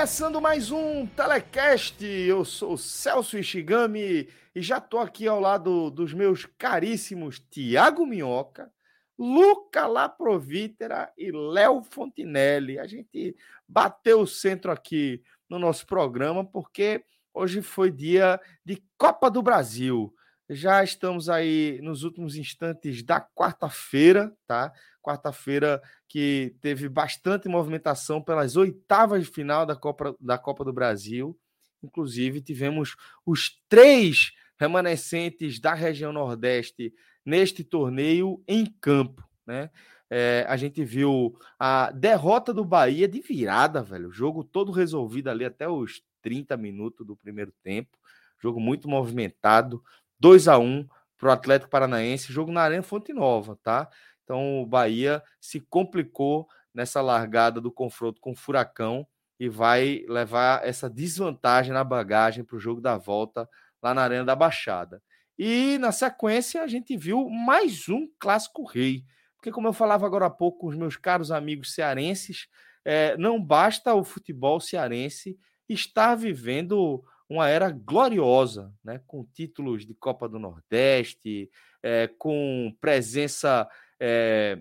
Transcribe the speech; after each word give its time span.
Começando 0.00 0.40
mais 0.40 0.70
um 0.70 1.04
Telecast. 1.04 2.02
Eu 2.06 2.42
sou 2.42 2.78
Celso 2.78 3.36
Ishigami 3.36 4.30
e 4.54 4.62
já 4.62 4.80
tô 4.80 4.98
aqui 4.98 5.28
ao 5.28 5.38
lado 5.38 5.90
dos 5.90 6.14
meus 6.14 6.46
caríssimos 6.56 7.38
Tiago 7.38 8.06
Minhoca, 8.06 8.72
Luca 9.18 9.86
Laprovítera 9.86 11.12
e 11.18 11.30
Léo 11.30 11.82
Fontinelli. 11.82 12.78
A 12.78 12.86
gente 12.86 13.36
bateu 13.68 14.20
o 14.20 14.26
centro 14.26 14.72
aqui 14.72 15.22
no 15.46 15.58
nosso 15.58 15.86
programa 15.86 16.46
porque 16.46 17.04
hoje 17.34 17.60
foi 17.60 17.90
dia 17.90 18.40
de 18.64 18.82
Copa 18.96 19.30
do 19.30 19.42
Brasil. 19.42 20.14
Já 20.52 20.82
estamos 20.82 21.28
aí 21.28 21.78
nos 21.80 22.02
últimos 22.02 22.34
instantes 22.34 23.04
da 23.04 23.20
quarta-feira, 23.20 24.36
tá? 24.48 24.72
Quarta-feira 25.00 25.80
que 26.08 26.56
teve 26.60 26.88
bastante 26.88 27.48
movimentação 27.48 28.20
pelas 28.20 28.56
oitavas 28.56 29.26
de 29.26 29.30
final 29.30 29.64
da 29.64 29.76
Copa, 29.76 30.16
da 30.18 30.36
Copa 30.36 30.64
do 30.64 30.72
Brasil. 30.72 31.38
Inclusive, 31.80 32.40
tivemos 32.40 32.96
os 33.24 33.62
três 33.68 34.32
remanescentes 34.58 35.60
da 35.60 35.72
região 35.72 36.12
Nordeste 36.12 36.92
neste 37.24 37.62
torneio 37.62 38.42
em 38.48 38.66
campo, 38.66 39.22
né? 39.46 39.70
É, 40.10 40.44
a 40.48 40.56
gente 40.56 40.84
viu 40.84 41.38
a 41.60 41.92
derrota 41.92 42.52
do 42.52 42.64
Bahia 42.64 43.06
de 43.06 43.20
virada, 43.20 43.84
velho. 43.84 44.08
O 44.08 44.12
jogo 44.12 44.42
todo 44.42 44.72
resolvido 44.72 45.28
ali 45.28 45.44
até 45.44 45.68
os 45.68 46.02
30 46.22 46.56
minutos 46.56 47.06
do 47.06 47.16
primeiro 47.16 47.52
tempo. 47.62 47.96
Jogo 48.40 48.58
muito 48.58 48.88
movimentado. 48.88 49.82
2 50.20 50.48
a 50.48 50.58
1 50.58 50.86
para 51.16 51.28
o 51.30 51.32
Atlético 51.32 51.70
Paranaense, 51.70 52.32
jogo 52.32 52.52
na 52.52 52.62
Arena 52.62 52.82
Fonte 52.82 53.12
Nova, 53.12 53.58
tá? 53.62 53.88
Então 54.22 54.62
o 54.62 54.66
Bahia 54.66 55.22
se 55.40 55.60
complicou 55.60 56.46
nessa 56.74 57.00
largada 57.00 57.60
do 57.60 57.72
confronto 57.72 58.20
com 58.20 58.32
o 58.32 58.36
Furacão 58.36 59.06
e 59.38 59.48
vai 59.48 60.04
levar 60.08 60.64
essa 60.66 60.88
desvantagem 60.88 61.72
na 61.72 61.82
bagagem 61.82 62.44
para 62.44 62.56
o 62.56 62.60
jogo 62.60 62.80
da 62.80 62.96
volta 62.96 63.48
lá 63.82 63.94
na 63.94 64.02
Arena 64.02 64.24
da 64.24 64.36
Baixada. 64.36 65.02
E 65.38 65.78
na 65.78 65.90
sequência 65.90 66.62
a 66.62 66.66
gente 66.66 66.96
viu 66.96 67.28
mais 67.30 67.88
um 67.88 68.06
clássico 68.18 68.64
rei, 68.64 69.04
porque 69.36 69.50
como 69.50 69.66
eu 69.66 69.72
falava 69.72 70.04
agora 70.04 70.26
há 70.26 70.30
pouco 70.30 70.58
com 70.58 70.66
os 70.66 70.76
meus 70.76 70.96
caros 70.96 71.30
amigos 71.30 71.74
cearenses, 71.74 72.46
é, 72.84 73.16
não 73.16 73.42
basta 73.42 73.94
o 73.94 74.04
futebol 74.04 74.60
cearense 74.60 75.38
estar 75.66 76.14
vivendo 76.14 77.02
uma 77.30 77.48
era 77.48 77.70
gloriosa, 77.70 78.74
né? 78.82 79.00
com 79.06 79.24
títulos 79.24 79.86
de 79.86 79.94
Copa 79.94 80.28
do 80.28 80.36
Nordeste, 80.36 81.48
é, 81.80 82.08
com 82.18 82.76
presença 82.80 83.68
é, 84.00 84.58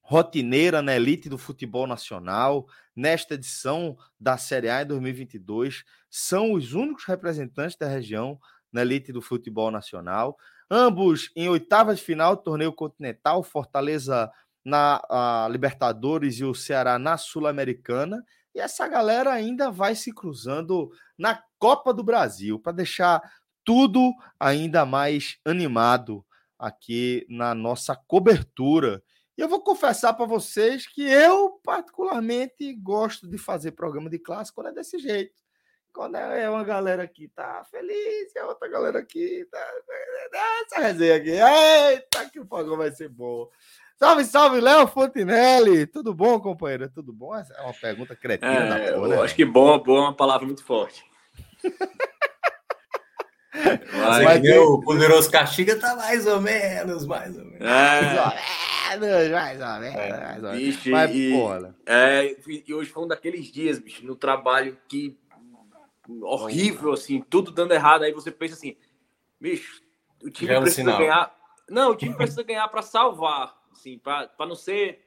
rotineira 0.00 0.80
na 0.80 0.96
elite 0.96 1.28
do 1.28 1.36
futebol 1.36 1.86
nacional. 1.86 2.66
Nesta 2.96 3.34
edição 3.34 3.94
da 4.18 4.38
Série 4.38 4.70
A 4.70 4.82
em 4.82 4.86
2022, 4.86 5.84
são 6.08 6.54
os 6.54 6.72
únicos 6.72 7.04
representantes 7.04 7.76
da 7.76 7.86
região 7.86 8.40
na 8.72 8.80
elite 8.80 9.12
do 9.12 9.20
futebol 9.20 9.70
nacional. 9.70 10.38
Ambos 10.70 11.30
em 11.36 11.46
oitavas 11.50 11.98
de 11.98 12.04
final 12.04 12.36
do 12.36 12.42
torneio 12.42 12.72
continental, 12.72 13.42
Fortaleza 13.42 14.32
na 14.64 15.46
Libertadores 15.50 16.40
e 16.40 16.44
o 16.44 16.54
Ceará 16.54 16.98
na 16.98 17.18
Sul-Americana. 17.18 18.24
E 18.54 18.60
essa 18.60 18.88
galera 18.88 19.32
ainda 19.32 19.70
vai 19.70 19.94
se 19.94 20.12
cruzando 20.12 20.90
na 21.16 21.42
Copa 21.58 21.92
do 21.92 22.02
Brasil 22.02 22.58
para 22.58 22.72
deixar 22.72 23.20
tudo 23.64 24.12
ainda 24.40 24.86
mais 24.86 25.38
animado 25.44 26.24
aqui 26.58 27.26
na 27.28 27.54
nossa 27.54 27.94
cobertura. 27.94 29.02
E 29.36 29.40
eu 29.40 29.48
vou 29.48 29.62
confessar 29.62 30.14
para 30.14 30.26
vocês 30.26 30.86
que 30.86 31.02
eu, 31.02 31.60
particularmente, 31.62 32.74
gosto 32.74 33.28
de 33.28 33.38
fazer 33.38 33.72
programa 33.72 34.10
de 34.10 34.18
classe 34.18 34.52
quando 34.52 34.70
é 34.70 34.72
desse 34.72 34.98
jeito. 34.98 35.40
Quando 35.92 36.16
é 36.16 36.48
uma 36.48 36.64
galera 36.64 37.06
que 37.06 37.28
tá 37.28 37.64
feliz 37.70 38.34
e 38.34 38.38
a 38.38 38.46
outra 38.46 38.68
galera 38.68 38.98
aqui 39.00 39.46
tá. 39.50 39.72
Essa 40.64 40.80
resenha 40.80 41.16
aqui. 41.16 41.30
Eita, 41.30 42.30
que 42.30 42.40
o 42.40 42.46
programa 42.46 42.78
vai 42.78 42.92
ser 42.92 43.08
bom. 43.08 43.48
Salve, 43.98 44.24
salve, 44.24 44.60
Léo 44.60 44.86
Fontinelli. 44.86 45.84
Tudo 45.84 46.14
bom, 46.14 46.38
companheiro? 46.38 46.88
Tudo 46.88 47.12
bom? 47.12 47.34
Essa 47.34 47.52
é 47.54 47.62
uma 47.62 47.74
pergunta 47.74 48.14
cretina 48.14 48.52
é, 48.52 48.68
da 48.68 48.92
porra, 48.94 49.08
né? 49.08 49.20
Acho 49.22 49.34
que 49.34 49.44
bom, 49.44 49.76
bom 49.80 49.96
é 49.96 50.00
uma 50.02 50.14
palavra 50.14 50.46
muito 50.46 50.64
forte. 50.64 51.04
Mas, 53.52 54.24
Mas 54.24 54.40
que 54.40 54.56
o 54.56 54.80
poderoso 54.80 55.28
Caxiga 55.28 55.74
tá 55.76 55.96
mais 55.96 56.28
ou 56.28 56.40
menos, 56.40 57.04
mais 57.04 57.36
ou 57.36 57.44
menos. 57.44 57.60
É. 57.60 58.14
Mais 58.86 59.02
ou 59.02 59.08
menos, 59.08 59.30
mais 59.32 59.60
ou 59.60 59.80
menos. 59.80 59.96
É. 59.96 60.10
Mais 60.10 60.44
ou 60.44 60.50
menos. 60.50 60.58
Bicho, 60.58 60.90
Mas, 60.90 61.10
e, 61.12 61.32
porra. 61.32 61.74
É, 61.84 62.36
e 62.46 62.72
hoje 62.72 62.90
foi 62.90 63.02
um 63.02 63.08
daqueles 63.08 63.50
dias, 63.50 63.80
bicho, 63.80 64.06
no 64.06 64.14
trabalho 64.14 64.78
que 64.88 65.18
horrível, 66.22 66.92
assim, 66.92 67.20
tudo 67.28 67.50
dando 67.50 67.74
errado. 67.74 68.04
Aí 68.04 68.12
você 68.12 68.30
pensa 68.30 68.54
assim, 68.54 68.76
bicho, 69.40 69.82
o 70.22 70.30
time 70.30 70.54
é 70.54 70.58
um 70.58 70.62
precisa 70.62 70.96
ganhar. 70.96 71.34
Não, 71.68 71.90
o 71.90 71.96
time 71.96 72.14
precisa 72.14 72.44
ganhar 72.44 72.68
para 72.68 72.80
salvar 72.80 73.57
assim, 73.78 73.98
para 73.98 74.30
não 74.40 74.54
ser 74.54 75.04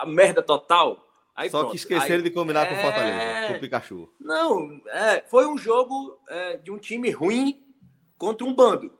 a 0.00 0.04
merda 0.06 0.42
total. 0.42 1.06
Aí, 1.34 1.48
Só 1.48 1.60
pronto. 1.60 1.70
que 1.70 1.76
esqueceram 1.78 2.16
Aí, 2.16 2.22
de 2.22 2.30
combinar 2.30 2.66
é... 2.66 2.66
com 2.66 2.74
o 2.74 2.82
Fortaleza, 2.82 3.48
com 3.48 3.54
o 3.54 3.60
Pikachu. 3.60 4.12
Não, 4.20 4.80
é, 4.88 5.22
foi 5.22 5.46
um 5.46 5.56
jogo 5.56 6.18
é, 6.28 6.56
de 6.58 6.70
um 6.70 6.78
time 6.78 7.10
ruim 7.10 7.64
contra 8.18 8.46
um 8.46 8.54
bando. 8.54 8.92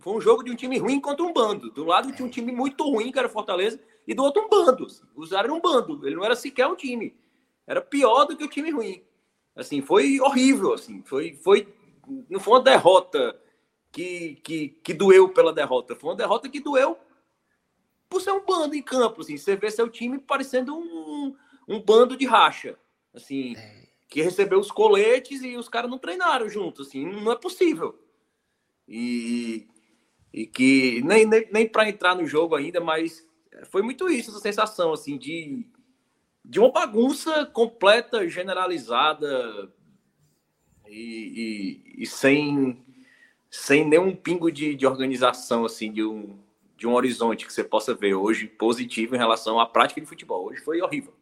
Foi 0.00 0.14
um 0.14 0.20
jogo 0.20 0.44
de 0.44 0.50
um 0.50 0.54
time 0.54 0.78
ruim 0.78 1.00
contra 1.00 1.24
um 1.24 1.32
bando. 1.32 1.70
Do 1.70 1.84
lado 1.84 2.12
tinha 2.12 2.26
um 2.26 2.30
time 2.30 2.52
muito 2.52 2.84
ruim, 2.84 3.10
que 3.10 3.18
era 3.18 3.28
o 3.28 3.30
Fortaleza, 3.30 3.80
e 4.06 4.14
do 4.14 4.22
outro 4.22 4.42
um 4.42 4.48
bando. 4.48 4.86
Usaram 5.16 5.56
um 5.56 5.60
bando. 5.60 6.06
Ele 6.06 6.16
não 6.16 6.24
era 6.24 6.36
sequer 6.36 6.66
um 6.66 6.76
time. 6.76 7.16
Era 7.66 7.80
pior 7.80 8.24
do 8.26 8.36
que 8.36 8.44
o 8.44 8.48
time 8.48 8.70
ruim. 8.70 9.02
Assim, 9.56 9.80
foi 9.80 10.20
horrível, 10.20 10.74
assim. 10.74 11.02
Foi, 11.02 11.34
foi, 11.42 11.74
não 12.28 12.38
foi 12.38 12.54
uma 12.54 12.62
derrota 12.62 13.36
que, 13.90 14.38
que, 14.44 14.68
que 14.68 14.92
doeu 14.92 15.30
pela 15.30 15.52
derrota. 15.52 15.96
Foi 15.96 16.10
uma 16.10 16.16
derrota 16.16 16.48
que 16.48 16.60
doeu 16.60 16.98
por 18.16 18.22
ser 18.22 18.32
um 18.32 18.42
bando 18.42 18.74
em 18.74 18.80
campo, 18.80 19.20
assim, 19.20 19.36
você 19.36 19.54
vê 19.56 19.70
seu 19.70 19.90
time 19.90 20.18
parecendo 20.18 20.74
um, 20.74 21.36
um 21.68 21.78
bando 21.82 22.16
de 22.16 22.24
racha, 22.24 22.78
assim, 23.12 23.54
é. 23.54 23.88
que 24.08 24.22
recebeu 24.22 24.58
os 24.58 24.70
coletes 24.70 25.42
e 25.42 25.54
os 25.54 25.68
caras 25.68 25.90
não 25.90 25.98
treinaram 25.98 26.48
junto, 26.48 26.80
assim, 26.80 27.04
não 27.04 27.30
é 27.30 27.36
possível. 27.36 28.02
E, 28.88 29.68
e 30.32 30.46
que 30.46 31.02
nem, 31.04 31.26
nem, 31.26 31.46
nem 31.52 31.68
para 31.68 31.90
entrar 31.90 32.14
no 32.14 32.26
jogo 32.26 32.54
ainda, 32.54 32.80
mas 32.80 33.22
foi 33.70 33.82
muito 33.82 34.08
isso, 34.08 34.30
essa 34.30 34.40
sensação, 34.40 34.94
assim, 34.94 35.18
de, 35.18 35.66
de 36.42 36.58
uma 36.58 36.72
bagunça 36.72 37.44
completa, 37.44 38.26
generalizada 38.30 39.70
e, 40.88 41.92
e, 41.98 42.02
e 42.02 42.06
sem, 42.06 42.82
sem 43.50 43.86
nenhum 43.86 44.16
pingo 44.16 44.50
de, 44.50 44.74
de 44.74 44.86
organização, 44.86 45.66
assim, 45.66 45.92
de 45.92 46.02
um 46.02 46.45
de 46.76 46.86
um 46.86 46.94
horizonte 46.94 47.46
que 47.46 47.52
você 47.52 47.64
possa 47.64 47.94
ver 47.94 48.14
hoje 48.14 48.46
positivo 48.46 49.14
em 49.14 49.18
relação 49.18 49.58
à 49.58 49.66
prática 49.66 50.00
de 50.00 50.06
futebol. 50.06 50.46
Hoje 50.46 50.60
foi 50.60 50.80
horrível. 50.80 51.14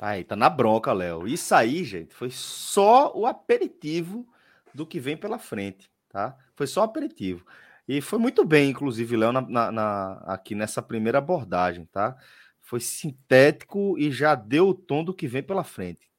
Aí, 0.00 0.24
tá 0.24 0.34
na 0.34 0.48
bronca, 0.48 0.92
Léo. 0.92 1.28
Isso 1.28 1.54
aí, 1.54 1.84
gente, 1.84 2.14
foi 2.14 2.30
só 2.30 3.12
o 3.14 3.26
aperitivo 3.26 4.26
do 4.74 4.86
que 4.86 4.98
vem 4.98 5.16
pela 5.16 5.38
frente, 5.38 5.88
tá? 6.08 6.36
Foi 6.56 6.66
só 6.66 6.80
o 6.80 6.84
aperitivo. 6.84 7.46
E 7.86 8.00
foi 8.00 8.18
muito 8.18 8.44
bem, 8.44 8.70
inclusive, 8.70 9.16
Léo, 9.16 9.30
na, 9.30 9.40
na, 9.42 9.72
na, 9.72 10.12
aqui 10.26 10.54
nessa 10.54 10.82
primeira 10.82 11.18
abordagem, 11.18 11.84
tá? 11.86 12.16
Foi 12.60 12.80
sintético 12.80 13.98
e 13.98 14.10
já 14.10 14.34
deu 14.34 14.68
o 14.68 14.74
tom 14.74 15.04
do 15.04 15.14
que 15.14 15.28
vem 15.28 15.42
pela 15.42 15.62
frente. 15.62 16.10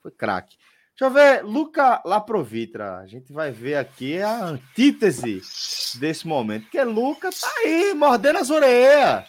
Foi 0.00 0.10
craque. 0.10 0.56
Deixa 0.92 1.04
eu 1.04 1.10
ver, 1.10 1.42
Luca 1.42 2.02
Laprovitra. 2.04 2.98
A 2.98 3.06
gente 3.06 3.32
vai 3.32 3.50
ver 3.50 3.76
aqui 3.76 4.20
a 4.20 4.44
antítese 4.44 5.40
desse 5.98 6.26
momento. 6.26 6.64
Porque 6.64 6.82
Luca 6.82 7.30
tá 7.30 7.50
aí, 7.58 7.94
mordendo 7.94 8.38
as 8.38 8.50
orelhas. 8.50 9.24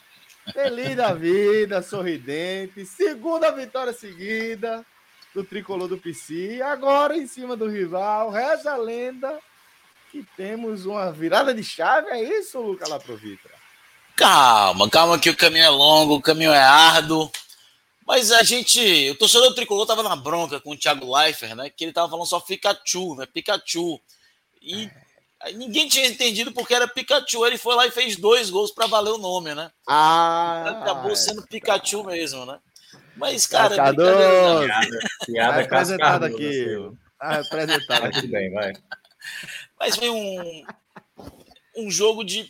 Feliz 0.51 0.95
da 0.95 1.13
vida, 1.13 1.81
sorridente. 1.81 2.85
Segunda 2.85 3.49
vitória 3.51 3.93
seguida 3.93 4.85
do 5.33 5.43
tricolor 5.43 5.87
do 5.87 5.97
PC. 5.97 6.61
Agora 6.61 7.17
em 7.17 7.25
cima 7.27 7.55
do 7.55 7.69
rival. 7.69 8.29
Reza 8.29 8.73
a 8.73 8.77
lenda 8.77 9.39
que 10.11 10.23
temos 10.35 10.85
uma 10.85 11.11
virada 11.11 11.53
de 11.53 11.63
chave. 11.63 12.09
É 12.09 12.21
isso, 12.21 12.59
Luca 12.59 12.87
Laprovitra? 12.87 13.51
Calma, 14.15 14.87
calma 14.89 15.17
que 15.17 15.29
o 15.29 15.35
caminho 15.35 15.65
é 15.65 15.69
longo, 15.69 16.15
o 16.15 16.21
caminho 16.21 16.51
é 16.51 16.61
árduo. 16.61 17.31
Mas 18.05 18.31
a 18.31 18.43
gente, 18.43 19.09
o 19.11 19.15
torcedor 19.15 19.49
do 19.49 19.55
tricolor 19.55 19.85
tava 19.85 20.03
na 20.03 20.15
bronca 20.15 20.59
com 20.59 20.71
o 20.71 20.77
Thiago 20.77 21.15
Leifert, 21.15 21.55
né? 21.55 21.69
Que 21.69 21.85
ele 21.85 21.93
tava 21.93 22.09
falando 22.09 22.27
só 22.27 22.39
Pikachu, 22.39 23.15
né? 23.15 23.25
Pikachu. 23.25 23.99
E 24.61 24.89
ninguém 25.55 25.87
tinha 25.87 26.07
entendido 26.07 26.51
porque 26.51 26.73
era 26.73 26.87
Pikachu. 26.87 27.45
Ele 27.45 27.57
foi 27.57 27.75
lá 27.75 27.87
e 27.87 27.91
fez 27.91 28.17
dois 28.17 28.49
gols 28.49 28.71
para 28.71 28.87
valer 28.87 29.11
o 29.11 29.17
nome, 29.17 29.55
né? 29.55 29.71
Ah! 29.87 30.81
Acabou 30.81 31.15
sendo 31.15 31.47
Pikachu 31.47 32.03
mesmo, 32.03 32.45
né? 32.45 32.59
Mas, 33.15 33.45
cara, 33.47 33.75
Cascadoso. 33.75 34.67
piada 35.25 35.61
apresentada 35.61 36.27
aqui. 36.27 36.65
Apresentada 37.19 38.07
aqui 38.07 38.27
bem, 38.27 38.51
vai. 38.51 38.73
Mas 39.79 39.95
foi 39.95 40.09
um, 40.09 40.65
um 41.77 41.89
jogo 41.89 42.23
de 42.23 42.49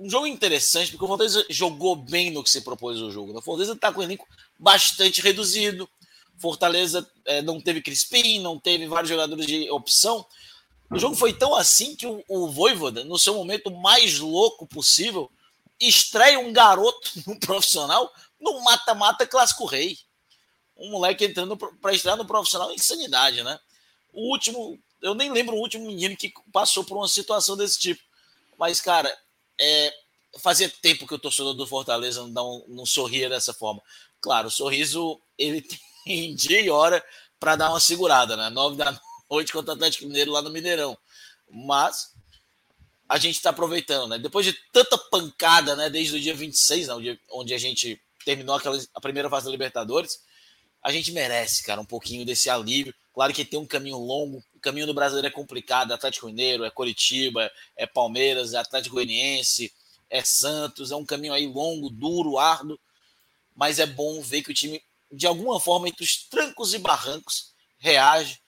um 0.00 0.08
jogo 0.08 0.26
interessante, 0.26 0.90
porque 0.90 1.04
o 1.04 1.08
Fortaleza 1.08 1.44
jogou 1.50 1.94
bem 1.94 2.30
no 2.30 2.42
que 2.42 2.48
se 2.48 2.62
propôs 2.62 2.98
o 2.98 3.10
jogo. 3.10 3.34
Né? 3.34 3.38
O 3.38 3.42
Fortaleza 3.42 3.74
está 3.74 3.92
com 3.92 4.00
o 4.00 4.02
elenco 4.02 4.26
bastante 4.58 5.20
reduzido. 5.20 5.86
Fortaleza 6.38 7.06
é, 7.26 7.42
não 7.42 7.60
teve 7.60 7.82
Crispim, 7.82 8.40
não 8.40 8.58
teve 8.58 8.86
vários 8.88 9.10
jogadores 9.10 9.46
de 9.46 9.70
opção. 9.70 10.24
O 10.90 10.98
jogo 10.98 11.14
foi 11.14 11.34
tão 11.34 11.54
assim 11.54 11.94
que 11.94 12.06
o, 12.06 12.24
o 12.28 12.50
Voivoda, 12.50 13.04
no 13.04 13.18
seu 13.18 13.34
momento 13.34 13.70
mais 13.70 14.18
louco 14.18 14.66
possível, 14.66 15.30
estreia 15.78 16.40
um 16.40 16.50
garoto 16.50 17.10
no 17.28 17.38
profissional 17.38 18.10
no 18.40 18.58
mata-mata 18.64 19.26
clássico 19.26 19.66
rei. 19.66 19.98
Um 20.78 20.92
moleque 20.92 21.26
entrando 21.26 21.58
para 21.58 21.92
estrear 21.92 22.16
no 22.16 22.24
profissional 22.24 22.72
insanidade, 22.72 23.42
né? 23.42 23.60
O 24.14 24.30
último, 24.32 24.78
eu 25.02 25.14
nem 25.14 25.30
lembro 25.30 25.54
o 25.54 25.60
último 25.60 25.86
menino 25.86 26.16
que 26.16 26.32
passou 26.50 26.84
por 26.84 26.96
uma 26.96 27.06
situação 27.06 27.54
desse 27.54 27.78
tipo. 27.78 28.02
Mas, 28.58 28.80
cara, 28.80 29.14
é, 29.60 29.94
fazia 30.38 30.68
tempo 30.68 31.06
que 31.06 31.14
o 31.14 31.18
torcedor 31.18 31.54
do 31.54 31.66
Fortaleza 31.66 32.26
não, 32.28 32.64
não, 32.66 32.86
sorria 32.86 33.28
dessa 33.28 33.52
forma. 33.52 33.82
Claro, 34.20 34.48
o 34.48 34.50
sorriso 34.50 35.20
ele 35.36 35.62
tem 36.04 36.34
dia 36.34 36.60
e 36.60 36.70
hora 36.70 37.04
para 37.38 37.56
dar 37.56 37.70
uma 37.70 37.80
segurada, 37.80 38.36
né? 38.36 38.48
Nove 38.50 38.76
da 38.76 38.98
noite 39.30 39.52
contra 39.52 39.72
o 39.72 39.74
Atlético 39.74 40.06
Mineiro 40.06 40.32
lá 40.32 40.42
no 40.42 40.50
Mineirão. 40.50 40.96
Mas 41.50 42.14
a 43.08 43.18
gente 43.18 43.36
está 43.36 43.50
aproveitando, 43.50 44.08
né? 44.08 44.18
Depois 44.18 44.46
de 44.46 44.52
tanta 44.72 44.96
pancada, 44.96 45.76
né? 45.76 45.90
Desde 45.90 46.16
o 46.16 46.20
dia 46.20 46.34
26, 46.34 46.88
né? 46.88 47.00
Dia, 47.00 47.20
onde 47.30 47.52
a 47.52 47.58
gente 47.58 48.00
terminou 48.24 48.54
aquela, 48.54 48.78
a 48.94 49.00
primeira 49.00 49.28
fase 49.28 49.46
da 49.46 49.50
Libertadores, 49.50 50.22
a 50.82 50.92
gente 50.92 51.12
merece, 51.12 51.62
cara, 51.62 51.80
um 51.80 51.84
pouquinho 51.84 52.24
desse 52.24 52.48
alívio. 52.48 52.94
Claro 53.12 53.32
que 53.32 53.44
tem 53.44 53.58
um 53.58 53.66
caminho 53.66 53.98
longo, 53.98 54.42
o 54.60 54.62
caminho 54.62 54.86
do 54.86 54.92
brasileiro 54.92 55.26
é 55.26 55.30
complicado, 55.30 55.90
é 55.90 55.94
Atlético 55.94 56.26
Mineiro, 56.26 56.64
é 56.64 56.70
Coritiba, 56.70 57.50
é 57.74 57.86
Palmeiras, 57.86 58.52
é 58.52 58.58
Atlético 58.58 58.96
Goianiense, 58.96 59.72
é 60.10 60.22
Santos, 60.22 60.92
é 60.92 60.96
um 60.96 61.04
caminho 61.04 61.32
aí 61.32 61.46
longo, 61.46 61.88
duro, 61.88 62.38
árduo, 62.38 62.78
mas 63.56 63.78
é 63.78 63.86
bom 63.86 64.20
ver 64.20 64.42
que 64.42 64.50
o 64.50 64.54
time, 64.54 64.82
de 65.10 65.26
alguma 65.26 65.58
forma, 65.58 65.88
entre 65.88 66.04
os 66.04 66.24
trancos 66.28 66.74
e 66.74 66.78
barrancos, 66.78 67.54
reage. 67.78 68.38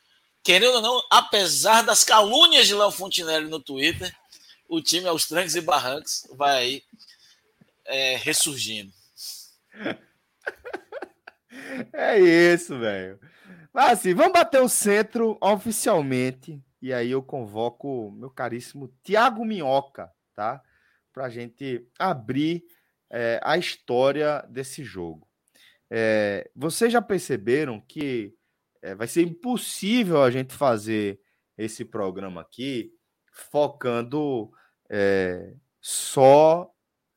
Querendo 0.44 0.75
ou 0.75 0.82
não, 0.82 1.03
apesar 1.09 1.82
das 1.82 2.05
calúnias 2.05 2.67
de 2.67 2.75
Léo 2.75 2.91
Fontinelli 2.91 3.49
no 3.49 3.59
Twitter, 3.59 4.14
o 4.69 4.82
time 4.82 5.09
aos 5.09 5.26
trancos 5.26 5.56
e 5.56 5.62
barrancos 5.62 6.26
vai 6.32 6.59
aí 6.59 6.85
é, 7.87 8.17
ressurgindo. 8.17 8.93
É 11.93 12.19
isso, 12.19 12.79
velho. 12.79 13.20
Mas 13.72 13.92
assim, 13.92 14.14
vamos 14.14 14.32
bater 14.32 14.60
o 14.60 14.69
centro 14.69 15.38
oficialmente. 15.40 16.62
E 16.80 16.92
aí 16.92 17.10
eu 17.10 17.22
convoco 17.22 18.10
meu 18.10 18.28
caríssimo 18.28 18.92
Tiago 19.02 19.44
Minhoca, 19.44 20.10
tá? 20.34 20.62
Pra 21.12 21.30
gente 21.30 21.86
abrir 21.98 22.64
é, 23.10 23.40
a 23.42 23.56
história 23.56 24.44
desse 24.48 24.82
jogo. 24.82 25.28
É, 25.90 26.50
vocês 26.54 26.92
já 26.92 27.00
perceberam 27.00 27.80
que 27.80 28.34
é, 28.82 28.94
vai 28.94 29.06
ser 29.06 29.22
impossível 29.22 30.22
a 30.22 30.30
gente 30.30 30.54
fazer 30.54 31.20
esse 31.56 31.84
programa 31.84 32.40
aqui 32.40 32.92
focando 33.30 34.50
é, 34.90 35.54
só 35.80 36.70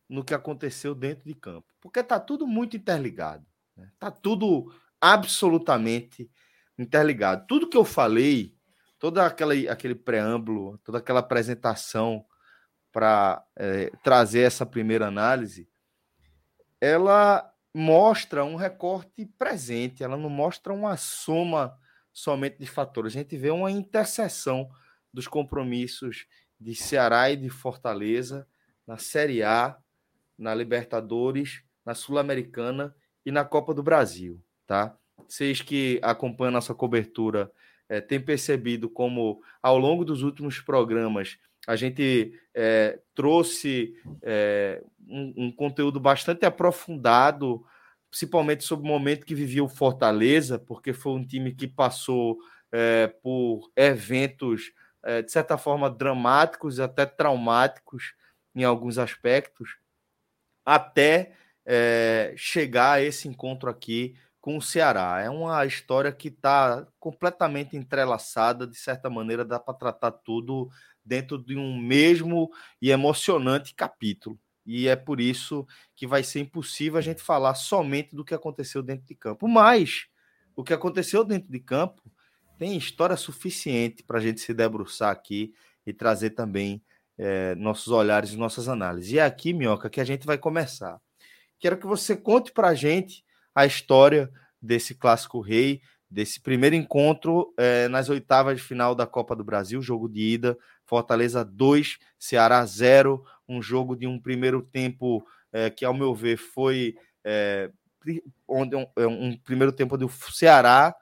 no 0.07 0.23
que 0.23 0.33
aconteceu 0.33 0.93
dentro 0.93 1.25
de 1.25 1.33
campo, 1.33 1.67
porque 1.81 2.03
tá 2.03 2.19
tudo 2.19 2.45
muito 2.45 2.77
interligado, 2.77 3.45
né? 3.75 3.91
tá 3.97 4.11
tudo 4.11 4.71
absolutamente 5.01 6.29
interligado. 6.77 7.45
Tudo 7.47 7.69
que 7.69 7.77
eu 7.77 7.85
falei, 7.85 8.55
todo 8.99 9.19
aquele, 9.19 9.67
aquele 9.67 9.95
preâmbulo, 9.95 10.77
toda 10.79 10.97
aquela 10.97 11.19
apresentação 11.19 12.25
para 12.91 13.45
é, 13.55 13.91
trazer 14.03 14.41
essa 14.41 14.65
primeira 14.65 15.07
análise, 15.07 15.69
ela 16.79 17.51
mostra 17.73 18.45
um 18.45 18.55
recorte 18.55 19.25
presente, 19.37 20.03
ela 20.03 20.15
não 20.15 20.29
mostra 20.29 20.73
uma 20.73 20.95
soma 20.95 21.77
somente 22.13 22.57
de 22.57 22.67
fatores. 22.67 23.13
A 23.13 23.19
gente 23.19 23.35
vê 23.35 23.49
uma 23.49 23.69
interseção 23.69 24.69
dos 25.11 25.27
compromissos 25.27 26.25
de 26.59 26.73
Ceará 26.73 27.29
e 27.29 27.35
de 27.35 27.49
Fortaleza 27.49 28.47
na 28.87 28.97
Série 28.97 29.43
A, 29.43 29.77
na 30.37 30.55
Libertadores, 30.55 31.63
na 31.85 31.93
Sul-Americana 31.93 32.95
e 33.25 33.31
na 33.31 33.43
Copa 33.43 33.73
do 33.73 33.83
Brasil, 33.83 34.41
tá? 34.65 34.97
Vocês 35.27 35.61
que 35.61 35.99
acompanham 36.01 36.51
nossa 36.51 36.73
cobertura 36.73 37.51
é, 37.87 38.01
têm 38.01 38.19
percebido 38.19 38.89
como, 38.89 39.41
ao 39.61 39.77
longo 39.77 40.03
dos 40.03 40.23
últimos 40.23 40.59
programas, 40.59 41.37
a 41.67 41.75
gente 41.75 42.33
é, 42.53 42.99
trouxe 43.13 43.95
é, 44.21 44.83
um, 45.07 45.33
um, 45.45 45.51
conteúdo 45.51 45.99
bastante 45.99 46.45
aprofundado, 46.45 47.65
principalmente 48.09 48.63
sobre 48.63 48.85
o 48.85 48.91
momento 48.91 49.25
que 49.25 49.35
vivia 49.35 49.63
o 49.63 49.69
Fortaleza, 49.69 50.57
porque 50.59 50.93
foi 50.93 51.13
um 51.13 51.25
time 51.25 51.53
que 51.53 51.67
passou 51.67 52.37
por 53.23 53.71
eventos, 53.73 54.73
de 55.23 55.31
certa 55.31 55.57
forma, 55.57 55.89
dramáticos, 55.89 56.77
até 56.77 57.05
traumáticos 57.05 58.13
em 58.53 58.65
alguns 58.65 58.97
aspectos, 58.97 59.77
até 60.65 61.31
chegar 62.35 62.93
a 62.93 63.01
esse 63.01 63.29
encontro 63.29 63.69
aqui 63.69 64.17
com 64.45 64.57
o 64.57 64.61
Ceará. 64.61 65.19
É 65.23 65.27
uma 65.27 65.65
história 65.65 66.11
que 66.11 66.27
está 66.27 66.87
completamente 66.99 67.75
entrelaçada, 67.75 68.67
de 68.67 68.77
certa 68.77 69.09
maneira, 69.09 69.43
dá 69.43 69.59
para 69.59 69.73
tratar 69.73 70.11
tudo 70.11 70.69
dentro 71.03 71.43
de 71.43 71.57
um 71.57 71.75
mesmo 71.75 72.51
e 72.79 72.91
emocionante 72.91 73.73
capítulo. 73.73 74.39
E 74.63 74.87
é 74.87 74.95
por 74.95 75.19
isso 75.19 75.65
que 75.95 76.05
vai 76.05 76.21
ser 76.21 76.41
impossível 76.41 76.99
a 76.99 77.01
gente 77.01 77.23
falar 77.23 77.55
somente 77.55 78.15
do 78.15 78.23
que 78.23 78.35
aconteceu 78.35 78.83
dentro 78.83 79.07
de 79.07 79.15
campo. 79.15 79.47
Mas 79.47 80.05
o 80.55 80.63
que 80.63 80.75
aconteceu 80.75 81.23
dentro 81.23 81.51
de 81.51 81.59
campo 81.59 82.03
tem 82.59 82.77
história 82.77 83.17
suficiente 83.17 84.03
para 84.03 84.19
a 84.19 84.21
gente 84.21 84.41
se 84.41 84.53
debruçar 84.53 85.09
aqui 85.09 85.55
e 85.87 85.91
trazer 85.91 86.29
também 86.29 86.83
é, 87.17 87.55
nossos 87.55 87.87
olhares 87.87 88.33
e 88.33 88.37
nossas 88.37 88.69
análises. 88.69 89.11
E 89.11 89.17
é 89.17 89.25
aqui, 89.25 89.53
Minhoca, 89.53 89.89
que 89.89 89.99
a 89.99 90.05
gente 90.05 90.23
vai 90.23 90.37
começar. 90.37 91.01
Quero 91.57 91.79
que 91.79 91.87
você 91.87 92.15
conte 92.15 92.51
para 92.51 92.67
a 92.67 92.75
gente 92.75 93.24
a 93.55 93.65
história 93.65 94.29
desse 94.61 94.93
clássico 94.93 95.39
rei, 95.39 95.81
desse 96.09 96.41
primeiro 96.41 96.75
encontro 96.75 97.53
é, 97.57 97.87
nas 97.87 98.09
oitavas 98.09 98.57
de 98.57 98.63
final 98.63 98.93
da 98.93 99.07
Copa 99.07 99.35
do 99.35 99.43
Brasil, 99.43 99.81
jogo 99.81 100.09
de 100.09 100.21
ida, 100.21 100.57
Fortaleza 100.85 101.43
2, 101.43 101.97
Ceará 102.19 102.63
0, 102.65 103.23
um 103.47 103.61
jogo 103.61 103.95
de 103.95 104.05
um 104.05 104.19
primeiro 104.19 104.61
tempo 104.61 105.25
é, 105.51 105.69
que, 105.69 105.85
ao 105.85 105.93
meu 105.93 106.13
ver, 106.13 106.37
foi 106.37 106.95
é, 107.23 107.71
onde 108.47 108.75
um, 108.75 108.85
um, 108.97 109.37
primeiro 109.37 109.71
tempo 109.71 109.97
do 109.97 110.09
Ceará 110.09 110.93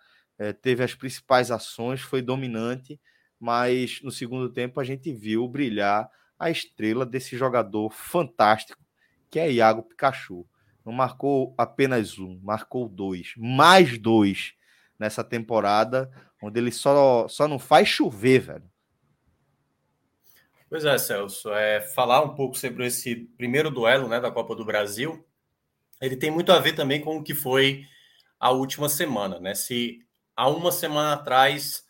teve 0.61 0.83
as 0.83 0.95
principais 0.95 1.51
ações, 1.51 2.01
foi 2.01 2.21
dominante, 2.21 2.99
mas 3.39 4.01
no 4.01 4.11
segundo 4.11 4.49
tempo 4.49 4.79
a 4.79 4.83
gente 4.83 5.13
viu 5.13 5.47
brilhar 5.47 6.09
a 6.39 6.49
estrela 6.49 7.05
desse 7.05 7.37
jogador 7.37 7.91
fantástico 7.91 8.83
que 9.29 9.39
é 9.39 9.51
Iago 9.51 9.83
Pikachu. 9.83 10.45
Não 10.85 10.91
marcou 10.91 11.53
apenas 11.57 12.19
um, 12.19 12.39
marcou 12.43 12.89
dois, 12.89 13.33
mais 13.37 13.97
dois 13.97 14.53
nessa 14.99 15.23
temporada, 15.23 16.11
onde 16.41 16.59
ele 16.59 16.71
só, 16.71 17.27
só 17.27 17.47
não 17.47 17.57
faz 17.57 17.87
chover, 17.87 18.39
velho. 18.39 18.73
Pois 20.69 20.85
é, 20.85 20.97
Celso. 20.97 21.53
É, 21.53 21.81
falar 21.81 22.21
um 22.23 22.35
pouco 22.35 22.57
sobre 22.57 22.87
esse 22.87 23.15
primeiro 23.37 23.69
duelo 23.69 24.07
né, 24.07 24.19
da 24.19 24.31
Copa 24.31 24.55
do 24.55 24.65
Brasil, 24.65 25.25
ele 26.01 26.17
tem 26.17 26.31
muito 26.31 26.51
a 26.51 26.59
ver 26.59 26.73
também 26.73 26.99
com 26.99 27.17
o 27.17 27.23
que 27.23 27.35
foi 27.35 27.85
a 28.39 28.49
última 28.51 28.89
semana, 28.89 29.39
né? 29.39 29.55
Se 29.55 29.99
há 30.35 30.49
uma 30.49 30.71
semana 30.71 31.13
atrás, 31.13 31.85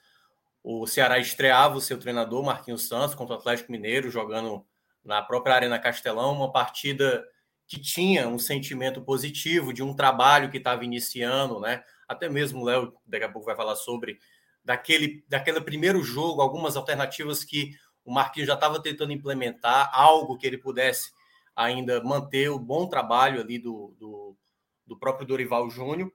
o 0.61 0.85
Ceará 0.85 1.17
estreava 1.17 1.77
o 1.77 1.81
seu 1.81 1.97
treinador, 1.97 2.43
Marquinhos 2.43 2.87
Santos, 2.87 3.15
contra 3.15 3.35
o 3.35 3.39
Atlético 3.39 3.71
Mineiro, 3.71 4.11
jogando 4.11 4.65
na 5.03 5.21
própria 5.21 5.55
Arena 5.55 5.79
Castelão, 5.79 6.33
uma 6.33 6.51
partida 6.51 7.25
que 7.67 7.79
tinha 7.79 8.27
um 8.27 8.37
sentimento 8.37 9.01
positivo 9.01 9.73
de 9.73 9.81
um 9.81 9.95
trabalho 9.95 10.51
que 10.51 10.57
estava 10.57 10.83
iniciando, 10.83 11.59
né? 11.59 11.83
Até 12.07 12.29
mesmo 12.29 12.61
o 12.61 12.65
Léo 12.65 12.93
daqui 13.05 13.23
a 13.23 13.29
pouco 13.29 13.45
vai 13.45 13.55
falar 13.55 13.75
sobre 13.75 14.19
daquele, 14.63 15.23
daquele 15.27 15.61
primeiro 15.61 16.03
jogo, 16.03 16.41
algumas 16.41 16.75
alternativas 16.75 17.43
que 17.43 17.71
o 18.05 18.13
Marquinhos 18.13 18.47
já 18.47 18.55
estava 18.55 18.81
tentando 18.81 19.13
implementar, 19.13 19.89
algo 19.93 20.37
que 20.37 20.45
ele 20.45 20.57
pudesse 20.57 21.11
ainda 21.55 22.03
manter 22.03 22.49
o 22.49 22.59
bom 22.59 22.87
trabalho 22.87 23.39
ali 23.39 23.59
do, 23.59 23.95
do, 23.97 24.37
do 24.85 24.97
próprio 24.97 25.25
Dorival 25.25 25.69
Júnior. 25.69 26.11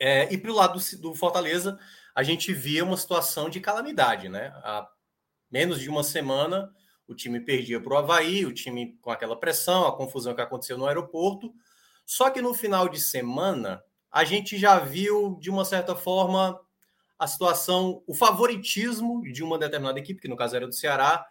É, 0.00 0.32
e 0.32 0.38
para 0.38 0.50
o 0.50 0.54
lado 0.54 0.78
do, 0.78 0.98
do, 1.00 1.14
Fortaleza, 1.14 1.78
a 2.14 2.22
gente 2.22 2.52
via 2.52 2.84
uma 2.84 2.96
situação 2.96 3.48
de 3.48 3.60
calamidade, 3.60 4.28
né? 4.28 4.52
Há 4.56 4.88
menos 5.50 5.80
de 5.80 5.88
uma 5.88 6.02
semana, 6.02 6.74
o 7.06 7.14
time 7.14 7.40
perdia 7.40 7.80
para 7.80 7.94
o 7.94 7.96
Havaí, 7.96 8.46
o 8.46 8.52
time 8.52 8.96
com 9.00 9.10
aquela 9.10 9.38
pressão, 9.38 9.86
a 9.86 9.96
confusão 9.96 10.34
que 10.34 10.40
aconteceu 10.40 10.78
no 10.78 10.86
aeroporto. 10.86 11.52
Só 12.06 12.30
que 12.30 12.40
no 12.40 12.54
final 12.54 12.88
de 12.88 13.00
semana, 13.00 13.82
a 14.10 14.24
gente 14.24 14.58
já 14.58 14.78
viu, 14.78 15.36
de 15.40 15.50
uma 15.50 15.64
certa 15.64 15.94
forma, 15.94 16.60
a 17.18 17.26
situação, 17.26 18.02
o 18.06 18.14
favoritismo 18.14 19.22
de 19.22 19.42
uma 19.42 19.58
determinada 19.58 19.98
equipe, 19.98 20.20
que 20.20 20.28
no 20.28 20.36
caso 20.36 20.56
era 20.56 20.66
do 20.66 20.74
Ceará, 20.74 21.26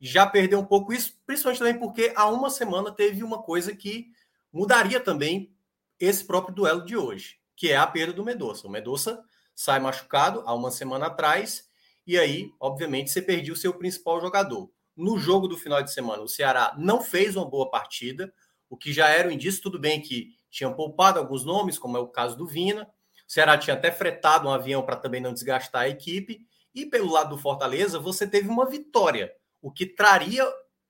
já 0.00 0.26
perdeu 0.26 0.58
um 0.58 0.64
pouco 0.64 0.92
isso, 0.92 1.18
principalmente 1.26 1.58
também 1.58 1.78
porque 1.78 2.12
há 2.14 2.28
uma 2.28 2.50
semana 2.50 2.92
teve 2.92 3.22
uma 3.22 3.42
coisa 3.42 3.74
que 3.74 4.08
mudaria 4.52 5.00
também 5.00 5.52
esse 5.98 6.24
próprio 6.24 6.54
duelo 6.54 6.84
de 6.84 6.96
hoje, 6.96 7.38
que 7.56 7.70
é 7.70 7.76
a 7.76 7.86
perda 7.86 8.12
do 8.12 8.24
Medoça. 8.24 8.66
O 8.66 8.70
Medoça 8.70 9.22
sai 9.54 9.80
machucado 9.80 10.42
há 10.46 10.54
uma 10.54 10.70
semana 10.70 11.06
atrás, 11.06 11.68
e 12.06 12.18
aí, 12.18 12.52
obviamente, 12.60 13.10
você 13.10 13.22
perdeu 13.22 13.54
o 13.54 13.56
seu 13.56 13.72
principal 13.72 14.20
jogador. 14.20 14.70
No 14.96 15.18
jogo 15.18 15.48
do 15.48 15.56
final 15.56 15.82
de 15.82 15.92
semana, 15.92 16.22
o 16.22 16.28
Ceará 16.28 16.74
não 16.78 17.00
fez 17.00 17.36
uma 17.36 17.48
boa 17.48 17.70
partida, 17.70 18.32
o 18.68 18.76
que 18.76 18.92
já 18.92 19.08
era 19.08 19.28
um 19.28 19.32
indício, 19.32 19.62
tudo 19.62 19.78
bem 19.78 20.00
que 20.00 20.30
tinham 20.50 20.72
poupado 20.72 21.18
alguns 21.18 21.44
nomes, 21.44 21.78
como 21.78 21.96
é 21.96 22.00
o 22.00 22.08
caso 22.08 22.36
do 22.36 22.46
Vina. 22.46 22.84
O 23.26 23.32
Ceará 23.32 23.58
tinha 23.58 23.74
até 23.74 23.90
fretado 23.90 24.48
um 24.48 24.52
avião 24.52 24.82
para 24.82 24.96
também 24.96 25.20
não 25.20 25.32
desgastar 25.32 25.82
a 25.82 25.88
equipe. 25.88 26.46
E 26.74 26.86
pelo 26.86 27.10
lado 27.10 27.30
do 27.30 27.38
Fortaleza, 27.38 27.98
você 27.98 28.26
teve 28.26 28.48
uma 28.48 28.68
vitória, 28.68 29.32
o 29.60 29.70
que 29.70 29.86
traria, 29.86 30.44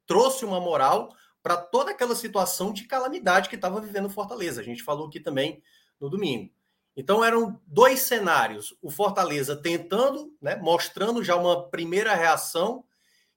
trouxe 0.06 0.44
uma 0.44 0.60
moral 0.60 1.08
para 1.42 1.56
toda 1.56 1.90
aquela 1.90 2.14
situação 2.14 2.72
de 2.72 2.84
calamidade 2.84 3.48
que 3.48 3.54
estava 3.54 3.80
vivendo 3.80 4.06
o 4.06 4.10
Fortaleza. 4.10 4.60
A 4.60 4.64
gente 4.64 4.82
falou 4.82 5.06
aqui 5.06 5.20
também 5.20 5.62
no 6.00 6.08
domingo. 6.08 6.50
Então 6.96 7.24
eram 7.24 7.60
dois 7.66 8.00
cenários: 8.00 8.74
o 8.80 8.90
Fortaleza 8.90 9.56
tentando, 9.56 10.34
né, 10.40 10.56
mostrando 10.56 11.22
já 11.22 11.36
uma 11.36 11.68
primeira 11.68 12.14
reação, 12.14 12.84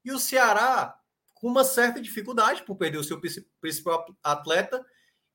e 0.08 0.12
o 0.12 0.18
Ceará 0.18 0.98
com 1.34 1.48
uma 1.48 1.66
certa 1.66 2.02
dificuldade 2.02 2.64
por 2.64 2.78
perder 2.78 2.98
o 2.98 3.04
seu 3.04 3.20
principal 3.60 4.06
atleta 4.24 4.84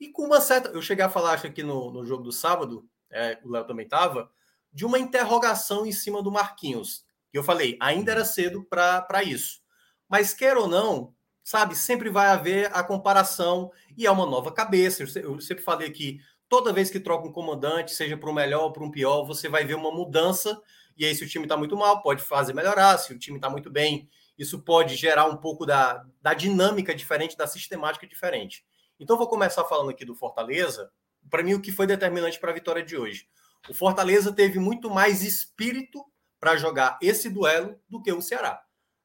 e 0.00 0.08
com 0.08 0.24
uma 0.24 0.40
certa. 0.40 0.70
Eu 0.70 0.80
cheguei 0.80 1.04
a 1.04 1.10
falar, 1.10 1.32
acho 1.34 1.46
aqui 1.46 1.62
no, 1.62 1.92
no 1.92 2.06
jogo 2.06 2.22
do 2.24 2.32
sábado, 2.32 2.88
é, 3.10 3.38
o 3.44 3.50
Léo 3.50 3.66
também 3.66 3.84
estava, 3.84 4.30
de 4.72 4.86
uma 4.86 4.98
interrogação 4.98 5.84
em 5.84 5.92
cima 5.92 6.22
do 6.22 6.32
Marquinhos. 6.32 7.04
E 7.34 7.36
eu 7.36 7.44
falei, 7.44 7.76
ainda 7.80 8.12
era 8.12 8.24
cedo 8.24 8.64
para 8.64 9.22
isso. 9.22 9.60
Mas 10.08 10.32
quer 10.32 10.56
ou 10.56 10.66
não, 10.66 11.14
sabe, 11.44 11.76
sempre 11.76 12.08
vai 12.08 12.28
haver 12.28 12.74
a 12.74 12.82
comparação 12.82 13.70
e 13.94 14.06
é 14.06 14.10
uma 14.10 14.24
nova 14.24 14.50
cabeça. 14.50 15.04
Eu 15.16 15.38
sempre 15.38 15.62
falei 15.62 15.90
que 15.90 16.18
toda 16.48 16.72
vez 16.72 16.90
que 16.90 16.98
troca 16.98 17.28
um 17.28 17.32
comandante, 17.32 17.94
seja 17.94 18.16
para 18.16 18.30
um 18.30 18.34
melhor 18.34 18.62
ou 18.62 18.72
para 18.72 18.84
um 18.84 18.90
pior, 18.90 19.24
você 19.24 19.50
vai 19.50 19.66
ver 19.66 19.74
uma 19.74 19.92
mudança. 19.92 20.58
E 20.96 21.04
aí, 21.04 21.14
se 21.14 21.24
o 21.24 21.28
time 21.28 21.44
está 21.44 21.58
muito 21.58 21.76
mal, 21.76 22.02
pode 22.02 22.22
fazer 22.22 22.54
melhorar. 22.54 22.96
Se 22.96 23.12
o 23.12 23.18
time 23.18 23.36
está 23.36 23.48
muito 23.48 23.70
bem, 23.70 24.08
isso 24.38 24.62
pode 24.62 24.96
gerar 24.96 25.26
um 25.26 25.36
pouco 25.36 25.66
da, 25.66 26.04
da 26.20 26.34
dinâmica 26.34 26.94
diferente, 26.94 27.36
da 27.36 27.46
sistemática 27.46 28.06
diferente. 28.06 28.64
Então, 28.98 29.16
vou 29.16 29.28
começar 29.28 29.64
falando 29.64 29.90
aqui 29.90 30.04
do 30.04 30.14
Fortaleza. 30.14 30.90
Para 31.30 31.42
mim, 31.42 31.54
o 31.54 31.60
que 31.60 31.72
foi 31.72 31.86
determinante 31.86 32.38
para 32.38 32.50
a 32.50 32.54
vitória 32.54 32.82
de 32.82 32.96
hoje? 32.96 33.28
O 33.68 33.74
Fortaleza 33.74 34.32
teve 34.32 34.58
muito 34.58 34.90
mais 34.90 35.22
espírito 35.22 36.04
para 36.40 36.56
jogar 36.56 36.98
esse 37.00 37.28
duelo 37.28 37.80
do 37.88 38.02
que 38.02 38.12
o 38.12 38.20
Ceará 38.20 38.62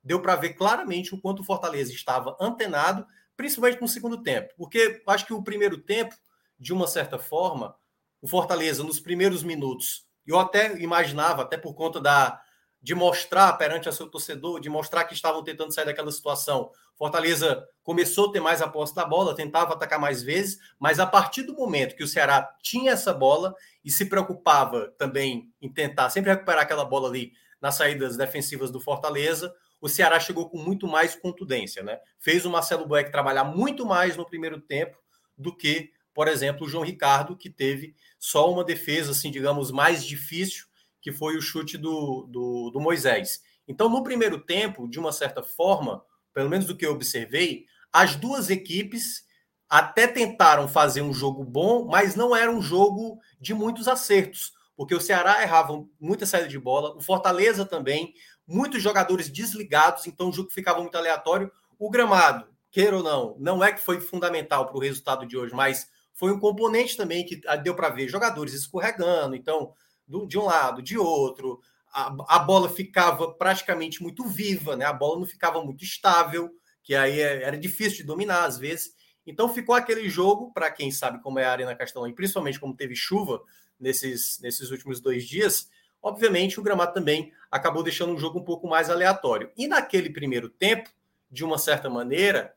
deu 0.07 0.21
para 0.21 0.37
ver 0.37 0.53
claramente 0.53 1.13
o 1.13 1.19
quanto 1.19 1.41
o 1.41 1.43
Fortaleza 1.43 1.91
estava 1.91 2.37
antenado, 2.39 3.05
principalmente 3.35 3.81
no 3.81 3.87
segundo 3.89 4.23
tempo. 4.23 4.53
Porque 4.57 5.03
acho 5.05 5.25
que 5.25 5.33
o 5.33 5.43
primeiro 5.43 5.77
tempo, 5.77 6.15
de 6.57 6.71
uma 6.71 6.87
certa 6.87 7.19
forma, 7.19 7.75
o 8.21 8.27
Fortaleza, 8.27 8.83
nos 8.83 9.01
primeiros 9.01 9.43
minutos, 9.43 10.07
eu 10.25 10.39
até 10.39 10.79
imaginava, 10.79 11.41
até 11.41 11.57
por 11.57 11.75
conta 11.75 11.99
da 11.99 12.41
de 12.81 12.95
mostrar 12.95 13.53
perante 13.53 13.89
a 13.89 13.91
seu 13.91 14.07
torcedor, 14.07 14.59
de 14.59 14.69
mostrar 14.69 15.03
que 15.05 15.13
estavam 15.13 15.43
tentando 15.43 15.73
sair 15.73 15.85
daquela 15.85 16.11
situação. 16.11 16.71
Fortaleza 16.95 17.67
começou 17.83 18.29
a 18.29 18.31
ter 18.31 18.39
mais 18.39 18.61
a 18.61 18.67
posse 18.67 18.95
da 18.95 19.05
bola, 19.05 19.35
tentava 19.35 19.73
atacar 19.73 19.99
mais 19.99 20.23
vezes, 20.23 20.59
mas 20.79 20.99
a 20.99 21.05
partir 21.05 21.43
do 21.43 21.53
momento 21.53 21.95
que 21.95 22.03
o 22.03 22.07
Ceará 22.07 22.49
tinha 22.61 22.91
essa 22.91 23.13
bola 23.13 23.55
e 23.83 23.91
se 23.91 24.05
preocupava 24.05 24.93
também 24.97 25.51
em 25.61 25.71
tentar 25.71 26.09
sempre 26.09 26.31
recuperar 26.31 26.63
aquela 26.63 26.85
bola 26.85 27.09
ali 27.09 27.33
nas 27.61 27.75
saídas 27.75 28.17
defensivas 28.17 28.71
do 28.71 28.79
Fortaleza, 28.79 29.53
o 29.81 29.87
Ceará 29.87 30.19
chegou 30.19 30.49
com 30.49 30.57
muito 30.57 30.87
mais 30.87 31.15
contundência, 31.15 31.83
né? 31.83 31.99
Fez 32.19 32.45
o 32.45 32.49
Marcelo 32.49 32.87
Boeck 32.87 33.11
trabalhar 33.11 33.43
muito 33.43 33.85
mais 33.85 34.15
no 34.17 34.25
primeiro 34.25 34.59
tempo 34.59 34.97
do 35.37 35.55
que, 35.55 35.91
por 36.13 36.27
exemplo, 36.27 36.65
o 36.65 36.69
João 36.69 36.83
Ricardo, 36.83 37.37
que 37.37 37.49
teve 37.49 37.95
só 38.17 38.51
uma 38.51 38.63
defesa, 38.63 39.11
assim, 39.11 39.29
digamos, 39.29 39.71
mais 39.71 40.03
difícil, 40.03 40.66
que 41.07 41.11
foi 41.13 41.37
o 41.37 41.41
chute 41.41 41.77
do, 41.77 42.27
do, 42.29 42.69
do 42.69 42.81
Moisés. 42.81 43.41
Então, 43.65 43.87
no 43.87 44.03
primeiro 44.03 44.41
tempo, 44.41 44.89
de 44.89 44.99
uma 44.99 45.13
certa 45.13 45.41
forma, 45.41 46.03
pelo 46.33 46.49
menos 46.49 46.65
do 46.65 46.75
que 46.75 46.85
eu 46.85 46.91
observei, 46.91 47.63
as 47.93 48.17
duas 48.17 48.49
equipes 48.49 49.23
até 49.69 50.05
tentaram 50.05 50.67
fazer 50.67 51.01
um 51.01 51.13
jogo 51.13 51.45
bom, 51.45 51.85
mas 51.85 52.13
não 52.13 52.35
era 52.35 52.51
um 52.51 52.61
jogo 52.61 53.21
de 53.39 53.53
muitos 53.53 53.87
acertos, 53.87 54.51
porque 54.75 54.93
o 54.93 54.99
Ceará 54.99 55.41
errava 55.41 55.81
muita 55.97 56.25
saída 56.25 56.49
de 56.49 56.59
bola, 56.59 56.93
o 56.97 56.99
Fortaleza 56.99 57.65
também, 57.65 58.13
muitos 58.45 58.83
jogadores 58.83 59.29
desligados, 59.29 60.07
então 60.07 60.27
o 60.27 60.33
jogo 60.33 60.51
ficava 60.51 60.81
muito 60.81 60.97
aleatório. 60.97 61.49
O 61.79 61.89
gramado, 61.89 62.49
queira 62.69 62.97
ou 62.97 63.03
não, 63.03 63.37
não 63.39 63.63
é 63.63 63.71
que 63.71 63.79
foi 63.79 64.01
fundamental 64.01 64.65
para 64.65 64.75
o 64.75 64.81
resultado 64.81 65.25
de 65.25 65.37
hoje, 65.37 65.55
mas 65.55 65.87
foi 66.13 66.33
um 66.33 66.39
componente 66.39 66.97
também 66.97 67.25
que 67.25 67.39
deu 67.63 67.73
para 67.73 67.87
ver 67.87 68.09
jogadores 68.09 68.53
escorregando, 68.53 69.37
então, 69.37 69.73
do, 70.07 70.25
de 70.25 70.37
um 70.37 70.45
lado, 70.45 70.81
de 70.81 70.97
outro, 70.97 71.59
a, 71.91 72.15
a, 72.27 72.39
bola 72.39 72.69
ficava 72.69 73.33
praticamente 73.33 74.01
muito 74.01 74.25
viva, 74.25 74.75
né? 74.75 74.85
A 74.85 74.93
bola 74.93 75.19
não 75.19 75.25
ficava 75.25 75.63
muito 75.63 75.83
estável, 75.83 76.51
que 76.83 76.95
aí 76.95 77.19
é, 77.19 77.43
era 77.43 77.57
difícil 77.57 77.97
de 77.97 78.03
dominar 78.03 78.45
às 78.45 78.57
vezes. 78.57 78.95
Então 79.25 79.53
ficou 79.53 79.75
aquele 79.75 80.07
jogo, 80.09 80.53
para 80.53 80.71
quem 80.71 80.91
sabe 80.91 81.21
como 81.21 81.39
é 81.39 81.45
a 81.45 81.51
Arena 81.51 81.75
Castelão, 81.75 82.07
e 82.07 82.13
principalmente 82.13 82.59
como 82.59 82.75
teve 82.75 82.95
chuva 82.95 83.41
nesses, 83.79 84.39
nesses 84.39 84.71
últimos 84.71 85.01
dois 85.01 85.27
dias, 85.27 85.69
Obviamente, 86.01 86.59
o 86.59 86.63
gramado 86.63 86.93
também 86.93 87.33
acabou 87.51 87.83
deixando 87.83 88.13
o 88.13 88.17
jogo 88.19 88.39
um 88.39 88.43
pouco 88.43 88.67
mais 88.67 88.89
aleatório. 88.89 89.51
E 89.57 89.67
naquele 89.67 90.09
primeiro 90.09 90.49
tempo, 90.49 90.89
de 91.29 91.43
uma 91.43 91.57
certa 91.57 91.89
maneira, 91.89 92.55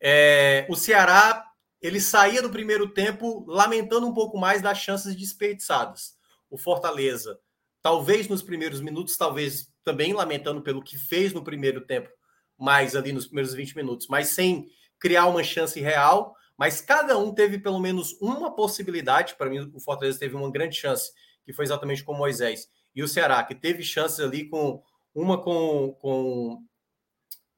é, 0.00 0.66
o 0.68 0.74
Ceará 0.74 1.44
ele 1.80 2.00
saía 2.00 2.42
do 2.42 2.50
primeiro 2.50 2.88
tempo 2.88 3.44
lamentando 3.46 4.06
um 4.06 4.12
pouco 4.12 4.36
mais 4.36 4.60
das 4.60 4.78
chances 4.78 5.14
desperdiçadas. 5.14 6.17
O 6.50 6.58
Fortaleza, 6.58 7.38
talvez 7.82 8.28
nos 8.28 8.42
primeiros 8.42 8.80
minutos, 8.80 9.16
talvez 9.16 9.68
também 9.84 10.12
lamentando 10.12 10.62
pelo 10.62 10.82
que 10.82 10.98
fez 10.98 11.32
no 11.32 11.44
primeiro 11.44 11.80
tempo, 11.80 12.10
mais 12.58 12.96
ali 12.96 13.12
nos 13.12 13.26
primeiros 13.26 13.54
20 13.54 13.76
minutos, 13.76 14.06
mas 14.08 14.28
sem 14.28 14.66
criar 14.98 15.26
uma 15.26 15.42
chance 15.42 15.80
real. 15.80 16.34
Mas 16.56 16.80
cada 16.80 17.16
um 17.16 17.32
teve 17.32 17.58
pelo 17.58 17.78
menos 17.78 18.20
uma 18.20 18.52
possibilidade. 18.52 19.36
Para 19.36 19.48
mim, 19.48 19.70
o 19.72 19.78
Fortaleza 19.78 20.18
teve 20.18 20.34
uma 20.34 20.50
grande 20.50 20.76
chance, 20.76 21.12
que 21.44 21.52
foi 21.52 21.64
exatamente 21.64 22.02
com 22.02 22.12
Moisés 22.12 22.68
e 22.94 23.02
o 23.02 23.06
Ceará, 23.06 23.44
que 23.44 23.54
teve 23.54 23.84
chances 23.84 24.18
ali 24.18 24.48
com 24.48 24.82
uma 25.14 25.40
com, 25.40 25.96
com, 26.00 26.64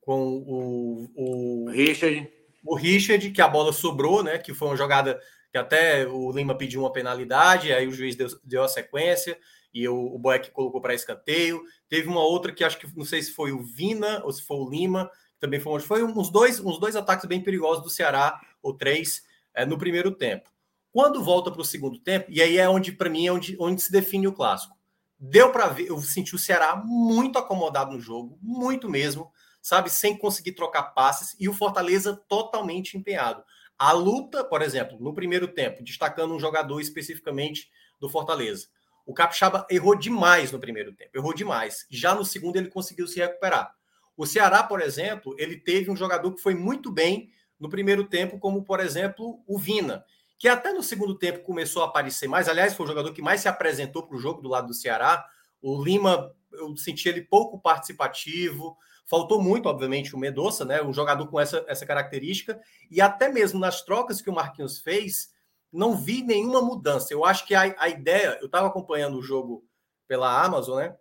com 0.03 0.29
o, 0.47 1.11
o 1.15 1.71
Richard. 1.71 2.31
O 2.63 2.77
Richard, 2.77 3.31
que 3.31 3.41
a 3.41 3.49
bola 3.49 3.73
sobrou, 3.73 4.23
né? 4.23 4.37
Que 4.37 4.53
foi 4.53 4.69
uma 4.69 4.77
jogada 4.77 5.19
que 5.51 5.59
até 5.59 6.07
o 6.07 6.31
Lima 6.31 6.57
pediu 6.57 6.81
uma 6.81 6.93
penalidade, 6.93 7.73
aí 7.73 7.87
o 7.87 7.93
juiz 7.93 8.15
deu, 8.17 8.29
deu 8.45 8.63
a 8.63 8.69
sequência 8.69 9.39
e 9.73 9.89
o, 9.89 10.19
Boeck 10.19 10.51
colocou 10.51 10.81
para 10.81 10.95
escanteio. 10.95 11.63
Teve 11.89 12.09
uma 12.09 12.23
outra 12.23 12.53
que 12.53 12.65
acho 12.65 12.79
que 12.79 12.87
não 12.97 13.05
sei 13.05 13.23
se 13.23 13.33
foi 13.33 13.53
o 13.53 13.63
Vina 13.63 14.23
ou 14.25 14.33
se 14.33 14.43
foi 14.43 14.57
o 14.59 14.69
Lima, 14.69 15.11
também 15.39 15.59
foi, 15.59 15.81
foi 15.81 16.05
uns 16.05 16.31
dois, 16.31 16.61
uns 16.61 16.79
dois 16.79 16.95
ataques 16.95 17.27
bem 17.27 17.43
perigosos 17.43 17.83
do 17.83 17.91
Ceará, 17.91 18.39
ou 18.63 18.77
três, 18.77 19.23
é, 19.55 19.65
no 19.65 19.79
primeiro 19.79 20.13
tempo. 20.13 20.51
Quando 20.93 21.23
volta 21.23 21.51
para 21.51 21.61
o 21.61 21.65
segundo 21.65 21.99
tempo, 21.99 22.27
e 22.29 22.43
aí 22.43 22.59
é 22.59 22.69
onde, 22.69 22.93
para 22.93 23.09
mim, 23.09 23.27
é 23.27 23.33
onde, 23.33 23.57
onde 23.59 23.81
se 23.81 23.91
define 23.91 24.27
o 24.27 24.33
clássico. 24.33 24.77
Deu 25.19 25.53
para 25.53 25.69
ver, 25.69 25.89
eu 25.89 26.01
senti 26.01 26.35
o 26.35 26.39
Ceará 26.39 26.77
muito 26.77 27.39
acomodado 27.39 27.93
no 27.93 28.01
jogo, 28.01 28.39
muito 28.43 28.89
mesmo, 28.89 29.31
sabe, 29.63 29.91
sem 29.91 30.17
conseguir 30.17 30.53
trocar 30.53 30.95
passes 30.95 31.37
e 31.39 31.49
o 31.49 31.53
Fortaleza 31.53 32.17
totalmente 32.29 32.97
empenhado. 32.97 33.43
A 33.81 33.93
luta, 33.93 34.45
por 34.45 34.61
exemplo, 34.61 34.99
no 35.01 35.15
primeiro 35.15 35.49
tempo, 35.49 35.83
destacando 35.83 36.35
um 36.35 36.39
jogador 36.39 36.83
especificamente 36.83 37.71
do 37.99 38.11
Fortaleza. 38.11 38.67
O 39.07 39.15
Capixaba 39.15 39.67
errou 39.71 39.97
demais 39.97 40.53
no 40.53 40.61
primeiro 40.61 40.93
tempo, 40.93 41.13
errou 41.15 41.33
demais. 41.33 41.87
Já 41.89 42.15
no 42.15 42.23
segundo 42.23 42.57
ele 42.57 42.69
conseguiu 42.69 43.07
se 43.07 43.19
recuperar. 43.19 43.75
O 44.15 44.27
Ceará, 44.27 44.63
por 44.63 44.83
exemplo, 44.83 45.35
ele 45.39 45.57
teve 45.57 45.91
um 45.91 45.97
jogador 45.97 46.35
que 46.35 46.43
foi 46.43 46.55
muito 46.55 46.93
bem 46.93 47.31
no 47.59 47.71
primeiro 47.71 48.05
tempo, 48.05 48.39
como 48.39 48.63
por 48.63 48.81
exemplo 48.81 49.43
o 49.47 49.59
Vina, 49.59 50.05
que 50.39 50.47
até 50.47 50.75
no 50.75 50.83
segundo 50.83 51.17
tempo 51.17 51.41
começou 51.43 51.83
a 51.83 51.87
aparecer 51.87 52.29
mais. 52.29 52.51
Aliás, 52.51 52.75
foi 52.75 52.85
o 52.85 52.89
jogador 52.91 53.15
que 53.15 53.23
mais 53.23 53.41
se 53.41 53.49
apresentou 53.49 54.07
para 54.07 54.15
o 54.15 54.21
jogo 54.21 54.43
do 54.43 54.49
lado 54.51 54.67
do 54.67 54.75
Ceará. 54.75 55.25
O 55.63 55.83
Lima, 55.83 56.31
eu 56.53 56.77
senti 56.77 57.09
ele 57.09 57.23
pouco 57.23 57.59
participativo. 57.59 58.77
Faltou 59.11 59.43
muito, 59.43 59.69
obviamente, 59.69 60.15
o 60.15 60.19
Medoça, 60.19 60.65
né? 60.65 60.81
Um 60.81 60.93
jogador 60.93 61.27
com 61.27 61.41
essa, 61.41 61.65
essa 61.67 61.85
característica. 61.85 62.61
E 62.89 63.01
até 63.01 63.29
mesmo 63.29 63.59
nas 63.59 63.83
trocas 63.83 64.23
que 64.23 64.31
o 64.31 64.33
Marquinhos 64.33 64.79
fez, 64.79 65.33
não 65.73 65.97
vi 65.97 66.23
nenhuma 66.23 66.63
mudança. 66.63 67.13
Eu 67.13 67.25
acho 67.25 67.45
que 67.45 67.53
a, 67.53 67.75
a 67.77 67.89
ideia, 67.89 68.39
eu 68.41 68.47
estava 68.47 68.69
acompanhando 68.69 69.19
o 69.19 69.23
jogo 69.23 69.65
pela 70.07 70.41
Amazon, 70.45 70.79
né? 70.79 70.97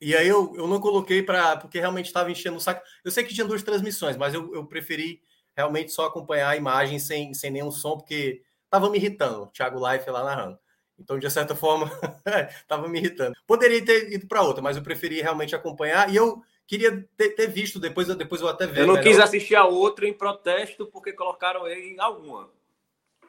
E 0.00 0.16
aí 0.16 0.26
eu, 0.26 0.56
eu 0.56 0.66
não 0.66 0.80
coloquei 0.80 1.22
para. 1.22 1.58
porque 1.58 1.78
realmente 1.78 2.06
estava 2.06 2.30
enchendo 2.30 2.56
o 2.56 2.60
saco. 2.60 2.82
Eu 3.04 3.10
sei 3.10 3.22
que 3.22 3.34
tinha 3.34 3.46
duas 3.46 3.62
transmissões, 3.62 4.16
mas 4.16 4.32
eu, 4.32 4.54
eu 4.54 4.66
preferi 4.66 5.20
realmente 5.54 5.92
só 5.92 6.06
acompanhar 6.06 6.48
a 6.48 6.56
imagem 6.56 6.98
sem, 6.98 7.34
sem 7.34 7.50
nenhum 7.50 7.70
som, 7.70 7.98
porque 7.98 8.42
estava 8.64 8.88
me 8.88 8.96
irritando, 8.96 9.42
o 9.42 9.46
Thiago 9.48 9.78
Life 9.86 10.08
lá 10.08 10.24
narrando. 10.24 10.58
Então, 10.98 11.18
de 11.18 11.30
certa 11.30 11.54
forma, 11.54 11.90
estava 12.62 12.88
me 12.88 12.98
irritando. 12.98 13.36
Poderia 13.46 13.84
ter 13.84 14.10
ido 14.10 14.26
para 14.26 14.40
outra, 14.40 14.62
mas 14.62 14.78
eu 14.78 14.82
preferi 14.82 15.20
realmente 15.20 15.54
acompanhar. 15.54 16.10
E 16.10 16.16
eu 16.16 16.42
queria 16.66 17.06
ter, 17.16 17.30
ter 17.30 17.46
visto, 17.46 17.78
depois, 17.78 18.08
depois 18.08 18.40
eu 18.40 18.48
até 18.48 18.66
ver. 18.66 18.80
Eu 18.80 18.86
não 18.86 19.00
quis 19.00 19.18
assistir 19.18 19.54
a 19.54 19.64
outra 19.64 20.06
em 20.06 20.12
protesto 20.12 20.86
porque 20.86 21.12
colocaram 21.12 21.66
ele 21.66 21.94
em 21.94 22.00
alguma. 22.00 22.50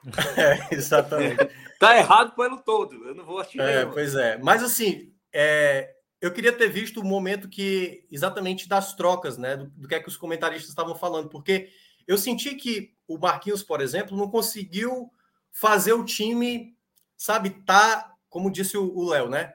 É, 0.38 0.74
exatamente. 0.74 1.50
tá 1.80 1.98
errado 1.98 2.34
pelo 2.34 2.58
todo. 2.60 3.08
Eu 3.08 3.16
não 3.16 3.26
vou 3.26 3.40
assistir. 3.40 3.60
É, 3.60 3.86
pois 3.86 4.16
é. 4.16 4.38
Mas 4.38 4.64
assim, 4.64 5.12
é, 5.34 5.96
eu 6.22 6.32
queria 6.32 6.54
ter 6.54 6.70
visto 6.70 7.02
o 7.02 7.04
momento 7.04 7.50
que 7.50 8.06
exatamente 8.10 8.70
das 8.70 8.94
trocas, 8.96 9.38
né? 9.38 9.58
Do, 9.58 9.66
do 9.72 9.88
que 9.88 9.96
é 9.96 10.00
que 10.00 10.08
os 10.08 10.16
comentaristas 10.16 10.70
estavam 10.70 10.96
falando, 10.96 11.30
porque 11.30 11.70
eu 12.08 12.18
senti 12.18 12.56
que 12.56 12.96
o 13.08 13.18
Marquinhos, 13.18 13.64
por 13.64 13.82
exemplo, 13.82 14.16
não 14.16 14.30
conseguiu 14.30 15.12
fazer 15.52 15.94
o 15.94 16.06
time, 16.06 16.78
sabe, 17.18 17.50
tá, 17.66 18.14
como 18.30 18.52
disse 18.52 18.78
o 18.78 19.10
Léo, 19.10 19.30
né? 19.30 19.54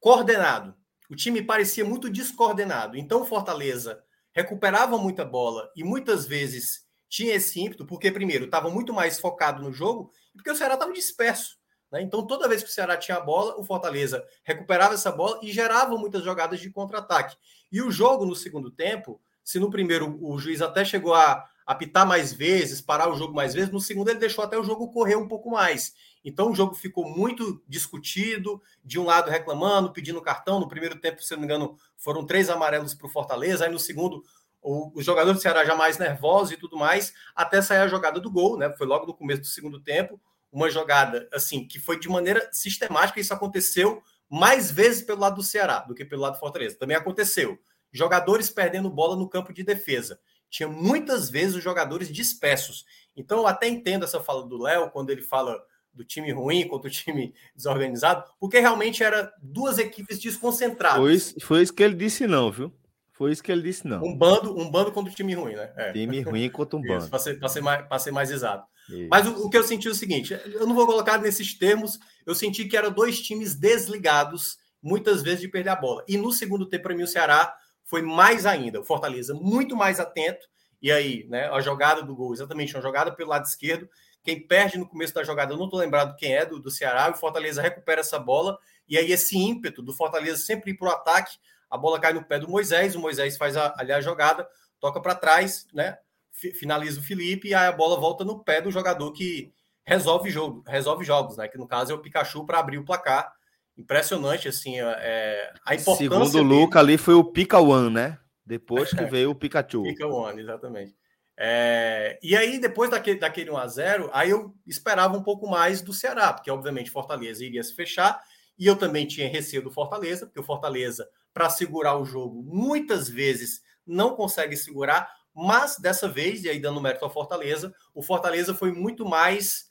Coordenado. 0.00 0.74
O 1.14 1.16
time 1.16 1.40
parecia 1.40 1.84
muito 1.84 2.10
descoordenado. 2.10 2.96
Então, 2.96 3.22
o 3.22 3.24
Fortaleza 3.24 4.02
recuperava 4.32 4.98
muita 4.98 5.24
bola 5.24 5.70
e 5.76 5.84
muitas 5.84 6.26
vezes 6.26 6.88
tinha 7.08 7.36
esse 7.36 7.60
ímpeto, 7.60 7.86
porque, 7.86 8.10
primeiro, 8.10 8.46
estava 8.46 8.68
muito 8.68 8.92
mais 8.92 9.20
focado 9.20 9.62
no 9.62 9.72
jogo, 9.72 10.10
porque 10.32 10.50
o 10.50 10.56
Ceará 10.56 10.74
estava 10.74 10.92
disperso. 10.92 11.56
Né? 11.92 12.02
Então, 12.02 12.26
toda 12.26 12.48
vez 12.48 12.64
que 12.64 12.68
o 12.68 12.72
Ceará 12.72 12.96
tinha 12.96 13.16
a 13.16 13.20
bola, 13.20 13.56
o 13.56 13.62
Fortaleza 13.62 14.26
recuperava 14.42 14.94
essa 14.94 15.12
bola 15.12 15.38
e 15.40 15.52
gerava 15.52 15.96
muitas 15.96 16.24
jogadas 16.24 16.58
de 16.58 16.68
contra-ataque. 16.68 17.36
E 17.70 17.80
o 17.80 17.92
jogo, 17.92 18.26
no 18.26 18.34
segundo 18.34 18.68
tempo, 18.68 19.20
se 19.44 19.60
no 19.60 19.70
primeiro 19.70 20.18
o 20.20 20.36
juiz 20.36 20.60
até 20.60 20.84
chegou 20.84 21.14
a 21.14 21.48
apitar 21.64 22.04
mais 22.04 22.32
vezes, 22.32 22.80
parar 22.80 23.08
o 23.08 23.16
jogo 23.16 23.32
mais 23.32 23.54
vezes, 23.54 23.70
no 23.70 23.80
segundo 23.80 24.08
ele 24.08 24.18
deixou 24.18 24.42
até 24.42 24.58
o 24.58 24.64
jogo 24.64 24.90
correr 24.90 25.14
um 25.14 25.28
pouco 25.28 25.48
mais. 25.48 25.94
Então 26.24 26.50
o 26.50 26.54
jogo 26.54 26.74
ficou 26.74 27.08
muito 27.08 27.62
discutido, 27.68 28.62
de 28.82 28.98
um 28.98 29.04
lado 29.04 29.30
reclamando, 29.30 29.92
pedindo 29.92 30.22
cartão. 30.22 30.58
No 30.58 30.66
primeiro 30.66 30.98
tempo, 30.98 31.22
se 31.22 31.32
não 31.32 31.40
me 31.40 31.44
engano, 31.44 31.76
foram 31.96 32.24
três 32.24 32.48
amarelos 32.48 32.94
para 32.94 33.06
o 33.06 33.10
Fortaleza. 33.10 33.66
Aí 33.66 33.70
no 33.70 33.78
segundo, 33.78 34.24
o, 34.62 34.90
os 34.94 35.04
jogadores 35.04 35.38
do 35.38 35.42
Ceará 35.42 35.64
já 35.64 35.74
mais 35.74 35.98
nervosos 35.98 36.52
e 36.52 36.56
tudo 36.56 36.76
mais, 36.76 37.12
até 37.34 37.60
sair 37.60 37.80
a 37.80 37.88
jogada 37.88 38.18
do 38.18 38.30
gol, 38.30 38.56
né? 38.56 38.72
Foi 38.78 38.86
logo 38.86 39.06
no 39.06 39.14
começo 39.14 39.42
do 39.42 39.46
segundo 39.46 39.78
tempo, 39.78 40.18
uma 40.50 40.70
jogada 40.70 41.28
assim 41.32 41.68
que 41.68 41.78
foi 41.78 42.00
de 42.00 42.08
maneira 42.08 42.48
sistemática. 42.50 43.20
Isso 43.20 43.34
aconteceu 43.34 44.02
mais 44.30 44.70
vezes 44.70 45.02
pelo 45.02 45.20
lado 45.20 45.36
do 45.36 45.42
Ceará 45.42 45.80
do 45.80 45.94
que 45.94 46.04
pelo 46.04 46.22
lado 46.22 46.34
do 46.34 46.40
Fortaleza. 46.40 46.78
Também 46.78 46.96
aconteceu. 46.96 47.58
Jogadores 47.92 48.48
perdendo 48.48 48.88
bola 48.88 49.14
no 49.14 49.28
campo 49.28 49.52
de 49.52 49.62
defesa. 49.62 50.18
Tinha 50.48 50.68
muitas 50.68 51.28
vezes 51.28 51.56
os 51.56 51.62
jogadores 51.62 52.08
dispersos. 52.08 52.84
Então, 53.16 53.38
eu 53.38 53.46
até 53.46 53.68
entendo 53.68 54.04
essa 54.04 54.20
fala 54.20 54.46
do 54.46 54.60
Léo 54.60 54.90
quando 54.90 55.10
ele 55.10 55.22
fala 55.22 55.60
do 55.94 56.04
time 56.04 56.32
ruim 56.32 56.66
contra 56.66 56.88
o 56.88 56.92
time 56.92 57.32
desorganizado, 57.54 58.24
porque 58.40 58.58
realmente 58.58 59.02
era 59.02 59.32
duas 59.40 59.78
equipes 59.78 60.18
desconcentradas. 60.18 61.32
Foi, 61.32 61.40
foi 61.40 61.62
isso 61.62 61.72
que 61.72 61.82
ele 61.82 61.94
disse, 61.94 62.26
não, 62.26 62.50
viu? 62.50 62.72
Foi 63.12 63.30
isso 63.30 63.42
que 63.42 63.52
ele 63.52 63.62
disse, 63.62 63.86
não. 63.86 64.04
Um 64.04 64.16
bando, 64.16 64.58
um 64.58 64.68
bando 64.68 64.90
contra 64.90 65.12
o 65.12 65.14
time 65.14 65.34
ruim, 65.34 65.54
né? 65.54 65.72
É. 65.76 65.92
Time 65.92 66.20
ruim 66.20 66.50
contra 66.50 66.76
um 66.76 66.82
bando. 66.86 67.08
Para 67.08 67.18
ser, 67.20 67.38
ser, 67.48 67.60
mais, 67.60 68.02
ser 68.02 68.10
mais 68.10 68.30
exato. 68.30 68.66
Isso. 68.88 69.08
Mas 69.08 69.26
o, 69.26 69.46
o, 69.46 69.50
que 69.50 69.56
eu 69.56 69.62
senti 69.62 69.86
é 69.86 69.90
o 69.90 69.94
seguinte: 69.94 70.38
eu 70.46 70.66
não 70.66 70.74
vou 70.74 70.84
colocar 70.84 71.18
nesses 71.18 71.56
termos, 71.56 71.98
eu 72.26 72.34
senti 72.34 72.64
que 72.64 72.76
eram 72.76 72.90
dois 72.90 73.20
times 73.20 73.54
desligados, 73.54 74.58
muitas 74.82 75.22
vezes, 75.22 75.40
de 75.40 75.48
perder 75.48 75.70
a 75.70 75.76
bola. 75.76 76.04
E 76.08 76.18
no 76.18 76.32
segundo 76.32 76.66
tempo, 76.66 76.82
para 76.82 76.94
mim, 76.94 77.04
o 77.04 77.08
Ceará 77.08 77.54
foi 77.84 78.02
mais 78.02 78.46
ainda. 78.46 78.80
O 78.80 78.84
Fortaleza 78.84 79.32
muito 79.32 79.76
mais 79.76 80.00
atento. 80.00 80.46
E 80.82 80.90
aí, 80.90 81.24
né? 81.28 81.48
A 81.50 81.60
jogada 81.60 82.02
do 82.02 82.14
gol, 82.14 82.34
exatamente, 82.34 82.74
uma 82.74 82.82
jogada 82.82 83.12
pelo 83.12 83.30
lado 83.30 83.44
esquerdo. 83.44 83.88
Quem 84.24 84.40
perde 84.40 84.78
no 84.78 84.88
começo 84.88 85.14
da 85.14 85.22
jogada, 85.22 85.52
eu 85.52 85.58
não 85.58 85.66
estou 85.66 85.78
lembrado 85.78 86.16
quem 86.16 86.34
é 86.34 86.44
do, 86.44 86.58
do 86.58 86.70
Ceará. 86.70 87.10
O 87.10 87.14
Fortaleza 87.14 87.62
recupera 87.62 88.00
essa 88.00 88.18
bola. 88.18 88.58
E 88.88 88.98
aí, 88.98 89.12
esse 89.12 89.38
ímpeto 89.38 89.82
do 89.82 89.92
Fortaleza 89.92 90.38
sempre 90.38 90.72
ir 90.72 90.74
para 90.74 90.88
o 90.88 90.90
ataque 90.90 91.36
a 91.74 91.76
bola 91.76 91.98
cai 91.98 92.12
no 92.12 92.22
pé 92.22 92.38
do 92.38 92.48
Moisés, 92.48 92.94
o 92.94 93.00
Moisés 93.00 93.36
faz 93.36 93.56
a, 93.56 93.74
ali 93.76 93.90
a 93.90 94.00
jogada, 94.00 94.48
toca 94.78 95.00
para 95.00 95.16
trás, 95.16 95.66
né? 95.74 95.98
Finaliza 96.30 97.00
o 97.00 97.02
Felipe 97.02 97.48
e 97.48 97.54
aí 97.54 97.66
a 97.66 97.72
bola 97.72 97.98
volta 97.98 98.24
no 98.24 98.38
pé 98.38 98.60
do 98.60 98.70
jogador 98.70 99.10
que 99.12 99.52
resolve 99.84 100.30
jogo, 100.30 100.62
resolve 100.68 101.04
jogos, 101.04 101.36
né? 101.36 101.48
Que 101.48 101.58
no 101.58 101.66
caso 101.66 101.90
é 101.90 101.94
o 101.96 101.98
Pikachu 101.98 102.46
para 102.46 102.60
abrir 102.60 102.78
o 102.78 102.84
placar. 102.84 103.32
Impressionante, 103.76 104.46
assim, 104.46 104.78
é, 104.78 104.84
é 104.84 105.52
a 105.64 105.74
importância. 105.74 106.08
Segundo 106.08 106.38
o 106.38 106.42
Luca, 106.42 106.78
ali 106.78 106.96
foi 106.96 107.14
o 107.14 107.24
Pika 107.24 107.58
One, 107.58 107.90
né? 107.90 108.18
Depois 108.46 108.90
que 108.90 109.04
veio 109.04 109.30
o 109.30 109.34
Pikachu. 109.34 109.82
Pika 109.82 110.06
One, 110.06 110.40
exatamente. 110.40 110.94
É, 111.36 112.18
e 112.22 112.36
aí, 112.36 112.58
depois 112.58 112.90
daquele, 112.90 113.18
daquele 113.18 113.50
1x0, 113.50 114.08
aí 114.12 114.30
eu 114.30 114.54
esperava 114.66 115.16
um 115.16 115.22
pouco 115.22 115.48
mais 115.48 115.82
do 115.82 115.92
Ceará, 115.92 116.32
porque 116.32 116.50
obviamente 116.50 116.90
Fortaleza 116.90 117.44
iria 117.44 117.62
se 117.62 117.74
fechar, 117.74 118.22
e 118.56 118.66
eu 118.66 118.76
também 118.76 119.06
tinha 119.06 119.28
receio 119.28 119.62
do 119.62 119.70
Fortaleza, 119.70 120.26
porque 120.26 120.40
o 120.40 120.44
Fortaleza 120.44 121.08
para 121.32 121.50
segurar 121.50 121.98
o 121.98 122.04
jogo. 122.04 122.42
Muitas 122.44 123.08
vezes 123.08 123.60
não 123.84 124.14
consegue 124.14 124.56
segurar, 124.56 125.12
mas 125.34 125.76
dessa 125.76 126.08
vez, 126.08 126.44
e 126.44 126.48
aí 126.48 126.60
dando 126.60 126.80
mérito 126.80 127.04
ao 127.04 127.10
Fortaleza, 127.10 127.74
o 127.92 128.00
Fortaleza 128.00 128.54
foi 128.54 128.72
muito 128.72 129.04
mais 129.04 129.68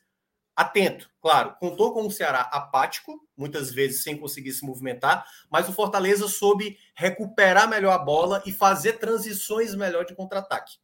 atento. 0.55 1.09
Claro, 1.21 1.55
contou 1.59 1.93
com 1.93 2.05
o 2.05 2.11
Ceará 2.11 2.41
apático, 2.41 3.17
muitas 3.35 3.71
vezes 3.71 4.03
sem 4.03 4.17
conseguir 4.17 4.51
se 4.51 4.65
movimentar, 4.65 5.25
mas 5.49 5.67
o 5.67 5.73
Fortaleza 5.73 6.27
soube 6.27 6.77
recuperar 6.93 7.67
melhor 7.67 7.93
a 7.93 7.97
bola 7.97 8.43
e 8.45 8.51
fazer 8.51 8.93
transições 8.99 9.73
melhor 9.73 10.05
de 10.05 10.13
contra-ataque. 10.13 10.82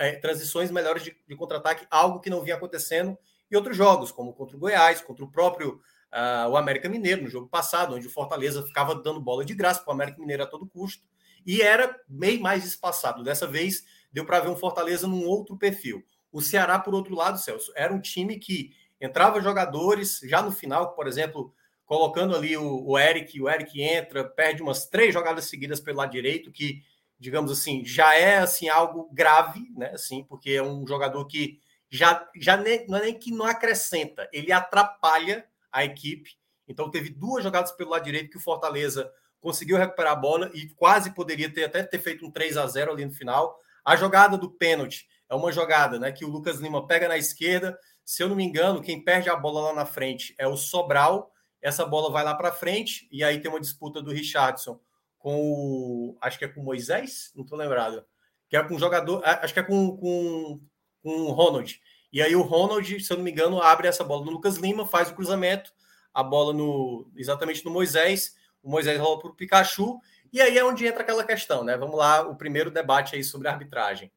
É, 0.00 0.12
transições 0.12 0.70
melhores 0.70 1.02
de, 1.04 1.16
de 1.28 1.36
contra-ataque, 1.36 1.86
algo 1.90 2.20
que 2.20 2.30
não 2.30 2.40
vinha 2.40 2.56
acontecendo 2.56 3.18
em 3.50 3.56
outros 3.56 3.76
jogos, 3.76 4.10
como 4.10 4.32
contra 4.32 4.56
o 4.56 4.60
Goiás, 4.60 5.02
contra 5.02 5.24
o 5.24 5.30
próprio 5.30 5.80
uh, 6.12 6.48
o 6.48 6.56
América 6.56 6.88
Mineiro 6.88 7.22
no 7.22 7.28
jogo 7.28 7.48
passado, 7.48 7.94
onde 7.94 8.06
o 8.06 8.10
Fortaleza 8.10 8.62
ficava 8.62 8.94
dando 8.94 9.20
bola 9.20 9.44
de 9.44 9.54
graça 9.54 9.80
para 9.80 9.90
o 9.90 9.94
América 9.94 10.18
Mineiro 10.18 10.42
a 10.42 10.46
todo 10.46 10.66
custo 10.66 11.04
e 11.46 11.62
era 11.62 11.98
meio 12.08 12.40
mais 12.40 12.64
espaçado. 12.64 13.22
Dessa 13.22 13.46
vez 13.46 13.84
deu 14.12 14.24
para 14.24 14.40
ver 14.40 14.48
um 14.48 14.56
Fortaleza 14.56 15.06
num 15.06 15.26
outro 15.26 15.56
perfil. 15.56 16.04
O 16.32 16.40
Ceará, 16.40 16.78
por 16.78 16.94
outro 16.94 17.14
lado, 17.14 17.38
Celso, 17.38 17.72
era 17.74 17.92
um 17.92 18.00
time 18.00 18.38
que 18.38 18.72
entrava 19.00 19.40
jogadores 19.40 20.20
já 20.24 20.42
no 20.42 20.52
final, 20.52 20.94
por 20.94 21.06
exemplo, 21.06 21.52
colocando 21.86 22.36
ali 22.36 22.56
o, 22.56 22.86
o 22.86 22.98
Eric, 22.98 23.40
o 23.40 23.48
Eric 23.48 23.82
entra, 23.82 24.22
perde 24.22 24.62
umas 24.62 24.86
três 24.86 25.12
jogadas 25.12 25.46
seguidas 25.46 25.80
pelo 25.80 25.98
lado 25.98 26.12
direito, 26.12 26.52
que, 26.52 26.82
digamos 27.20 27.52
assim, 27.52 27.84
já 27.84 28.14
é 28.14 28.38
assim 28.38 28.70
algo 28.70 29.10
grave, 29.12 29.70
né? 29.76 29.90
Assim, 29.92 30.24
porque 30.24 30.52
é 30.52 30.62
um 30.62 30.86
jogador 30.86 31.26
que 31.26 31.60
já, 31.90 32.26
já 32.34 32.56
nem, 32.56 32.86
não 32.88 32.96
é 32.96 33.02
nem 33.02 33.18
que 33.18 33.30
não 33.30 33.44
acrescenta, 33.44 34.26
ele 34.32 34.50
atrapalha 34.50 35.46
a 35.70 35.84
equipe. 35.84 36.38
Então 36.66 36.90
teve 36.90 37.10
duas 37.10 37.44
jogadas 37.44 37.72
pelo 37.72 37.90
lado 37.90 38.04
direito 38.04 38.30
que 38.30 38.38
o 38.38 38.40
Fortaleza 38.40 39.12
conseguiu 39.38 39.76
recuperar 39.76 40.12
a 40.12 40.16
bola 40.16 40.50
e 40.54 40.68
quase 40.70 41.14
poderia 41.14 41.52
ter 41.52 41.64
até 41.64 41.82
ter 41.82 41.98
feito 41.98 42.24
um 42.24 42.30
3 42.30 42.56
a 42.56 42.66
0 42.66 42.92
ali 42.92 43.04
no 43.04 43.12
final. 43.12 43.58
A 43.84 43.96
jogada 43.96 44.38
do 44.38 44.50
pênalti 44.50 45.06
é 45.28 45.34
uma 45.34 45.52
jogada, 45.52 45.98
né, 45.98 46.12
que 46.12 46.24
o 46.24 46.28
Lucas 46.28 46.58
Lima 46.58 46.86
pega 46.86 47.08
na 47.08 47.18
esquerda. 47.18 47.78
Se 48.04 48.22
eu 48.22 48.28
não 48.28 48.36
me 48.36 48.44
engano, 48.44 48.80
quem 48.80 49.02
perde 49.02 49.28
a 49.28 49.36
bola 49.36 49.68
lá 49.68 49.74
na 49.74 49.86
frente 49.86 50.34
é 50.38 50.46
o 50.46 50.56
Sobral. 50.56 51.32
Essa 51.60 51.84
bola 51.84 52.10
vai 52.10 52.24
lá 52.24 52.34
para 52.34 52.50
frente 52.50 53.06
e 53.12 53.22
aí 53.22 53.40
tem 53.40 53.50
uma 53.50 53.60
disputa 53.60 54.00
do 54.00 54.10
Richardson 54.10 54.80
com 55.20 55.36
o, 55.40 56.18
acho 56.20 56.38
que 56.38 56.44
é 56.44 56.48
com 56.48 56.62
Moisés, 56.62 57.30
não 57.36 57.44
estou 57.44 57.56
lembrado. 57.56 58.04
Que 58.48 58.56
é 58.56 58.62
com 58.64 58.78
jogador, 58.78 59.22
acho 59.24 59.54
que 59.54 59.60
é 59.60 59.62
com, 59.62 59.96
com, 59.96 60.60
com 61.02 61.10
o 61.10 61.30
Ronald. 61.30 61.80
E 62.12 62.20
aí 62.20 62.34
o 62.34 62.42
Ronald, 62.42 63.00
se 63.00 63.12
eu 63.12 63.18
não 63.18 63.22
me 63.22 63.30
engano, 63.30 63.62
abre 63.62 63.86
essa 63.86 64.02
bola 64.02 64.24
no 64.24 64.32
Lucas 64.32 64.56
Lima, 64.56 64.86
faz 64.86 65.10
o 65.10 65.14
cruzamento, 65.14 65.72
a 66.12 66.22
bola 66.22 66.52
no 66.52 67.08
exatamente 67.14 67.64
no 67.64 67.70
Moisés, 67.70 68.34
o 68.62 68.68
Moisés 68.68 68.98
rola 68.98 69.20
para 69.20 69.30
o 69.30 69.34
Pikachu, 69.34 70.00
e 70.32 70.40
aí 70.40 70.58
é 70.58 70.64
onde 70.64 70.86
entra 70.86 71.02
aquela 71.02 71.22
questão, 71.22 71.62
né? 71.62 71.76
Vamos 71.76 71.96
lá, 71.96 72.22
o 72.22 72.34
primeiro 72.34 72.70
debate 72.70 73.14
aí 73.14 73.22
sobre 73.22 73.46
arbitragem. 73.46 74.10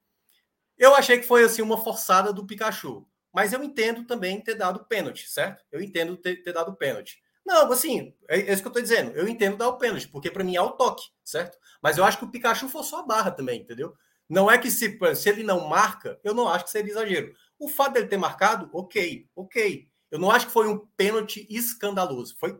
Eu 0.77 0.95
achei 0.95 1.19
que 1.19 1.27
foi 1.27 1.43
assim 1.43 1.61
uma 1.61 1.77
forçada 1.77 2.33
do 2.33 2.47
Pikachu, 2.47 3.05
mas 3.31 3.53
eu 3.53 3.63
entendo 3.63 4.05
também 4.05 4.41
ter 4.41 4.55
dado 4.55 4.85
pênalti, 4.85 5.29
certo? 5.29 5.63
Eu 5.71 5.81
entendo 5.81 6.17
ter, 6.17 6.41
ter 6.41 6.53
dado 6.53 6.75
pênalti. 6.75 7.22
Não, 7.45 7.71
assim, 7.71 8.13
é, 8.29 8.39
é 8.39 8.53
isso 8.53 8.61
que 8.61 8.67
eu 8.67 8.71
tô 8.71 8.81
dizendo. 8.81 9.11
Eu 9.11 9.27
entendo 9.27 9.57
dar 9.57 9.67
o 9.69 9.77
pênalti, 9.77 10.07
porque 10.07 10.31
para 10.31 10.43
mim 10.43 10.55
é 10.55 10.61
o 10.61 10.71
toque, 10.71 11.03
certo? 11.23 11.57
Mas 11.81 11.97
eu 11.97 12.03
acho 12.03 12.17
que 12.17 12.25
o 12.25 12.31
Pikachu 12.31 12.69
forçou 12.69 12.99
a 12.99 13.03
barra 13.03 13.31
também, 13.31 13.61
entendeu? 13.61 13.93
Não 14.29 14.49
é 14.49 14.57
que 14.57 14.71
se, 14.71 14.97
se 15.15 15.29
ele 15.29 15.43
não 15.43 15.67
marca, 15.67 16.19
eu 16.23 16.33
não 16.33 16.47
acho 16.47 16.65
que 16.65 16.71
seria 16.71 16.91
exagero. 16.91 17.33
O 17.59 17.67
fato 17.67 17.93
dele 17.93 18.07
ter 18.07 18.17
marcado, 18.17 18.69
ok, 18.73 19.27
ok. 19.35 19.87
Eu 20.09 20.19
não 20.19 20.31
acho 20.31 20.47
que 20.47 20.53
foi 20.53 20.67
um 20.67 20.79
pênalti 20.95 21.45
escandaloso. 21.49 22.35
Foi, 22.39 22.57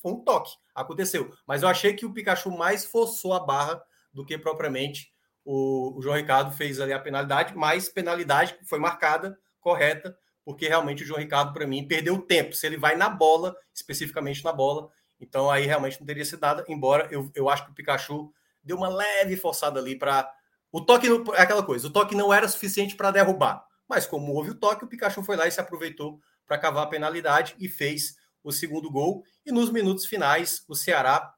foi 0.00 0.12
um 0.12 0.20
toque, 0.20 0.52
aconteceu. 0.74 1.32
Mas 1.46 1.62
eu 1.62 1.68
achei 1.68 1.94
que 1.94 2.06
o 2.06 2.12
Pikachu 2.12 2.50
mais 2.50 2.84
forçou 2.84 3.32
a 3.32 3.40
barra 3.40 3.82
do 4.12 4.24
que 4.24 4.38
propriamente 4.38 5.12
o, 5.44 5.98
o 5.98 6.02
João 6.02 6.16
Ricardo 6.16 6.52
fez 6.52 6.80
ali 6.80 6.92
a 6.92 6.98
penalidade, 7.00 7.56
mas 7.56 7.88
penalidade 7.88 8.56
foi 8.64 8.78
marcada, 8.78 9.38
correta, 9.60 10.16
porque 10.44 10.68
realmente 10.68 11.02
o 11.02 11.06
João 11.06 11.20
Ricardo, 11.20 11.52
para 11.52 11.66
mim, 11.66 11.86
perdeu 11.86 12.18
tempo. 12.20 12.54
Se 12.54 12.66
ele 12.66 12.76
vai 12.76 12.96
na 12.96 13.08
bola, 13.08 13.56
especificamente 13.74 14.44
na 14.44 14.52
bola, 14.52 14.90
então 15.20 15.50
aí 15.50 15.66
realmente 15.66 16.00
não 16.00 16.06
teria 16.06 16.24
sido 16.24 16.40
nada, 16.40 16.64
embora 16.68 17.08
eu, 17.10 17.30
eu 17.34 17.48
acho 17.48 17.64
que 17.64 17.70
o 17.70 17.74
Pikachu 17.74 18.32
deu 18.62 18.76
uma 18.76 18.88
leve 18.88 19.36
forçada 19.36 19.78
ali 19.78 19.96
para. 19.96 20.30
O 20.72 20.80
toque 20.80 21.08
é 21.34 21.42
aquela 21.42 21.62
coisa, 21.62 21.86
o 21.88 21.90
toque 21.90 22.14
não 22.14 22.32
era 22.32 22.48
suficiente 22.48 22.94
para 22.94 23.10
derrubar. 23.10 23.64
Mas 23.88 24.06
como 24.06 24.32
houve 24.32 24.50
o 24.50 24.54
toque, 24.54 24.84
o 24.84 24.88
Pikachu 24.88 25.22
foi 25.22 25.36
lá 25.36 25.46
e 25.46 25.50
se 25.50 25.60
aproveitou 25.60 26.20
para 26.46 26.58
cavar 26.58 26.84
a 26.84 26.88
penalidade 26.88 27.56
e 27.58 27.68
fez 27.68 28.16
o 28.42 28.52
segundo 28.52 28.90
gol. 28.90 29.24
E 29.44 29.50
nos 29.52 29.70
minutos 29.70 30.06
finais, 30.06 30.64
o 30.68 30.74
Ceará, 30.74 31.34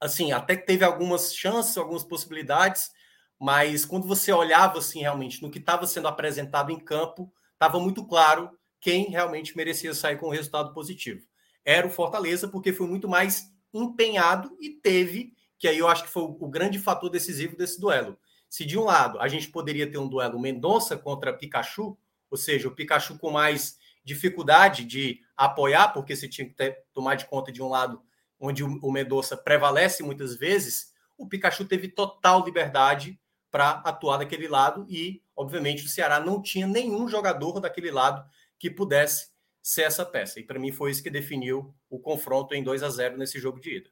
assim, 0.00 0.30
até 0.32 0.56
que 0.56 0.66
teve 0.66 0.84
algumas 0.84 1.34
chances, 1.34 1.76
algumas 1.76 2.04
possibilidades, 2.04 2.90
mas 3.38 3.86
quando 3.86 4.06
você 4.06 4.30
olhava 4.30 4.78
assim 4.78 5.00
realmente 5.00 5.42
no 5.42 5.50
que 5.50 5.58
estava 5.58 5.86
sendo 5.86 6.08
apresentado 6.08 6.70
em 6.70 6.78
campo, 6.78 7.32
estava 7.60 7.78
muito 7.78 8.02
claro 8.06 8.50
quem 8.80 9.10
realmente 9.10 9.54
merecia 9.54 9.92
sair 9.92 10.16
com 10.16 10.28
um 10.28 10.32
resultado 10.32 10.72
positivo. 10.72 11.20
Era 11.62 11.86
o 11.86 11.90
Fortaleza, 11.90 12.48
porque 12.48 12.72
foi 12.72 12.86
muito 12.86 13.06
mais 13.06 13.52
empenhado 13.74 14.56
e 14.58 14.70
teve, 14.70 15.34
que 15.58 15.68
aí 15.68 15.76
eu 15.76 15.86
acho 15.86 16.04
que 16.04 16.08
foi 16.10 16.22
o 16.22 16.48
grande 16.48 16.78
fator 16.78 17.10
decisivo 17.10 17.54
desse 17.54 17.78
duelo. 17.78 18.18
Se 18.48 18.64
de 18.64 18.78
um 18.78 18.84
lado 18.84 19.20
a 19.20 19.28
gente 19.28 19.48
poderia 19.48 19.88
ter 19.88 19.98
um 19.98 20.08
duelo 20.08 20.40
Mendonça 20.40 20.96
contra 20.96 21.36
Pikachu, 21.36 21.98
ou 22.30 22.38
seja, 22.38 22.66
o 22.66 22.74
Pikachu 22.74 23.18
com 23.18 23.30
mais 23.30 23.78
dificuldade 24.02 24.82
de 24.84 25.20
apoiar, 25.36 25.88
porque 25.88 26.16
você 26.16 26.26
tinha 26.26 26.48
que 26.48 26.54
ter, 26.54 26.82
tomar 26.94 27.16
de 27.16 27.26
conta 27.26 27.52
de 27.52 27.62
um 27.62 27.68
lado 27.68 28.00
onde 28.40 28.64
o 28.64 28.90
Mendonça 28.90 29.36
prevalece 29.36 30.02
muitas 30.02 30.34
vezes, 30.34 30.94
o 31.18 31.28
Pikachu 31.28 31.66
teve 31.66 31.88
total 31.88 32.42
liberdade 32.42 33.20
para 33.50 33.72
atuar 33.84 34.16
daquele 34.16 34.48
lado 34.48 34.86
e, 34.88 35.22
obviamente, 35.40 35.86
o 35.86 35.88
Ceará 35.88 36.20
não 36.20 36.42
tinha 36.42 36.66
nenhum 36.66 37.08
jogador 37.08 37.60
daquele 37.60 37.90
lado 37.90 38.22
que 38.58 38.70
pudesse 38.70 39.30
ser 39.62 39.82
essa 39.82 40.04
peça. 40.04 40.38
E 40.38 40.44
para 40.44 40.58
mim 40.58 40.70
foi 40.70 40.90
isso 40.90 41.02
que 41.02 41.08
definiu 41.08 41.74
o 41.88 41.98
confronto 41.98 42.54
em 42.54 42.62
2 42.62 42.82
a 42.82 42.90
0 42.90 43.16
nesse 43.16 43.40
jogo 43.40 43.58
de 43.58 43.78
ida. 43.78 43.90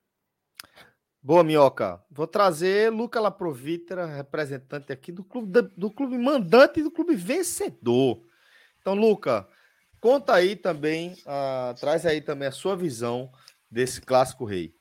Boa, 1.22 1.42
Minhoca. 1.42 2.04
Vou 2.10 2.26
trazer 2.26 2.92
Luca 2.92 3.18
Laprovitra, 3.18 4.04
representante 4.04 4.92
aqui 4.92 5.10
do 5.10 5.24
clube, 5.24 5.62
do 5.74 5.90
clube 5.90 6.18
mandante 6.18 6.80
e 6.80 6.82
do 6.82 6.90
clube 6.90 7.14
vencedor. 7.14 8.22
Então, 8.80 8.94
Luca, 8.94 9.48
conta 10.02 10.34
aí 10.34 10.54
também, 10.54 11.14
uh, 11.24 11.74
traz 11.80 12.04
aí 12.04 12.20
também 12.20 12.48
a 12.48 12.52
sua 12.52 12.76
visão 12.76 13.32
desse 13.70 14.02
clássico 14.02 14.44
rei. 14.44 14.77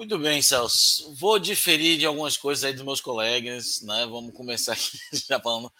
Muito 0.00 0.18
bem, 0.18 0.40
Celso. 0.40 1.14
Vou 1.16 1.38
diferir 1.38 1.98
de 1.98 2.06
algumas 2.06 2.34
coisas 2.34 2.64
aí 2.64 2.72
dos 2.72 2.82
meus 2.82 3.02
colegas, 3.02 3.82
né? 3.82 4.06
Vamos 4.06 4.34
começar 4.34 4.72
aqui 4.72 4.98
já 5.28 5.38
falando. 5.38 5.70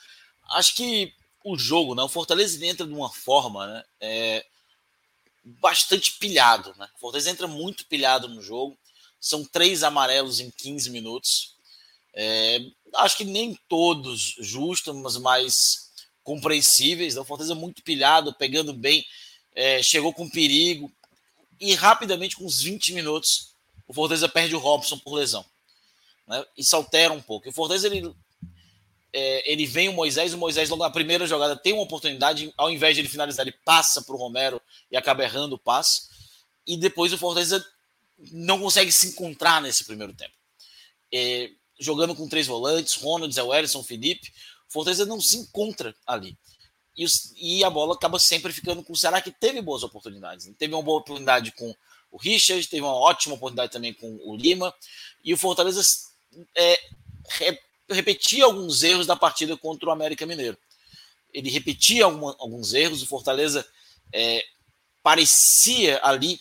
Acho 0.50 0.74
que 0.74 1.14
o 1.42 1.56
jogo, 1.56 1.94
né? 1.94 2.02
O 2.02 2.08
Fortaleza 2.08 2.62
entra 2.66 2.86
de 2.86 2.92
uma 2.92 3.10
forma, 3.10 3.66
né? 3.66 3.84
É, 3.98 4.44
bastante 5.42 6.18
pilhado, 6.18 6.74
né? 6.76 6.86
O 6.96 7.00
Fortaleza 7.00 7.30
entra 7.30 7.46
muito 7.46 7.86
pilhado 7.86 8.28
no 8.28 8.42
jogo. 8.42 8.78
São 9.18 9.42
três 9.42 9.82
amarelos 9.82 10.38
em 10.38 10.50
15 10.50 10.90
minutos. 10.90 11.54
É, 12.12 12.60
acho 12.96 13.16
que 13.16 13.24
nem 13.24 13.58
todos 13.70 14.36
justos, 14.38 14.94
mas 14.96 15.16
mais 15.16 15.92
compreensíveis. 16.22 17.14
Né? 17.14 17.22
O 17.22 17.24
Fortaleza 17.24 17.54
muito 17.54 17.82
pilhado, 17.82 18.34
pegando 18.34 18.74
bem, 18.74 19.02
é, 19.54 19.82
chegou 19.82 20.12
com 20.12 20.28
perigo. 20.28 20.92
E 21.58 21.72
rapidamente, 21.74 22.36
com 22.36 22.44
uns 22.44 22.60
20 22.60 22.92
minutos, 22.92 23.49
o 23.90 23.92
Fortaleza 23.92 24.28
perde 24.28 24.54
o 24.54 24.58
Robson 24.60 24.96
por 25.00 25.14
lesão. 25.14 25.44
Né? 26.24 26.44
Isso 26.56 26.76
altera 26.76 27.12
um 27.12 27.20
pouco. 27.20 27.48
O 27.48 27.52
Fortaleza 27.52 27.88
ele, 27.88 28.14
é, 29.12 29.52
ele 29.52 29.66
vem 29.66 29.88
o 29.88 29.92
Moisés, 29.92 30.32
o 30.32 30.38
Moisés 30.38 30.70
logo 30.70 30.84
na 30.84 30.90
primeira 30.90 31.26
jogada 31.26 31.56
tem 31.56 31.72
uma 31.72 31.82
oportunidade, 31.82 32.54
ao 32.56 32.70
invés 32.70 32.94
de 32.94 33.00
ele 33.00 33.08
finalizar, 33.08 33.44
ele 33.44 33.56
passa 33.64 34.00
para 34.00 34.14
o 34.14 34.16
Romero 34.18 34.62
e 34.92 34.96
acaba 34.96 35.24
errando 35.24 35.56
o 35.56 35.58
passe. 35.58 36.02
E 36.64 36.76
depois 36.76 37.12
o 37.12 37.18
Fortaleza 37.18 37.66
não 38.30 38.60
consegue 38.60 38.92
se 38.92 39.08
encontrar 39.08 39.60
nesse 39.60 39.84
primeiro 39.84 40.14
tempo. 40.14 40.34
É, 41.12 41.50
jogando 41.80 42.14
com 42.14 42.28
três 42.28 42.46
volantes, 42.46 42.94
Ronald, 42.94 43.34
Zé 43.34 43.42
Wellison, 43.42 43.82
Felipe, 43.82 44.32
o 44.68 44.72
Fortaleza 44.72 45.04
não 45.04 45.20
se 45.20 45.36
encontra 45.36 45.96
ali. 46.06 46.38
E, 46.96 47.04
e, 47.58 47.64
a 47.64 47.70
bola 47.70 47.94
acaba 47.94 48.20
sempre 48.20 48.52
ficando 48.52 48.84
com 48.84 48.92
o 48.92 48.96
Ceará, 48.96 49.20
que 49.20 49.32
teve 49.32 49.60
boas 49.60 49.82
oportunidades. 49.82 50.48
Teve 50.56 50.74
uma 50.74 50.82
boa 50.82 51.00
oportunidade 51.00 51.50
com 51.50 51.74
o 52.10 52.16
Richard, 52.16 52.66
teve 52.66 52.82
uma 52.82 52.94
ótima 52.94 53.34
oportunidade 53.34 53.72
também 53.72 53.92
com 53.94 54.18
o 54.24 54.36
Lima, 54.36 54.74
e 55.24 55.32
o 55.32 55.38
Fortaleza 55.38 55.82
é, 56.56 56.80
repetia 57.88 58.44
alguns 58.44 58.82
erros 58.82 59.06
da 59.06 59.16
partida 59.16 59.56
contra 59.56 59.88
o 59.88 59.92
América 59.92 60.26
Mineiro. 60.26 60.56
Ele 61.32 61.50
repetia 61.50 62.04
alguma, 62.04 62.34
alguns 62.38 62.74
erros, 62.74 63.02
o 63.02 63.06
Fortaleza 63.06 63.66
é, 64.12 64.44
parecia 65.02 66.00
ali 66.02 66.40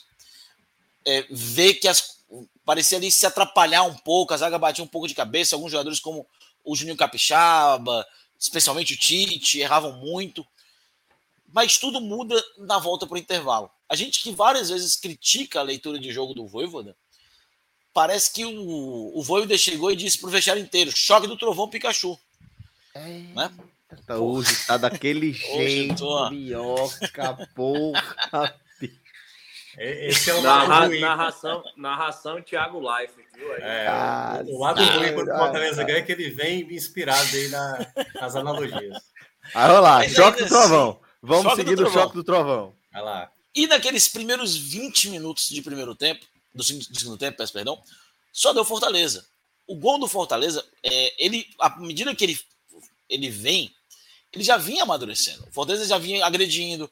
é, 1.06 1.26
ver 1.30 1.76
que 1.76 1.88
as. 1.88 2.20
parecia 2.66 2.98
ali 2.98 3.12
se 3.12 3.26
atrapalhar 3.26 3.84
um 3.84 3.96
pouco, 3.96 4.34
a 4.34 4.38
zaga 4.38 4.58
batia 4.58 4.84
um 4.84 4.88
pouco 4.88 5.08
de 5.08 5.16
cabeça, 5.16 5.56
alguns 5.56 5.72
jogadores 5.72 6.00
como 6.00 6.26
o 6.64 6.76
Juninho 6.76 6.98
Capixaba, 6.98 8.06
especialmente 8.40 8.94
o 8.94 8.98
Tite, 8.98 9.60
erravam 9.60 9.94
muito. 9.94 10.46
Mas 11.54 11.78
tudo 11.78 12.00
muda 12.00 12.42
na 12.58 12.78
volta 12.78 13.08
para 13.08 13.16
o 13.16 13.20
intervalo. 13.20 13.70
A 13.88 13.96
gente 13.96 14.22
que 14.22 14.32
várias 14.32 14.70
vezes 14.70 14.96
critica 14.96 15.60
a 15.60 15.64
leitura 15.64 16.00
de 16.00 16.12
jogo 16.12 16.34
do 16.34 16.48
Voivoda, 16.48 16.96
parece 17.94 18.32
que 18.32 18.46
o, 18.46 19.18
o 19.18 19.24
Voivoda 19.24 19.58
chegou 19.58 19.92
e 19.92 19.96
disse 19.96 20.20
pro 20.20 20.30
vestiário 20.30 20.62
inteiro, 20.62 20.92
choque 20.96 21.28
do 21.28 21.38
trovão 21.38 21.70
Pikachu. 21.70 22.18
É. 22.94 23.00
Né? 23.00 23.52
Tá, 24.06 24.18
hoje 24.18 24.56
tá 24.68 24.78
daquele 24.78 25.34
jeito, 25.34 25.98
tô... 25.98 26.30
minhoca, 26.30 27.48
porra. 27.56 28.56
Esse 29.78 30.30
é 30.30 30.34
o 30.36 30.42
Narra, 30.42 30.88
ruim. 30.88 31.00
narração, 31.00 31.64
narração 31.78 32.42
Thiago 32.42 32.80
Life, 32.80 33.14
viu? 33.34 33.54
É, 33.56 33.88
ah, 33.88 34.44
o 34.46 34.60
lado 34.60 34.84
ruim 34.84 35.14
quando 35.14 35.30
o 35.30 35.38
Fortaleza 35.38 35.84
ganha 35.84 36.00
é 36.00 36.02
que 36.02 36.12
ele 36.12 36.30
vem 36.30 36.62
inspirado 36.74 37.30
aí 37.34 37.48
na, 37.48 37.88
nas 38.16 38.36
analogias. 38.36 38.98
Aí, 39.56 39.70
olha 39.70 39.80
lá, 39.80 40.10
choque 40.10 40.44
do 40.44 40.50
trovão. 40.50 41.00
Vamos 41.22 41.56
seguir 41.56 41.76
do, 41.76 41.90
choque 41.90 42.16
do 42.16 42.24
trovão. 42.24 42.74
Vai 42.92 43.02
lá. 43.02 43.32
E 43.54 43.68
naqueles 43.68 44.08
primeiros 44.08 44.56
20 44.56 45.10
minutos 45.10 45.50
de 45.50 45.62
primeiro 45.62 45.96
tempo, 45.96 46.26
do 46.54 46.64
segundo 46.64 47.18
tempo, 47.18 47.38
peço 47.38 47.54
perdão, 47.54 47.82
só 48.32 48.54
deu 48.54 48.64
Fortaleza. 48.64 49.26
O 49.68 49.76
gol 49.76 50.00
do 50.00 50.08
Fortaleza, 50.08 50.66
é, 50.84 51.26
ele, 51.26 51.48
à 51.60 51.78
medida 51.80 52.16
que 52.16 52.24
ele, 52.24 52.40
ele 53.10 53.30
vem, 53.30 53.74
ele 54.34 54.44
já 54.44 54.58
vinha 54.58 54.84
amadurecendo. 54.84 55.46
O 55.50 55.54
Fortaleza 55.54 55.86
já 55.86 55.98
vinha 55.98 56.26
agredindo. 56.26 56.90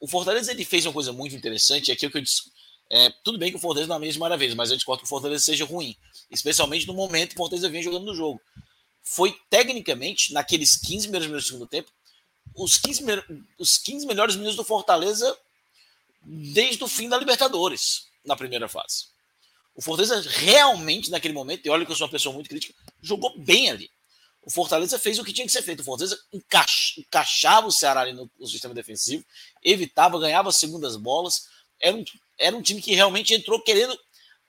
O 0.00 0.08
Fortaleza 0.08 0.50
ele 0.50 0.64
fez 0.64 0.86
uma 0.86 0.92
coisa 0.92 1.12
muito 1.12 1.34
interessante, 1.34 1.90
é 1.90 1.94
aquilo 1.94 2.10
que 2.10 2.18
eu 2.18 2.22
disse. 2.22 2.42
É, 2.90 3.10
tudo 3.22 3.38
bem 3.38 3.50
que 3.50 3.56
o 3.56 3.60
Fortaleza 3.60 3.88
não 3.88 3.94
é 3.94 3.98
a 3.98 4.00
mesma 4.00 4.20
maravilha, 4.20 4.54
mas 4.56 4.70
eu 4.70 4.76
discordo 4.76 5.02
que 5.02 5.06
o 5.06 5.08
Fortaleza 5.08 5.44
seja 5.44 5.64
ruim, 5.64 5.96
especialmente 6.30 6.86
no 6.86 6.94
momento 6.94 7.30
que 7.30 7.34
o 7.36 7.38
Fortaleza 7.38 7.68
vinha 7.68 7.82
jogando 7.82 8.06
no 8.06 8.14
jogo. 8.14 8.40
Foi 9.02 9.36
tecnicamente, 9.48 10.32
naqueles 10.32 10.76
15 10.76 11.04
primeiros 11.04 11.26
minutos 11.28 11.46
do 11.46 11.52
segundo 11.52 11.68
tempo, 11.68 11.90
os 12.54 12.78
15, 12.78 13.04
os 13.58 13.78
15 13.78 14.06
melhores 14.06 14.36
minutos 14.36 14.56
do 14.56 14.64
Fortaleza 14.64 15.36
desde 16.22 16.82
o 16.84 16.88
fim 16.88 17.08
da 17.08 17.18
Libertadores, 17.18 18.06
na 18.24 18.36
primeira 18.36 18.68
fase. 18.68 19.06
O 19.74 19.82
Fortaleza 19.82 20.20
realmente, 20.28 21.10
naquele 21.10 21.32
momento, 21.32 21.64
e 21.64 21.70
olha 21.70 21.86
que 21.86 21.92
eu 21.92 21.96
sou 21.96 22.06
uma 22.06 22.10
pessoa 22.10 22.34
muito 22.34 22.50
crítica, 22.50 22.74
jogou 23.00 23.38
bem 23.38 23.70
ali. 23.70 23.90
O 24.42 24.50
Fortaleza 24.50 24.98
fez 24.98 25.18
o 25.18 25.24
que 25.24 25.32
tinha 25.32 25.46
que 25.46 25.52
ser 25.52 25.62
feito. 25.62 25.80
O 25.80 25.84
Fortaleza 25.84 26.18
encaixava 26.32 27.66
o 27.66 27.72
Ceará 27.72 28.00
ali 28.00 28.12
no, 28.12 28.30
no 28.38 28.46
sistema 28.46 28.74
defensivo, 28.74 29.24
evitava, 29.62 30.18
ganhava 30.18 30.50
segundas 30.50 30.96
bolas. 30.96 31.48
Era 31.80 31.96
um, 31.96 32.04
era 32.38 32.56
um 32.56 32.62
time 32.62 32.80
que 32.80 32.94
realmente 32.94 33.34
entrou 33.34 33.60
querendo 33.62 33.98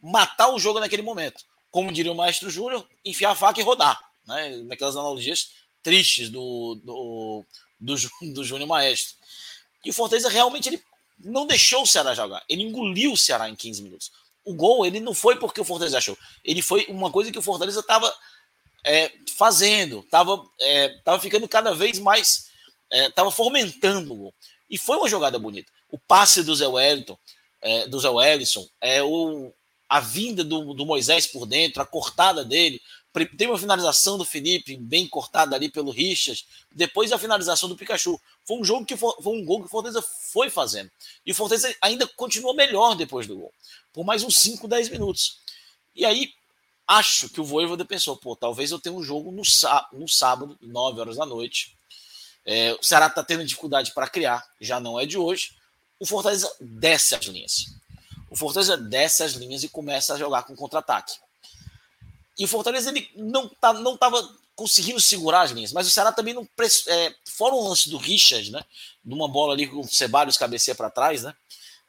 matar 0.02 0.50
o 0.50 0.60
jogo 0.60 0.80
naquele 0.80 1.02
momento. 1.02 1.44
Como 1.70 1.92
diria 1.92 2.12
o 2.12 2.16
Maestro 2.16 2.50
Júnior, 2.50 2.88
enfiar 3.04 3.32
a 3.32 3.36
faca 3.36 3.60
e 3.60 3.64
rodar. 3.64 4.02
Né? 4.26 4.58
Naquelas 4.64 4.96
analogias 4.96 5.52
tristes 5.84 6.30
do, 6.30 6.76
do, 6.84 7.46
do, 7.82 7.96
do 8.34 8.44
Júnior 8.44 8.70
Maestro. 8.70 9.16
E 9.84 9.90
o 9.90 9.94
Fortaleza 9.94 10.30
realmente 10.30 10.70
ele 10.70 10.82
não 11.20 11.46
deixou 11.46 11.84
o 11.84 11.88
Ceará 11.88 12.14
jogar. 12.14 12.44
Ele 12.48 12.64
engoliu 12.64 13.14
o 13.14 13.18
Ceará 13.18 13.50
em 13.50 13.56
15 13.56 13.82
minutos. 13.82 14.12
O 14.46 14.54
gol, 14.54 14.86
ele 14.86 15.00
não 15.00 15.14
foi 15.14 15.36
porque 15.36 15.60
o 15.60 15.66
Fortaleza 15.66 15.98
achou. 15.98 16.18
Ele 16.44 16.62
foi 16.62 16.86
uma 16.88 17.12
coisa 17.12 17.32
que 17.32 17.40
o 17.40 17.44
Fortaleza 17.44 17.80
estava 17.80 18.14
é, 18.84 19.12
fazendo, 19.36 20.00
estava 20.00 20.44
é, 20.60 20.90
tava 21.04 21.20
ficando 21.20 21.48
cada 21.48 21.74
vez 21.74 22.00
mais. 22.00 22.50
Estava 22.92 23.30
é, 23.30 23.32
fomentando 23.32 24.14
o 24.14 24.18
gol. 24.18 24.34
E 24.70 24.78
foi 24.78 24.98
uma 24.98 25.10
jogada 25.10 25.38
bonita. 25.38 25.72
O 25.92 25.98
passe 25.98 26.44
do 26.44 26.56
Zé 26.56 26.68
Wellington, 26.68 27.18
é, 27.62 27.88
do 27.88 28.00
Zé 28.00 28.10
Wellison, 28.10 28.68
é 28.80 29.04
o, 29.04 29.54
a 29.88 30.00
vinda 30.00 30.44
do, 30.44 30.74
do 30.74 30.86
Moisés 30.86 31.28
por 31.28 31.46
dentro, 31.46 31.82
a 31.82 31.86
cortada 31.86 32.44
dele, 32.44 32.82
tem 33.38 33.48
uma 33.48 33.58
finalização 33.58 34.18
do 34.18 34.24
Felipe, 34.24 34.78
bem 34.78 35.08
cortada 35.08 35.56
ali 35.56 35.70
pelo 35.70 35.92
Richard, 35.92 36.46
depois 36.72 37.12
a 37.12 37.18
finalização 37.18 37.68
do 37.68 37.76
Pikachu. 37.76 38.20
Foi 38.46 38.58
um 38.58 38.64
jogo 38.64 38.86
que 38.86 38.96
foi, 38.96 39.14
foi 39.22 39.38
um 39.38 39.44
gol 39.44 39.60
que 39.60 39.66
o 39.66 39.70
Fortaleza 39.70 40.02
foi 40.02 40.50
fazendo. 40.50 40.90
E 41.26 41.32
o 41.32 41.36
Fortaleza 41.36 41.76
ainda 41.82 42.08
continuou 42.08 42.56
melhor 42.56 42.96
depois 42.96 43.28
do 43.28 43.36
gol, 43.36 43.54
por 43.92 44.06
mais 44.06 44.24
uns 44.24 44.40
5, 44.40 44.68
10 44.68 44.90
minutos. 44.90 45.40
E 45.94 46.06
aí, 46.06 46.34
acho 46.88 47.30
que 47.30 47.42
o 47.42 47.44
Voivoda 47.44 47.84
pensou, 47.84 48.16
pô, 48.16 48.36
talvez 48.36 48.72
eu 48.72 48.80
tenha 48.80 48.96
um 48.96 49.04
jogo 49.04 49.32
no, 49.32 49.44
no 49.94 50.08
sábado, 50.08 50.58
9 50.62 51.00
horas 51.02 51.18
da 51.18 51.26
noite. 51.26 51.76
É, 52.46 52.74
o 52.74 52.84
Ceará 52.84 53.08
está 53.08 53.24
tendo 53.24 53.46
dificuldade 53.46 53.94
para 53.94 54.10
criar, 54.10 54.44
já 54.60 54.80
não 54.80 55.00
é 55.00 55.06
de 55.06 55.18
hoje. 55.18 55.52
O 56.00 56.06
Fortaleza 56.06 56.52
desce 56.60 57.14
as 57.14 57.26
linhas. 57.26 57.66
O 58.30 58.36
Fortaleza 58.36 58.78
desce 58.78 59.22
as 59.22 59.34
linhas 59.34 59.64
e 59.64 59.70
começa 59.70 60.14
a 60.14 60.18
jogar 60.18 60.44
com 60.44 60.56
contra-ataque. 60.56 61.14
E 62.42 62.44
o 62.44 62.48
Fortaleza 62.48 62.90
ele 62.90 63.08
não 63.16 63.48
tá, 63.48 63.72
não 63.72 63.94
estava 63.94 64.28
conseguindo 64.56 65.00
segurar 65.00 65.44
as 65.44 65.52
linhas, 65.52 65.72
mas 65.72 65.86
o 65.86 65.92
Ceará 65.92 66.12
também 66.12 66.34
não 66.34 66.50
é, 66.88 67.14
fora 67.24 67.54
o 67.54 67.70
lance 67.70 67.88
do 67.88 67.98
Richard, 67.98 68.50
né, 68.50 68.66
numa 69.06 69.28
bola 69.28 69.54
ali 69.54 69.68
com 69.68 69.82
o 69.82 69.88
Ceballos 69.88 70.40
cabeceia 70.40 70.74
para 70.74 70.90
trás, 70.90 71.22
né? 71.22 71.36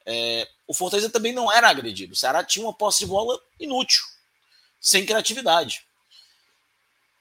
É, 0.04 0.46
o 0.66 0.74
Fortaleza 0.74 1.08
também 1.08 1.32
não 1.32 1.50
era 1.50 1.70
agredido. 1.70 2.12
O 2.12 2.16
Ceará 2.16 2.44
tinha 2.44 2.66
uma 2.66 2.74
posse 2.74 2.98
de 2.98 3.06
bola 3.06 3.40
inútil, 3.58 4.02
sem 4.78 5.06
criatividade. 5.06 5.86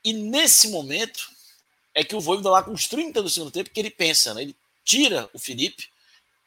E 0.03 0.11
nesse 0.11 0.67
momento 0.67 1.29
é 1.95 2.03
que 2.03 2.17
o 2.17 2.19
Voivoda 2.19 2.49
lá 2.49 2.61
com 2.61 2.73
os 2.73 2.85
30 2.89 3.23
do 3.23 3.29
segundo 3.29 3.51
tempo 3.51 3.69
que 3.69 3.79
ele 3.79 3.91
pensa, 3.91 4.33
né? 4.33 4.41
Ele 4.41 4.55
tira 4.83 5.29
o 5.31 5.39
Felipe, 5.39 5.87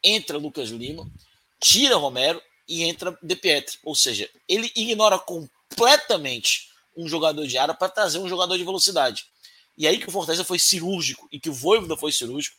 entra 0.03 0.37
Lucas 0.37 0.69
Lima, 0.69 1.11
tira 1.59 1.97
Romero 1.97 2.43
e 2.69 2.83
entra 2.83 3.19
De 3.23 3.37
Pietri. 3.37 3.79
Ou 3.83 3.95
seja, 3.95 4.29
ele 4.47 4.71
ignora 4.77 5.19
completamente 5.19 6.74
um 6.97 7.09
jogador 7.09 7.47
de 7.47 7.59
área 7.59 7.75
para 7.75 7.89
trazer 7.89 8.19
um 8.19 8.29
jogador 8.29 8.57
de 8.57 8.65
velocidade. 8.65 9.27
E 9.77 9.87
aí 9.87 9.99
que 9.99 10.09
o 10.09 10.13
Fortaleza 10.13 10.45
foi 10.45 10.59
cirúrgico 10.59 11.29
e 11.31 11.41
que 11.41 11.51
o 11.51 11.53
Voivoda 11.53 11.97
foi 11.97 12.13
cirúrgico. 12.13 12.57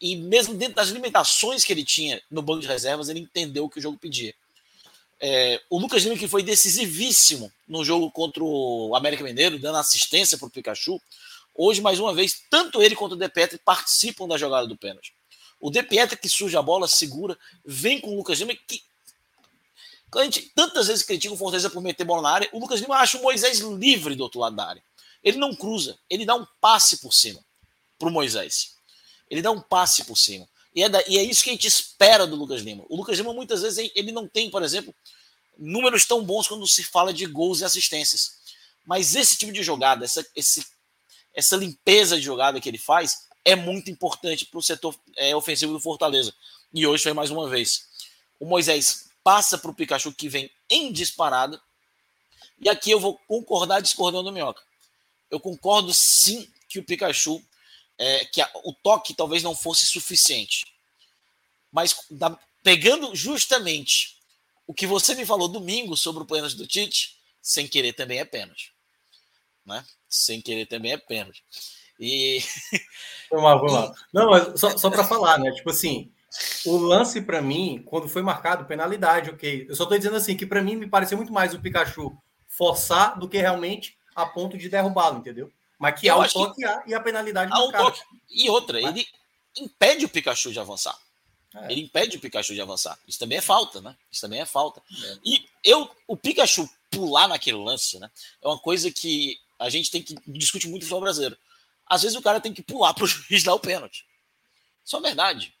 E 0.00 0.16
mesmo 0.16 0.54
dentro 0.54 0.74
das 0.76 0.88
limitações 0.88 1.64
que 1.64 1.72
ele 1.72 1.84
tinha 1.84 2.20
no 2.30 2.42
banco 2.42 2.60
de 2.60 2.66
reservas, 2.66 3.08
ele 3.08 3.20
entendeu 3.20 3.64
o 3.64 3.70
que 3.70 3.78
o 3.78 3.82
jogo 3.82 3.98
pedia. 3.98 4.34
É, 5.20 5.60
o 5.70 5.78
Lucas 5.78 6.02
Lima, 6.02 6.18
que 6.18 6.26
foi 6.26 6.42
decisivíssimo 6.42 7.52
no 7.68 7.84
jogo 7.84 8.10
contra 8.10 8.42
o 8.42 8.94
América 8.96 9.22
Mineiro, 9.22 9.58
dando 9.58 9.78
assistência 9.78 10.36
para 10.36 10.48
o 10.48 10.50
Pikachu, 10.50 11.00
hoje, 11.54 11.80
mais 11.80 12.00
uma 12.00 12.12
vez, 12.12 12.42
tanto 12.50 12.82
ele 12.82 12.96
quanto 12.96 13.12
o 13.12 13.16
De 13.16 13.28
Petri 13.28 13.60
participam 13.64 14.26
da 14.26 14.36
jogada 14.36 14.66
do 14.66 14.76
pênalti. 14.76 15.14
O 15.60 15.70
De 15.70 15.80
Petri 15.84 16.16
que 16.16 16.28
surge 16.28 16.56
a 16.56 16.62
bola, 16.62 16.88
segura, 16.88 17.38
vem 17.64 18.00
com 18.00 18.10
o 18.10 18.16
Lucas 18.16 18.40
Lima, 18.40 18.52
que 18.66 18.82
a 20.20 20.24
gente 20.24 20.52
tantas 20.54 20.88
vezes 20.88 21.02
critica 21.02 21.32
o 21.32 21.36
Fortaleza 21.36 21.70
por 21.70 21.82
meter 21.82 22.04
bola 22.04 22.22
na 22.22 22.30
área, 22.30 22.50
o 22.52 22.58
Lucas 22.58 22.80
Lima 22.80 22.96
acha 22.96 23.18
o 23.18 23.22
Moisés 23.22 23.60
livre 23.60 24.14
do 24.14 24.22
outro 24.22 24.40
lado 24.40 24.56
da 24.56 24.66
área. 24.66 24.82
Ele 25.22 25.38
não 25.38 25.54
cruza, 25.54 25.98
ele 26.10 26.26
dá 26.26 26.34
um 26.34 26.46
passe 26.60 26.98
por 27.00 27.14
cima 27.14 27.42
para 27.98 28.08
o 28.08 28.12
Moisés. 28.12 28.74
Ele 29.30 29.40
dá 29.40 29.50
um 29.50 29.60
passe 29.60 30.04
por 30.04 30.16
cima. 30.16 30.46
E 30.74 30.82
é, 30.82 30.88
da, 30.88 31.02
e 31.06 31.18
é 31.18 31.22
isso 31.22 31.44
que 31.44 31.50
a 31.50 31.52
gente 31.52 31.66
espera 31.66 32.26
do 32.26 32.36
Lucas 32.36 32.62
Lima. 32.62 32.84
O 32.88 32.96
Lucas 32.96 33.16
Lima, 33.18 33.32
muitas 33.32 33.62
vezes, 33.62 33.90
ele 33.94 34.10
não 34.10 34.26
tem, 34.26 34.50
por 34.50 34.62
exemplo, 34.62 34.94
números 35.56 36.04
tão 36.04 36.24
bons 36.24 36.48
quando 36.48 36.66
se 36.66 36.82
fala 36.82 37.12
de 37.12 37.26
gols 37.26 37.60
e 37.60 37.64
assistências. 37.64 38.38
Mas 38.84 39.14
esse 39.14 39.36
tipo 39.36 39.52
de 39.52 39.62
jogada, 39.62 40.04
essa, 40.04 40.26
esse, 40.34 40.66
essa 41.34 41.56
limpeza 41.56 42.16
de 42.16 42.22
jogada 42.22 42.60
que 42.60 42.68
ele 42.68 42.78
faz, 42.78 43.28
é 43.44 43.54
muito 43.54 43.90
importante 43.90 44.46
para 44.46 44.58
o 44.58 44.62
setor 44.62 44.94
é, 45.16 45.34
ofensivo 45.36 45.72
do 45.72 45.80
Fortaleza. 45.80 46.34
E 46.74 46.86
hoje 46.86 47.02
foi 47.02 47.12
mais 47.12 47.30
uma 47.30 47.48
vez. 47.48 47.86
O 48.40 48.46
Moisés 48.46 49.08
passa 49.22 49.58
para 49.58 49.70
o 49.70 49.74
Pikachu 49.74 50.12
que 50.12 50.28
vem 50.28 50.50
em 50.68 50.92
disparada. 50.92 51.60
E 52.58 52.68
aqui 52.68 52.90
eu 52.90 53.00
vou 53.00 53.18
concordar 53.26 53.80
discordando 53.80 54.24
do 54.24 54.32
Minhoca. 54.32 54.62
Eu 55.30 55.40
concordo 55.40 55.92
sim 55.92 56.50
que 56.68 56.78
o 56.78 56.84
Pikachu, 56.84 57.42
é, 57.98 58.24
que 58.26 58.40
a, 58.40 58.50
o 58.64 58.72
toque 58.72 59.14
talvez 59.14 59.42
não 59.42 59.54
fosse 59.54 59.86
suficiente. 59.86 60.64
Mas 61.70 61.96
da, 62.10 62.38
pegando 62.62 63.14
justamente 63.14 64.18
o 64.66 64.74
que 64.74 64.86
você 64.86 65.14
me 65.14 65.26
falou 65.26 65.48
domingo 65.48 65.96
sobre 65.96 66.22
o 66.22 66.26
pênalti 66.26 66.56
do 66.56 66.66
Tite, 66.66 67.16
sem 67.40 67.66
querer 67.66 67.92
também 67.92 68.18
é 68.18 68.24
pênalti. 68.24 68.72
Né? 69.64 69.84
Sem 70.08 70.40
querer 70.40 70.66
também 70.66 70.92
é 70.92 70.96
pênalti. 70.96 71.42
E. 71.98 72.42
Vamos 73.30 73.44
lá, 73.44 73.54
vamos 73.56 73.72
lá. 73.72 73.94
Não, 74.12 74.30
mas 74.30 74.60
só, 74.60 74.76
só 74.76 74.90
para 74.90 75.04
falar, 75.04 75.38
né? 75.38 75.50
Tipo 75.52 75.70
assim, 75.70 76.12
o 76.64 76.76
lance, 76.76 77.20
para 77.20 77.42
mim, 77.42 77.82
quando 77.84 78.08
foi 78.08 78.22
marcado, 78.22 78.64
penalidade, 78.64 79.30
ok. 79.30 79.66
Eu 79.68 79.74
só 79.74 79.82
estou 79.84 79.98
dizendo 79.98 80.16
assim 80.16 80.36
que 80.36 80.46
para 80.46 80.62
mim 80.62 80.76
me 80.76 80.88
pareceu 80.88 81.16
muito 81.16 81.32
mais 81.32 81.52
o 81.54 81.60
Pikachu 81.60 82.16
forçar 82.46 83.18
do 83.18 83.28
que 83.28 83.38
realmente 83.38 83.96
a 84.14 84.26
ponto 84.26 84.56
de 84.56 84.68
derrubá-lo, 84.68 85.18
entendeu? 85.18 85.50
Mas 85.78 86.00
que 86.00 86.08
há 86.08 86.16
o 86.16 86.28
toque 86.28 86.62
que... 86.62 86.90
e 86.90 86.94
a 86.94 87.00
penalidade 87.00 87.50
há 87.52 87.58
um 87.62 87.72
toque. 87.72 88.00
E 88.30 88.48
outra, 88.48 88.80
Mas... 88.80 88.90
ele 88.90 89.06
impede 89.58 90.04
o 90.04 90.08
Pikachu 90.08 90.52
de 90.52 90.60
avançar. 90.60 90.96
É. 91.54 91.72
Ele 91.72 91.82
impede 91.82 92.16
o 92.16 92.20
Pikachu 92.20 92.54
de 92.54 92.60
avançar. 92.60 92.98
Isso 93.06 93.18
também 93.18 93.38
é 93.38 93.40
falta, 93.40 93.80
né? 93.80 93.96
Isso 94.10 94.20
também 94.20 94.40
é 94.40 94.46
falta. 94.46 94.80
É. 94.90 95.18
E 95.24 95.44
eu, 95.64 95.90
o 96.06 96.16
Pikachu 96.16 96.68
pular 96.90 97.28
naquele 97.28 97.58
lance, 97.58 97.98
né? 97.98 98.10
É 98.42 98.48
uma 98.48 98.58
coisa 98.58 98.90
que 98.90 99.38
a 99.58 99.68
gente 99.68 99.90
tem 99.90 100.02
que 100.02 100.14
discutir 100.26 100.68
muito 100.68 100.82
no 100.82 100.86
futebol 100.86 101.02
brasileiro. 101.02 101.36
Às 101.86 102.02
vezes 102.02 102.16
o 102.16 102.22
cara 102.22 102.40
tem 102.40 102.54
que 102.54 102.62
pular 102.62 102.94
para 102.94 103.04
o 103.04 103.06
juiz 103.08 103.42
dar 103.42 103.54
o 103.54 103.60
pênalti. 103.60 104.06
Isso 104.84 104.96
é 104.96 105.00
verdade. 105.00 105.54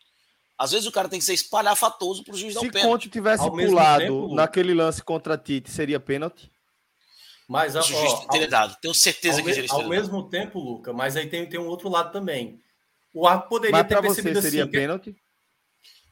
Às 0.62 0.70
vezes 0.70 0.86
o 0.86 0.92
cara 0.92 1.08
tem 1.08 1.18
que 1.18 1.24
ser 1.24 1.34
espalhafatoso 1.34 2.22
para 2.22 2.34
o 2.34 2.36
juiz 2.36 2.54
dar 2.54 2.60
o 2.60 2.62
pênalti. 2.62 2.82
Se 2.82 2.86
Conte 2.86 3.08
tivesse 3.08 3.42
Ao 3.42 3.50
pulado 3.50 3.98
tempo, 3.98 4.32
naquele 4.32 4.72
lance 4.72 5.02
contra 5.02 5.36
Tite, 5.36 5.68
seria 5.68 5.98
pênalti? 5.98 6.52
Mas, 7.48 7.74
o 7.74 7.82
juiz 7.82 8.12
ó, 8.12 8.28
teria 8.28 8.46
dado. 8.46 8.76
Tenho 8.80 8.94
certeza 8.94 9.40
ao 9.40 9.44
que 9.44 9.50
ele 9.50 9.66
Ao 9.68 9.88
mesmo 9.88 10.28
tempo, 10.28 10.60
Luca, 10.60 10.92
mas 10.92 11.16
aí 11.16 11.26
tem, 11.26 11.48
tem 11.48 11.58
um 11.58 11.66
outro 11.66 11.88
lado 11.88 12.12
também. 12.12 12.60
O 13.12 13.26
árbitro 13.26 13.48
poderia 13.48 13.76
mas 13.76 13.88
ter 13.88 14.00
percebido 14.00 14.34
você 14.36 14.42
seria 14.42 14.62
assim, 14.62 14.70
pênalti? 14.70 15.16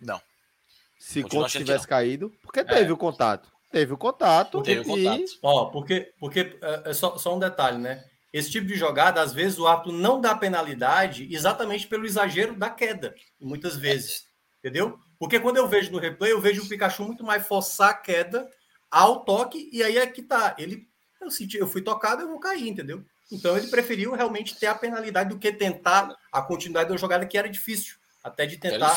Não. 0.00 0.20
Se 0.98 1.22
Conte 1.22 1.56
tivesse 1.56 1.86
caído, 1.86 2.32
porque 2.42 2.64
teve 2.64 2.90
é. 2.90 2.92
o 2.92 2.96
contato. 2.96 3.48
Teve 3.70 3.92
o 3.92 3.96
contato. 3.96 4.62
Teve 4.62 4.80
e... 4.80 4.82
o 4.82 4.84
contato. 4.84 5.38
Ó, 5.44 5.66
porque, 5.66 6.12
porque 6.18 6.58
é, 6.60 6.90
é 6.90 6.92
só, 6.92 7.16
só 7.16 7.36
um 7.36 7.38
detalhe, 7.38 7.78
né? 7.78 8.04
Esse 8.32 8.50
tipo 8.50 8.66
de 8.66 8.74
jogada, 8.74 9.22
às 9.22 9.32
vezes, 9.32 9.60
o 9.60 9.66
árbitro 9.68 9.92
não 9.92 10.20
dá 10.20 10.34
penalidade 10.34 11.28
exatamente 11.32 11.86
pelo 11.86 12.04
exagero 12.04 12.56
da 12.56 12.68
queda, 12.68 13.14
muitas 13.40 13.76
vezes. 13.76 14.28
Entendeu? 14.61 14.99
Porque 15.18 15.40
quando 15.40 15.57
eu 15.57 15.66
vejo 15.66 15.90
no 15.90 15.99
replay, 15.99 16.33
eu 16.33 16.40
vejo 16.40 16.62
o 16.62 16.68
Pikachu 16.68 17.05
muito 17.05 17.25
mais 17.25 17.46
forçar 17.46 17.90
a 17.90 17.94
queda 17.94 18.49
ao 18.90 19.25
toque, 19.25 19.68
e 19.73 19.83
aí 19.83 19.99
é 19.99 20.07
que 20.07 20.23
tá. 20.23 20.55
Ele, 20.59 20.87
eu 21.20 21.31
senti, 21.31 21.57
eu 21.57 21.66
fui 21.66 21.83
tocado, 21.83 22.23
eu 22.23 22.29
vou 22.29 22.40
cair, 22.40 22.68
entendeu? 22.68 23.05
Então 23.31 23.57
ele 23.57 23.68
preferiu 23.68 24.12
realmente 24.12 24.59
ter 24.59 24.66
a 24.66 24.75
penalidade 24.75 25.31
do 25.31 25.38
que 25.38 25.53
tentar 25.53 26.14
a 26.33 26.42
continuidade 26.42 26.90
da 26.90 26.96
jogada, 26.96 27.27
que 27.27 27.38
era 27.38 27.49
difícil. 27.49 27.96
Até 28.23 28.44
de 28.44 28.59
tentar 28.59 28.96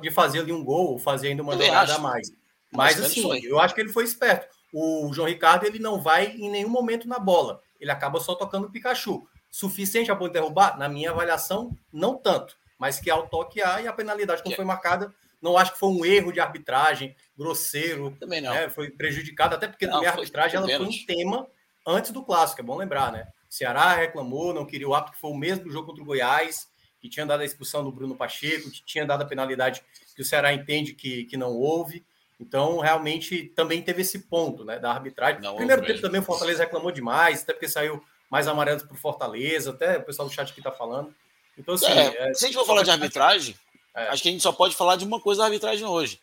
de 0.00 0.10
fazer 0.10 0.40
ali 0.40 0.52
um 0.52 0.64
gol, 0.64 0.92
ou 0.92 0.98
fazer 0.98 1.28
ainda 1.28 1.42
uma 1.42 1.54
eu 1.54 1.62
jogada 1.62 1.94
a 1.94 1.98
mais. 1.98 2.30
Mas, 2.70 2.96
Mas 2.96 3.06
assim, 3.06 3.44
eu 3.44 3.58
acho 3.58 3.74
que 3.74 3.80
ele 3.80 3.92
foi 3.92 4.04
esperto. 4.04 4.54
O 4.72 5.10
João 5.12 5.28
Ricardo 5.28 5.64
ele 5.64 5.78
não 5.78 6.00
vai 6.00 6.32
em 6.32 6.50
nenhum 6.50 6.68
momento 6.68 7.08
na 7.08 7.18
bola 7.18 7.62
ele 7.80 7.90
acaba 7.90 8.20
só 8.20 8.34
tocando 8.34 8.66
o 8.66 8.70
Pikachu. 8.70 9.26
Suficiente 9.50 10.10
a 10.10 10.14
de 10.14 10.30
derrubar? 10.30 10.78
Na 10.78 10.88
minha 10.88 11.10
avaliação, 11.10 11.76
não 11.92 12.16
tanto. 12.16 12.56
Mas 12.78 13.00
que 13.00 13.10
há 13.10 13.16
o 13.16 13.26
toque 13.26 13.62
há 13.62 13.82
e 13.82 13.88
a 13.88 13.92
penalidade 13.92 14.42
que 14.42 14.54
foi 14.54 14.64
marcada, 14.64 15.12
não 15.40 15.56
acho 15.56 15.72
que 15.72 15.78
foi 15.78 15.88
um 15.88 16.04
erro 16.04 16.32
de 16.32 16.40
arbitragem, 16.40 17.14
grosseiro. 17.36 18.16
Também 18.18 18.40
não. 18.40 18.52
Né? 18.52 18.68
Foi 18.68 18.90
prejudicado, 18.90 19.54
até 19.54 19.66
porque 19.68 19.86
não, 19.86 20.04
a 20.04 20.08
arbitragem 20.08 20.56
ela 20.56 20.66
foi 20.66 20.86
um 20.86 21.06
tema 21.06 21.46
antes 21.86 22.10
do 22.10 22.22
clássico, 22.22 22.60
é 22.60 22.64
bom 22.64 22.76
lembrar, 22.76 23.10
né? 23.10 23.28
O 23.50 23.54
Ceará 23.54 23.94
reclamou, 23.94 24.52
não 24.52 24.66
queria 24.66 24.88
o 24.88 24.94
árbitro, 24.94 25.14
que 25.14 25.20
foi 25.20 25.30
o 25.30 25.36
mesmo 25.36 25.70
jogo 25.70 25.86
contra 25.86 26.02
o 26.02 26.06
Goiás, 26.06 26.68
que 27.00 27.08
tinha 27.08 27.24
dado 27.24 27.40
a 27.40 27.44
expulsão 27.44 27.82
do 27.82 27.90
Bruno 27.90 28.14
Pacheco, 28.14 28.70
que 28.70 28.84
tinha 28.84 29.06
dado 29.06 29.22
a 29.22 29.24
penalidade 29.24 29.82
que 30.14 30.20
o 30.20 30.24
Ceará 30.24 30.52
entende 30.52 30.92
que, 30.92 31.24
que 31.24 31.36
não 31.36 31.52
houve. 31.52 32.04
Então, 32.40 32.78
realmente, 32.78 33.44
também 33.56 33.82
teve 33.82 34.02
esse 34.02 34.20
ponto 34.20 34.64
né, 34.64 34.78
da 34.78 34.92
arbitragem. 34.92 35.40
Não, 35.40 35.56
Primeiro 35.56 35.84
tempo 35.84 36.00
também 36.00 36.20
o 36.20 36.24
Fortaleza 36.24 36.64
reclamou 36.64 36.92
demais, 36.92 37.42
até 37.42 37.52
porque 37.52 37.68
saiu 37.68 38.02
mais 38.30 38.46
amarelo 38.46 38.86
para 38.86 38.94
o 38.94 38.98
Fortaleza, 38.98 39.70
até 39.70 39.96
o 39.96 40.02
pessoal 40.02 40.28
do 40.28 40.34
chat 40.34 40.50
aqui 40.50 40.60
está 40.60 40.70
falando. 40.70 41.14
Então, 41.58 41.74
assim, 41.74 41.86
é, 41.86 42.30
é, 42.30 42.34
se 42.34 42.44
a 42.44 42.48
gente 42.48 42.56
for 42.56 42.66
falar 42.66 42.82
de 42.82 42.90
arbitragem, 42.90 43.54
é. 43.94 44.08
acho 44.08 44.22
que 44.22 44.28
a 44.28 44.32
gente 44.32 44.42
só 44.42 44.52
pode 44.52 44.74
falar 44.74 44.96
de 44.96 45.04
uma 45.04 45.20
coisa 45.20 45.40
da 45.40 45.46
arbitragem 45.46 45.84
hoje. 45.84 46.20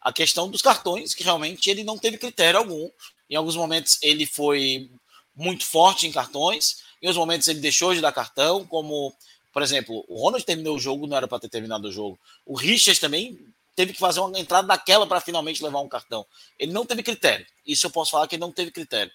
A 0.00 0.12
questão 0.12 0.48
dos 0.48 0.62
cartões, 0.62 1.14
que 1.14 1.22
realmente 1.22 1.68
ele 1.68 1.84
não 1.84 1.98
teve 1.98 2.16
critério 2.16 2.58
algum. 2.58 2.90
Em 3.28 3.36
alguns 3.36 3.56
momentos 3.56 3.98
ele 4.00 4.24
foi 4.24 4.90
muito 5.36 5.64
forte 5.66 6.06
em 6.06 6.12
cartões, 6.12 6.78
em 7.02 7.06
outros 7.06 7.18
momentos 7.18 7.46
ele 7.46 7.60
deixou 7.60 7.94
de 7.94 8.00
dar 8.00 8.12
cartão, 8.12 8.66
como, 8.66 9.14
por 9.52 9.62
exemplo, 9.62 10.04
o 10.08 10.20
Ronald 10.20 10.44
terminou 10.44 10.76
o 10.76 10.80
jogo, 10.80 11.06
não 11.06 11.16
era 11.16 11.28
para 11.28 11.40
ter 11.40 11.48
terminado 11.48 11.88
o 11.88 11.92
jogo. 11.92 12.18
O 12.46 12.56
Richard 12.56 12.98
também 12.98 13.38
teve 13.76 13.92
que 13.92 14.00
fazer 14.00 14.18
uma 14.20 14.38
entrada 14.38 14.66
daquela 14.66 15.06
para 15.06 15.20
finalmente 15.20 15.62
levar 15.62 15.80
um 15.80 15.88
cartão. 15.88 16.26
Ele 16.58 16.72
não 16.72 16.84
teve 16.84 17.02
critério. 17.02 17.46
Isso 17.64 17.86
eu 17.86 17.90
posso 17.90 18.10
falar 18.10 18.26
que 18.26 18.34
ele 18.34 18.40
não 18.40 18.50
teve 18.50 18.72
critério. 18.72 19.12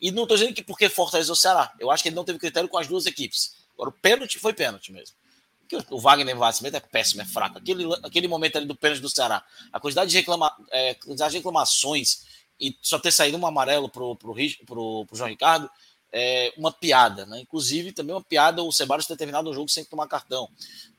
E 0.00 0.10
não 0.10 0.24
estou 0.24 0.36
dizendo 0.36 0.54
que 0.54 0.64
porque 0.64 0.88
Fortaleza 0.88 1.30
ou 1.30 1.36
Ceará. 1.36 1.72
Eu 1.78 1.88
acho 1.88 2.02
que 2.02 2.08
ele 2.08 2.16
não 2.16 2.24
teve 2.24 2.36
critério 2.36 2.68
com 2.68 2.76
as 2.76 2.88
duas 2.88 3.06
equipes. 3.06 3.54
Agora, 3.74 3.90
o 3.90 3.92
pênalti 3.92 4.38
foi 4.38 4.52
pênalti 4.52 4.92
mesmo. 4.92 5.16
o 5.90 5.98
Wagner 5.98 6.36
Nascimento 6.36 6.76
é 6.76 6.80
péssimo, 6.80 7.22
é 7.22 7.24
fraco. 7.24 7.58
Aquele, 7.58 7.84
aquele 8.02 8.28
momento 8.28 8.56
ali 8.56 8.66
do 8.66 8.74
pênalti 8.74 9.00
do 9.00 9.08
Ceará, 9.08 9.44
a 9.72 9.80
quantidade 9.80 10.10
de, 10.10 10.16
reclama, 10.16 10.54
é, 10.70 10.94
quantidade 10.94 11.32
de 11.32 11.38
reclamações 11.38 12.24
e 12.60 12.76
só 12.80 12.98
ter 12.98 13.10
saído 13.10 13.36
um 13.36 13.46
amarelo 13.46 13.88
pro, 13.88 14.14
pro, 14.16 14.34
pro, 14.66 15.06
pro 15.06 15.16
João 15.16 15.28
Ricardo 15.28 15.68
é 16.12 16.52
uma 16.58 16.70
piada, 16.70 17.24
né? 17.24 17.40
Inclusive, 17.40 17.90
também 17.90 18.14
uma 18.14 18.22
piada 18.22 18.62
o 18.62 18.70
Ceballos 18.70 19.06
ter 19.06 19.16
terminado 19.16 19.48
o 19.48 19.54
jogo 19.54 19.68
sem 19.70 19.84
tomar 19.84 20.06
cartão. 20.06 20.48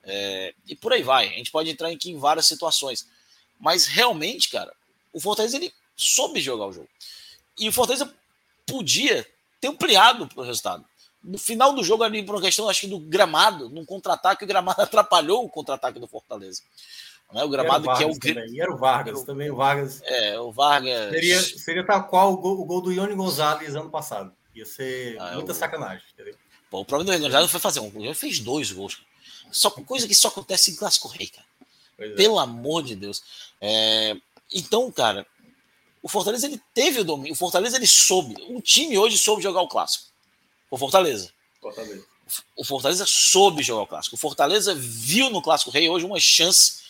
É, 0.04 0.56
e 0.68 0.76
por 0.76 0.92
aí 0.92 1.04
vai. 1.04 1.28
A 1.30 1.38
gente 1.38 1.52
pode 1.52 1.70
entrar 1.70 1.90
aqui 1.90 2.10
em 2.10 2.18
várias 2.18 2.48
situações. 2.48 3.08
Mas 3.60 3.86
realmente, 3.86 4.50
cara, 4.50 4.74
o 5.14 5.22
Fortaleza 5.22 5.56
ele 5.56 5.72
soube 5.96 6.42
jogar 6.42 6.66
o 6.66 6.74
jogo. 6.74 6.90
E 7.60 7.70
o 7.70 7.72
Fortaleza 7.72 8.12
podia 8.66 9.26
ter 9.62 9.68
ampliado 9.68 10.28
o 10.36 10.42
resultado. 10.42 10.84
No 11.24 11.38
final 11.38 11.74
do 11.74 11.84
jogo, 11.84 12.04
ali, 12.04 12.24
por 12.24 12.36
uma 12.36 12.42
questão, 12.42 12.68
acho 12.68 12.82
que 12.82 12.88
do 12.88 13.00
gramado, 13.00 13.70
num 13.70 13.86
contra-ataque, 13.86 14.44
o 14.44 14.48
gramado 14.48 14.82
atrapalhou 14.84 15.46
o 15.46 15.50
contra-ataque 15.50 16.00
do 16.00 16.08
Fortaleza. 16.08 16.62
Né? 17.34 17.44
O 17.44 17.50
gramado 17.50 17.90
o 17.90 17.96
que 17.96 18.04
é 18.04 18.08
o. 18.08 18.18
Também. 18.18 18.54
E 18.54 18.62
era 18.62 18.72
o 18.72 18.78
Vargas 18.78 19.22
o... 19.22 19.26
também, 19.26 19.50
o 19.50 19.56
Vargas. 19.56 20.02
É, 20.04 20.40
o 20.40 20.52
Vargas. 20.52 21.12
Seria, 21.12 21.42
seria 21.42 21.86
tal 21.86 22.08
qual 22.08 22.34
o 22.34 22.38
gol, 22.38 22.60
o 22.60 22.66
gol 22.66 22.82
do 22.82 22.92
Ione 22.92 23.16
Gonzalez 23.16 23.76
ano 23.76 23.90
passado. 23.90 24.32
Ia 24.54 24.66
ser 24.66 25.18
ah, 25.20 25.34
muita 25.34 25.52
eu... 25.52 25.56
sacanagem, 25.56 26.04
entendeu? 26.14 26.36
Pô, 26.70 26.82
o 26.82 26.86
problema 26.86 27.12
do 27.12 27.14
Ione 27.14 27.26
Gonzalez 27.26 27.50
foi 27.50 27.60
fazer 27.60 27.80
um. 27.80 27.92
Ele 27.96 28.14
fez 28.14 28.40
dois 28.40 28.72
gols. 28.72 29.02
Só 29.52 29.70
coisa 29.70 30.08
que 30.08 30.16
só 30.16 30.28
acontece 30.28 30.72
em 30.72 30.76
Clássico 30.76 31.08
Rei, 31.08 31.28
cara. 31.28 31.48
É. 32.00 32.10
Pelo 32.10 32.38
amor 32.40 32.84
de 32.84 32.96
Deus. 32.96 33.24
É... 33.62 34.16
Então, 34.54 34.92
cara, 34.92 35.26
o 36.02 36.10
Fortaleza 36.10 36.46
ele 36.46 36.62
teve 36.74 37.00
o 37.00 37.04
domínio. 37.04 37.34
O 37.34 37.36
Fortaleza 37.36 37.78
ele 37.78 37.88
soube. 37.88 38.36
Um 38.50 38.60
time 38.60 38.98
hoje 38.98 39.18
soube 39.18 39.42
jogar 39.42 39.62
o 39.62 39.68
clássico. 39.68 40.13
O 40.74 40.78
Fortaleza. 40.78 41.32
Fortaleza. 41.62 42.04
O 42.56 42.66
Fortaleza 42.66 43.06
soube 43.08 43.62
jogar 43.62 43.84
o 43.84 43.88
clássico. 43.88 44.16
O 44.16 44.18
Fortaleza 44.18 44.74
viu 44.74 45.30
no 45.30 45.40
Clássico 45.40 45.70
Rei 45.70 45.88
hoje 45.88 46.04
uma 46.04 46.20
chance 46.20 46.82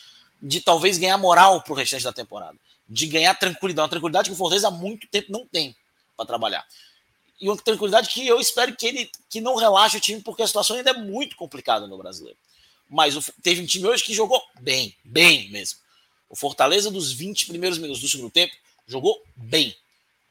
de 0.42 0.62
talvez 0.62 0.98
ganhar 0.98 1.18
moral 1.18 1.62
para 1.62 1.74
o 1.74 1.76
restante 1.76 2.06
da 2.06 2.14
temporada. 2.14 2.58
De 2.88 3.06
ganhar 3.08 3.36
tranquilidade. 3.36 3.84
Uma 3.84 3.90
tranquilidade 3.90 4.30
que 4.30 4.34
o 4.34 4.38
Fortaleza 4.38 4.70
há 4.70 4.72
muito 4.72 5.06
tempo 5.10 5.34
não 5.34 5.46
tem 5.46 5.76
para 6.16 6.26
trabalhar. 6.26 6.66
E 7.42 7.50
uma 7.50 7.58
tranquilidade 7.58 8.08
que 8.08 8.26
eu 8.26 8.40
espero 8.40 8.74
que 8.74 8.88
ele 8.88 9.12
que 9.30 9.42
não 9.42 9.58
relaxe 9.58 9.98
o 9.98 10.00
time, 10.00 10.22
porque 10.22 10.44
a 10.44 10.48
situação 10.48 10.78
ainda 10.78 10.92
é 10.92 10.98
muito 10.98 11.36
complicada 11.36 11.86
no 11.86 11.98
brasileiro. 11.98 12.40
Mas 12.90 13.18
o, 13.18 13.34
teve 13.42 13.62
um 13.62 13.66
time 13.66 13.86
hoje 13.86 14.02
que 14.02 14.14
jogou 14.14 14.42
bem, 14.62 14.96
bem 15.04 15.50
mesmo. 15.50 15.80
O 16.30 16.38
Fortaleza, 16.38 16.90
dos 16.90 17.12
20 17.12 17.48
primeiros 17.48 17.78
minutos 17.78 18.02
do 18.02 18.08
segundo 18.08 18.32
tempo, 18.32 18.56
jogou 18.88 19.22
bem. 19.36 19.76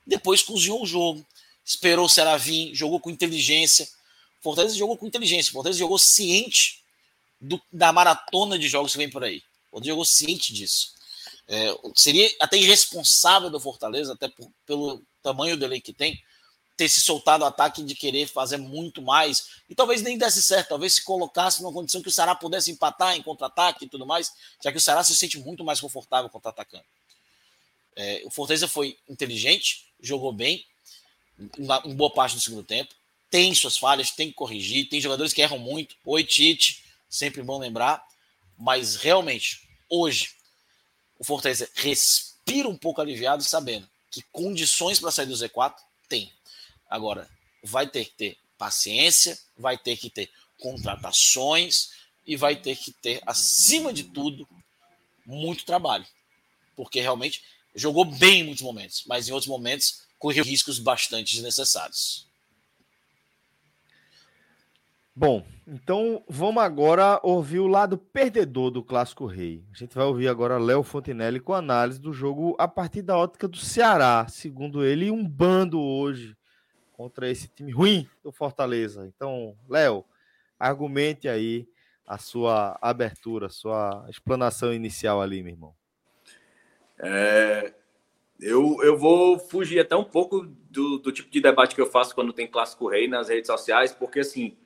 Depois 0.07 0.43
cozinhou 0.43 0.83
o 0.83 0.87
jogo, 0.87 1.23
esperou 1.64 2.07
o 2.07 2.09
Ceará 2.09 2.37
vir, 2.37 2.75
jogou 2.75 3.01
com 3.01 3.11
inteligência. 3.11 3.88
Fortaleza 4.40 4.77
jogou 4.77 4.96
com 4.96 5.07
inteligência. 5.07 5.53
Fortaleza 5.53 5.79
jogou 5.79 5.98
ciente 5.98 6.83
do, 7.40 7.61
da 7.72 7.92
maratona 7.92 8.59
de 8.59 8.68
jogos 8.68 8.92
que 8.92 8.98
vem 8.98 9.11
por 9.11 9.22
aí. 9.25 9.42
Fortaleza 9.70 9.92
jogou 9.92 10.05
ciente 10.05 10.53
disso. 10.53 10.94
É, 11.48 11.75
seria 11.94 12.31
até 12.40 12.57
irresponsável 12.57 13.51
do 13.51 13.61
Fortaleza, 13.61 14.12
até 14.12 14.29
por, 14.29 14.51
pelo 14.64 15.03
tamanho 15.22 15.57
do 15.57 15.64
elenco 15.64 15.87
que 15.87 15.92
tem, 15.92 16.22
ter 16.77 16.88
se 16.88 17.01
soltado 17.01 17.44
o 17.44 17.46
ataque 17.46 17.83
de 17.83 17.94
querer 17.94 18.27
fazer 18.27 18.57
muito 18.57 19.03
mais. 19.03 19.48
E 19.68 19.75
talvez 19.75 20.03
nem 20.03 20.16
desse 20.16 20.42
certo, 20.42 20.70
talvez 20.70 20.94
se 20.94 21.05
colocasse 21.05 21.62
numa 21.62 21.72
condição 21.72 22.03
que 22.03 22.09
o 22.09 22.12
Ceará 22.12 22.35
pudesse 22.35 22.70
empatar 22.70 23.16
em 23.16 23.22
contra-ataque 23.22 23.85
e 23.85 23.88
tudo 23.88 24.07
mais, 24.07 24.33
já 24.62 24.70
que 24.72 24.79
o 24.79 24.81
Ceará 24.81 25.05
se 25.05 25.14
sente 25.16 25.38
muito 25.38 25.64
mais 25.64 25.81
confortável 25.81 26.31
contra-atacando. 26.31 26.85
É, 27.94 28.22
o 28.25 28.31
Fortaleza 28.31 28.66
foi 28.66 28.98
inteligente, 29.09 29.87
jogou 30.01 30.33
bem, 30.33 30.64
uma, 31.59 31.83
em 31.85 31.95
boa 31.95 32.12
parte 32.12 32.35
do 32.35 32.40
segundo 32.40 32.62
tempo. 32.62 32.95
Tem 33.31 33.55
suas 33.55 33.79
falhas, 33.79 34.11
tem 34.11 34.29
que 34.29 34.35
corrigir. 34.35 34.88
Tem 34.88 35.01
jogadores 35.01 35.33
que 35.33 35.40
erram 35.40 35.59
muito. 35.59 35.97
Oi, 36.05 36.25
Tite, 36.25 36.85
sempre 37.09 37.42
bom 37.42 37.59
lembrar. 37.59 38.05
Mas 38.59 38.97
realmente, 38.97 39.68
hoje, 39.88 40.31
o 41.18 41.25
Fortaleza 41.25 41.68
respira 41.75 42.68
um 42.68 42.77
pouco 42.77 43.01
aliviado, 43.01 43.42
sabendo 43.42 43.88
que 44.11 44.23
condições 44.31 45.01
para 45.01 45.11
sair 45.11 45.27
do 45.27 45.35
Z4 45.35 45.75
tem. 46.09 46.31
Agora, 46.88 47.29
vai 47.64 47.87
ter 47.87 48.05
que 48.05 48.12
ter 48.12 48.38
paciência, 48.59 49.38
vai 49.57 49.79
ter 49.79 49.97
que 49.97 50.11
ter 50.11 50.31
contratações 50.59 51.90
e 52.27 52.37
vai 52.37 52.55
ter 52.55 52.77
que 52.77 52.92
ter, 52.92 53.21
acima 53.27 53.92
de 53.92 54.05
tudo, 54.05 54.47
muito 55.25 55.64
trabalho. 55.64 56.07
Porque 56.77 57.01
realmente 57.01 57.42
jogou 57.75 58.05
bem 58.05 58.40
em 58.40 58.45
muitos 58.45 58.62
momentos, 58.62 59.05
mas 59.07 59.29
em 59.29 59.33
outros 59.33 59.49
momentos 59.49 60.02
correu 60.23 60.45
riscos 60.45 60.79
bastante 60.79 61.35
desnecessários. 61.35 62.31
Bom, 65.13 65.45
então 65.67 66.25
vamos 66.29 66.63
agora 66.63 67.19
ouvir 67.25 67.59
o 67.59 67.67
lado 67.67 67.99
perdedor 67.99 68.71
do 68.71 68.85
Clássico 68.85 69.27
Rei. 69.27 69.65
A 69.75 69.77
gente 69.77 69.97
vai 69.97 70.05
ouvir 70.07 70.29
agora 70.29 70.59
Léo 70.59 70.85
Fontinelli 70.85 71.41
com 71.41 71.53
análise 71.53 72.01
do 72.01 72.13
jogo 72.13 72.55
a 72.57 72.69
partir 72.69 73.03
da 73.03 73.19
ótica 73.19 73.49
do 73.49 73.57
Ceará. 73.57 74.25
Segundo 74.29 74.85
ele, 74.85 75.11
um 75.11 75.27
bando 75.27 75.81
hoje 75.81 76.37
contra 76.93 77.29
esse 77.29 77.49
time 77.49 77.73
ruim 77.73 78.09
do 78.23 78.31
Fortaleza. 78.31 79.05
Então, 79.09 79.57
Léo, 79.69 80.05
argumente 80.57 81.29
aí 81.29 81.69
a 82.07 82.17
sua 82.17 82.79
abertura, 82.81 83.47
a 83.47 83.51
sua 83.51 84.07
explanação 84.09 84.73
inicial 84.73 85.21
ali, 85.21 85.43
meu 85.43 85.53
irmão. 85.53 85.75
É, 87.01 87.75
eu, 88.43 88.79
eu 88.83 88.99
vou 88.99 89.39
fugir 89.39 89.79
até 89.79 89.95
um 89.95 90.03
pouco 90.03 90.45
do, 90.69 90.99
do 90.99 91.13
tipo 91.13 91.31
de 91.31 91.41
debate 91.41 91.77
que 91.77 91.81
eu 91.81 91.87
faço 91.87 92.13
quando 92.13 92.33
tem 92.33 92.47
clássico 92.47 92.89
rei 92.89 93.07
nas 93.07 93.29
redes 93.29 93.47
sociais, 93.47 93.93
porque 93.93 94.19
assim, 94.21 94.57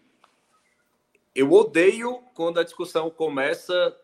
eu 1.34 1.52
odeio 1.52 2.22
quando 2.34 2.58
a 2.58 2.64
discussão 2.64 3.10
começa. 3.10 3.94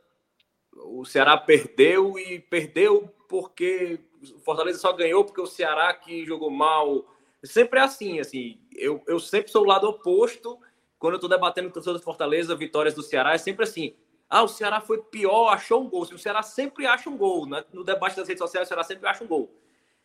O 0.75 1.07
Ceará 1.07 1.39
perdeu 1.39 2.19
e 2.19 2.39
perdeu 2.39 3.11
porque 3.29 3.99
o 4.35 4.39
Fortaleza 4.41 4.79
só 4.79 4.93
ganhou 4.93 5.25
porque 5.25 5.41
o 5.41 5.47
Ceará 5.47 5.95
que 5.95 6.27
jogou 6.27 6.51
mal. 6.51 7.07
Sempre 7.43 7.81
é 7.81 7.83
assim, 7.83 8.21
assim. 8.21 8.61
Eu, 8.77 9.03
eu 9.07 9.19
sempre 9.19 9.51
sou 9.51 9.63
o 9.63 9.67
lado 9.67 9.89
oposto 9.89 10.59
quando 10.99 11.15
eu 11.15 11.17
estou 11.17 11.31
debatendo 11.31 11.71
com 11.71 11.81
o 11.81 11.99
Fortaleza, 11.99 12.55
vitórias 12.55 12.95
do 12.95 13.03
Ceará, 13.03 13.33
é 13.33 13.39
sempre 13.39 13.65
assim. 13.65 13.97
Ah, 14.35 14.43
o 14.45 14.49
Ceará 14.49 14.81
foi 14.81 14.97
pior, 14.97 15.51
achou 15.51 15.83
um 15.83 15.91
gol. 15.91 16.05
O 16.05 16.19
Ceará 16.19 16.43
sempre 16.43 16.87
acha 16.87 17.11
um 17.11 17.19
gol. 17.19 17.47
Né? 17.47 17.63
No 17.71 17.85
debate 17.85 18.17
das 18.17 18.27
redes 18.27 18.41
sociais, 18.41 18.67
o 18.67 18.69
Ceará 18.71 18.83
sempre 18.83 19.07
acha 19.07 19.23
um 19.23 19.27
gol. 19.27 19.55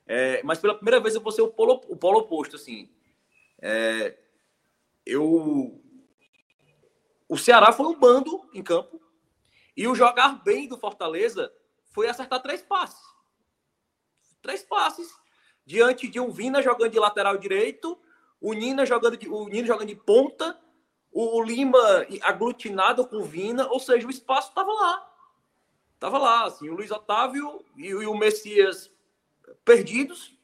É, 0.05 0.43
mas 0.43 0.59
pela 0.59 0.75
primeira 0.75 0.99
vez 0.99 1.15
eu 1.15 1.21
vou 1.21 1.31
ser 1.31 1.43
o 1.43 1.47
polo, 1.47 1.81
o 1.87 1.95
polo 1.95 2.19
oposto, 2.19 2.57
assim. 2.57 2.89
É, 3.61 4.17
eu... 5.05 5.81
O 7.29 7.37
Ceará 7.37 7.71
foi 7.71 7.85
um 7.85 7.97
bando 7.97 8.49
em 8.53 8.61
campo 8.61 9.01
e 9.77 9.87
o 9.87 9.95
jogar 9.95 10.43
bem 10.43 10.67
do 10.67 10.77
Fortaleza 10.77 11.49
foi 11.85 12.09
acertar 12.09 12.41
três 12.41 12.61
passes. 12.61 13.01
Três 14.41 14.61
passes. 14.61 15.09
Diante 15.65 16.05
de 16.05 16.19
um 16.19 16.31
Vina 16.31 16.61
jogando 16.61 16.91
de 16.91 16.99
lateral 16.99 17.37
direito, 17.37 17.97
o 18.41 18.51
Nina 18.51 18.85
jogando 18.85 19.15
de, 19.15 19.29
o 19.29 19.47
Nina 19.47 19.65
jogando 19.65 19.87
de 19.87 19.95
ponta, 19.95 20.59
o 21.19 21.41
Lima 21.41 22.05
aglutinado 22.21 23.07
com 23.07 23.15
o 23.15 23.23
Vina, 23.23 23.67
ou 23.69 23.79
seja, 23.79 24.05
o 24.05 24.11
espaço 24.11 24.49
estava 24.49 24.71
lá. 24.71 25.11
Estava 25.95 26.19
lá, 26.19 26.43
assim, 26.43 26.69
o 26.69 26.75
Luiz 26.75 26.91
Otávio 26.91 27.65
e, 27.75 27.91
o 27.95 28.15
Messias 28.15 28.91
perdidos. 29.65 30.37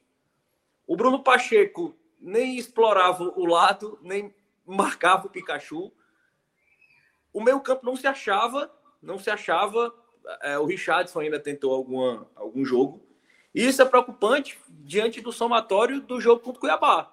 O 0.88 0.96
Bruno 0.96 1.22
Pacheco 1.22 1.96
nem 2.20 2.58
explorava 2.58 3.24
o 3.36 3.46
lado, 3.46 4.00
nem 4.02 4.34
marcava 4.66 5.28
o 5.28 5.30
Pikachu. 5.30 5.92
O 7.32 7.40
meio 7.40 7.60
campo 7.60 7.86
não 7.86 7.96
se 7.96 8.08
achava, 8.08 8.74
não 9.00 9.20
se 9.20 9.30
achava. 9.30 9.94
É, 10.42 10.58
o 10.58 10.66
Richardson 10.66 11.20
ainda 11.20 11.40
tentou 11.40 11.72
alguma, 11.72 12.28
algum 12.34 12.66
jogo. 12.66 13.00
E 13.54 13.64
isso 13.64 13.80
é 13.80 13.86
preocupante 13.86 14.60
diante 14.68 15.22
do 15.22 15.32
somatório 15.32 16.02
do 16.02 16.20
jogo 16.20 16.42
contra 16.42 16.58
o 16.58 16.62
Cuiabá. 16.62 17.13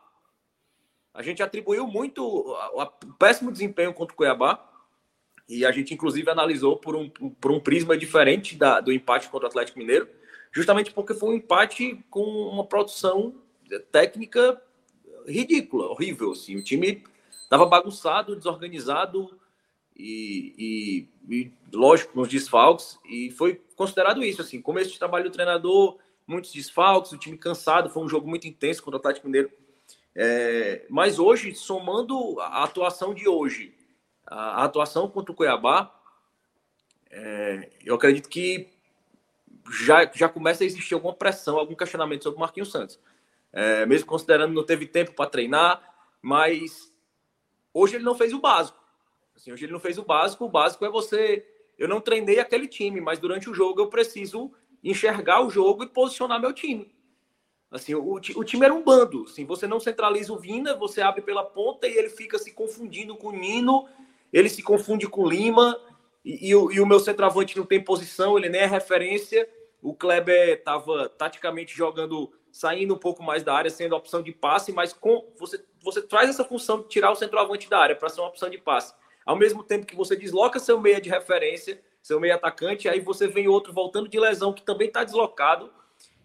A 1.13 1.23
gente 1.23 1.43
atribuiu 1.43 1.87
muito 1.87 2.25
o 2.25 2.87
péssimo 3.19 3.51
desempenho 3.51 3.93
contra 3.93 4.15
o 4.15 4.17
Cuiabá. 4.17 4.67
E 5.49 5.67
a 5.67 5.73
gente, 5.73 5.93
inclusive, 5.93 6.31
analisou 6.31 6.77
por 6.77 6.95
um, 6.95 7.09
por 7.09 7.51
um 7.51 7.59
prisma 7.59 7.97
diferente 7.97 8.57
da, 8.57 8.81
do 8.81 8.93
empate 8.93 9.29
contra 9.29 9.47
o 9.47 9.51
Atlético 9.51 9.79
Mineiro 9.79 10.09
justamente 10.53 10.93
porque 10.93 11.15
foi 11.15 11.31
um 11.31 11.35
empate 11.35 12.05
com 12.11 12.23
uma 12.23 12.65
produção 12.65 13.35
técnica 13.93 14.61
ridícula, 15.27 15.87
horrível. 15.89 16.33
Assim. 16.33 16.57
O 16.57 16.65
time 16.65 17.05
estava 17.31 17.67
bagunçado, 17.67 18.37
desorganizado 18.37 19.39
e, 19.97 21.09
e, 21.29 21.35
e, 21.35 21.53
lógico, 21.73 22.19
nos 22.19 22.29
desfalques. 22.29 22.99
E 23.09 23.31
foi 23.31 23.61
considerado 23.77 24.23
isso. 24.23 24.43
Assim, 24.43 24.61
começo 24.61 24.91
de 24.91 24.99
trabalho 24.99 25.25
do 25.25 25.33
treinador, 25.33 25.99
muitos 26.27 26.53
desfalques, 26.53 27.13
o 27.13 27.19
time 27.19 27.39
cansado. 27.39 27.91
Foi 27.91 28.03
um 28.03 28.09
jogo 28.09 28.29
muito 28.29 28.49
intenso 28.49 28.83
contra 28.83 28.97
o 28.97 29.01
Atlético 29.01 29.27
Mineiro. 29.27 29.51
É, 30.15 30.87
mas 30.89 31.19
hoje, 31.19 31.55
somando 31.55 32.41
a 32.41 32.65
atuação 32.65 33.15
de 33.15 33.29
hoje, 33.29 33.75
a, 34.27 34.65
atuação 34.65 35.09
contra 35.09 35.33
o 35.33 35.35
Cuiabá, 35.35 35.95
é, 37.11 37.71
eu 37.85 37.95
acredito 37.95 38.29
que 38.29 38.69
já, 39.71 40.11
já 40.13 40.29
começa 40.29 40.65
a 40.65 40.67
existir 40.67 40.95
alguma 40.95 41.15
pressão, 41.15 41.59
algum 41.59 41.75
questionamento 41.75 42.25
sobre 42.25 42.37
o 42.37 42.41
Marquinhos 42.41 42.71
Santos. 42.71 42.99
É, 43.53 43.85
mesmo 43.87 44.07
considerando 44.07 44.55
não 44.55 44.65
teve 44.65 44.87
tempo 44.87 45.13
para 45.13 45.31
treinar, 45.31 45.83
mas 46.23 46.93
hoje 47.75 47.97
ele 47.97 48.05
não 48.05 48.15
fez 48.15 48.33
o 48.33 48.41
básico. 48.41 48.79
Assim, 49.35 49.53
hoje 49.53 49.65
ele 49.65 49.73
não 49.73 49.81
fez 49.81 49.99
o 49.99 50.05
básico. 50.05 50.45
O 50.45 50.49
básico 50.49 50.85
é 50.85 50.91
você. 50.91 51.47
Eu 51.79 51.89
não 51.89 52.01
treinei 52.01 52.39
aquele 52.39 52.69
time, 52.69 53.01
mas 53.01 53.19
durante 53.19 53.49
o 53.49 53.55
jogo 53.55 53.81
eu 53.81 53.89
preciso 53.89 54.53
enxergar 54.85 55.45
o 55.45 55.51
jogo 55.51 55.83
e 55.83 55.89
posicionar 55.89 56.41
meu 56.41 56.53
time. 56.53 56.95
Assim, 57.71 57.95
o, 57.95 58.15
o 58.15 58.45
time 58.45 58.65
era 58.65 58.75
um 58.75 58.83
bando. 58.83 59.25
Assim, 59.25 59.45
você 59.45 59.67
não 59.67 59.79
centraliza 59.79 60.33
o 60.33 60.39
Vina, 60.39 60.75
você 60.75 61.01
abre 61.01 61.23
pela 61.23 61.45
ponta 61.45 61.87
e 61.87 61.97
ele 61.97 62.11
fica 62.11 62.39
se 62.39 62.53
confundindo 62.53 63.17
com 63.17 63.29
o 63.29 63.33
Nino, 63.33 63.87
ele 64.33 64.49
se 64.49 64.63
confunde 64.63 65.07
com 65.07 65.23
o 65.23 65.29
Lima, 65.29 65.79
e, 66.25 66.49
e, 66.49 66.55
o, 66.55 66.73
e 66.73 66.81
o 66.81 66.87
meu 66.87 66.99
centroavante 66.99 67.57
não 67.57 67.65
tem 67.65 67.83
posição, 67.83 68.37
ele 68.37 68.49
nem 68.49 68.63
é 68.63 68.67
referência. 68.67 69.49
O 69.81 69.95
Kleber 69.95 70.59
estava 70.59 71.09
taticamente 71.09 71.75
jogando, 71.77 72.33
saindo 72.51 72.95
um 72.95 72.99
pouco 72.99 73.23
mais 73.23 73.45
da 73.45 73.55
área, 73.55 73.71
sendo 73.71 73.95
opção 73.95 74.21
de 74.21 74.33
passe, 74.33 74.73
mas 74.73 74.93
com 74.93 75.33
você, 75.39 75.65
você 75.81 76.03
traz 76.03 76.29
essa 76.29 76.45
função 76.45 76.83
de 76.83 76.89
tirar 76.89 77.13
o 77.13 77.17
centroavante 77.17 77.71
da 77.71 77.79
área 77.79 77.97
para 77.97 78.09
ser 78.09 78.21
uma 78.21 78.29
opção 78.29 78.51
de 78.51 78.59
passe. 78.59 78.93
Ao 79.25 79.37
mesmo 79.37 79.63
tempo 79.63 79.87
que 79.87 79.97
você 79.97 80.17
desloca 80.17 80.59
seu 80.59 80.81
meia 80.81 81.01
de 81.01 81.09
referência, 81.09 81.81
seu 82.03 82.19
meio 82.19 82.35
atacante, 82.35 82.89
aí 82.89 82.99
você 82.99 83.29
vem 83.29 83.47
outro 83.47 83.73
voltando 83.73 84.09
de 84.09 84.19
lesão 84.19 84.53
que 84.53 84.63
também 84.63 84.89
está 84.89 85.05
deslocado 85.05 85.71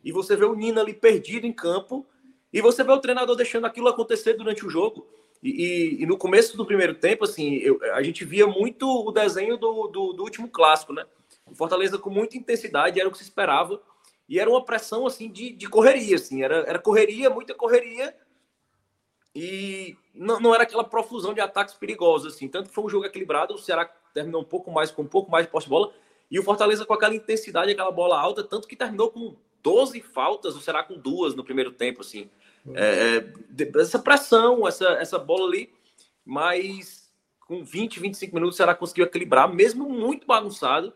e 0.06 0.12
você 0.12 0.36
vê 0.36 0.46
o 0.46 0.54
Nina 0.54 0.82
ali 0.82 0.94
perdido 0.94 1.48
em 1.48 1.52
campo, 1.52 2.06
e 2.54 2.62
você 2.62 2.84
vê 2.84 2.92
o 2.92 3.00
treinador 3.00 3.36
deixando 3.36 3.66
aquilo 3.66 3.88
acontecer 3.88 4.34
durante 4.34 4.64
o 4.64 4.70
jogo. 4.70 5.08
E, 5.42 5.50
e, 5.50 6.04
e 6.04 6.06
no 6.06 6.16
começo 6.16 6.56
do 6.56 6.66
primeiro 6.66 6.94
tempo, 6.94 7.26
assim, 7.26 7.56
eu, 7.56 7.80
a 7.92 8.04
gente 8.04 8.24
via 8.24 8.46
muito 8.46 8.88
o 8.88 9.12
desenho 9.12 9.58
do, 9.58 9.88
do, 9.88 10.14
do, 10.14 10.24
último 10.24 10.48
clássico, 10.48 10.94
né? 10.94 11.06
O 11.46 11.56
Fortaleza 11.56 11.98
com 11.98 12.12
muita 12.12 12.38
intensidade, 12.38 13.00
era 13.00 13.10
o 13.10 13.12
que 13.12 13.18
se 13.18 13.24
esperava, 13.24 13.82
e 14.30 14.40
era 14.40 14.50
uma 14.50 14.64
pressão, 14.64 15.08
assim, 15.08 15.30
de, 15.30 15.50
de 15.50 15.68
correria, 15.68 16.16
assim, 16.16 16.44
era, 16.44 16.58
era 16.68 16.80
correria, 16.80 17.30
muita 17.30 17.56
correria, 17.56 18.16
e 19.34 19.98
não, 20.14 20.40
não 20.40 20.54
era 20.54 20.64
aquela 20.64 20.84
profusão 20.84 21.34
de 21.34 21.42
ataques 21.42 21.74
perigosos, 21.74 22.36
assim, 22.36 22.48
tanto 22.48 22.70
que 22.70 22.76
foi 22.76 22.84
um 22.84 22.90
jogo 22.90 23.06
equilibrado, 23.06 23.56
o 23.56 23.58
Ceará 23.58 23.86
terminou 24.14 24.42
um 24.42 24.46
pouco 24.46 24.72
mais, 24.72 24.92
com 24.92 25.02
um 25.02 25.08
pouco 25.08 25.32
mais 25.32 25.46
de 25.46 25.52
posse-bola, 25.52 25.92
e 26.30 26.40
o 26.40 26.44
Fortaleza 26.44 26.86
com 26.86 26.94
aquela 26.94 27.16
intensidade, 27.16 27.72
aquela 27.72 27.92
bola 27.92 28.20
alta, 28.20 28.44
tanto 28.44 28.68
que 28.68 28.76
terminou 28.76 29.12
com 29.12 29.36
12 29.66 30.00
faltas, 30.00 30.54
ou 30.54 30.62
será 30.62 30.84
com 30.84 30.96
duas 30.96 31.34
no 31.34 31.44
primeiro 31.44 31.72
tempo, 31.72 32.02
assim. 32.02 32.30
É, 32.76 33.18
é 33.18 33.82
essa 33.82 33.98
pressão, 33.98 34.68
essa, 34.68 34.86
essa 34.90 35.18
bola 35.18 35.48
ali, 35.48 35.74
mas 36.24 37.12
com 37.40 37.64
20, 37.64 38.00
25 38.00 38.36
minutos, 38.36 38.56
o 38.56 38.58
Ceará 38.58 38.76
conseguiu 38.76 39.06
equilibrar, 39.06 39.52
mesmo 39.52 39.90
muito 39.90 40.28
bagunçado, 40.28 40.94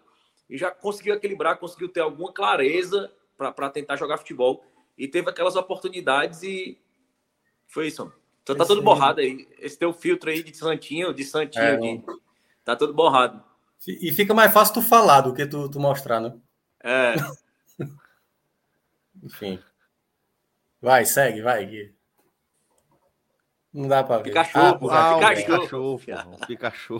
e 0.47 0.55
já 0.55 0.69
conseguiu 0.69 1.15
equilibrar, 1.15 1.57
conseguiu 1.57 1.89
ter 1.89 2.01
alguma 2.01 2.31
clareza 2.31 3.11
para 3.35 3.71
tentar 3.71 3.95
jogar 3.95 4.19
futebol. 4.19 4.63
E 4.95 5.07
teve 5.07 5.27
aquelas 5.31 5.55
oportunidades 5.55 6.43
e 6.43 6.79
foi 7.67 7.87
isso. 7.87 8.11
Então 8.43 8.55
tá 8.55 8.65
todo 8.65 8.83
borrado 8.83 9.19
aí. 9.19 9.47
Esse 9.59 9.79
teu 9.79 9.93
filtro 9.93 10.29
aí 10.29 10.43
de 10.43 10.55
Santinho, 10.55 11.11
de 11.11 11.23
Santinho, 11.23 11.63
é, 11.63 11.77
de... 11.77 12.03
tá 12.63 12.75
todo 12.75 12.93
borrado. 12.93 13.43
E 13.87 14.11
fica 14.11 14.33
mais 14.33 14.53
fácil 14.53 14.75
tu 14.75 14.81
falar 14.83 15.21
do 15.21 15.33
que 15.33 15.45
tu, 15.47 15.69
tu 15.69 15.79
mostrar, 15.79 16.19
né? 16.19 16.35
É. 16.83 17.15
Enfim. 19.23 19.61
Vai, 20.81 21.05
segue, 21.05 21.41
vai, 21.41 21.65
Gui. 21.65 21.95
Não 23.73 23.87
dá 23.87 24.03
pra 24.03 24.17
ver. 24.17 24.23
Pikachu, 24.25 24.57
ah, 24.57 24.73
pô, 24.73 24.89
ah, 24.89 25.19
Pikachu. 25.35 25.99
Pikachu, 25.99 26.99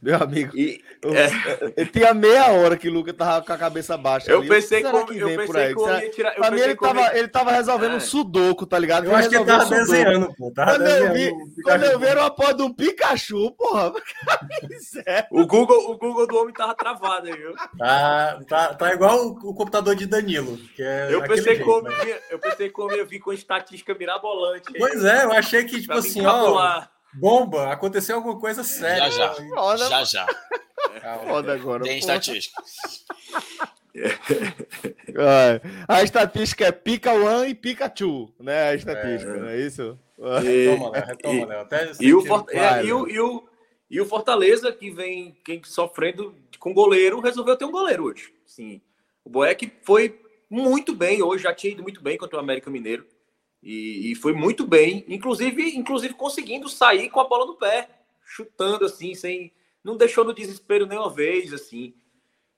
Meu 0.00 0.16
amigo, 0.16 0.56
e, 0.56 0.82
é... 1.02 1.28
eu 1.82 1.86
tinha 1.86 2.14
meia 2.14 2.52
hora 2.52 2.76
que 2.76 2.88
o 2.88 2.92
Lucas 2.92 3.14
tava 3.14 3.44
com 3.44 3.52
a 3.52 3.58
cabeça 3.58 3.96
baixa. 3.96 4.30
Eu 4.30 4.40
ali. 4.40 4.48
pensei 4.48 4.82
como, 4.82 5.06
que 5.06 5.18
eu 5.18 5.28
pensei 5.36 5.74
como 5.74 5.90
ia 5.90 6.10
tirar. 6.10 6.34
Pra 6.34 6.50
mim, 6.50 6.60
ele 6.60 6.76
tava, 6.76 7.18
ele 7.18 7.28
tava 7.28 7.52
resolvendo 7.52 7.92
é. 7.92 7.96
um 7.96 8.00
sudoku, 8.00 8.66
tá 8.66 8.78
ligado? 8.78 9.06
Eu 9.06 9.14
acho 9.14 9.28
que 9.28 9.36
ele 9.36 9.44
tava 9.44 9.64
desenhando, 9.64 10.34
pô. 10.34 10.50
Tava 10.50 10.72
quando, 10.72 10.84
desenhando 10.84 11.16
eu 11.16 11.36
vi, 11.36 11.62
quando 11.62 11.84
eu 11.84 11.98
vi 11.98 12.06
era 12.06 12.20
uma 12.20 12.30
porra 12.30 12.54
de 12.54 12.62
um 12.62 12.72
Pikachu, 12.72 13.50
porra. 13.52 13.92
o, 15.30 15.46
Google, 15.46 15.90
o 15.90 15.98
Google 15.98 16.26
do 16.26 16.36
homem 16.36 16.54
tava 16.54 16.74
travado 16.74 17.26
aí, 17.26 17.36
viu? 17.36 17.54
Tá, 17.78 18.40
tá, 18.48 18.74
tá 18.74 18.94
igual 18.94 19.26
o, 19.26 19.30
o 19.50 19.54
computador 19.54 19.94
de 19.94 20.06
Danilo. 20.06 20.56
Que 20.74 20.82
é 20.82 21.08
eu, 21.10 21.22
pensei 21.22 21.58
como, 21.60 21.88
eu 22.30 22.38
pensei 22.38 22.70
como 22.70 22.92
eu 22.92 23.06
vi 23.06 23.18
com 23.18 23.32
estatística 23.32 23.94
mirabolante. 23.94 24.72
Pois 24.78 25.04
é, 25.04 25.24
eu 25.24 25.32
achei 25.32 25.64
que, 25.64 25.80
tipo 25.80 25.92
assim, 25.92 26.24
ó. 26.24 26.84
Bomba, 27.14 27.72
aconteceu 27.72 28.16
alguma 28.16 28.38
coisa 28.38 28.64
séria. 28.64 29.10
Já, 29.10 29.34
já. 29.34 29.34
Foda, 29.34 29.88
já, 29.88 30.04
já. 30.04 30.26
Foda 31.26 31.54
agora. 31.54 31.84
Tem 31.84 31.98
estatística. 31.98 32.62
a 35.86 36.02
estatística 36.02 36.66
é 36.66 36.72
Pica 36.72 37.12
One 37.12 37.50
e 37.50 37.54
Pikachu, 37.54 38.32
né? 38.40 38.70
A 38.70 38.74
estatística, 38.74 39.32
é, 39.32 39.40
não 39.40 39.48
é 39.48 39.60
isso? 39.60 39.98
E, 40.42 40.68
retoma, 40.68 40.90
Léo, 40.90 41.06
retoma, 41.06 41.46
Léo. 41.46 41.60
Até 41.60 41.92
e, 42.00 42.14
o 42.14 42.24
For... 42.24 42.46
é, 42.50 42.84
e, 42.84 42.92
o, 42.92 43.08
e, 43.08 43.20
o, 43.20 43.48
e 43.90 44.00
o 44.00 44.06
Fortaleza, 44.06 44.72
que 44.72 44.90
vem 44.90 45.36
quem 45.44 45.62
sofrendo 45.62 46.34
com 46.58 46.74
goleiro, 46.74 47.20
resolveu 47.20 47.56
ter 47.56 47.64
um 47.64 47.70
goleiro 47.70 48.04
hoje. 48.04 48.32
Sim. 48.44 48.80
O 49.24 49.30
Boeck 49.30 49.72
foi 49.82 50.20
muito 50.50 50.94
bem 50.94 51.22
hoje, 51.22 51.44
já 51.44 51.54
tinha 51.54 51.72
ido 51.72 51.82
muito 51.82 52.02
bem 52.02 52.18
contra 52.18 52.38
o 52.38 52.40
América 52.40 52.70
Mineiro. 52.70 53.06
E, 53.64 54.12
e, 54.12 54.14
foi 54.14 54.34
muito 54.34 54.66
bem, 54.66 55.06
inclusive, 55.08 55.74
inclusive 55.74 56.12
conseguindo 56.12 56.68
sair 56.68 57.08
com 57.08 57.18
a 57.18 57.24
bola 57.26 57.46
no 57.46 57.56
pé, 57.56 57.88
chutando 58.22 58.84
assim, 58.84 59.14
sem. 59.14 59.54
Não 59.82 59.96
deixou 59.96 60.22
no 60.22 60.34
desespero 60.34 60.86
nenhuma 60.86 61.08
vez, 61.08 61.50
assim. 61.50 61.94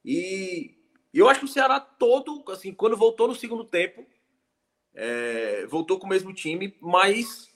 E, 0.04 0.74
eu 1.14 1.28
acho 1.28 1.38
que 1.40 1.46
o 1.46 1.48
Ceará 1.48 1.78
todo, 1.78 2.42
assim, 2.48 2.74
quando 2.74 2.96
voltou 2.96 3.28
no 3.28 3.36
segundo 3.36 3.62
tempo, 3.62 4.04
é, 4.92 5.64
voltou 5.66 5.96
com 5.96 6.06
o 6.06 6.10
mesmo 6.10 6.34
time, 6.34 6.76
mas 6.80 7.54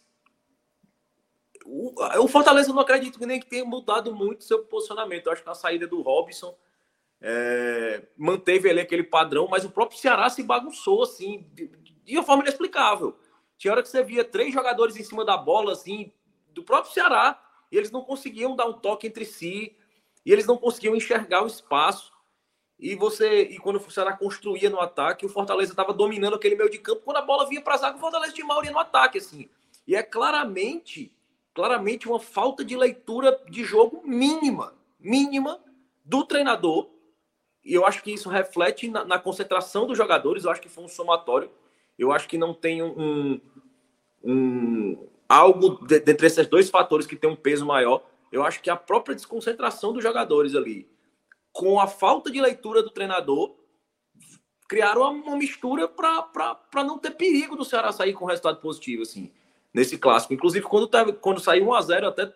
o, 1.66 1.92
o 2.22 2.28
Fortaleza 2.28 2.72
não 2.72 2.80
acredito 2.80 3.18
nem 3.26 3.40
que 3.40 3.50
tenha 3.50 3.64
mudado 3.64 4.14
muito 4.14 4.44
seu 4.44 4.64
posicionamento. 4.64 5.26
Eu 5.26 5.32
acho 5.32 5.42
que 5.42 5.50
a 5.50 5.54
saída 5.54 5.88
do 5.88 6.02
Robson 6.02 6.56
é, 7.20 8.06
manteve 8.16 8.70
ali 8.70 8.78
aquele 8.78 9.02
padrão, 9.02 9.48
mas 9.48 9.64
o 9.64 9.70
próprio 9.70 9.98
Ceará 9.98 10.30
se 10.30 10.44
bagunçou 10.44 11.02
assim 11.02 11.50
de, 11.52 11.66
de 12.04 12.16
uma 12.16 12.22
forma 12.22 12.44
inexplicável. 12.44 13.18
Tinha 13.60 13.74
hora 13.74 13.82
que 13.82 13.90
você 13.90 14.02
via 14.02 14.24
três 14.24 14.54
jogadores 14.54 14.96
em 14.96 15.04
cima 15.04 15.22
da 15.22 15.36
bola, 15.36 15.72
assim, 15.72 16.10
do 16.48 16.64
próprio 16.64 16.94
Ceará, 16.94 17.38
e 17.70 17.76
eles 17.76 17.90
não 17.90 18.00
conseguiam 18.02 18.56
dar 18.56 18.64
um 18.64 18.72
toque 18.72 19.06
entre 19.06 19.26
si, 19.26 19.76
e 20.24 20.32
eles 20.32 20.46
não 20.46 20.56
conseguiam 20.56 20.96
enxergar 20.96 21.44
o 21.44 21.46
espaço. 21.46 22.10
E 22.78 22.94
você, 22.94 23.42
e 23.42 23.58
quando 23.58 23.76
o 23.76 23.90
Ceará 23.90 24.16
construía 24.16 24.70
no 24.70 24.80
ataque, 24.80 25.26
o 25.26 25.28
Fortaleza 25.28 25.74
estava 25.74 25.92
dominando 25.92 26.36
aquele 26.36 26.54
meio 26.54 26.70
de 26.70 26.78
campo. 26.78 27.02
Quando 27.02 27.18
a 27.18 27.22
bola 27.22 27.46
vinha 27.46 27.60
para 27.60 27.74
a 27.74 27.76
zaga, 27.76 27.98
o 27.98 28.00
Fortaleza 28.00 28.32
tinha 28.32 28.46
maioria 28.46 28.70
no 28.70 28.78
ataque, 28.78 29.18
assim. 29.18 29.46
E 29.86 29.94
é 29.94 30.02
claramente, 30.02 31.14
claramente 31.52 32.08
uma 32.08 32.18
falta 32.18 32.64
de 32.64 32.74
leitura 32.74 33.38
de 33.46 33.62
jogo 33.62 34.00
mínima, 34.02 34.74
mínima 34.98 35.62
do 36.02 36.24
treinador. 36.24 36.88
E 37.62 37.74
eu 37.74 37.84
acho 37.84 38.02
que 38.02 38.10
isso 38.10 38.30
reflete 38.30 38.88
na, 38.88 39.04
na 39.04 39.18
concentração 39.18 39.86
dos 39.86 39.98
jogadores. 39.98 40.44
Eu 40.44 40.50
acho 40.50 40.62
que 40.62 40.68
foi 40.70 40.84
um 40.84 40.88
somatório. 40.88 41.50
Eu 42.00 42.12
acho 42.12 42.26
que 42.26 42.38
não 42.38 42.54
tem 42.54 42.82
um, 42.82 43.38
um 44.24 45.06
algo 45.28 45.86
dentre 45.86 46.26
esses 46.26 46.46
dois 46.46 46.70
fatores 46.70 47.06
que 47.06 47.14
tem 47.14 47.28
um 47.28 47.36
peso 47.36 47.66
maior. 47.66 48.02
Eu 48.32 48.42
acho 48.42 48.62
que 48.62 48.70
a 48.70 48.76
própria 48.76 49.14
desconcentração 49.14 49.92
dos 49.92 50.02
jogadores 50.02 50.54
ali, 50.54 50.88
com 51.52 51.78
a 51.78 51.86
falta 51.86 52.30
de 52.30 52.40
leitura 52.40 52.82
do 52.82 52.88
treinador, 52.88 53.54
criaram 54.66 55.12
uma 55.12 55.36
mistura 55.36 55.86
para 55.86 56.82
não 56.82 56.98
ter 56.98 57.10
perigo 57.10 57.54
do 57.54 57.66
Ceará 57.66 57.92
sair 57.92 58.14
com 58.14 58.24
resultado 58.24 58.62
positivo, 58.62 59.02
assim, 59.02 59.30
nesse 59.74 59.98
clássico. 59.98 60.32
Inclusive, 60.32 60.64
quando, 60.64 60.88
tava, 60.88 61.12
quando 61.12 61.38
saiu 61.38 61.66
1x0, 61.66 62.04
até 62.08 62.32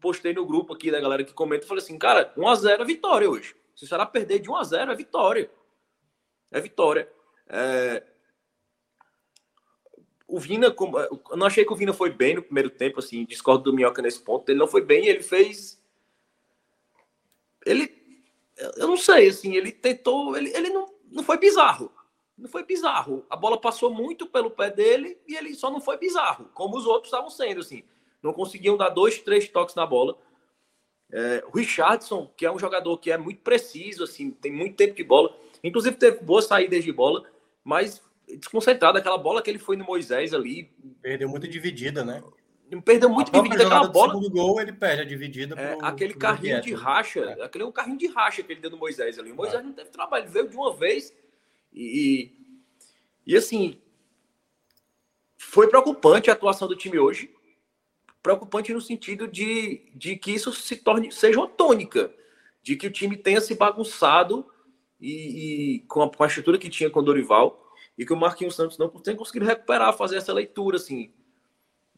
postei 0.00 0.32
no 0.32 0.46
grupo 0.46 0.74
aqui 0.74 0.92
da 0.92 1.00
galera 1.00 1.24
que 1.24 1.32
comenta, 1.32 1.66
falei 1.66 1.82
assim, 1.82 1.98
cara, 1.98 2.32
1x0 2.36 2.80
é 2.80 2.84
vitória 2.84 3.28
hoje. 3.28 3.56
Se 3.74 3.84
o 3.84 3.88
Ceará 3.88 4.06
perder 4.06 4.38
de 4.38 4.48
1x0, 4.48 4.92
é 4.92 4.94
vitória. 4.94 5.50
É 6.52 6.60
vitória. 6.60 7.10
É, 7.48 8.04
o 10.32 10.38
Vina, 10.40 10.74
eu 11.30 11.36
não 11.36 11.46
achei 11.46 11.62
que 11.62 11.72
o 11.74 11.76
Vina 11.76 11.92
foi 11.92 12.08
bem 12.08 12.36
no 12.36 12.42
primeiro 12.42 12.70
tempo, 12.70 13.00
assim, 13.00 13.22
discordo 13.26 13.64
do 13.64 13.72
Minhoca 13.74 14.00
nesse 14.00 14.18
ponto. 14.18 14.48
Ele 14.48 14.58
não 14.58 14.66
foi 14.66 14.80
bem, 14.80 15.06
ele 15.06 15.22
fez. 15.22 15.78
Ele. 17.66 17.94
Eu 18.76 18.88
não 18.88 18.96
sei, 18.96 19.28
assim, 19.28 19.54
ele 19.54 19.70
tentou. 19.70 20.34
Ele, 20.34 20.48
ele 20.56 20.70
não, 20.70 20.90
não 21.10 21.22
foi 21.22 21.36
bizarro. 21.36 21.92
Não 22.36 22.48
foi 22.48 22.64
bizarro. 22.64 23.26
A 23.28 23.36
bola 23.36 23.60
passou 23.60 23.92
muito 23.92 24.26
pelo 24.26 24.50
pé 24.50 24.70
dele 24.70 25.18
e 25.28 25.36
ele 25.36 25.54
só 25.54 25.70
não 25.70 25.82
foi 25.82 25.98
bizarro, 25.98 26.48
como 26.54 26.78
os 26.78 26.86
outros 26.86 27.12
estavam 27.12 27.28
sendo, 27.28 27.60
assim. 27.60 27.84
Não 28.22 28.32
conseguiam 28.32 28.78
dar 28.78 28.88
dois, 28.88 29.18
três 29.18 29.46
toques 29.48 29.74
na 29.74 29.84
bola. 29.84 30.16
É, 31.12 31.44
o 31.46 31.58
Richardson, 31.58 32.32
que 32.34 32.46
é 32.46 32.50
um 32.50 32.58
jogador 32.58 32.96
que 32.96 33.10
é 33.10 33.18
muito 33.18 33.42
preciso, 33.42 34.04
assim, 34.04 34.30
tem 34.30 34.50
muito 34.50 34.76
tempo 34.76 34.94
de 34.94 35.04
bola. 35.04 35.36
Inclusive 35.62 35.94
teve 35.94 36.24
boas 36.24 36.46
saídas 36.46 36.82
de 36.82 36.90
bola, 36.90 37.22
mas 37.62 38.02
desconcentrado. 38.36 38.98
Aquela 38.98 39.18
bola 39.18 39.42
que 39.42 39.50
ele 39.50 39.58
foi 39.58 39.76
no 39.76 39.84
Moisés 39.84 40.32
ali. 40.32 40.70
Perdeu 41.00 41.28
muito 41.28 41.48
dividida, 41.48 42.04
né? 42.04 42.22
Perdeu 42.80 43.10
muito 43.10 43.30
dividida 43.30 43.66
aquela 43.66 43.88
bola. 43.88 44.14
segundo 44.14 44.30
gol, 44.30 44.60
ele 44.60 44.72
perde 44.72 45.02
a 45.02 45.04
dividida. 45.04 45.54
É, 45.58 45.76
pro, 45.76 45.86
aquele 45.86 46.12
pro 46.12 46.20
carrinho 46.20 46.60
de 46.62 46.72
racha, 46.72 47.20
é. 47.20 47.44
aquele 47.44 47.64
é 47.64 47.66
um 47.66 47.72
carrinho 47.72 47.98
de 47.98 48.06
racha 48.06 48.42
que 48.42 48.52
ele 48.52 48.60
deu 48.60 48.70
no 48.70 48.78
Moisés 48.78 49.18
ali. 49.18 49.30
O 49.30 49.36
Moisés 49.36 49.60
é. 49.60 49.62
não 49.62 49.72
teve 49.72 49.90
trabalho, 49.90 50.24
ele 50.24 50.32
veio 50.32 50.48
de 50.48 50.56
uma 50.56 50.74
vez 50.74 51.14
e, 51.72 52.32
e 53.26 53.36
assim 53.36 53.78
foi 55.36 55.68
preocupante 55.68 56.30
a 56.30 56.32
atuação 56.32 56.66
do 56.66 56.76
time 56.76 56.98
hoje. 56.98 57.30
preocupante 58.22 58.72
no 58.72 58.80
sentido 58.80 59.28
de, 59.28 59.82
de 59.94 60.16
que 60.16 60.30
isso 60.30 60.52
se 60.52 60.76
torne 60.76 61.12
seja 61.12 61.38
uma 61.38 61.48
tônica, 61.48 62.10
de 62.62 62.76
que 62.76 62.86
o 62.86 62.90
time 62.90 63.16
tenha 63.16 63.40
se 63.40 63.54
bagunçado 63.54 64.46
e, 65.00 65.74
e 65.74 65.78
com, 65.80 66.02
a, 66.02 66.10
com, 66.10 66.22
a, 66.22 66.26
estrutura 66.26 66.56
que 66.56 66.70
tinha 66.70 66.88
com 66.88 67.00
o 67.00 67.02
Dorival 67.02 67.61
e 67.96 68.06
que 68.06 68.12
o 68.12 68.16
Marquinhos 68.16 68.54
Santos 68.54 68.78
não 68.78 68.88
tenha 68.88 69.16
conseguido 69.16 69.44
recuperar, 69.44 69.96
fazer 69.96 70.16
essa 70.16 70.32
leitura 70.32 70.76
assim. 70.76 71.12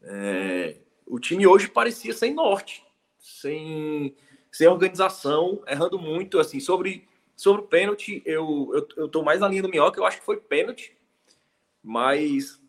É, 0.01 0.77
o 1.05 1.19
time 1.19 1.47
hoje 1.47 1.67
parecia 1.67 2.13
sem 2.13 2.33
norte, 2.33 2.85
sem, 3.17 4.15
sem 4.51 4.67
organização, 4.67 5.63
errando 5.67 5.97
muito 5.99 6.39
assim 6.39 6.59
sobre 6.59 7.07
sobre 7.35 7.61
o 7.61 7.67
pênalti. 7.67 8.21
Eu, 8.25 8.71
eu, 8.73 8.87
eu 8.97 9.09
tô 9.09 9.23
mais 9.23 9.39
na 9.39 9.47
linha 9.47 9.61
do 9.61 9.69
Minhoca, 9.69 9.99
eu 9.99 10.05
acho 10.05 10.19
que 10.19 10.25
foi 10.25 10.37
pênalti, 10.37 10.95
mas 11.83 12.61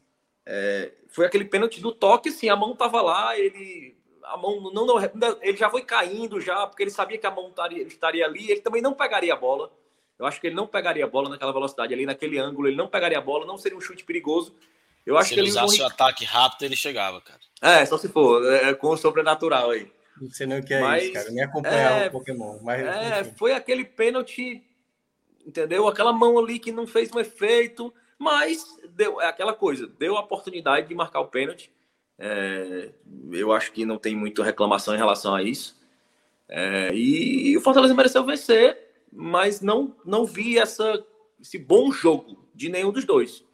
é, 0.44 0.92
foi 1.08 1.26
aquele 1.26 1.44
pênalti 1.44 1.80
do 1.80 1.92
toque, 1.92 2.28
assim, 2.28 2.48
a 2.48 2.56
mão 2.56 2.74
tava 2.76 3.00
lá, 3.00 3.38
ele 3.38 3.96
a 4.22 4.36
mão 4.36 4.60
não, 4.72 4.86
não, 4.86 4.98
ele 5.40 5.56
já 5.56 5.70
foi 5.70 5.82
caindo 5.82 6.40
já, 6.40 6.66
porque 6.66 6.82
ele 6.82 6.90
sabia 6.90 7.16
que 7.16 7.26
a 7.26 7.30
mão 7.30 7.48
estaria, 7.48 7.82
estaria 7.84 8.24
ali, 8.24 8.50
ele 8.50 8.60
também 8.60 8.82
não 8.82 8.92
pegaria 8.92 9.32
a 9.32 9.36
bola. 9.36 9.72
Eu 10.18 10.26
acho 10.26 10.40
que 10.40 10.46
ele 10.46 10.56
não 10.56 10.66
pegaria 10.66 11.04
a 11.04 11.08
bola 11.08 11.28
naquela 11.28 11.52
velocidade 11.52 11.92
ali, 11.92 12.06
naquele 12.06 12.38
ângulo, 12.38 12.68
ele 12.68 12.76
não 12.76 12.88
pegaria 12.88 13.18
a 13.18 13.20
bola, 13.20 13.46
não 13.46 13.58
seria 13.58 13.76
um 13.76 13.80
chute 13.80 14.04
perigoso. 14.04 14.54
Eu 15.04 15.16
acho 15.16 15.28
se 15.28 15.34
que 15.34 15.40
ele 15.40 15.50
usasse 15.50 15.80
o 15.80 15.86
ataque 15.86 16.24
rápido, 16.24 16.64
ele 16.64 16.76
chegava, 16.76 17.20
cara. 17.20 17.40
É, 17.60 17.84
só 17.86 17.96
se 17.96 18.08
for, 18.08 18.44
é, 18.52 18.70
é 18.70 18.74
com 18.74 18.88
o 18.88 18.96
sobrenatural 18.96 19.70
aí. 19.70 19.90
Você 20.20 20.46
não 20.46 20.62
quer 20.62 20.80
mas, 20.80 21.04
isso, 21.04 21.12
cara. 21.12 21.30
Nem 21.30 21.44
acompanhar 21.44 22.04
é, 22.04 22.08
o 22.08 22.10
Pokémon. 22.10 22.58
Mas, 22.62 22.86
é, 22.86 23.24
foi 23.24 23.52
aquele 23.52 23.84
pênalti, 23.84 24.64
entendeu? 25.46 25.86
Aquela 25.86 26.12
mão 26.12 26.38
ali 26.38 26.58
que 26.58 26.72
não 26.72 26.86
fez 26.86 27.12
um 27.12 27.20
efeito. 27.20 27.92
Mas 28.18 28.64
deu 28.90 29.20
é 29.20 29.26
aquela 29.26 29.52
coisa, 29.52 29.86
deu 29.86 30.16
a 30.16 30.20
oportunidade 30.20 30.88
de 30.88 30.94
marcar 30.94 31.20
o 31.20 31.26
pênalti. 31.26 31.70
É, 32.18 32.90
eu 33.30 33.52
acho 33.52 33.72
que 33.72 33.84
não 33.84 33.98
tem 33.98 34.16
muita 34.16 34.42
reclamação 34.42 34.94
em 34.94 34.98
relação 34.98 35.34
a 35.34 35.42
isso. 35.42 35.76
É, 36.48 36.90
e, 36.94 37.50
e, 37.50 37.56
o 37.56 37.60
Fortaleza 37.60 37.94
mereceu 37.94 38.24
vencer, 38.24 38.85
mas 39.16 39.60
não, 39.60 39.96
não 40.04 40.24
vi 40.24 40.58
essa, 40.58 41.04
esse 41.40 41.58
bom 41.58 41.90
jogo 41.90 42.46
de 42.54 42.68
nenhum 42.68 42.92
dos 42.92 43.04
dois. 43.04 43.44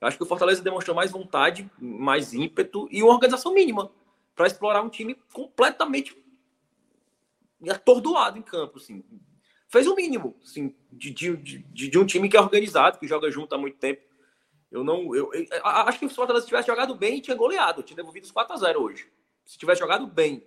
Eu 0.00 0.08
acho 0.08 0.16
que 0.16 0.22
o 0.22 0.26
Fortaleza 0.26 0.62
demonstrou 0.62 0.96
mais 0.96 1.10
vontade, 1.10 1.70
mais 1.78 2.32
ímpeto 2.32 2.88
e 2.90 3.02
uma 3.02 3.12
organização 3.12 3.52
mínima 3.52 3.92
para 4.34 4.46
explorar 4.46 4.82
um 4.82 4.88
time 4.88 5.14
completamente 5.32 6.16
atordoado 7.68 8.38
em 8.38 8.42
campo. 8.42 8.78
Assim 8.78 9.04
fez 9.74 9.88
o 9.88 9.96
mínimo, 9.96 10.36
assim, 10.40 10.72
de, 10.92 11.10
de, 11.10 11.36
de, 11.36 11.88
de, 11.88 11.98
um 11.98 12.06
time 12.06 12.28
que 12.28 12.36
é 12.36 12.40
organizado, 12.40 12.96
que 12.96 13.08
joga 13.08 13.28
junto 13.28 13.52
há 13.56 13.58
muito 13.58 13.76
tempo. 13.76 14.02
Eu 14.70 14.84
não. 14.84 15.12
Eu, 15.12 15.34
eu, 15.34 15.44
eu 15.50 15.66
acho 15.66 15.98
que 15.98 16.06
se 16.06 16.12
o 16.12 16.16
Fortaleza 16.16 16.46
tivesse 16.46 16.68
jogado 16.68 16.94
bem, 16.94 17.20
tinha 17.20 17.36
goleado, 17.36 17.82
tinha 17.82 17.96
devolvido 17.96 18.24
os 18.24 18.30
4 18.30 18.54
a 18.54 18.56
0 18.56 18.80
hoje. 18.80 19.08
Se 19.44 19.58
tivesse 19.58 19.80
jogado 19.80 20.06
bem, 20.06 20.46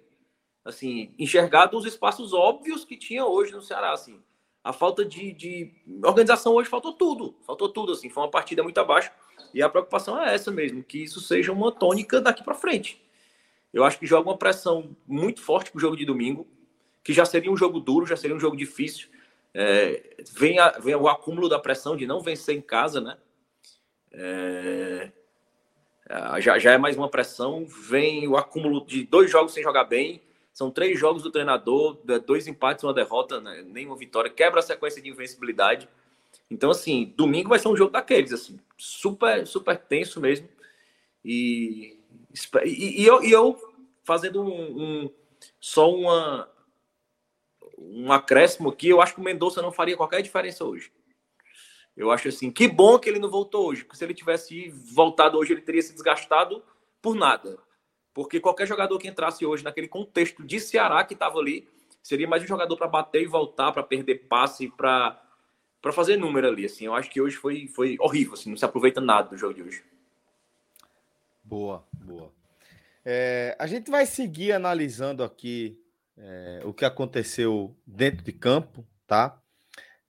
assim, 0.64 1.14
enxergado 1.20 1.78
os 1.78 1.86
espaços 1.86 2.32
óbvios 2.32 2.86
que 2.86 2.96
tinha 2.96 3.26
hoje 3.26 3.52
no 3.52 3.62
Ceará, 3.62 3.92
assim. 3.92 4.24
A 4.68 4.74
falta 4.74 5.06
de, 5.06 5.32
de 5.32 5.72
organização 6.04 6.54
hoje 6.54 6.70
faltou 6.70 6.92
tudo, 6.92 7.34
faltou 7.46 7.70
tudo, 7.70 7.94
assim, 7.94 8.10
foi 8.10 8.24
uma 8.24 8.30
partida 8.30 8.62
muito 8.62 8.78
abaixo. 8.78 9.10
E 9.54 9.62
a 9.62 9.70
preocupação 9.70 10.22
é 10.22 10.36
essa 10.36 10.52
mesmo, 10.52 10.84
que 10.84 11.02
isso 11.02 11.22
seja 11.22 11.54
uma 11.54 11.72
tônica 11.72 12.20
daqui 12.20 12.44
para 12.44 12.54
frente. 12.54 13.02
Eu 13.74 13.86
acho 13.86 13.98
que 13.98 14.06
joga 14.06 14.28
uma 14.28 14.38
pressão 14.38 14.94
muito 15.08 15.40
forte 15.40 15.72
pro 15.72 15.80
jogo 15.80 15.96
de 15.96 16.04
domingo, 16.04 16.46
que 17.02 17.14
já 17.14 17.24
seria 17.24 17.50
um 17.50 17.56
jogo 17.56 17.80
duro, 17.80 18.06
já 18.06 18.18
seria 18.18 18.36
um 18.36 18.40
jogo 18.42 18.58
difícil. 18.58 19.08
É, 19.54 20.18
vem, 20.34 20.60
a, 20.60 20.72
vem, 20.72 20.96
o 20.96 21.08
acúmulo 21.08 21.48
da 21.48 21.60
pressão 21.60 21.96
de 21.96 22.06
não 22.06 22.20
vencer 22.20 22.54
em 22.54 22.62
casa, 22.62 23.00
né? 23.00 23.18
É, 24.12 25.12
já, 26.42 26.60
já 26.60 26.74
é 26.74 26.78
mais 26.78 26.98
uma 26.98 27.08
pressão. 27.08 27.66
Vem 27.66 28.28
o 28.28 28.36
acúmulo 28.36 28.86
de 28.86 29.06
dois 29.06 29.32
jogos 29.32 29.54
sem 29.54 29.64
jogar 29.64 29.86
bem. 29.86 30.22
São 30.58 30.72
três 30.72 31.00
jogos 31.00 31.22
do 31.22 31.30
treinador, 31.30 32.00
dois 32.26 32.48
empates, 32.48 32.84
uma 32.84 32.92
derrota, 32.92 33.40
né? 33.40 33.62
nenhuma 33.62 33.96
vitória. 33.96 34.28
Quebra 34.28 34.60
a 34.60 34.64
sequência 34.64 35.00
de 35.00 35.08
invencibilidade. 35.08 35.88
Então, 36.50 36.72
assim, 36.72 37.14
domingo 37.16 37.50
vai 37.50 37.60
ser 37.60 37.68
um 37.68 37.78
jogo 37.78 37.92
daqueles, 37.92 38.34
assim, 38.34 38.60
super, 38.76 39.46
super 39.46 39.78
tenso 39.78 40.20
mesmo. 40.20 40.50
E, 41.24 42.00
e, 42.66 43.04
e 43.04 43.06
eu, 43.06 43.24
e 43.24 43.32
eu 43.32 43.56
fazendo 44.04 44.42
um, 44.42 44.82
um, 44.82 45.14
só 45.60 45.94
uma, 45.94 46.50
um 47.78 48.12
acréscimo 48.12 48.70
aqui, 48.70 48.90
eu 48.90 49.00
acho 49.00 49.14
que 49.14 49.22
o 49.22 49.24
Mendonça 49.24 49.62
não 49.62 49.72
faria 49.72 49.96
qualquer 49.96 50.24
diferença 50.24 50.66
hoje. 50.66 50.92
Eu 51.96 52.10
acho 52.10 52.30
assim, 52.30 52.50
que 52.50 52.68
bom 52.68 52.98
que 52.98 53.08
ele 53.08 53.20
não 53.20 53.30
voltou 53.30 53.68
hoje, 53.68 53.84
porque 53.84 53.98
se 53.98 54.04
ele 54.04 54.16
tivesse 54.16 54.70
voltado 54.70 55.38
hoje, 55.38 55.54
ele 55.54 55.62
teria 55.62 55.84
se 55.84 55.94
desgastado 55.94 56.64
por 57.00 57.14
nada. 57.14 57.60
Porque 58.18 58.40
qualquer 58.40 58.66
jogador 58.66 58.98
que 58.98 59.08
entrasse 59.08 59.46
hoje 59.46 59.64
naquele 59.64 59.88
contexto 59.88 60.44
de 60.44 60.60
Ceará 60.60 61.04
que 61.04 61.14
estava 61.14 61.38
ali, 61.38 61.70
seria 62.02 62.28
mais 62.28 62.42
um 62.42 62.48
jogador 62.48 62.76
para 62.76 62.88
bater 62.88 63.22
e 63.22 63.28
voltar, 63.28 63.72
para 63.72 63.84
perder 63.84 64.28
passe, 64.28 64.68
para 64.70 65.22
para 65.80 65.94
fazer 65.94 66.18
número 66.18 66.48
ali, 66.48 66.66
assim. 66.66 66.86
Eu 66.86 66.96
acho 66.96 67.12
que 67.12 67.22
hoje 67.22 67.36
foi 67.36 67.68
foi 67.68 67.96
horrível, 68.00 68.34
assim, 68.34 68.50
não 68.50 68.58
se 68.58 68.66
aproveita 68.66 69.00
nada 69.00 69.30
do 69.30 69.38
jogo 69.38 69.54
de 69.54 69.62
hoje. 69.62 69.84
Boa, 71.44 71.86
boa. 71.94 72.34
É, 73.06 73.56
a 73.60 73.68
gente 73.68 73.92
vai 73.92 74.08
seguir 74.08 74.52
analisando 74.52 75.24
aqui 75.24 75.80
é, 76.18 76.62
o 76.66 76.74
que 76.74 76.86
aconteceu 76.86 77.78
dentro 77.86 78.24
de 78.24 78.32
campo, 78.32 78.84
tá? 79.06 79.40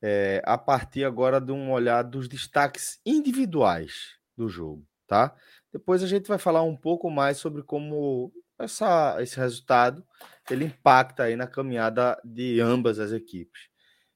É, 0.00 0.40
a 0.46 0.56
partir 0.56 1.04
agora 1.04 1.38
de 1.38 1.52
um 1.52 1.70
olhar 1.70 2.02
dos 2.04 2.26
destaques 2.26 3.02
individuais 3.04 4.18
do 4.34 4.48
jogo, 4.48 4.82
tá? 5.06 5.36
Depois 5.72 6.02
a 6.02 6.06
gente 6.06 6.28
vai 6.28 6.38
falar 6.38 6.62
um 6.62 6.76
pouco 6.76 7.10
mais 7.10 7.38
sobre 7.38 7.62
como 7.62 8.32
essa, 8.58 9.16
esse 9.20 9.36
resultado 9.36 10.04
ele 10.50 10.64
impacta 10.64 11.24
aí 11.24 11.36
na 11.36 11.46
caminhada 11.46 12.18
de 12.24 12.60
ambas 12.60 12.98
as 12.98 13.12
equipes. 13.12 13.68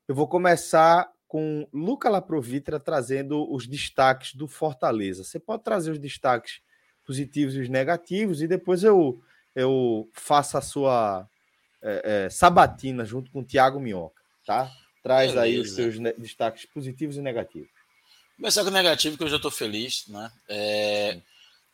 Eu 0.09 0.15
vou 0.15 0.27
começar 0.27 1.09
com 1.29 1.69
Luca 1.73 2.09
Laprovitra 2.09 2.81
trazendo 2.81 3.51
os 3.53 3.67
destaques 3.67 4.35
do 4.35 4.49
Fortaleza. 4.49 5.25
Você 5.25 5.39
pode 5.39 5.63
trazer 5.63 5.91
os 5.91 5.99
destaques 5.99 6.61
positivos 7.05 7.55
e 7.55 7.61
os 7.61 7.69
negativos 7.69 8.43
e 8.43 8.49
depois 8.49 8.83
eu 8.83 9.21
eu 9.55 10.09
faço 10.15 10.57
a 10.57 10.63
sua 10.63 11.29
é, 11.83 12.25
é, 12.25 12.31
sabatina 12.31 13.05
junto 13.05 13.31
com 13.31 13.41
o 13.41 13.45
Thiago 13.45 13.79
Minhoca, 13.79 14.23
tá? 14.47 14.71
Traz 15.03 15.33
Beleza. 15.33 15.43
aí 15.43 15.59
os 15.59 15.75
seus 15.75 15.99
destaques 16.17 16.65
positivos 16.65 17.17
e 17.17 17.21
negativos. 17.21 17.71
Começar 18.37 18.63
com 18.63 18.71
o 18.71 18.73
negativo, 18.73 19.17
que 19.17 19.25
eu 19.25 19.29
já 19.29 19.37
estou 19.37 19.51
feliz, 19.51 20.07
né? 20.09 20.31
É, 20.49 21.21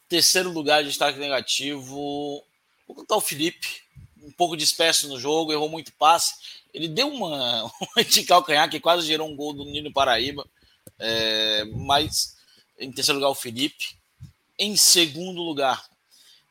terceiro 0.09 0.51
lugar 0.51 0.83
de 0.83 0.89
destaque 0.89 1.19
negativo, 1.19 2.45
vou 2.87 2.97
contar 2.97 3.17
o 3.17 3.21
Felipe, 3.21 3.83
um 4.23 4.33
pouco 4.33 4.57
disperso 4.57 5.09
no 5.09 5.19
jogo, 5.19 5.53
errou 5.53 5.69
muito 5.69 5.93
passe. 5.93 6.35
Ele 6.73 6.89
deu 6.89 7.09
uma, 7.09 7.65
uma 7.81 8.05
de 8.05 8.25
calcanhar 8.25 8.71
que 8.71 8.81
quase 8.81 9.07
gerou 9.07 9.29
um 9.29 9.37
gol 9.37 9.53
do 9.53 9.65
Nino 9.65 9.93
Paraíba, 9.93 10.47
é, 10.99 11.65
mas 11.65 12.37
em 12.79 12.91
terceiro 12.91 13.19
lugar 13.19 13.31
o 13.31 13.35
Felipe. 13.35 13.97
Em 14.59 14.77
segundo 14.77 15.41
lugar, 15.41 15.89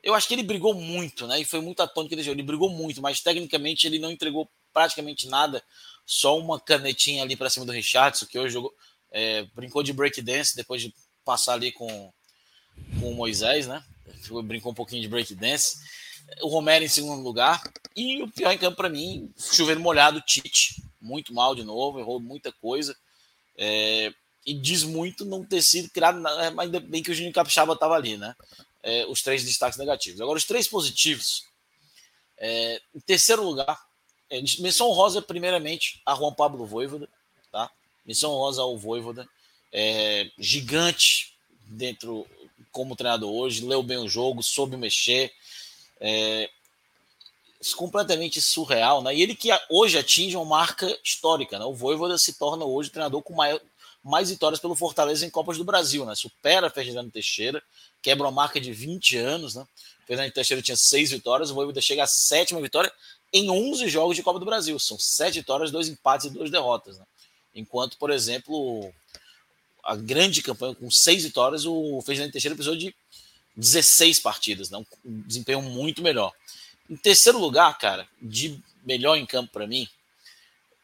eu 0.02 0.14
acho 0.14 0.28
que 0.28 0.34
ele 0.34 0.44
brigou 0.44 0.74
muito, 0.74 1.28
né? 1.28 1.42
E 1.42 1.46
foi 1.46 1.60
muito 1.60 1.82
atônico 1.82 2.14
ele 2.14 2.30
Ele 2.30 2.44
brigou 2.44 2.70
muito, 2.70 3.02
mas 3.02 3.20
tecnicamente 3.20 3.86
ele 3.86 4.00
não 4.00 4.12
entregou 4.12 4.50
praticamente 4.72 5.28
nada. 5.28 5.62
Só 6.06 6.38
uma 6.40 6.60
canetinha 6.60 7.24
ali 7.24 7.36
para 7.36 7.50
cima 7.50 7.66
do 7.66 7.74
Richardson, 7.74 8.26
que 8.26 8.40
hoje 8.40 8.54
jogou, 8.54 8.74
é, 9.12 9.44
brincou 9.54 9.84
de 9.84 9.92
breakdance 9.92 10.56
depois 10.56 10.82
de 10.82 10.94
passar 11.26 11.54
ali 11.54 11.74
com, 11.74 12.14
com 13.00 13.12
o 13.12 13.16
Moisés, 13.16 13.68
né? 13.68 13.84
Brincou 14.44 14.72
um 14.72 14.76
pouquinho 14.76 15.02
de 15.02 15.08
breakdance. 15.08 15.78
O 16.42 16.48
Romero 16.48 16.84
em 16.84 16.90
segundo 16.90 17.22
lugar. 17.22 17.62
E 17.96 18.22
o 18.22 18.30
pior 18.30 18.52
em 18.52 18.58
campo 18.58 18.78
para 18.78 18.90
mim, 18.90 19.32
chover 19.38 19.80
molhado, 19.80 20.22
Tite. 20.22 20.84
Muito 21.00 21.34
mal 21.34 21.56
de 21.56 21.64
novo, 21.64 22.00
errou 22.00 22.20
muita 22.20 22.52
coisa. 22.52 22.96
É, 23.58 24.12
e 24.46 24.54
diz 24.54 24.84
muito 24.84 25.26
não 25.26 25.44
ter 25.44 25.62
sido 25.62 25.90
criado, 25.90 26.20
mas 26.22 26.60
ainda 26.60 26.80
bem 26.80 27.02
que 27.02 27.12
o 27.12 27.14
Juninho 27.14 27.34
Capixaba 27.34 27.74
estava 27.74 27.96
ali, 27.96 28.18
né? 28.18 28.36
é, 28.88 29.06
os 29.08 29.22
três 29.22 29.44
destaques 29.44 29.78
negativos. 29.78 30.22
Agora, 30.22 30.38
os 30.38 30.46
três 30.46 30.66
positivos. 30.66 31.44
É, 32.38 32.82
em 32.96 33.00
terceiro 33.02 33.44
lugar, 33.44 33.78
é, 34.30 34.42
menção 34.60 34.90
rosa, 34.92 35.22
primeiramente, 35.22 36.02
a 36.06 36.16
Juan 36.16 36.34
Pablo 36.34 36.66
Voivoda. 36.66 37.10
Tá? 37.52 37.70
Menção 38.06 38.32
rosa 38.32 38.62
ao 38.62 38.78
Voivoda. 38.78 39.28
É, 39.74 40.32
gigante 40.40 41.36
dentro 41.66 42.26
como 42.78 42.96
treinador 42.96 43.34
hoje, 43.34 43.66
leu 43.66 43.82
bem 43.82 43.98
o 43.98 44.08
jogo, 44.08 44.44
soube 44.44 44.78
mexer. 44.78 45.34
É, 46.00 46.48
completamente 47.76 48.40
surreal, 48.40 49.02
né? 49.02 49.16
E 49.16 49.22
ele 49.24 49.34
que 49.34 49.50
hoje 49.68 49.98
atinge 49.98 50.38
uma 50.38 50.46
marca 50.46 50.86
histórica, 51.04 51.58
né? 51.58 51.66
O 51.66 51.74
Voivoda 51.74 52.16
se 52.20 52.34
torna 52.38 52.64
hoje 52.66 52.90
o 52.90 52.92
treinador 52.92 53.24
com 53.24 53.34
maior, 53.34 53.60
mais 54.04 54.30
vitórias 54.30 54.60
pelo 54.60 54.76
Fortaleza 54.76 55.26
em 55.26 55.30
Copas 55.32 55.58
do 55.58 55.64
Brasil, 55.64 56.06
né? 56.06 56.14
Supera 56.14 56.70
Ferdinando 56.70 57.10
Teixeira, 57.10 57.64
quebra 58.00 58.28
uma 58.28 58.32
marca 58.32 58.62
de 58.62 58.72
20 58.72 59.18
anos, 59.18 59.56
né? 59.56 59.66
Fernando 60.06 60.32
Teixeira 60.32 60.62
tinha 60.62 60.78
seis 60.78 61.10
vitórias, 61.10 61.50
o 61.50 61.56
Voivoda 61.56 61.82
chega 61.82 62.04
à 62.04 62.08
sétima 62.08 62.62
vitória 62.62 62.94
em 63.34 63.50
11 63.50 63.90
jogos 63.90 64.16
de 64.16 64.22
Copa 64.22 64.38
do 64.38 64.46
Brasil. 64.46 64.78
São 64.78 65.00
sete 65.00 65.40
vitórias, 65.40 65.72
dois 65.72 65.88
empates 65.88 66.28
e 66.28 66.30
duas 66.30 66.52
derrotas, 66.52 67.00
né? 67.00 67.06
Enquanto, 67.56 67.98
por 67.98 68.12
exemplo, 68.12 68.94
a 69.88 69.96
grande 69.96 70.42
campanha 70.42 70.76
com 70.76 70.92
seis 70.92 71.24
vitórias, 71.24 71.66
o 71.66 72.02
Fernando 72.02 72.30
Teixeira 72.30 72.54
precisou 72.54 72.78
de 72.78 72.94
16 73.56 74.20
partidas, 74.20 74.70
né? 74.70 74.78
um 74.78 75.22
desempenho 75.22 75.62
muito 75.62 76.02
melhor. 76.02 76.34
Em 76.90 76.98
terceiro 76.98 77.40
lugar, 77.40 77.78
cara, 77.78 78.06
de 78.22 78.62
melhor 78.84 79.16
em 79.16 79.26
campo 79.26 79.52
para 79.52 79.66
mim, 79.66 79.88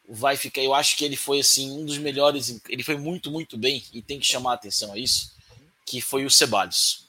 vai 0.07 0.37
ficar. 0.37 0.61
Eu 0.61 0.73
acho 0.73 0.95
que 0.95 1.03
ele 1.03 1.17
foi 1.17 1.41
assim 1.41 1.69
um 1.69 1.85
dos 1.85 1.97
melhores. 1.97 2.61
Ele 2.69 2.81
foi 2.81 2.97
muito, 2.97 3.29
muito 3.29 3.57
bem 3.57 3.83
e 3.93 4.01
tem 4.01 4.19
que 4.19 4.25
chamar 4.25 4.51
a 4.51 4.55
atenção 4.55 4.93
a 4.93 4.97
isso, 4.97 5.33
que 5.85 5.99
foi 5.99 6.25
o 6.25 6.31
Ceballos 6.31 7.05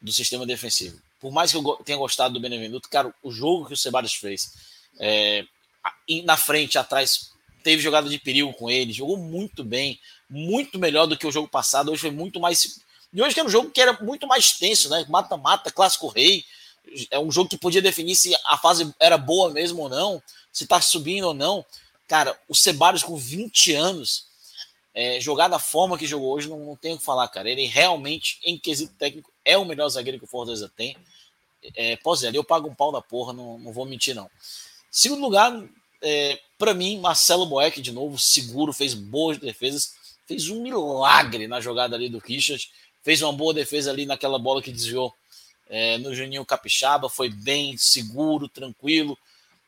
do 0.00 0.12
sistema 0.12 0.44
defensivo. 0.44 1.00
Por 1.20 1.30
mais 1.30 1.52
que 1.52 1.56
eu 1.56 1.76
tenha 1.84 1.98
gostado 1.98 2.34
do 2.34 2.40
Benevenuto, 2.40 2.88
cara, 2.88 3.14
o 3.22 3.30
jogo 3.30 3.66
que 3.66 3.74
o 3.74 3.76
Ceballos 3.76 4.14
fez 4.14 4.52
é, 4.98 5.44
na 6.24 6.36
frente, 6.36 6.78
atrás, 6.78 7.31
teve 7.62 7.82
jogada 7.82 8.08
de 8.08 8.18
perigo 8.18 8.52
com 8.54 8.70
ele, 8.70 8.92
jogou 8.92 9.16
muito 9.16 9.62
bem, 9.62 10.00
muito 10.28 10.78
melhor 10.78 11.06
do 11.06 11.16
que 11.16 11.26
o 11.26 11.32
jogo 11.32 11.48
passado. 11.48 11.90
Hoje 11.90 12.00
foi 12.00 12.10
muito 12.10 12.40
mais. 12.40 12.80
E 13.12 13.22
hoje 13.22 13.38
era 13.38 13.46
um 13.46 13.50
jogo 13.50 13.70
que 13.70 13.80
era 13.80 13.92
muito 14.02 14.26
mais 14.26 14.52
tenso, 14.52 14.88
né? 14.88 15.04
Mata-mata, 15.08 15.70
clássico 15.70 16.08
rei. 16.08 16.44
É 17.10 17.18
um 17.18 17.30
jogo 17.30 17.48
que 17.48 17.58
podia 17.58 17.80
definir 17.80 18.14
se 18.16 18.34
a 18.46 18.56
fase 18.58 18.92
era 18.98 19.16
boa 19.16 19.50
mesmo 19.50 19.82
ou 19.82 19.88
não, 19.88 20.22
se 20.52 20.66
tá 20.66 20.80
subindo 20.80 21.28
ou 21.28 21.34
não. 21.34 21.64
Cara, 22.08 22.38
o 22.48 22.54
Ceballos 22.54 23.02
com 23.02 23.16
20 23.16 23.74
anos, 23.74 24.26
é, 24.94 25.20
jogar 25.20 25.48
da 25.48 25.58
forma 25.58 25.96
que 25.96 26.06
jogou 26.06 26.34
hoje, 26.34 26.48
não, 26.48 26.58
não 26.58 26.76
tenho 26.76 26.96
o 26.96 26.98
que 26.98 27.04
falar, 27.04 27.28
cara. 27.28 27.48
Ele 27.48 27.66
realmente, 27.66 28.38
em 28.44 28.58
quesito 28.58 28.94
técnico, 28.98 29.32
é 29.44 29.56
o 29.56 29.64
melhor 29.64 29.88
zagueiro 29.88 30.18
que 30.18 30.24
o 30.24 30.28
Fortaleza 30.28 30.70
tem. 30.76 30.96
É, 31.76 31.96
pós 31.96 32.22
eu 32.22 32.42
pago 32.42 32.68
um 32.68 32.74
pau 32.74 32.90
da 32.90 33.00
porra, 33.00 33.32
não, 33.32 33.58
não 33.58 33.72
vou 33.72 33.86
mentir, 33.86 34.14
não. 34.14 34.28
Segundo 34.90 35.22
lugar, 35.22 35.52
é, 36.02 36.38
para 36.58 36.74
mim, 36.74 36.98
Marcelo 36.98 37.46
Boeck, 37.46 37.80
de 37.80 37.92
novo, 37.92 38.18
seguro, 38.18 38.72
fez 38.72 38.94
boas 38.94 39.38
defesas, 39.38 39.94
fez 40.26 40.48
um 40.48 40.62
milagre 40.62 41.46
na 41.46 41.60
jogada 41.60 41.96
ali 41.96 42.08
do 42.08 42.18
Richard, 42.18 42.70
fez 43.02 43.22
uma 43.22 43.32
boa 43.32 43.54
defesa 43.54 43.90
ali 43.90 44.06
naquela 44.06 44.38
bola 44.38 44.62
que 44.62 44.72
desviou 44.72 45.14
é, 45.68 45.98
no 45.98 46.14
Juninho 46.14 46.44
Capixaba, 46.44 47.08
foi 47.08 47.30
bem 47.30 47.76
seguro, 47.76 48.48
tranquilo. 48.48 49.18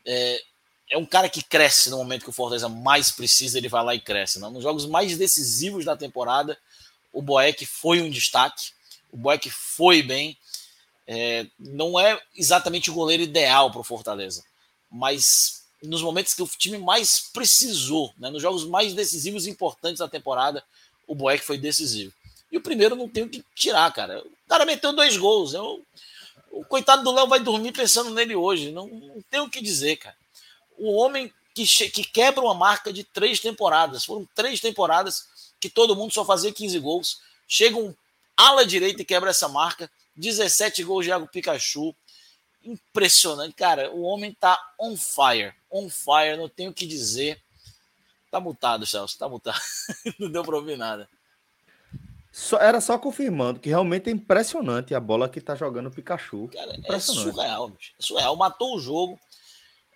É, 0.05 0.43
é, 0.91 0.99
um 0.99 1.07
cara 1.07 1.29
que 1.29 1.43
cresce 1.43 1.89
no 1.89 1.97
momento 1.97 2.25
que 2.25 2.31
o 2.31 2.33
Fortaleza 2.33 2.69
mais 2.69 3.11
precisa, 3.11 3.57
ele 3.57 3.69
vai 3.69 3.83
lá 3.83 3.95
e 3.95 4.01
cresce. 4.01 4.39
Não? 4.39 4.51
Nos 4.51 4.63
jogos 4.63 4.87
mais 4.87 5.17
decisivos 5.17 5.85
da 5.85 5.97
temporada, 5.97 6.59
o 7.13 7.23
Boeck 7.23 7.65
foi 7.65 8.03
um 8.03 8.11
destaque, 8.11 8.73
o 9.11 9.17
Boeck 9.17 9.49
foi 9.49 10.03
bem. 10.03 10.37
É, 11.07 11.47
não 11.59 11.99
é 11.99 12.21
exatamente 12.35 12.91
o 12.91 12.95
goleiro 12.95 13.23
ideal 13.23 13.71
para 13.71 13.81
o 13.81 13.85
Fortaleza, 13.85 14.45
mas 14.91 15.64
nos 15.85 16.03
momentos 16.03 16.35
que 16.35 16.43
o 16.43 16.47
time 16.47 16.79
mais 16.79 17.29
precisou, 17.33 18.13
né, 18.19 18.31
nos 18.31 18.43
jogos 18.43 18.65
mais 18.65 18.95
decisivos 18.95 19.47
e 19.47 19.51
importantes 19.51 19.99
da 19.99 20.09
temporada, 20.09 20.65
o 21.07 21.15
Boeck 21.15 21.45
foi 21.45 21.59
decisivo. 21.59 22.13
E 22.51 22.57
o 22.57 22.61
primeiro 22.61 22.95
não 22.95 23.09
tem 23.09 23.25
o 23.25 23.29
que 23.29 23.45
tirar, 23.55 23.93
cara. 23.93 24.21
O 24.21 24.49
cara 24.49 24.65
meteu 24.65 24.93
dois 24.93 25.17
gols. 25.17 25.55
Eu, 25.55 25.85
o 26.53 26.65
coitado 26.65 27.03
do 27.03 27.11
Léo 27.11 27.27
vai 27.27 27.41
dormir 27.41 27.73
pensando 27.73 28.11
nele 28.11 28.37
hoje. 28.37 28.71
Não, 28.71 28.87
não 28.87 29.23
tem 29.29 29.41
o 29.41 29.51
que 29.51 29.61
dizer, 29.61 29.97
cara. 29.97 30.17
O 30.79 30.93
homem 30.93 31.33
que, 31.53 31.65
que 31.91 32.05
quebra 32.05 32.45
uma 32.45 32.55
marca 32.55 32.93
de 32.93 33.03
três 33.03 33.41
temporadas. 33.41 34.05
Foram 34.05 34.29
três 34.35 34.61
temporadas 34.61 35.27
que 35.61 35.69
todo 35.69 35.97
mundo 35.97 36.13
só 36.13 36.25
fazia 36.25 36.53
15 36.53 36.79
gols. 36.79 37.21
Chega 37.49 37.77
um 37.77 37.95
ala 38.37 38.65
direita 38.65 39.03
e 39.03 39.05
quebra 39.05 39.31
essa 39.31 39.49
marca. 39.49 39.91
17 40.17 40.85
gols 40.85 41.05
de 41.05 41.11
Iago 41.11 41.27
Pikachu 41.27 41.95
impressionante. 42.65 43.55
Cara, 43.55 43.91
o 43.93 44.03
homem 44.03 44.33
tá 44.33 44.59
on 44.81 44.97
fire. 44.97 45.55
On 45.71 45.89
fire, 45.89 46.37
não 46.37 46.49
tenho 46.49 46.71
o 46.71 46.75
que 46.75 46.87
dizer. 46.87 47.41
Tá 48.31 48.41
mutado, 48.41 48.87
Celso, 48.87 49.19
tá 49.19 49.29
mutado. 49.29 49.61
não 50.19 50.31
deu 50.31 50.43
pra 50.43 50.57
ouvir 50.57 50.77
nada. 50.77 51.09
Só, 52.35 52.59
era 52.59 52.81
só 52.81 52.99
confirmando 52.99 53.61
que 53.61 53.69
realmente 53.69 54.09
é 54.09 54.13
impressionante 54.13 54.93
a 54.93 54.99
bola 54.99 55.29
que 55.29 55.41
tá 55.41 55.55
jogando 55.55 55.87
o 55.87 55.91
Pikachu. 55.93 56.49
Cara, 56.49 56.77
é 56.83 56.99
surreal, 56.99 57.69
bicho. 57.69 57.93
É 57.97 58.03
surreal. 58.03 58.35
Matou 58.35 58.75
o 58.75 58.81
jogo. 58.81 59.21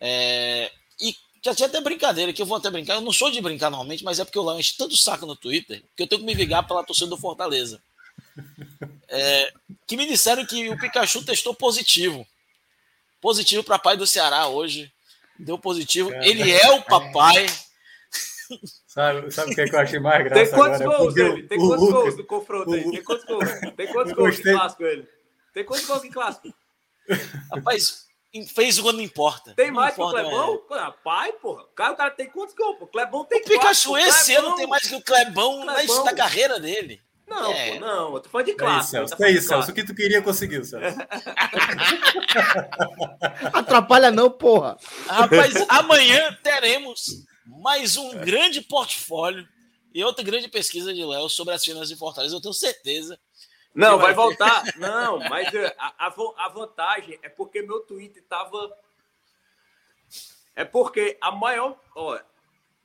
É... 0.00 0.70
E 1.00 1.16
já 1.44 1.52
tinha 1.52 1.66
até 1.66 1.80
brincadeira, 1.80 2.32
que 2.32 2.40
eu 2.40 2.46
vou 2.46 2.56
até 2.56 2.70
brincar. 2.70 2.94
Eu 2.94 3.00
não 3.00 3.12
sou 3.12 3.28
de 3.28 3.40
brincar 3.40 3.70
normalmente, 3.70 4.04
mas 4.04 4.20
é 4.20 4.24
porque 4.24 4.38
eu 4.38 4.44
lá 4.44 4.56
enche 4.56 4.76
tanto 4.78 4.96
saco 4.96 5.26
no 5.26 5.34
Twitter 5.34 5.82
que 5.96 6.04
eu 6.04 6.06
tenho 6.06 6.20
que 6.20 6.26
me 6.26 6.32
ligar 6.32 6.64
pela 6.64 6.84
torcida 6.84 7.08
do 7.08 7.16
Fortaleza. 7.16 7.82
É... 9.08 9.52
Que 9.84 9.96
me 9.96 10.06
disseram 10.06 10.46
que 10.46 10.68
o 10.68 10.78
Pikachu 10.78 11.24
testou 11.24 11.54
positivo. 11.54 12.24
Positivo 13.20 13.64
para 13.64 13.78
pai 13.78 13.96
do 13.96 14.06
Ceará 14.06 14.46
hoje. 14.46 14.92
Deu 15.38 15.58
positivo. 15.58 16.10
Cara, 16.10 16.26
Ele 16.26 16.50
é 16.50 16.70
o 16.72 16.82
papai. 16.82 17.46
Sabe, 18.86 19.30
sabe 19.30 19.52
o 19.52 19.54
que, 19.54 19.60
é 19.60 19.68
que 19.68 19.74
eu 19.74 19.80
achei 19.80 19.98
mais 20.00 20.24
graça? 20.24 20.44
Tem 20.44 20.54
quantos 20.54 20.80
agora? 20.80 20.98
gols 20.98 21.16
ele? 21.16 21.42
Tem 21.42 21.58
quantos 21.58 21.80
Lucas, 21.80 22.02
gols 22.02 22.16
do 22.16 22.24
confronto 22.24 22.72
aí? 22.72 22.90
Tem 22.90 23.02
quantos 23.02 23.24
gols? 23.26 23.48
Tem 23.76 23.86
quantos 23.92 24.12
gols 24.14 24.38
em 24.38 24.42
clássico 24.42 24.84
ele? 24.84 25.08
Tem 25.52 25.64
quantos 25.64 25.86
gols 25.86 26.04
em 26.04 26.10
clássico? 26.10 26.54
Rapaz, 27.52 28.06
fez 28.54 28.80
quando 28.80 28.96
não 28.96 29.02
importa. 29.02 29.54
Tem 29.54 29.70
mais 29.70 29.94
que 29.94 30.00
o 30.00 30.10
Clebão? 30.10 30.62
É. 30.70 30.74
Rapaz, 30.78 31.34
porra. 31.40 31.62
O 31.62 31.66
cara, 31.68 31.92
o 31.92 31.96
cara 31.96 32.10
tem 32.10 32.30
quantos 32.30 32.54
gols? 32.54 32.76
O 32.80 32.86
Clebão 32.86 33.24
tem 33.24 33.40
O 33.40 33.44
Pikachu 33.44 33.90
quatro, 33.90 34.08
esse 34.08 34.34
ano 34.34 34.54
tem 34.56 34.66
mais 34.66 34.86
que 34.86 34.94
o 34.94 35.02
Clebão, 35.02 35.60
Clebão. 35.66 36.04
na 36.04 36.14
carreira 36.14 36.58
dele. 36.58 37.02
Não, 37.28 37.52
é. 37.52 37.72
pô, 37.72 37.80
não, 37.80 38.14
eu 38.14 38.20
tô 38.20 38.30
falando 38.30 38.46
de 38.46 38.54
clássico. 38.54 38.96
É 38.96 39.00
isso, 39.02 39.08
Celso. 39.08 39.24
É 39.24 39.30
isso, 39.30 39.48
Celso. 39.48 39.70
O 39.70 39.74
que 39.74 39.84
tu 39.84 39.94
queria 39.94 40.22
conseguir, 40.22 40.64
Celso? 40.64 40.98
Atrapalha 43.52 44.10
não, 44.10 44.30
porra. 44.30 44.78
Rapaz, 45.06 45.54
amanhã 45.68 46.36
teremos 46.42 47.26
mais 47.44 47.96
um 47.96 48.16
grande 48.18 48.60
portfólio 48.62 49.46
e 49.92 50.02
outra 50.02 50.24
grande 50.24 50.48
pesquisa 50.48 50.92
de 50.94 51.04
Léo 51.04 51.28
sobre 51.28 51.54
as 51.54 51.62
finanças 51.64 51.88
de 51.88 51.96
Fortaleza. 51.96 52.34
Eu 52.34 52.40
tenho 52.40 52.54
certeza. 52.54 53.18
Não, 53.74 53.98
vai, 53.98 54.06
vai 54.06 54.14
voltar. 54.14 54.64
Não, 54.76 55.18
mas 55.18 55.52
eh, 55.54 55.74
a, 55.78 56.06
a, 56.06 56.14
a 56.38 56.48
vantagem 56.48 57.18
é 57.22 57.28
porque 57.28 57.62
meu 57.62 57.80
Twitter 57.80 58.24
tava. 58.28 58.74
É 60.56 60.64
porque 60.64 61.18
a 61.20 61.30
maior. 61.30 61.78
Ó, 61.94 62.18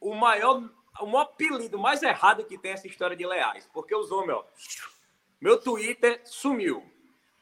o 0.01 0.13
maior 0.13 0.61
o 0.99 1.05
maior 1.05 1.23
apelido 1.23 1.77
mais 1.77 2.03
errado 2.03 2.45
que 2.45 2.57
tem 2.57 2.71
essa 2.71 2.87
história 2.87 3.15
de 3.15 3.25
Leais. 3.25 3.67
Porque 3.73 3.95
os 3.95 4.11
homens, 4.11 4.37
ó, 4.37 4.45
meu 5.41 5.59
Twitter 5.59 6.21
sumiu. 6.25 6.83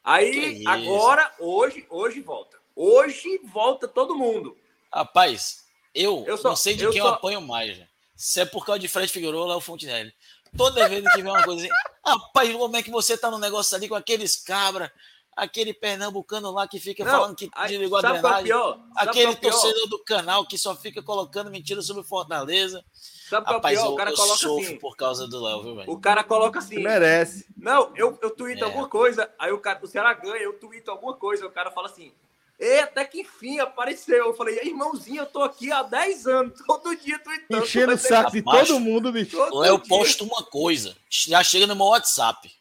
Aí, 0.04 0.64
agora, 0.66 1.32
hoje, 1.40 1.86
hoje 1.90 2.22
volta. 2.22 2.58
Hoje 2.76 3.40
volta 3.44 3.88
todo 3.88 4.16
mundo. 4.16 4.58
Rapaz, 4.92 5.66
eu, 5.94 6.24
eu 6.26 6.38
só, 6.38 6.50
não 6.50 6.56
sei 6.56 6.76
de 6.76 6.84
eu 6.84 6.92
quem 6.92 7.02
só... 7.02 7.10
eu 7.10 7.14
apanho 7.14 7.42
mais. 7.42 7.80
Se 8.16 8.42
é 8.42 8.46
por 8.46 8.66
causa 8.66 8.80
de 8.80 8.88
Fred 8.88 9.12
Figueiredo 9.12 9.40
ou 9.40 9.62
Fontenelle. 9.62 10.14
Toda 10.58 10.88
vez 10.90 11.04
que 11.04 11.22
vem 11.22 11.32
uma 11.32 11.44
coisa 11.44 11.62
assim, 11.62 11.74
rapaz, 12.06 12.54
como 12.54 12.76
é 12.76 12.84
que 12.84 12.92
você 12.92 13.18
tá 13.18 13.32
no 13.32 13.40
negócio 13.40 13.76
ali 13.76 13.88
com 13.88 13.96
aqueles 13.96 14.36
cabra, 14.36 14.92
aquele 15.36 15.74
pernambucano 15.74 16.52
lá 16.52 16.68
que 16.68 16.80
fica 16.80 17.06
não, 17.06 17.12
falando 17.12 17.36
que 17.36 17.50
desligou 17.68 17.98
a 17.98 18.02
drenagem, 18.02 18.52
aquele 18.98 19.36
torcedor 19.36 19.88
do 19.88 20.04
canal 20.04 20.46
que 20.46 20.58
só 20.58 20.76
fica 20.76 21.02
colocando 21.02 21.50
mentiras 21.50 21.86
sobre 21.86 22.04
Fortaleza. 22.04 22.84
Sabe 23.32 23.46
qual 23.46 23.56
é 23.56 23.60
o 23.60 23.62
pior? 23.62 23.94
O 23.94 23.96
cara 23.96 24.10
eu 24.10 24.16
coloca 24.18 24.34
assim. 24.34 24.78
por 24.78 24.98
causa 24.98 25.26
do 25.26 25.42
Léo, 25.42 25.64
viu, 25.64 25.76
velho? 25.78 25.90
O 25.90 25.98
cara 25.98 26.22
coloca 26.22 26.60
assim. 26.60 26.84
Merece. 26.84 27.46
Não, 27.56 27.90
eu, 27.96 28.20
eu 28.22 28.30
tuito 28.30 28.62
é. 28.62 28.68
alguma 28.68 28.90
coisa, 28.90 29.32
aí 29.40 29.54
o 29.54 29.58
cara, 29.58 29.80
o 29.82 29.88
Ceará 29.88 30.14
ganha, 30.14 30.44
eu 30.44 30.60
tuito 30.60 30.92
alguma 30.92 31.14
coisa, 31.14 31.48
o 31.48 31.50
cara 31.50 31.72
fala 31.72 31.88
assim. 31.88 32.12
E 32.60 32.80
até 32.80 33.06
que 33.06 33.22
enfim 33.22 33.58
apareceu. 33.60 34.26
Eu 34.26 34.34
falei, 34.34 34.60
irmãozinho, 34.62 35.22
eu 35.22 35.26
tô 35.26 35.44
aqui 35.44 35.72
há 35.72 35.82
10 35.82 36.28
anos, 36.28 36.60
todo 36.68 36.94
dia 36.94 37.18
tweetando. 37.20 37.64
Enchendo 37.64 37.94
o 37.94 37.98
saco 37.98 38.32
de 38.32 38.44
todo 38.44 38.82
mundo, 38.82 39.14
bicho. 39.14 39.38
Eu 39.66 39.80
posto 39.80 40.26
uma 40.26 40.44
coisa, 40.44 40.94
já 41.10 41.42
chega 41.42 41.66
no 41.66 41.76
meu 41.76 41.86
WhatsApp. 41.86 42.54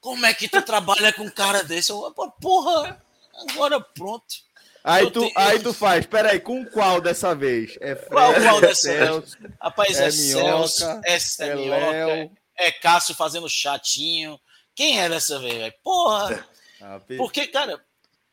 Como 0.00 0.24
é 0.24 0.32
que 0.32 0.48
tu 0.48 0.62
trabalha 0.62 1.12
com 1.12 1.24
um 1.24 1.30
cara 1.30 1.62
desse? 1.62 1.92
Eu, 1.92 2.10
porra, 2.40 3.02
agora 3.50 3.78
pronto. 3.80 4.45
Aí 4.86 5.10
tu, 5.10 5.28
aí 5.34 5.58
tu 5.58 5.74
faz, 5.74 6.06
peraí, 6.06 6.38
com 6.38 6.64
qual 6.64 7.00
dessa 7.00 7.34
vez? 7.34 7.76
É 7.80 7.96
Fred, 7.96 8.08
qual, 8.08 8.32
qual 8.34 8.58
é 8.58 8.60
dessa 8.60 8.82
Celso, 8.82 9.38
vez? 9.40 9.54
Rapaz, 9.60 10.00
é, 10.00 10.06
é 10.06 10.10
Celso, 10.12 10.84
é, 11.04 11.18
é 11.40 11.54
Minhoca, 11.56 12.32
é, 12.56 12.70
Cássio 12.70 13.16
fazendo 13.16 13.50
chatinho. 13.50 14.38
Quem 14.76 15.00
é 15.00 15.08
dessa 15.08 15.40
vez, 15.40 15.54
velho? 15.54 15.74
Porra! 15.82 16.46
Ah, 16.78 17.00
Porque, 17.16 17.46
cara, 17.46 17.82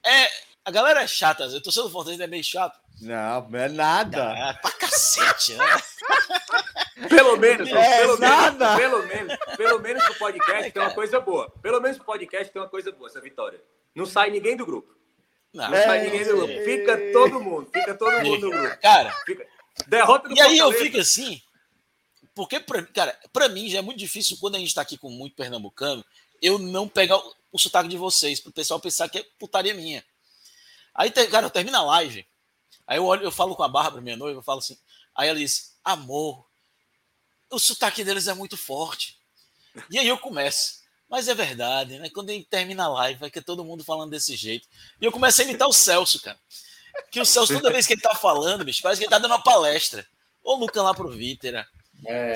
é, 0.05 0.27
a 0.65 0.69
galera 0.69 1.01
é 1.01 1.07
chata, 1.07 1.45
eu 1.45 1.63
tô 1.63 1.71
sendo 1.71 1.89
Fortaleza 1.89 2.25
é 2.25 2.27
meio 2.27 2.43
chato. 2.43 2.77
Não, 3.01 3.49
não 3.49 3.57
é 3.57 3.69
nada. 3.69 4.33
É 4.37 4.53
pra 4.53 4.69
cacete, 4.71 5.53
né? 5.53 5.65
pelo 7.07 7.37
menos, 7.37 7.69
é 7.69 7.99
pelo, 8.01 8.19
nada. 8.19 8.75
Menos, 8.75 8.77
pelo 8.77 9.07
menos, 9.07 9.37
pelo 9.55 9.79
menos 9.79 10.03
pro 10.03 10.15
podcast 10.15 10.67
é, 10.67 10.71
tem 10.71 10.81
uma 10.81 10.93
coisa 10.93 11.21
boa. 11.21 11.49
Pelo 11.61 11.79
menos 11.79 11.95
pro 11.97 12.05
podcast 12.05 12.51
tem 12.51 12.61
uma 12.61 12.67
coisa 12.67 12.91
boa, 12.91 13.07
essa 13.09 13.21
vitória. 13.21 13.61
Não 13.95 14.05
sai 14.05 14.29
ninguém 14.29 14.57
do 14.57 14.65
grupo. 14.65 14.93
Não, 15.53 15.69
não 15.69 15.77
sai 15.77 16.03
ninguém 16.03 16.25
do 16.25 16.35
grupo. 16.37 16.53
Fica 16.65 17.11
todo 17.13 17.39
mundo, 17.39 17.69
fica 17.71 17.93
todo 17.93 18.11
mundo 18.25 18.49
no 18.49 18.51
grupo. 18.51 18.81
Cara, 18.81 19.11
fica... 19.25 19.47
derrota 19.87 20.27
do 20.27 20.35
E 20.35 20.41
aí 20.41 20.57
eu 20.57 20.71
fico 20.71 20.97
assim, 20.97 21.41
porque, 22.33 22.59
pra, 22.59 22.83
cara, 22.87 23.17
pra 23.31 23.47
mim 23.47 23.69
já 23.69 23.79
é 23.79 23.81
muito 23.81 23.99
difícil 23.99 24.37
quando 24.39 24.55
a 24.55 24.59
gente 24.59 24.73
tá 24.73 24.81
aqui 24.81 24.97
com 24.97 25.09
muito 25.09 25.35
pernambucano, 25.35 26.03
eu 26.41 26.57
não 26.57 26.87
pegar 26.87 27.17
o, 27.17 27.35
o 27.51 27.59
sotaque 27.59 27.87
de 27.87 27.97
vocês, 27.97 28.39
pro 28.39 28.51
pessoal 28.51 28.79
pensar 28.79 29.07
que 29.07 29.19
é 29.19 29.25
putaria 29.37 29.73
minha. 29.73 30.03
Aí, 30.95 31.11
cara, 31.11 31.45
eu 31.45 31.51
termino 31.51 31.77
a 31.77 31.83
live, 31.83 32.25
aí 32.87 32.97
eu, 32.97 33.05
olho, 33.05 33.23
eu 33.23 33.31
falo 33.31 33.55
com 33.55 33.63
a 33.63 33.67
Bárbara, 33.67 34.01
minha 34.01 34.17
noiva, 34.17 34.39
eu 34.39 34.43
falo 34.43 34.59
assim, 34.59 34.77
aí 35.15 35.29
ela 35.29 35.37
diz, 35.37 35.77
amor, 35.83 36.47
o 37.49 37.59
sotaque 37.59 38.03
deles 38.03 38.27
é 38.27 38.33
muito 38.33 38.57
forte. 38.57 39.17
E 39.89 39.99
aí 39.99 40.07
eu 40.07 40.17
começo. 40.17 40.82
Mas 41.13 41.27
é 41.27 41.35
verdade, 41.35 41.99
né? 41.99 42.09
Quando 42.11 42.31
a 42.31 42.33
gente 42.33 42.47
termina 42.47 42.85
a 42.85 42.87
live, 42.87 43.19
vai 43.19 43.29
que 43.29 43.39
todo 43.39 43.63
mundo 43.63 43.83
falando 43.83 44.09
desse 44.09 44.35
jeito. 44.35 44.67
E 44.99 45.05
eu 45.05 45.11
comecei 45.11 45.45
a 45.45 45.47
imitar 45.47 45.67
o 45.67 45.71
Celso, 45.71 46.19
cara. 46.19 46.39
Que 47.11 47.21
o 47.21 47.25
Celso, 47.25 47.53
toda 47.53 47.69
vez 47.69 47.85
que 47.85 47.93
ele 47.93 48.01
tá 48.01 48.15
falando, 48.15 48.65
bicho, 48.65 48.81
parece 48.81 48.97
que 48.97 49.05
ele 49.05 49.11
tá 49.11 49.19
dando 49.19 49.29
uma 49.29 49.43
palestra. 49.43 50.03
Ô, 50.43 50.55
Luca 50.55 50.81
lá 50.81 50.91
pro 50.91 51.11
Vítera. 51.11 51.67
É, 52.07 52.33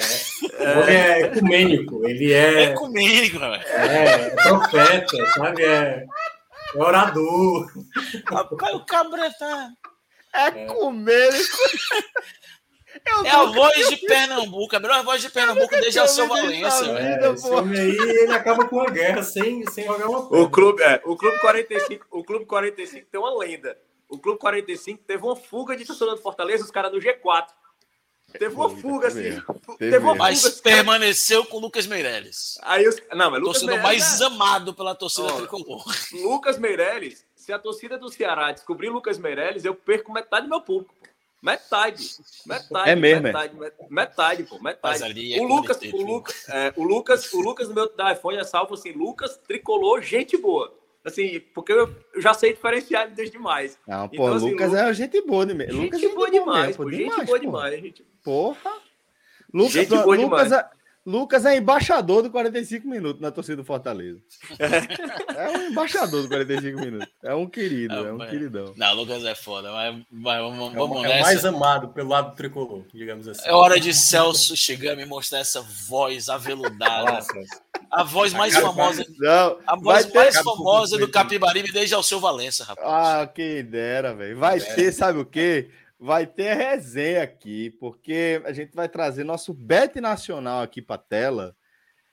é, 0.59 0.93
é 0.93 1.21
ecumênico, 1.21 2.07
ele 2.07 2.31
é. 2.31 2.53
É 2.53 2.63
ecumênico, 2.65 3.39
né? 3.39 3.63
É, 3.65 4.03
é 4.13 4.29
profeta, 4.35 5.25
sabe? 5.33 5.63
É, 5.63 6.05
é 6.75 6.77
orador. 6.77 7.73
Rapaz, 8.29 8.75
o 8.75 8.85
cabra 8.85 9.33
tá. 9.39 9.71
Ecumênico. 10.35 11.57
É 11.95 12.37
a 13.31 13.45
voz 13.45 13.89
de 13.89 13.97
Pernambuco, 13.97 14.75
a 14.75 14.79
melhor 14.79 15.03
voz 15.03 15.21
de 15.21 15.29
Pernambuco 15.29 15.69
desde 15.69 15.99
o 15.99 16.07
seu 16.07 16.27
Valença. 16.27 16.85
É, 16.97 17.31
esse 17.31 17.49
homem 17.49 17.79
aí, 17.79 17.97
ele 17.97 18.33
acaba 18.33 18.67
com 18.67 18.81
a 18.81 18.89
guerra 18.89 19.23
sem, 19.23 19.65
sem 19.67 19.85
jogar 19.85 20.07
uma 20.07 20.25
coisa. 20.25 20.43
O 20.43 20.49
clube, 20.49 20.81
é, 20.83 21.01
o 21.05 21.15
clube 21.15 21.39
45, 21.39 22.05
o 22.11 22.23
clube 22.23 22.45
45 22.45 23.07
tem 23.11 23.19
uma 23.19 23.37
lenda. 23.37 23.77
O 24.09 24.17
clube 24.17 24.39
45 24.39 25.03
teve 25.05 25.23
uma 25.23 25.35
fuga 25.35 25.75
de 25.75 25.85
torcedor 25.85 26.15
do 26.15 26.21
Fortaleza, 26.21 26.63
os 26.63 26.71
caras 26.71 26.91
do 26.91 26.99
G4. 26.99 27.47
Teve 28.33 28.55
uma 28.55 28.69
fuga, 28.69 29.07
assim. 29.07 29.41
Teve 29.77 29.97
uma 29.99 30.15
mas 30.15 30.41
fuga, 30.41 30.61
permaneceu 30.61 31.45
com 31.45 31.57
o 31.57 31.59
Lucas 31.61 31.87
Meirelles. 31.87 32.57
Aí 32.61 32.87
os... 32.87 32.97
Não, 33.13 33.31
mas 33.31 33.39
Lucas 33.41 33.61
Torcedor 33.61 33.81
mais 33.81 34.21
é... 34.21 34.25
amado 34.25 34.73
pela 34.73 34.93
torcida 34.93 35.33
oh, 35.33 35.37
tricolor. 35.37 35.83
Lucas 36.11 36.59
Meirelles, 36.59 37.25
se 37.35 37.53
a 37.53 37.59
torcida 37.59 37.97
do 37.97 38.09
Ceará 38.09 38.51
descobrir 38.51 38.89
Lucas 38.89 39.17
Meirelles, 39.17 39.63
eu 39.63 39.73
perco 39.73 40.11
metade 40.11 40.45
do 40.45 40.49
meu 40.49 40.61
público. 40.61 40.93
Metade. 41.41 42.03
Metade. 42.45 42.89
É 42.89 42.95
mesmo, 42.95 43.23
metade, 43.23 43.53
é? 43.63 43.71
metade, 43.89 44.43
pô, 44.43 44.61
metade. 44.61 45.33
É 45.35 45.39
o, 45.39 45.47
Lucas, 45.47 45.79
o, 45.81 45.97
Lucas, 45.97 46.49
é, 46.49 46.73
o 46.75 46.83
Lucas, 46.83 47.33
o 47.33 47.41
Lucas 47.41 47.69
no 47.69 47.75
meu 47.75 47.91
iPhone 48.11 48.37
é 48.37 48.43
salvo 48.43 48.73
assim, 48.73 48.91
Lucas 48.91 49.37
tricolor, 49.37 50.01
gente 50.01 50.35
boa. 50.37 50.73
Assim, 51.05 51.39
porque 51.53 51.71
eu 51.71 51.95
já 52.17 52.33
sei 52.33 52.53
diferenciar 52.53 53.09
desde 53.09 53.37
demais. 53.37 53.79
Não, 53.87 54.09
pô, 54.09 54.15
então, 54.15 54.33
assim, 54.33 54.51
Lucas, 54.51 54.71
Lucas 54.71 54.89
é 54.89 54.93
gente 54.93 55.21
boa 55.21 55.45
demais. 55.45 55.71
Gente 55.71 55.83
Lucas 55.83 56.03
é 56.03 56.09
boa 56.09 56.31
demais, 56.31 56.77
pô, 56.77 56.89
gente 56.89 57.03
demais, 57.03 57.25
boa 57.25 57.39
demais. 57.39 57.81
Gente... 57.81 58.05
Porra. 58.23 58.73
Lucas, 59.53 59.73
gente 59.73 59.89
boa 59.89 60.17
Lucas, 60.17 60.49
demais. 60.49 60.65
É, 61.07 61.09
Lucas 61.09 61.45
é 61.45 61.55
embaixador 61.55 62.21
do 62.21 62.29
45 62.29 62.87
minutos 62.87 63.21
na 63.21 63.31
torcida 63.31 63.57
do 63.57 63.63
Fortaleza. 63.63 64.19
é 64.59 65.49
um 65.57 65.67
embaixador 65.71 66.23
do 66.23 66.27
45 66.27 66.79
minutos. 66.79 67.07
É 67.23 67.33
um 67.33 67.47
querido, 67.47 67.95
não, 67.95 68.07
é 68.07 68.13
um 68.13 68.17
mas... 68.17 68.29
queridão. 68.29 68.73
Não, 68.75 68.93
Lucas 68.93 69.23
é 69.23 69.33
foda, 69.33 69.71
mas, 69.71 70.03
mas 70.11 70.41
vamos, 70.41 70.73
é, 70.73 70.75
vamos 70.77 71.03
é, 71.03 71.07
nessa. 71.07 71.19
É 71.19 71.23
mais 71.23 71.45
amado 71.45 71.87
pelo 71.89 72.09
lado 72.09 72.35
tricolor, 72.35 72.83
digamos 72.93 73.27
assim. 73.27 73.47
É 73.47 73.53
hora 73.53 73.79
de 73.79 73.93
Celso 73.93 74.55
Chigami 74.57 75.05
mostrar 75.05 75.39
essa 75.39 75.61
voz 75.61 76.29
aveludada. 76.29 77.11
Nossa. 77.11 77.33
A 77.89 78.03
voz 78.03 78.33
mais 78.33 78.53
famosa. 78.53 79.05
Não, 79.17 79.57
a 79.65 79.75
voz 79.77 80.11
mais 80.11 80.35
famosa 80.35 80.97
do 80.97 81.07
Capibaribe 81.07 81.71
desde 81.71 81.95
ao 81.95 82.03
seu 82.03 82.19
Valença, 82.19 82.65
rapaz. 82.65 82.85
Ah, 82.85 83.27
quem 83.27 83.63
dera, 83.63 84.13
velho. 84.13 84.37
Vai 84.37 84.59
ter, 84.59 84.91
sabe 84.91 85.19
o 85.19 85.25
quê? 85.25 85.69
Vai 85.99 86.27
ter 86.27 86.55
resenha 86.55 87.23
aqui, 87.23 87.71
porque 87.79 88.41
a 88.45 88.53
gente 88.53 88.73
vai 88.73 88.87
trazer 88.87 89.23
nosso 89.23 89.53
bet 89.53 89.99
nacional 89.99 90.61
aqui 90.61 90.81
para 90.81 90.97
tela. 90.97 91.55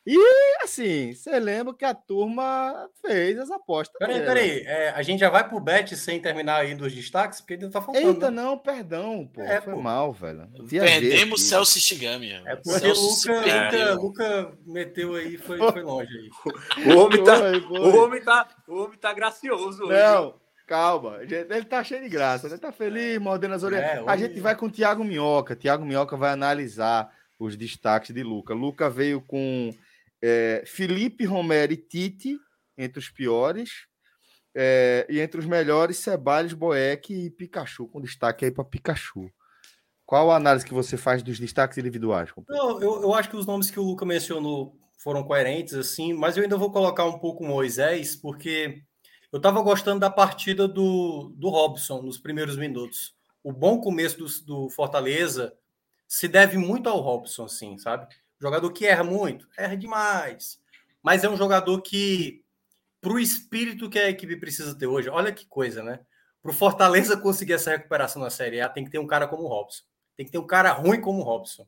E 0.06 0.18
assim, 0.62 1.14
você 1.14 1.40
lembra 1.40 1.72
que 1.72 1.84
a 1.84 1.94
turma 1.94 2.90
fez 3.00 3.38
as 3.38 3.50
apostas. 3.50 3.96
Peraí, 3.98 4.16
dela. 4.16 4.26
peraí. 4.26 4.62
É, 4.66 4.90
a 4.90 5.00
gente 5.00 5.20
já 5.20 5.30
vai 5.30 5.48
pro 5.48 5.58
bet 5.58 5.96
sem 5.96 6.20
terminar 6.20 6.56
aí 6.56 6.74
dos 6.74 6.94
destaques, 6.94 7.40
porque 7.40 7.54
ainda 7.54 7.70
tá 7.70 7.80
faltando. 7.80 8.08
Eita, 8.08 8.30
né? 8.30 8.42
não, 8.42 8.58
perdão, 8.58 9.26
pô. 9.26 9.40
É, 9.40 9.62
foi 9.62 9.72
pô. 9.72 9.80
mal, 9.80 10.12
velho. 10.12 10.46
Perdemos 10.68 11.40
o 11.40 11.44
Celso 11.44 11.80
Shigami. 11.80 12.32
É 12.32 12.54
porque 12.56 12.86
o 12.86 13.00
Luca, 13.00 13.94
Luca, 13.94 14.58
meteu 14.66 15.14
aí, 15.14 15.38
foi, 15.38 15.56
foi 15.56 15.82
longe 15.82 16.12
aí. 16.18 16.30
O 16.94 16.98
homem 16.98 17.24
tá. 17.24 17.40
O 17.70 17.96
homem 17.96 18.22
tá, 18.22 18.48
o 18.68 18.82
homem 18.82 18.98
tá 18.98 19.12
gracioso 19.14 19.84
hoje. 19.84 19.94
Não. 19.94 20.43
Calma, 20.66 21.18
ele 21.20 21.64
tá 21.64 21.84
cheio 21.84 22.02
de 22.02 22.08
graça, 22.08 22.46
ele 22.46 22.56
tá 22.56 22.72
feliz, 22.72 23.18
mordendo 23.18 23.54
as 23.54 23.62
orelhas. 23.62 23.84
É, 23.84 24.04
a 24.06 24.16
gente 24.16 24.40
vai 24.40 24.56
com 24.56 24.66
o 24.66 24.70
Thiago 24.70 25.04
Minhoca. 25.04 25.54
Thiago 25.54 25.84
Minhoca 25.84 26.16
vai 26.16 26.32
analisar 26.32 27.12
os 27.38 27.56
destaques 27.56 28.14
de 28.14 28.22
Luca. 28.22 28.54
Luca 28.54 28.88
veio 28.88 29.20
com 29.20 29.74
é, 30.22 30.62
Felipe 30.66 31.26
Romero 31.26 31.72
e 31.72 31.76
Tite, 31.76 32.38
entre 32.78 32.98
os 32.98 33.10
piores. 33.10 33.86
É, 34.56 35.06
e 35.10 35.20
entre 35.20 35.38
os 35.38 35.46
melhores, 35.46 35.98
Ceballos, 35.98 36.54
Boeck 36.54 37.12
e 37.12 37.28
Pikachu, 37.28 37.88
com 37.88 38.00
destaque 38.00 38.44
aí 38.44 38.50
para 38.50 38.64
Pikachu. 38.64 39.30
Qual 40.06 40.30
a 40.30 40.36
análise 40.36 40.64
que 40.64 40.72
você 40.72 40.96
faz 40.96 41.22
dos 41.22 41.38
destaques 41.38 41.76
individuais? 41.76 42.30
Não, 42.48 42.80
eu, 42.80 43.02
eu 43.02 43.14
acho 43.14 43.28
que 43.28 43.36
os 43.36 43.46
nomes 43.46 43.70
que 43.70 43.80
o 43.80 43.82
Luca 43.82 44.06
mencionou 44.06 44.78
foram 44.98 45.24
coerentes, 45.24 45.74
assim, 45.74 46.14
mas 46.14 46.36
eu 46.36 46.42
ainda 46.42 46.56
vou 46.56 46.70
colocar 46.70 47.04
um 47.04 47.18
pouco 47.18 47.44
o 47.44 47.46
Moisés, 47.46 48.14
porque 48.16 48.82
eu 49.34 49.38
estava 49.38 49.60
gostando 49.62 49.98
da 49.98 50.08
partida 50.08 50.68
do, 50.68 51.32
do 51.34 51.48
Robson 51.48 52.00
nos 52.00 52.16
primeiros 52.16 52.56
minutos. 52.56 53.16
O 53.42 53.52
bom 53.52 53.80
começo 53.80 54.16
do, 54.16 54.26
do 54.44 54.70
Fortaleza 54.70 55.52
se 56.06 56.28
deve 56.28 56.56
muito 56.56 56.88
ao 56.88 57.00
Robson, 57.00 57.46
assim, 57.46 57.76
sabe? 57.76 58.06
Jogador 58.40 58.70
que 58.70 58.86
erra 58.86 59.02
muito, 59.02 59.48
erra 59.58 59.76
demais. 59.76 60.60
Mas 61.02 61.24
é 61.24 61.28
um 61.28 61.36
jogador 61.36 61.82
que, 61.82 62.44
para 63.00 63.12
o 63.12 63.18
espírito 63.18 63.90
que 63.90 63.98
a 63.98 64.08
equipe 64.08 64.36
precisa 64.36 64.72
ter 64.78 64.86
hoje, 64.86 65.08
olha 65.08 65.32
que 65.32 65.46
coisa, 65.46 65.82
né? 65.82 65.98
Para 66.40 66.52
o 66.52 66.54
Fortaleza 66.54 67.16
conseguir 67.16 67.54
essa 67.54 67.72
recuperação 67.72 68.22
na 68.22 68.30
Série 68.30 68.60
A, 68.60 68.68
tem 68.68 68.84
que 68.84 68.90
ter 68.92 69.00
um 69.00 69.06
cara 69.06 69.26
como 69.26 69.42
o 69.42 69.48
Robson. 69.48 69.82
Tem 70.16 70.24
que 70.24 70.30
ter 70.30 70.38
um 70.38 70.46
cara 70.46 70.70
ruim 70.70 71.00
como 71.00 71.18
o 71.18 71.24
Robson. 71.24 71.66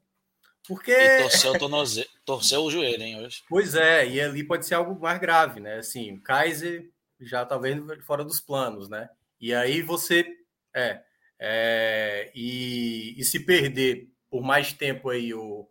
Porque. 0.68 0.92
E 0.92 1.22
torceu, 1.22 1.52
o 1.52 2.06
torceu 2.24 2.62
o 2.62 2.70
joelho, 2.70 3.02
hein, 3.02 3.24
hoje. 3.24 3.42
Pois 3.48 3.74
é, 3.74 4.08
e 4.08 4.20
ali 4.20 4.44
pode 4.44 4.64
ser 4.66 4.74
algo 4.76 5.00
mais 5.00 5.18
grave, 5.18 5.58
né? 5.58 5.78
Assim, 5.78 6.12
o 6.12 6.22
Kaiser 6.22 6.94
já 7.20 7.44
talvez 7.44 7.78
fora 8.04 8.24
dos 8.24 8.40
planos, 8.40 8.88
né? 8.88 9.08
E 9.40 9.54
aí 9.54 9.82
você 9.82 10.26
é, 10.74 11.02
é 11.38 12.30
e, 12.34 13.14
e, 13.18 13.24
se 13.24 13.40
perder 13.40 14.08
por 14.30 14.42
mais 14.42 14.72
tempo 14.72 15.10
aí 15.10 15.32
o 15.34 15.68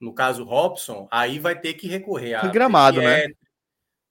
no 0.00 0.14
caso 0.14 0.44
Robson, 0.44 1.08
aí 1.10 1.40
vai 1.40 1.58
ter 1.58 1.74
que 1.74 1.88
recorrer 1.88 2.34
a 2.34 2.40
foi 2.40 2.50
gramado, 2.50 3.00
né? 3.00 3.26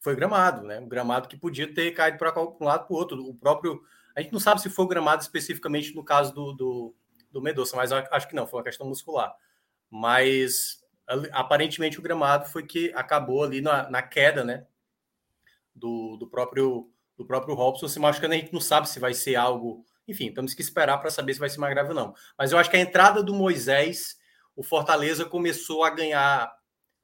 Foi 0.02 0.16
gramado, 0.16 0.64
né? 0.64 0.80
Um 0.80 0.88
gramado 0.88 1.28
que 1.30 1.38
podia 1.38 1.74
ter 1.74 1.92
caído 1.92 2.18
para 2.18 2.38
um 2.42 2.66
lado 2.66 2.86
para 2.86 2.94
o 2.94 2.98
outro. 2.98 3.26
O 3.26 3.34
próprio 3.34 3.82
a 4.18 4.22
gente 4.22 4.34
não 4.34 4.40
sabe 4.40 4.60
se 4.60 4.70
foi 4.70 4.88
gramado 4.88 5.22
especificamente 5.22 5.96
no 5.96 6.04
caso 6.04 6.34
do, 6.34 6.52
do, 6.54 6.96
do 7.32 7.42
Medoça, 7.42 7.78
mas 7.78 7.92
acho 7.92 8.28
que 8.28 8.36
não, 8.36 8.48
foi 8.48 8.58
uma 8.58 8.64
questão 8.64 8.88
muscular. 8.88 9.32
Mas 9.90 10.84
aparentemente 11.32 12.00
o 12.00 12.02
gramado 12.02 12.50
foi 12.50 12.64
que 12.64 12.92
acabou 12.96 13.44
ali 13.44 13.62
na, 13.62 13.90
na 13.90 14.02
queda, 14.02 14.44
né? 14.44 14.66
Do, 15.78 16.17
do 16.17 16.28
próprio 16.28 16.89
do 17.17 17.25
próprio 17.25 17.55
Robson 17.55 17.88
se 17.88 17.99
machucando, 17.99 18.36
a 18.36 18.38
gente 18.38 18.53
não 18.53 18.61
sabe 18.61 18.88
se 18.88 18.99
vai 18.99 19.13
ser 19.13 19.36
algo. 19.36 19.84
Enfim, 20.07 20.32
temos 20.32 20.53
que 20.53 20.61
esperar 20.61 20.99
para 20.99 21.09
saber 21.09 21.34
se 21.34 21.39
vai 21.39 21.49
ser 21.49 21.57
mais 21.57 21.73
grave 21.73 21.89
ou 21.89 21.95
não. 21.95 22.13
Mas 22.38 22.51
eu 22.51 22.59
acho 22.59 22.69
que 22.69 22.78
a 22.78 22.80
entrada 22.80 23.23
do 23.23 23.34
Moisés, 23.34 24.15
o 24.55 24.61
Fortaleza 24.61 25.25
começou 25.25 25.84
a 25.84 25.89
ganhar 25.89 26.53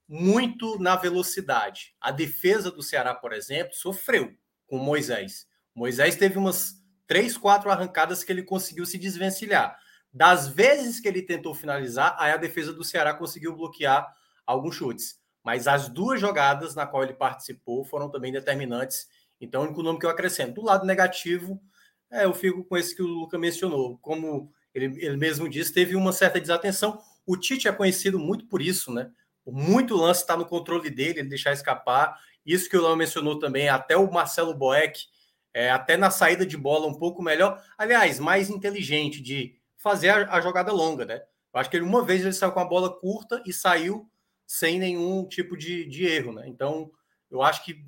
muito 0.07 0.77
na 0.77 0.95
velocidade. 0.95 1.95
A 1.99 2.11
defesa 2.11 2.69
do 2.69 2.83
Ceará, 2.83 3.15
por 3.15 3.33
exemplo, 3.33 3.73
sofreu 3.73 4.31
com 4.67 4.77
o 4.77 4.83
Moisés. 4.83 5.47
O 5.73 5.79
Moisés 5.79 6.15
teve 6.15 6.37
umas 6.37 6.75
três, 7.07 7.35
quatro 7.35 7.71
arrancadas 7.71 8.23
que 8.23 8.31
ele 8.31 8.43
conseguiu 8.43 8.85
se 8.85 8.99
desvencilhar. 8.99 9.75
Das 10.13 10.47
vezes 10.47 10.99
que 10.99 11.07
ele 11.07 11.23
tentou 11.23 11.55
finalizar, 11.55 12.15
aí 12.19 12.31
a 12.31 12.37
defesa 12.37 12.71
do 12.71 12.83
Ceará 12.83 13.15
conseguiu 13.15 13.55
bloquear 13.55 14.07
alguns 14.45 14.75
chutes 14.75 15.22
mas 15.43 15.67
as 15.67 15.89
duas 15.89 16.21
jogadas 16.21 16.73
na 16.73 16.85
qual 16.85 17.03
ele 17.03 17.13
participou 17.13 17.83
foram 17.83 18.09
também 18.09 18.31
determinantes. 18.31 19.07
Então, 19.41 19.61
o 19.61 19.65
único 19.65 19.83
nome 19.83 19.99
que 19.99 20.05
eu 20.05 20.09
acrescento. 20.09 20.53
Do 20.53 20.63
lado 20.63 20.85
negativo, 20.85 21.61
é, 22.09 22.25
eu 22.25 22.33
fico 22.33 22.63
com 22.63 22.77
esse 22.77 22.95
que 22.95 23.01
o 23.01 23.07
Luca 23.07 23.37
mencionou. 23.37 23.97
Como 23.97 24.51
ele, 24.73 24.85
ele 25.05 25.17
mesmo 25.17 25.49
disse, 25.49 25.73
teve 25.73 25.95
uma 25.95 26.13
certa 26.13 26.39
desatenção. 26.39 27.01
O 27.25 27.35
Tite 27.35 27.67
é 27.67 27.71
conhecido 27.71 28.17
muito 28.17 28.45
por 28.47 28.61
isso, 28.61 28.93
né? 28.93 29.11
Muito 29.45 29.95
lance 29.95 30.21
está 30.21 30.37
no 30.37 30.45
controle 30.45 30.89
dele, 30.89 31.19
ele 31.19 31.29
deixar 31.29 31.51
escapar. 31.51 32.17
Isso 32.45 32.69
que 32.69 32.77
o 32.77 32.81
Léo 32.81 32.95
mencionou 32.95 33.39
também, 33.39 33.67
até 33.67 33.97
o 33.97 34.11
Marcelo 34.11 34.53
Boeck, 34.53 35.05
é, 35.53 35.69
até 35.69 35.97
na 35.97 36.09
saída 36.09 36.45
de 36.45 36.57
bola 36.57 36.87
um 36.87 36.97
pouco 36.97 37.21
melhor. 37.21 37.61
Aliás, 37.77 38.19
mais 38.19 38.49
inteligente 38.49 39.21
de 39.21 39.55
fazer 39.77 40.09
a, 40.09 40.35
a 40.35 40.41
jogada 40.41 40.71
longa, 40.71 41.05
né? 41.05 41.21
Eu 41.53 41.59
acho 41.59 41.69
que 41.69 41.77
ele, 41.77 41.85
uma 41.85 42.03
vez 42.03 42.21
ele 42.21 42.33
saiu 42.33 42.51
com 42.51 42.59
a 42.59 42.65
bola 42.65 42.89
curta 42.89 43.43
e 43.45 43.51
saiu 43.53 44.09
sem 44.45 44.79
nenhum 44.79 45.25
tipo 45.27 45.57
de, 45.57 45.85
de 45.85 46.05
erro, 46.05 46.33
né? 46.33 46.47
Então, 46.47 46.91
eu 47.31 47.41
acho 47.41 47.63
que 47.63 47.83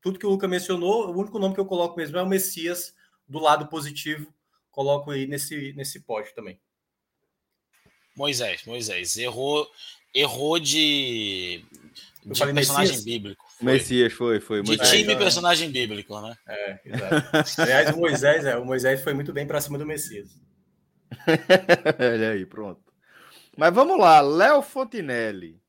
tudo 0.00 0.18
que 0.18 0.26
o 0.26 0.30
Luca 0.30 0.48
mencionou, 0.48 1.08
o 1.08 1.18
único 1.18 1.38
nome 1.38 1.54
que 1.54 1.60
eu 1.60 1.66
coloco 1.66 1.96
mesmo 1.96 2.18
é 2.18 2.22
o 2.22 2.28
Messias, 2.28 2.94
do 3.26 3.38
lado 3.38 3.68
positivo, 3.68 4.32
coloco 4.70 5.10
aí 5.10 5.26
nesse, 5.26 5.72
nesse 5.74 6.00
pódio 6.00 6.34
também. 6.34 6.60
Moisés, 8.16 8.64
Moisés, 8.66 9.16
errou, 9.16 9.66
errou 10.14 10.58
de, 10.58 11.64
de 12.26 12.38
personagem 12.38 12.54
Messias? 12.54 13.04
bíblico. 13.04 13.44
Foi. 13.56 13.72
Messias 13.72 14.12
foi, 14.12 14.40
foi. 14.40 14.62
De 14.62 14.76
time 14.76 15.12
e 15.12 15.16
personagem 15.16 15.70
bíblico, 15.70 16.20
né? 16.20 16.36
É, 16.46 16.80
exato. 16.84 17.60
Aliás, 17.62 17.90
o 17.94 17.98
Moisés, 17.98 18.44
é, 18.44 18.56
o 18.58 18.64
Moisés 18.64 19.02
foi 19.02 19.14
muito 19.14 19.32
bem 19.32 19.46
para 19.46 19.60
cima 19.60 19.78
do 19.78 19.86
Messias. 19.86 20.28
Olha 21.98 22.32
aí, 22.32 22.44
pronto. 22.44 22.82
Mas 23.56 23.72
vamos 23.72 23.98
lá, 23.98 24.20
Léo 24.20 24.62
Fontinelli. 24.62 25.61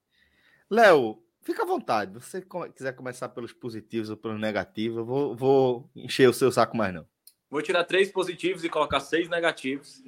Léo, 0.73 1.21
fica 1.43 1.61
à 1.61 1.65
vontade. 1.65 2.19
Se 2.23 2.41
você 2.41 2.47
quiser 2.75 2.93
começar 2.93 3.29
pelos 3.29 3.53
positivos 3.53 4.09
ou 4.09 4.17
pelos 4.17 4.39
negativos, 4.39 4.97
eu 4.97 5.05
vou, 5.05 5.35
vou 5.35 5.89
encher 5.95 6.27
o 6.27 6.33
seu 6.33 6.51
saco 6.51 6.75
mais 6.75 6.91
não. 6.91 7.05
Vou 7.47 7.61
tirar 7.61 7.83
três 7.83 8.11
positivos 8.11 8.63
e 8.63 8.69
colocar 8.69 8.99
seis 8.99 9.29
negativos. 9.29 10.01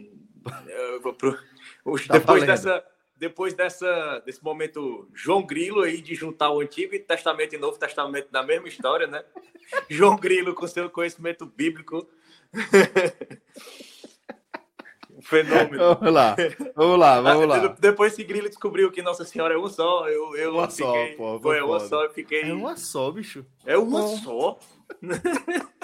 Pro... 1.20 1.38
Tá 2.08 2.18
depois 2.18 2.44
dessa 2.44 2.84
depois 3.18 3.54
dessa, 3.54 4.20
desse 4.26 4.44
momento 4.44 5.08
João 5.14 5.46
Grilo 5.46 5.82
aí 5.82 6.02
de 6.02 6.16
juntar 6.16 6.52
o 6.52 6.60
Antigo 6.60 7.00
Testamento 7.00 7.56
e 7.56 7.58
Novo 7.58 7.78
Testamento 7.78 8.28
na 8.32 8.44
mesma 8.44 8.68
história, 8.68 9.08
né? 9.08 9.24
João 9.90 10.18
Grilo 10.18 10.54
com 10.54 10.68
seu 10.68 10.90
conhecimento 10.90 11.46
bíblico. 11.46 12.10
fenômeno. 15.22 15.96
Vamos 15.96 16.14
lá, 16.14 16.36
vamos 16.76 17.00
lá, 17.00 17.22
vamos 17.22 17.48
lá. 17.48 17.76
Depois 17.80 18.16
que 18.16 18.24
Grilo 18.24 18.48
descobriu 18.48 18.92
que 18.92 19.02
Nossa 19.02 19.26
Senhora 19.26 19.54
é 19.54 19.58
um 19.58 19.68
só, 19.68 20.08
eu, 20.10 20.36
eu 20.36 20.54
uma 20.54 20.70
fiquei, 20.70 21.12
só, 21.12 21.18
pô, 21.18 21.40
foi 21.40 21.62
uma 21.62 21.80
só, 21.80 22.04
eu 22.04 22.10
fiquei. 22.12 22.42
É 22.44 22.54
uma 22.54 22.78
só, 22.78 23.12
bicho. 23.12 23.46
É 23.66 23.78
uma 23.78 24.02
pô. 24.02 24.08
só. 24.18 24.60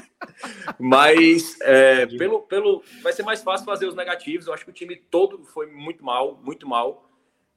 Mas 0.79 1.59
é, 1.61 2.05
pelo, 2.05 2.41
pelo, 2.41 2.83
vai 3.01 3.13
ser 3.13 3.23
mais 3.23 3.41
fácil 3.41 3.65
fazer 3.65 3.87
os 3.87 3.95
negativos. 3.95 4.47
Eu 4.47 4.53
acho 4.53 4.63
que 4.63 4.71
o 4.71 4.73
time 4.73 4.95
todo 4.95 5.43
foi 5.45 5.67
muito 5.67 6.03
mal, 6.03 6.39
muito 6.43 6.67
mal. 6.67 7.07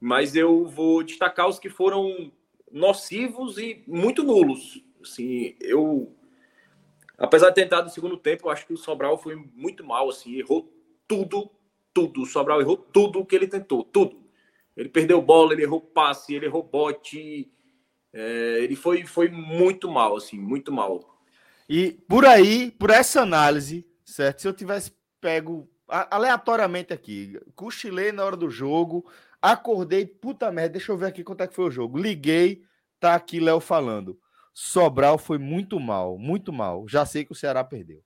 Mas 0.01 0.35
eu 0.37 0.67
vou 0.67 1.03
destacar 1.03 1.49
os 1.49 1.59
que 1.59 1.71
foram 1.71 2.33
nocivos 2.71 3.59
e 3.59 3.83
muito 3.87 4.23
nulos. 4.23 4.83
Assim, 5.01 5.55
eu, 5.61 6.15
apesar 7.17 7.49
de 7.51 7.55
ter 7.55 7.65
entrado 7.65 7.85
no 7.85 7.91
segundo 7.91 8.17
tempo, 8.17 8.47
eu 8.47 8.51
acho 8.51 8.67
que 8.67 8.73
o 8.73 8.79
Sobral 8.79 9.17
foi 9.19 9.37
muito 9.55 9.85
mal. 9.85 10.09
Assim, 10.09 10.37
errou 10.37 10.71
tudo, 11.07 11.51
tudo. 11.95 12.23
O 12.23 12.27
Sobral 12.27 12.61
errou 12.61 12.77
tudo 12.77 13.21
o 13.21 13.25
que 13.25 13.37
ele 13.37 13.47
tentou, 13.47 13.85
tudo. 13.85 14.21
Ele 14.77 14.89
perdeu 14.89 15.23
bola, 15.23 15.53
ele 15.53 15.63
errou 15.63 15.81
passe, 15.81 16.35
ele 16.35 16.47
errou 16.47 16.63
bote. 16.63 17.51
É, 18.13 18.59
ele 18.61 18.75
foi, 18.75 19.07
foi 19.07 19.29
muito 19.29 19.89
mal, 19.91 20.17
assim, 20.17 20.39
muito 20.39 20.73
mal. 20.73 21.23
E 21.69 21.93
por 22.09 22.27
aí, 22.27 22.73
por 22.73 22.91
essa 22.91 23.23
análise, 23.23 23.89
certo? 24.05 24.43
Se 24.43 24.49
eu 24.49 24.53
tivesse 24.53 24.93
pego 25.21 25.69
aleatoriamente 25.89 26.93
aqui, 26.93 27.39
cochilei 27.55 28.11
na 28.11 28.25
hora 28.25 28.37
do 28.37 28.51
jogo, 28.51 29.07
acordei, 29.41 30.05
puta 30.05 30.51
merda, 30.51 30.71
deixa 30.71 30.93
eu 30.93 30.97
ver 30.97 31.07
aqui 31.07 31.23
quanto 31.23 31.43
é 31.43 31.47
que 31.47 31.55
foi 31.55 31.67
o 31.67 31.71
jogo. 31.71 31.99
Liguei, 31.99 32.63
tá 32.99 33.15
aqui 33.15 33.41
Léo 33.41 33.61
falando. 33.61 34.19
Sobral 34.53 35.19
foi 35.19 35.39
muito 35.39 35.81
mal, 35.81 36.19
muito 36.19 36.53
mal. 36.53 36.87
Já 36.89 37.05
sei 37.05 37.25
que 37.25 37.33
o 37.33 37.35
Ceará 37.35 37.65
perdeu. 37.65 38.03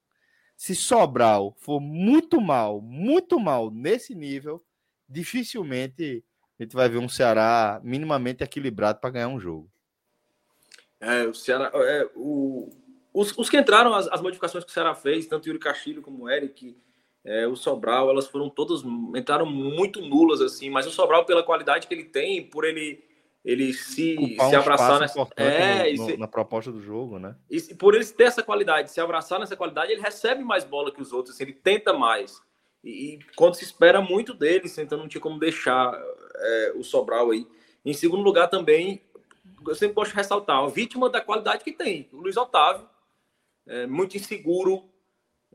Se 0.58 0.74
Sobral 0.74 1.54
for 1.56 1.78
muito 1.78 2.40
mal, 2.40 2.80
muito 2.80 3.38
mal 3.38 3.70
nesse 3.70 4.12
nível, 4.12 4.60
dificilmente 5.08 6.24
a 6.58 6.64
gente 6.64 6.74
vai 6.74 6.88
ver 6.88 6.98
um 6.98 7.08
Ceará 7.08 7.80
minimamente 7.84 8.42
equilibrado 8.42 8.98
para 8.98 9.10
ganhar 9.10 9.28
um 9.28 9.38
jogo. 9.38 9.70
É, 11.00 11.22
o 11.22 11.32
Ceará, 11.32 11.70
é, 11.72 12.10
o, 12.16 12.70
os, 13.14 13.38
os 13.38 13.48
que 13.48 13.56
entraram, 13.56 13.94
as, 13.94 14.08
as, 14.08 14.20
modificações 14.20 14.64
que 14.64 14.70
o 14.70 14.74
Ceará 14.74 14.96
fez, 14.96 15.28
tanto 15.28 15.44
o 15.44 15.48
Yuri 15.48 15.60
Castilho 15.60 16.02
como 16.02 16.24
o 16.24 16.28
Eric, 16.28 16.76
é, 17.24 17.46
o 17.46 17.54
Sobral, 17.54 18.10
elas 18.10 18.26
foram 18.26 18.50
todas, 18.50 18.82
entraram 19.14 19.46
muito 19.46 20.02
nulas, 20.02 20.40
assim, 20.40 20.70
mas 20.70 20.88
o 20.88 20.90
Sobral, 20.90 21.24
pela 21.24 21.44
qualidade 21.44 21.86
que 21.86 21.94
ele 21.94 22.04
tem, 22.04 22.44
por 22.44 22.64
ele 22.64 23.07
ele 23.48 23.72
se, 23.72 24.36
se 24.38 24.54
abraçar 24.54 25.00
nessa 25.00 25.26
é, 25.34 25.94
no, 25.94 26.06
no, 26.06 26.16
na 26.18 26.28
proposta 26.28 26.70
do 26.70 26.82
jogo, 26.82 27.18
né? 27.18 27.34
E 27.48 27.58
por 27.76 27.94
ele 27.94 28.04
ter 28.04 28.24
essa 28.24 28.42
qualidade, 28.42 28.90
se 28.90 29.00
abraçar 29.00 29.40
nessa 29.40 29.56
qualidade, 29.56 29.90
ele 29.90 30.02
recebe 30.02 30.44
mais 30.44 30.64
bola 30.64 30.92
que 30.92 31.00
os 31.00 31.14
outros, 31.14 31.34
assim, 31.34 31.44
ele 31.44 31.54
tenta 31.54 31.94
mais. 31.94 32.42
E, 32.84 33.14
e, 33.14 33.18
quando 33.36 33.54
se 33.54 33.64
espera 33.64 34.02
muito 34.02 34.34
dele, 34.34 34.70
então 34.76 34.98
não 34.98 35.08
tinha 35.08 35.20
como 35.20 35.38
deixar 35.38 35.98
é, 36.36 36.72
o 36.76 36.84
Sobral 36.84 37.30
aí. 37.30 37.46
Em 37.86 37.94
segundo 37.94 38.22
lugar, 38.22 38.48
também, 38.48 39.00
eu 39.66 39.74
sempre 39.74 39.94
gosto 39.94 40.10
de 40.10 40.18
ressaltar, 40.18 40.62
a 40.62 40.68
vítima 40.68 41.08
da 41.08 41.22
qualidade 41.22 41.64
que 41.64 41.72
tem, 41.72 42.06
o 42.12 42.18
Luiz 42.18 42.36
Otávio, 42.36 42.86
é, 43.66 43.86
muito 43.86 44.14
inseguro. 44.14 44.84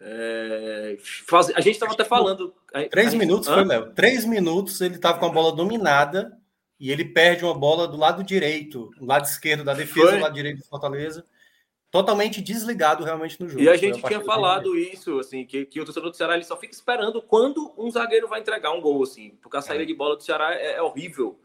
É, 0.02 0.98
faz... 1.28 1.50
A 1.52 1.62
gente 1.62 1.76
estava 1.76 1.94
até 1.94 2.04
falando. 2.04 2.56
Três 2.90 3.12
gente... 3.12 3.20
minutos 3.20 3.48
Hã? 3.48 3.54
foi, 3.54 3.66
Léo. 3.66 3.94
Três 3.94 4.26
minutos 4.26 4.82
ele 4.82 4.96
estava 4.96 5.20
com 5.20 5.28
a 5.28 5.30
bola 5.30 5.56
dominada 5.56 6.42
e 6.84 6.92
ele 6.92 7.06
perde 7.06 7.46
uma 7.46 7.54
bola 7.54 7.88
do 7.88 7.96
lado 7.96 8.22
direito, 8.22 8.92
do 9.00 9.06
lado 9.06 9.24
esquerdo 9.24 9.64
da 9.64 9.74
defesa, 9.74 10.10
foi. 10.10 10.18
do 10.18 10.24
lado 10.24 10.34
direito 10.34 10.58
do 10.58 10.66
Fortaleza. 10.66 11.26
Totalmente 11.90 12.42
desligado 12.42 13.06
realmente 13.06 13.42
no 13.42 13.48
jogo. 13.48 13.64
E 13.64 13.70
a 13.70 13.78
gente 13.78 14.02
tinha 14.02 14.20
falado 14.20 14.78
isso, 14.78 15.18
assim, 15.18 15.46
que, 15.46 15.66
que 15.66 15.80
o 15.80 15.86
torcedor 15.86 16.10
do 16.10 16.18
Ceará 16.18 16.36
ele 16.36 16.44
só 16.44 16.58
fica 16.58 16.74
esperando 16.74 17.22
quando 17.22 17.74
um 17.78 17.90
zagueiro 17.90 18.28
vai 18.28 18.42
entregar 18.42 18.74
um 18.74 18.82
gol, 18.82 19.02
assim, 19.02 19.30
porque 19.42 19.56
a 19.56 19.62
saída 19.62 19.84
é. 19.84 19.86
de 19.86 19.94
bola 19.94 20.18
do 20.18 20.24
Ceará 20.24 20.56
é, 20.56 20.74
é 20.74 20.82
horrível. 20.82 21.40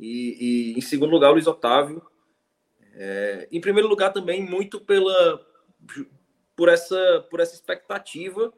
E, 0.00 0.72
e, 0.72 0.78
em 0.78 0.80
segundo 0.80 1.10
lugar, 1.10 1.28
o 1.28 1.34
Luiz 1.34 1.46
Otávio. 1.46 2.02
É, 2.94 3.48
em 3.52 3.60
primeiro 3.60 3.90
lugar, 3.90 4.10
também, 4.10 4.42
muito 4.42 4.80
pela, 4.80 5.46
por 6.56 6.70
essa, 6.70 7.26
por 7.30 7.40
essa 7.40 7.54
expectativa 7.54 8.50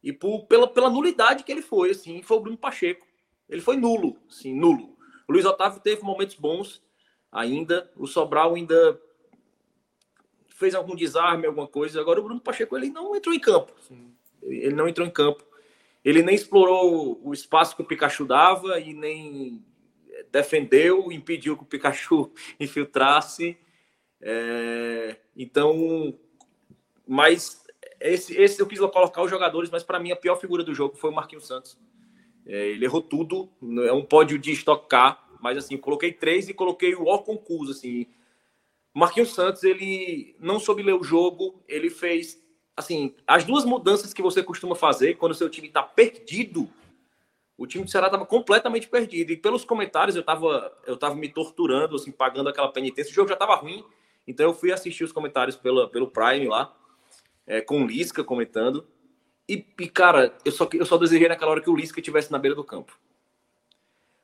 e 0.00 0.12
por, 0.12 0.46
pela, 0.46 0.68
pela 0.68 0.88
nulidade 0.88 1.42
que 1.42 1.50
ele 1.50 1.62
foi, 1.62 1.90
assim, 1.90 2.22
foi 2.22 2.36
o 2.36 2.40
Bruno 2.40 2.56
Pacheco. 2.56 3.04
Ele 3.48 3.60
foi 3.60 3.76
nulo, 3.76 4.16
assim, 4.28 4.54
nulo. 4.54 4.99
O 5.30 5.32
Luiz 5.32 5.44
Otávio 5.44 5.78
teve 5.78 6.02
momentos 6.02 6.34
bons 6.34 6.82
ainda, 7.30 7.88
o 7.96 8.04
Sobral 8.04 8.56
ainda 8.56 9.00
fez 10.48 10.74
algum 10.74 10.96
desarme, 10.96 11.46
alguma 11.46 11.68
coisa. 11.68 12.00
Agora 12.00 12.18
o 12.18 12.24
Bruno 12.24 12.40
Pacheco 12.40 12.76
ele 12.76 12.90
não 12.90 13.14
entrou 13.14 13.32
em 13.32 13.38
campo. 13.38 13.72
Ele 14.42 14.74
não 14.74 14.88
entrou 14.88 15.06
em 15.06 15.10
campo. 15.10 15.46
Ele 16.04 16.20
nem 16.20 16.34
explorou 16.34 17.20
o 17.22 17.32
espaço 17.32 17.76
que 17.76 17.82
o 17.82 17.84
Pikachu 17.84 18.24
dava 18.24 18.80
e 18.80 18.92
nem 18.92 19.64
defendeu, 20.32 21.12
impediu 21.12 21.56
que 21.56 21.62
o 21.62 21.66
Pikachu 21.66 22.32
infiltrasse. 22.58 23.56
É, 24.20 25.16
então, 25.36 26.18
mas 27.06 27.62
esse, 28.00 28.36
esse 28.36 28.60
eu 28.60 28.66
quis 28.66 28.80
colocar 28.80 29.22
os 29.22 29.30
jogadores, 29.30 29.70
mas 29.70 29.84
para 29.84 30.00
mim 30.00 30.10
a 30.10 30.16
pior 30.16 30.40
figura 30.40 30.64
do 30.64 30.74
jogo 30.74 30.96
foi 30.96 31.10
o 31.10 31.14
Marquinhos 31.14 31.46
Santos. 31.46 31.78
É, 32.46 32.68
ele 32.68 32.84
errou 32.84 33.02
tudo, 33.02 33.48
é 33.86 33.92
um 33.92 34.04
pódio 34.04 34.38
de 34.38 34.52
estocar, 34.52 35.28
mas 35.40 35.58
assim, 35.58 35.76
coloquei 35.76 36.12
três 36.12 36.48
e 36.48 36.54
coloquei 36.54 36.94
o 36.94 37.06
ó 37.06 37.18
concurso, 37.18 37.72
assim. 37.72 38.06
Marquinhos 38.92 39.34
Santos, 39.34 39.62
ele 39.62 40.34
não 40.38 40.58
soube 40.58 40.82
ler 40.82 40.94
o 40.94 41.04
jogo, 41.04 41.62
ele 41.68 41.90
fez, 41.90 42.42
assim, 42.76 43.14
as 43.26 43.44
duas 43.44 43.64
mudanças 43.64 44.12
que 44.12 44.22
você 44.22 44.42
costuma 44.42 44.74
fazer 44.74 45.14
quando 45.14 45.32
o 45.32 45.34
seu 45.36 45.48
time 45.48 45.68
está 45.68 45.82
perdido, 45.82 46.68
o 47.56 47.66
time 47.66 47.84
do 47.84 47.90
Ceará 47.90 48.06
estava 48.06 48.24
completamente 48.24 48.88
perdido. 48.88 49.32
E 49.32 49.36
pelos 49.36 49.64
comentários, 49.64 50.16
eu 50.16 50.20
estava 50.20 50.72
eu 50.86 50.96
tava 50.96 51.14
me 51.14 51.28
torturando, 51.28 51.96
assim, 51.96 52.10
pagando 52.10 52.48
aquela 52.48 52.72
penitência. 52.72 53.12
O 53.12 53.14
jogo 53.14 53.28
já 53.28 53.34
estava 53.34 53.54
ruim, 53.54 53.84
então 54.26 54.46
eu 54.46 54.54
fui 54.54 54.72
assistir 54.72 55.04
os 55.04 55.12
comentários 55.12 55.56
pela, 55.56 55.88
pelo 55.88 56.10
Prime 56.10 56.48
lá 56.48 56.74
é, 57.46 57.60
com 57.60 57.82
o 57.82 57.86
Lisca 57.86 58.24
comentando. 58.24 58.86
E, 59.50 59.66
e, 59.80 59.88
cara, 59.88 60.32
eu 60.44 60.52
só, 60.52 60.68
eu 60.72 60.86
só 60.86 60.96
desejei 60.96 61.26
naquela 61.26 61.50
hora 61.50 61.60
que 61.60 61.68
o 61.68 61.74
Lisca 61.74 61.98
estivesse 61.98 62.30
na 62.30 62.38
beira 62.38 62.54
do 62.54 62.62
campo. 62.62 62.96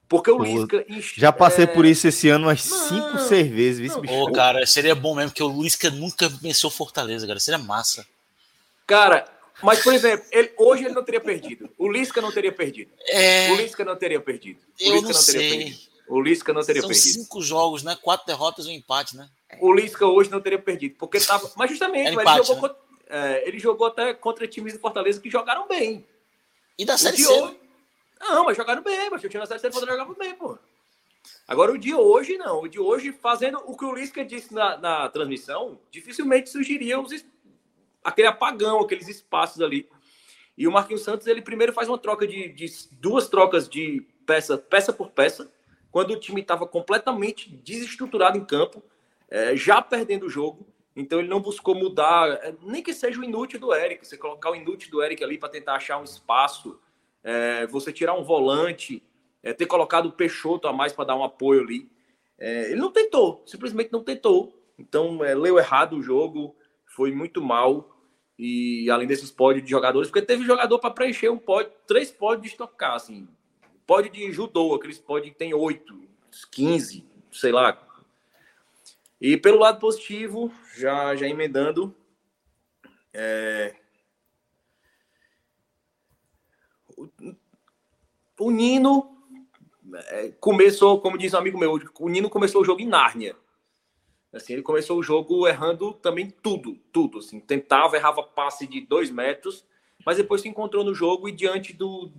Porque 0.08 0.30
o 0.30 0.38
Lisca. 0.38 0.86
Já 1.16 1.32
passei 1.32 1.64
é... 1.64 1.66
por 1.66 1.84
isso 1.84 2.06
esse 2.06 2.28
ano 2.28 2.46
umas 2.46 2.62
5, 2.62 3.18
6 3.18 3.50
vezes. 3.50 3.96
Viu, 3.96 4.08
Ô, 4.08 4.30
cara, 4.30 4.64
seria 4.64 4.94
bom 4.94 5.16
mesmo, 5.16 5.32
porque 5.32 5.42
o 5.42 5.62
Lisca 5.62 5.90
nunca 5.90 6.28
venceu 6.28 6.70
Fortaleza, 6.70 7.26
cara. 7.26 7.40
Seria 7.40 7.58
massa. 7.58 8.06
Cara, 8.86 9.26
mas, 9.60 9.82
por 9.82 9.92
exemplo, 9.92 10.24
ele, 10.30 10.52
hoje 10.56 10.84
ele 10.84 10.94
não 10.94 11.02
teria 11.02 11.20
perdido. 11.20 11.68
O 11.76 11.90
Lisca 11.90 12.20
não 12.20 12.30
teria 12.30 12.52
perdido. 12.52 12.92
É... 13.08 13.50
O 13.50 13.56
Lisca 13.56 13.84
não 13.84 13.96
teria 13.96 14.20
perdido. 14.20 14.60
O 14.80 14.84
eu 14.84 14.92
Lisca 14.92 15.08
não, 15.08 15.12
não 15.12 15.24
teria 15.24 15.40
sei. 15.40 15.58
perdido. 15.58 15.80
O 16.08 16.20
Lisca 16.20 16.52
não 16.52 16.62
teria 16.62 16.82
São 16.82 16.88
perdido. 16.88 17.12
São 17.12 17.22
cinco 17.24 17.42
jogos, 17.42 17.82
né? 17.82 17.98
Quatro 18.00 18.28
derrotas 18.28 18.66
e 18.66 18.68
um 18.68 18.72
empate, 18.72 19.16
né? 19.16 19.28
O 19.60 19.72
Lisca 19.72 20.06
hoje 20.06 20.30
não 20.30 20.40
teria 20.40 20.58
perdido. 20.60 20.94
Porque 20.96 21.18
tava. 21.18 21.50
Mas 21.56 21.70
justamente, 21.70 22.10
é 22.10 22.12
empate, 22.12 22.38
ele 22.38 22.46
jogou 22.46 22.68
né? 22.68 22.74
É, 23.08 23.46
ele 23.46 23.58
jogou 23.58 23.86
até 23.86 24.12
contra 24.14 24.48
times 24.48 24.72
de 24.72 24.78
Fortaleza 24.78 25.20
que 25.20 25.30
jogaram 25.30 25.66
bem. 25.68 26.06
E 26.78 26.84
da 26.84 26.98
Série 26.98 27.18
C? 27.18 27.32
Hoje... 27.32 27.60
Não, 28.20 28.44
mas 28.44 28.56
jogaram 28.56 28.82
bem, 28.82 29.10
mas 29.10 29.22
o 29.22 29.28
time 29.28 29.40
da 29.40 29.46
Série 29.46 29.60
C 29.60 29.70
Fortaleza 29.70 29.98
jogava 29.98 30.18
bem, 30.18 30.34
pô. 30.34 30.58
Agora, 31.46 31.72
o 31.72 31.78
de 31.78 31.94
hoje, 31.94 32.36
não. 32.36 32.62
O 32.62 32.68
de 32.68 32.78
hoje, 32.78 33.12
fazendo 33.12 33.58
o 33.64 33.76
que 33.76 33.84
o 33.84 33.94
Lisca 33.94 34.24
disse 34.24 34.52
na, 34.52 34.76
na 34.76 35.08
transmissão, 35.08 35.78
dificilmente 35.90 36.50
surgiria 36.50 36.98
os, 37.00 37.24
aquele 38.02 38.28
apagão, 38.28 38.80
aqueles 38.80 39.08
espaços 39.08 39.60
ali. 39.60 39.88
E 40.56 40.66
o 40.66 40.72
Marquinhos 40.72 41.02
Santos, 41.02 41.26
ele 41.26 41.42
primeiro 41.42 41.72
faz 41.72 41.88
uma 41.88 41.98
troca 41.98 42.26
de, 42.26 42.48
de 42.48 42.66
duas 42.92 43.28
trocas 43.28 43.68
de 43.68 44.06
peça, 44.24 44.56
peça 44.56 44.92
por 44.92 45.10
peça, 45.10 45.50
quando 45.90 46.12
o 46.12 46.20
time 46.20 46.40
estava 46.40 46.66
completamente 46.66 47.48
desestruturado 47.48 48.38
em 48.38 48.44
campo, 48.44 48.82
é, 49.28 49.56
já 49.56 49.80
perdendo 49.82 50.26
o 50.26 50.30
jogo. 50.30 50.66
Então 50.96 51.18
ele 51.18 51.28
não 51.28 51.40
buscou 51.40 51.74
mudar, 51.74 52.30
é, 52.42 52.54
nem 52.62 52.82
que 52.82 52.94
seja 52.94 53.20
o 53.20 53.24
inútil 53.24 53.60
do 53.60 53.74
Eric, 53.74 54.06
você 54.06 54.16
colocar 54.16 54.50
o 54.50 54.56
inútil 54.56 54.90
do 54.90 55.02
Eric 55.02 55.22
ali 55.22 55.36
para 55.36 55.50
tentar 55.50 55.74
achar 55.74 55.98
um 55.98 56.04
espaço, 56.04 56.80
é, 57.22 57.66
você 57.66 57.92
tirar 57.92 58.14
um 58.14 58.24
volante, 58.24 59.02
é, 59.42 59.52
ter 59.52 59.66
colocado 59.66 60.06
o 60.06 60.12
Peixoto 60.12 60.66
a 60.66 60.72
mais 60.72 60.94
para 60.94 61.04
dar 61.04 61.16
um 61.16 61.22
apoio 61.22 61.60
ali. 61.60 61.90
É, 62.38 62.70
ele 62.70 62.80
não 62.80 62.90
tentou, 62.90 63.42
simplesmente 63.44 63.92
não 63.92 64.02
tentou. 64.02 64.58
Então 64.78 65.18
leu 65.18 65.58
errado 65.58 65.96
o 65.96 66.02
jogo, 66.02 66.56
foi 66.86 67.12
muito 67.12 67.42
mal. 67.42 67.92
E 68.38 68.90
além 68.90 69.06
desses 69.06 69.30
pódios 69.30 69.64
de 69.64 69.70
jogadores, 69.70 70.10
porque 70.10 70.26
teve 70.26 70.44
jogador 70.44 70.78
para 70.78 70.90
preencher 70.90 71.30
um 71.30 71.38
pódio, 71.38 71.72
três 71.86 72.10
pódios 72.10 72.42
de 72.42 72.48
estocar, 72.48 72.94
assim. 72.94 73.28
Pódio 73.86 74.10
de 74.10 74.30
judô, 74.32 74.74
aqueles 74.74 74.98
pódios 74.98 75.32
que 75.32 75.38
tem 75.38 75.54
oito, 75.54 75.98
quinze, 76.50 77.04
sei 77.32 77.52
lá, 77.52 77.72
E 79.20 79.36
pelo 79.36 79.58
lado 79.58 79.80
positivo, 79.80 80.52
já, 80.76 81.16
já 81.16 81.26
emendando, 81.26 81.94
é... 83.12 83.74
o, 88.38 88.50
Nino 88.50 89.16
é, 89.94 90.30
começou, 90.40 91.00
como 91.00 91.16
diz 91.16 91.32
um 91.32 91.38
amigo 91.38 91.58
meu, 91.58 91.80
o 91.98 92.08
Nino 92.08 92.28
começou 92.28 92.60
o 92.60 92.64
jogo 92.64 92.80
em 92.80 92.86
Nárnia. 92.86 93.34
Assim, 94.32 94.52
ele 94.52 94.62
começou 94.62 94.98
o 94.98 95.02
jogo 95.02 95.48
errando 95.48 95.94
também 95.94 96.30
tudo, 96.30 96.76
tudo. 96.92 97.18
Assim, 97.18 97.40
tentava, 97.40 97.96
errava 97.96 98.22
passe 98.22 98.66
de 98.66 98.82
dois 98.82 99.10
metros, 99.10 99.64
mas 100.04 100.18
depois 100.18 100.42
se 100.42 100.48
encontrou 100.48 100.84
no 100.84 100.94
jogo 100.94 101.26
e 101.26 101.32
diante 101.32 101.72
do, 101.72 102.12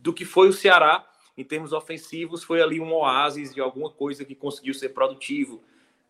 do 0.00 0.14
que 0.14 0.24
foi 0.24 0.48
o 0.48 0.52
Ceará, 0.52 1.06
em 1.36 1.44
termos 1.44 1.72
ofensivos, 1.72 2.42
foi 2.42 2.62
ali 2.62 2.80
um 2.80 2.92
oásis 2.92 3.54
de 3.54 3.60
alguma 3.60 3.90
coisa 3.90 4.24
que 4.24 4.34
conseguiu 4.34 4.72
ser 4.72 4.90
produtivo. 4.90 5.62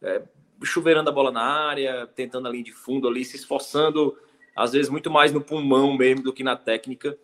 É, 0.02 0.22
chuveirando 0.62 1.10
a 1.10 1.12
bola 1.12 1.30
na 1.30 1.42
área, 1.42 2.06
tentando 2.06 2.48
a 2.48 2.50
linha 2.50 2.64
de 2.64 2.72
fundo 2.72 3.08
ali, 3.08 3.24
se 3.24 3.36
esforçando, 3.36 4.16
às 4.54 4.72
vezes 4.72 4.90
muito 4.90 5.10
mais 5.10 5.32
no 5.32 5.40
pulmão 5.40 5.96
mesmo 5.96 6.22
do 6.22 6.32
que 6.32 6.42
na 6.42 6.56
técnica. 6.56 7.18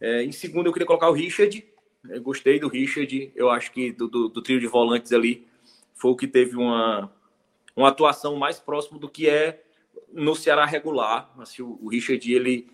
É, 0.00 0.22
em 0.22 0.32
segundo, 0.32 0.66
eu 0.66 0.72
queria 0.72 0.86
colocar 0.86 1.10
o 1.10 1.12
Richard. 1.12 1.64
Eu 2.08 2.22
gostei 2.22 2.58
do 2.58 2.68
Richard. 2.68 3.32
Eu 3.36 3.50
acho 3.50 3.70
que 3.72 3.92
do, 3.92 4.08
do, 4.08 4.28
do 4.28 4.42
trio 4.42 4.58
de 4.58 4.66
volantes 4.66 5.12
ali 5.12 5.46
foi 5.94 6.10
o 6.10 6.16
que 6.16 6.26
teve 6.26 6.56
uma, 6.56 7.12
uma 7.76 7.88
atuação 7.88 8.36
mais 8.36 8.58
próxima 8.58 8.98
do 8.98 9.08
que 9.08 9.28
é 9.28 9.62
no 10.12 10.34
Ceará 10.34 10.64
regular. 10.64 11.30
Assim, 11.38 11.62
o, 11.62 11.78
o 11.82 11.88
Richard 11.88 12.32
ele, 12.32 12.66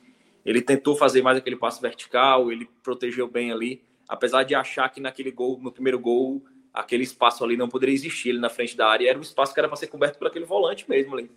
ele 0.44 0.62
tentou 0.62 0.96
fazer 0.96 1.22
mais 1.22 1.36
aquele 1.36 1.56
passo 1.56 1.80
vertical, 1.80 2.50
ele 2.50 2.68
protegeu 2.82 3.28
bem 3.28 3.52
ali, 3.52 3.82
apesar 4.08 4.44
de 4.44 4.54
achar 4.54 4.88
que 4.88 5.00
naquele 5.00 5.30
gol, 5.30 5.58
no 5.60 5.72
primeiro 5.72 5.98
gol, 5.98 6.44
aquele 6.76 7.02
espaço 7.02 7.42
ali 7.42 7.56
não 7.56 7.68
poderia 7.68 7.94
existir 7.94 8.34
na 8.34 8.50
frente 8.50 8.76
da 8.76 8.86
área, 8.86 9.08
era 9.08 9.18
um 9.18 9.22
espaço 9.22 9.54
que 9.54 9.58
era 9.58 9.66
para 9.66 9.78
ser 9.78 9.86
coberto 9.86 10.18
por 10.18 10.28
aquele 10.28 10.44
volante 10.44 10.88
mesmo 10.88 11.14
ali. 11.14 11.30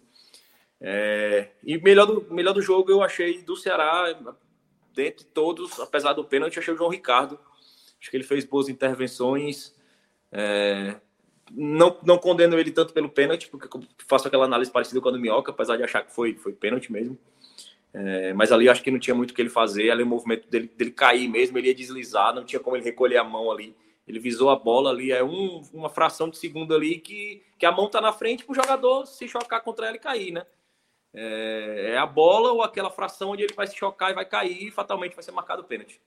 É, 0.81 1.49
e 1.63 1.77
melhor 1.77 2.05
do, 2.05 2.33
melhor 2.33 2.53
do 2.53 2.61
jogo 2.61 2.91
eu 2.91 3.01
achei 3.01 3.41
do 3.41 3.55
Ceará, 3.55 4.17
dentre 4.93 5.25
todos, 5.25 5.79
apesar 5.79 6.11
do 6.13 6.25
pênalti, 6.25 6.59
achei 6.59 6.73
o 6.73 6.77
João 6.77 6.89
Ricardo. 6.89 7.39
Acho 7.99 8.11
que 8.11 8.17
ele 8.17 8.23
fez 8.23 8.43
boas 8.43 8.67
intervenções. 8.67 9.73
É, 10.31 10.95
não, 11.51 11.97
não 12.03 12.17
condeno 12.17 12.59
ele 12.59 12.71
tanto 12.71 12.93
pelo 12.93 13.09
pênalti, 13.09 13.47
porque 13.49 13.67
faço 14.07 14.27
aquela 14.27 14.45
análise 14.45 14.69
parecida 14.69 14.99
com 14.99 15.09
a 15.09 15.11
do 15.11 15.19
Minhoca, 15.19 15.51
apesar 15.51 15.77
de 15.77 15.83
achar 15.83 16.03
que 16.03 16.13
foi, 16.13 16.35
foi 16.35 16.51
pênalti 16.51 16.91
mesmo. 16.91 17.17
É, 17.93 18.33
mas 18.33 18.51
ali 18.51 18.65
eu 18.65 18.71
acho 18.71 18.83
que 18.83 18.91
não 18.91 18.99
tinha 18.99 19.15
muito 19.15 19.31
o 19.31 19.33
que 19.33 19.41
ele 19.41 19.49
fazer. 19.49 19.89
Ali 19.89 20.03
o 20.03 20.07
movimento 20.07 20.49
dele, 20.49 20.69
dele 20.75 20.91
cair 20.91 21.29
mesmo, 21.29 21.57
ele 21.57 21.69
ia 21.69 21.75
deslizar, 21.75 22.35
não 22.35 22.43
tinha 22.43 22.59
como 22.59 22.75
ele 22.75 22.83
recolher 22.83 23.17
a 23.17 23.23
mão 23.23 23.49
ali. 23.51 23.75
Ele 24.09 24.19
visou 24.19 24.49
a 24.49 24.55
bola 24.55 24.89
ali, 24.89 25.11
é 25.11 25.23
um, 25.23 25.61
uma 25.71 25.89
fração 25.89 26.29
de 26.29 26.37
segundo 26.37 26.75
ali 26.75 26.99
que, 26.99 27.41
que 27.57 27.65
a 27.65 27.71
mão 27.71 27.89
tá 27.89 28.01
na 28.01 28.11
frente 28.11 28.43
para 28.43 28.51
o 28.51 28.55
jogador 28.55 29.05
se 29.05 29.27
chocar 29.27 29.61
contra 29.61 29.87
ela 29.87 29.95
e 29.95 29.99
cair, 29.99 30.31
né? 30.31 30.45
É, 31.13 31.91
é, 31.91 31.97
a 31.97 32.05
bola 32.05 32.51
ou 32.51 32.61
aquela 32.61 32.91
fração 32.91 33.29
onde 33.29 33.43
ele 33.43 33.53
vai 33.53 33.67
se 33.67 33.75
chocar 33.75 34.11
e 34.11 34.15
vai 34.15 34.25
cair 34.25 34.67
e 34.67 34.71
fatalmente 34.71 35.15
vai 35.15 35.23
ser 35.23 35.31
marcado 35.31 35.61
o 35.61 35.65
pênalti. 35.65 36.01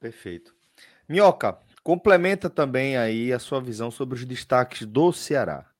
Perfeito. 0.00 0.54
Minhoca, 1.08 1.58
Complementa 1.86 2.50
também 2.50 2.96
aí 2.96 3.32
a 3.32 3.38
sua 3.38 3.60
visão 3.60 3.92
sobre 3.92 4.16
os 4.16 4.24
destaques 4.24 4.84
do 4.84 5.12
Ceará. 5.12 5.70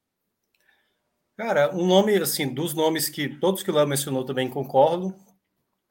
Cara, 1.36 1.74
um 1.74 1.84
nome, 1.84 2.16
assim, 2.16 2.54
dos 2.54 2.74
nomes 2.74 3.08
que 3.08 3.28
todos 3.40 3.60
que 3.60 3.72
o 3.72 3.74
Léo 3.74 3.88
mencionou 3.88 4.24
também 4.24 4.48
concordo, 4.48 5.16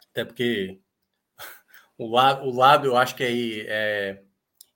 até 0.10 0.24
porque 0.24 0.80
o 2.00 2.08
lado, 2.08 2.46
o 2.46 2.56
lado 2.56 2.88
eu 2.88 2.96
acho 2.96 3.14
que 3.14 3.26
aí 3.26 3.66
é, 3.68 4.24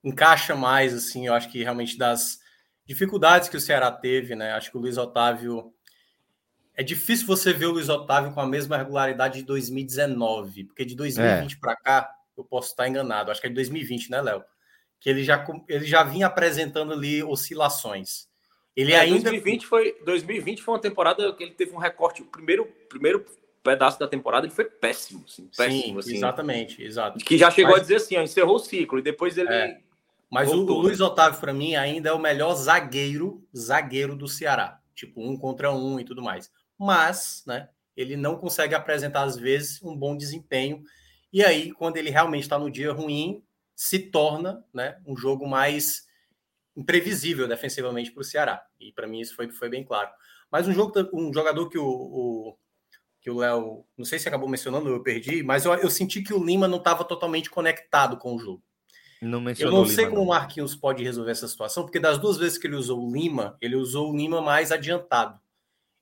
encaixa 0.03 0.55
mais, 0.55 0.93
assim, 0.93 1.27
eu 1.27 1.33
acho 1.33 1.49
que 1.51 1.63
realmente 1.63 1.97
das 1.97 2.39
dificuldades 2.85 3.49
que 3.49 3.57
o 3.57 3.61
Ceará 3.61 3.91
teve, 3.91 4.35
né? 4.35 4.53
Acho 4.53 4.71
que 4.71 4.77
o 4.77 4.81
Luiz 4.81 4.97
Otávio. 4.97 5.73
É 6.75 6.83
difícil 6.83 7.27
você 7.27 7.51
ver 7.51 7.65
o 7.65 7.71
Luiz 7.71 7.89
Otávio 7.89 8.31
com 8.31 8.39
a 8.39 8.47
mesma 8.47 8.77
regularidade 8.77 9.39
de 9.39 9.45
2019, 9.45 10.63
porque 10.65 10.85
de 10.85 10.95
2020 10.95 11.53
é. 11.53 11.59
para 11.59 11.75
cá, 11.75 12.09
eu 12.37 12.43
posso 12.43 12.69
estar 12.69 12.87
enganado, 12.87 13.31
acho 13.31 13.41
que 13.41 13.47
é 13.47 13.49
de 13.49 13.55
2020, 13.55 14.09
né, 14.09 14.21
Léo? 14.21 14.43
que 14.99 15.09
ele 15.09 15.23
já, 15.23 15.45
ele 15.67 15.85
já 15.85 16.03
vinha 16.03 16.27
apresentando 16.27 16.93
ali 16.93 17.23
oscilações. 17.23 18.27
Ele 18.75 18.93
é, 18.93 18.99
ainda 18.99 19.29
2020 19.29 19.65
foi 19.65 19.97
2020 20.05 20.61
foi 20.61 20.73
uma 20.73 20.81
temporada 20.81 21.33
que 21.33 21.43
ele 21.43 21.51
teve 21.51 21.73
um 21.73 21.77
recorte, 21.77 22.21
o 22.21 22.25
primeiro 22.25 22.65
primeiro 22.87 23.25
pedaço 23.63 23.99
da 23.99 24.07
temporada 24.07 24.45
ele 24.45 24.53
foi 24.53 24.65
péssimo, 24.65 25.23
assim, 25.27 25.49
péssimo, 25.55 25.81
Sim, 25.81 25.99
assim, 25.99 26.15
exatamente, 26.15 26.81
exato. 26.81 27.19
Que 27.19 27.37
já 27.37 27.51
chegou 27.51 27.71
Mas... 27.71 27.79
a 27.79 27.83
dizer 27.83 27.95
assim, 27.95 28.17
ó, 28.17 28.21
encerrou 28.21 28.55
o 28.55 28.59
ciclo 28.59 28.99
e 28.99 29.01
depois 29.01 29.37
ele 29.37 29.49
é. 29.49 29.79
Mas 30.29 30.47
voltou, 30.49 30.77
o, 30.77 30.79
o 30.79 30.81
Luiz 30.83 30.99
Otávio 30.99 31.39
para 31.39 31.53
mim 31.53 31.75
ainda 31.75 32.09
é 32.09 32.13
o 32.13 32.19
melhor 32.19 32.53
zagueiro, 32.55 33.43
zagueiro 33.55 34.15
do 34.15 34.27
Ceará, 34.27 34.79
tipo 34.93 35.21
um 35.21 35.37
contra 35.37 35.71
um 35.71 35.99
e 35.99 36.05
tudo 36.05 36.21
mais. 36.21 36.51
Mas, 36.77 37.43
né, 37.47 37.69
ele 37.95 38.15
não 38.15 38.37
consegue 38.37 38.75
apresentar 38.75 39.23
às 39.23 39.35
vezes 39.35 39.81
um 39.83 39.95
bom 39.95 40.15
desempenho. 40.15 40.83
E 41.33 41.43
aí, 41.43 41.71
quando 41.71 41.97
ele 41.97 42.09
realmente 42.09 42.43
está 42.43 42.57
no 42.57 42.71
dia 42.71 42.93
ruim, 42.93 43.43
se 43.75 43.99
torna 43.99 44.63
né, 44.73 44.99
um 45.05 45.17
jogo 45.17 45.47
mais 45.47 46.07
imprevisível 46.75 47.47
defensivamente 47.47 48.11
para 48.11 48.21
o 48.21 48.23
Ceará. 48.23 48.63
E 48.79 48.91
para 48.91 49.07
mim 49.07 49.19
isso 49.19 49.35
foi, 49.35 49.51
foi 49.51 49.69
bem 49.69 49.83
claro. 49.83 50.09
Mas 50.51 50.67
um, 50.67 50.73
jogo, 50.73 50.93
um 51.13 51.33
jogador 51.33 51.69
que 51.69 51.77
o, 51.77 51.85
o 51.85 52.57
que 53.21 53.29
o 53.29 53.37
Léo, 53.37 53.85
não 53.97 54.05
sei 54.05 54.17
se 54.17 54.27
acabou 54.27 54.47
mencionando, 54.47 54.89
eu 54.89 55.03
perdi, 55.03 55.43
mas 55.43 55.65
eu, 55.65 55.73
eu 55.75 55.89
senti 55.89 56.21
que 56.21 56.33
o 56.33 56.43
Lima 56.43 56.67
não 56.67 56.77
estava 56.77 57.03
totalmente 57.03 57.49
conectado 57.49 58.17
com 58.17 58.35
o 58.35 58.39
jogo. 58.39 58.63
Não 59.21 59.43
eu 59.59 59.71
não 59.71 59.85
sei 59.85 60.05
Lima, 60.05 60.09
como 60.09 60.23
o 60.23 60.27
Marquinhos 60.29 60.75
pode 60.75 61.03
resolver 61.03 61.31
essa 61.31 61.47
situação, 61.47 61.83
porque 61.83 61.99
das 61.99 62.17
duas 62.17 62.37
vezes 62.37 62.57
que 62.57 62.67
ele 62.67 62.75
usou 62.75 63.05
o 63.05 63.11
Lima, 63.11 63.57
ele 63.59 63.75
usou 63.75 64.11
o 64.11 64.15
Lima 64.15 64.41
mais 64.41 64.71
adiantado. 64.71 65.39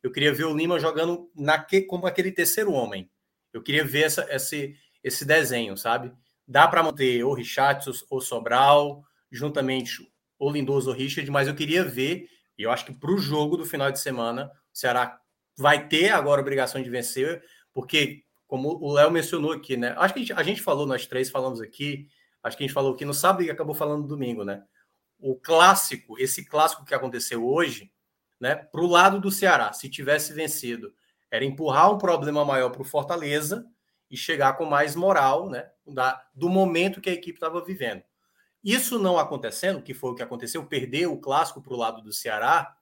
Eu 0.03 0.11
queria 0.11 0.34
ver 0.34 0.45
o 0.45 0.55
Lima 0.55 0.80
jogando 0.80 1.30
naque, 1.36 1.82
como 1.82 2.05
aquele 2.05 2.32
terceiro 2.32 2.72
homem. 2.72 3.09
Eu 3.51 3.63
queria 3.63 3.84
ver 3.84 4.03
essa, 4.03 4.28
esse, 4.30 4.76
esse 5.03 5.26
desenho, 5.26 5.76
sabe? 5.76 6.13
Dá 6.47 6.68
para 6.68 6.84
manter 6.84 7.24
o 7.24 7.34
Richardson 7.34 7.91
ou 8.09 8.22
Sobral, 8.22 9.03
juntamente 9.32 10.07
o 10.39 10.51
Lindoso 10.51 10.91
ou 10.91 10.95
Richard, 10.95 11.30
mas 11.32 11.47
eu 11.47 11.55
queria 11.55 11.84
ver, 11.84 12.30
e 12.57 12.63
eu 12.63 12.72
acho 12.72 12.86
que 12.86 12.93
para 12.93 13.11
o 13.11 13.18
jogo 13.18 13.57
do 13.57 13.65
final 13.65 13.91
de 13.91 13.99
semana, 13.99 14.51
o 14.74 14.78
Ceará 14.78 15.20
vai 15.57 15.88
ter 15.88 16.09
agora 16.09 16.39
a 16.39 16.43
obrigação 16.43 16.82
de 16.82 16.89
vencer, 16.89 17.43
porque, 17.74 18.24
como 18.45 18.78
o 18.82 18.93
Léo 18.93 19.11
mencionou 19.11 19.51
aqui, 19.51 19.76
né? 19.76 19.95
Acho 19.97 20.13
que 20.13 20.20
a 20.20 20.24
gente, 20.24 20.34
a 20.34 20.43
gente, 20.43 20.61
falou, 20.61 20.86
nós 20.86 21.07
três 21.07 21.30
falamos 21.30 21.59
aqui, 21.59 22.07
acho 22.43 22.57
que 22.57 22.63
a 22.63 22.67
gente 22.67 22.73
falou 22.73 22.93
aqui 22.93 23.05
no 23.05 23.13
sábado 23.13 23.43
e 23.43 23.51
acabou 23.51 23.75
falando 23.75 24.01
no 24.01 24.07
domingo, 24.07 24.43
né? 24.43 24.63
O 25.19 25.35
clássico, 25.35 26.19
esse 26.19 26.45
clássico 26.45 26.85
que 26.85 26.93
aconteceu 26.93 27.47
hoje, 27.47 27.91
né? 28.39 28.55
Para 28.55 28.81
o 28.81 28.88
lado 28.88 29.19
do 29.19 29.31
Ceará, 29.31 29.73
se 29.73 29.89
tivesse 29.89 30.33
vencido, 30.33 30.93
era 31.31 31.43
empurrar 31.43 31.91
um 31.91 31.97
problema 31.97 32.45
maior 32.45 32.69
para 32.69 32.81
o 32.81 32.85
Fortaleza 32.85 33.65
e 34.09 34.15
chegar 34.15 34.53
com 34.53 34.65
mais 34.65 34.95
moral, 34.95 35.49
né? 35.49 35.69
Da, 35.85 36.23
do 36.33 36.49
momento 36.49 37.01
que 37.01 37.09
a 37.09 37.13
equipe 37.13 37.38
estava 37.38 37.63
vivendo. 37.63 38.03
Isso 38.63 38.99
não 38.99 39.17
acontecendo, 39.17 39.81
que 39.81 39.93
foi 39.93 40.11
o 40.11 40.15
que 40.15 40.23
aconteceu, 40.23 40.65
perder 40.65 41.07
o 41.07 41.17
clássico 41.17 41.61
para 41.61 41.73
o 41.73 41.77
lado 41.77 42.01
do 42.01 42.11
Ceará, 42.11 42.77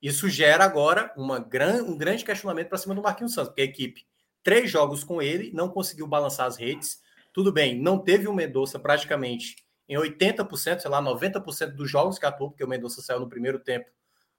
isso 0.00 0.28
gera 0.28 0.64
agora 0.64 1.12
uma 1.16 1.38
gran, 1.38 1.82
um 1.82 1.96
grande 1.96 2.24
questionamento 2.24 2.68
para 2.68 2.78
cima 2.78 2.94
do 2.94 3.02
Marquinhos 3.02 3.32
Santos, 3.32 3.48
porque 3.48 3.62
a 3.62 3.64
equipe, 3.64 4.06
três 4.42 4.70
jogos 4.70 5.02
com 5.02 5.22
ele, 5.22 5.50
não 5.52 5.68
conseguiu 5.68 6.06
balançar 6.06 6.46
as 6.46 6.56
redes. 6.56 7.00
Tudo 7.36 7.52
bem, 7.52 7.78
não 7.78 7.98
teve 7.98 8.26
o 8.26 8.32
Mendonça 8.32 8.78
praticamente 8.78 9.56
em 9.86 9.94
80%, 9.94 10.80
sei 10.80 10.90
lá, 10.90 11.02
90% 11.02 11.74
dos 11.74 11.90
jogos 11.90 12.18
que 12.18 12.24
atuou, 12.24 12.48
porque 12.48 12.64
o 12.64 12.66
Mendonça 12.66 13.02
saiu 13.02 13.20
no 13.20 13.28
primeiro 13.28 13.58
tempo 13.58 13.90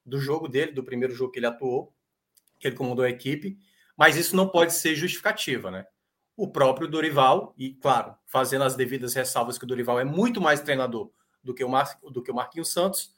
do 0.03 0.19
jogo 0.19 0.47
dele, 0.47 0.71
do 0.71 0.83
primeiro 0.83 1.13
jogo 1.13 1.31
que 1.31 1.37
ele 1.37 1.45
atuou, 1.45 1.93
que 2.59 2.67
ele 2.67 2.75
comandou 2.75 3.05
a 3.05 3.09
equipe, 3.09 3.55
mas 3.95 4.17
isso 4.17 4.35
não 4.35 4.49
pode 4.49 4.73
ser 4.73 4.95
justificativa, 4.95 5.69
né? 5.69 5.85
o 6.35 6.47
próprio 6.47 6.87
Dorival, 6.87 7.53
e 7.55 7.75
claro, 7.75 8.15
fazendo 8.25 8.63
as 8.63 8.75
devidas 8.75 9.13
ressalvas 9.13 9.59
que 9.59 9.63
o 9.63 9.67
Dorival 9.67 9.99
é 9.99 10.03
muito 10.03 10.41
mais 10.41 10.59
treinador 10.59 11.11
do 11.43 11.53
que 11.53 11.63
o, 11.63 11.69
Mar, 11.69 11.99
do 12.11 12.23
que 12.23 12.31
o 12.31 12.35
Marquinhos 12.35 12.73
Santos, 12.73 13.13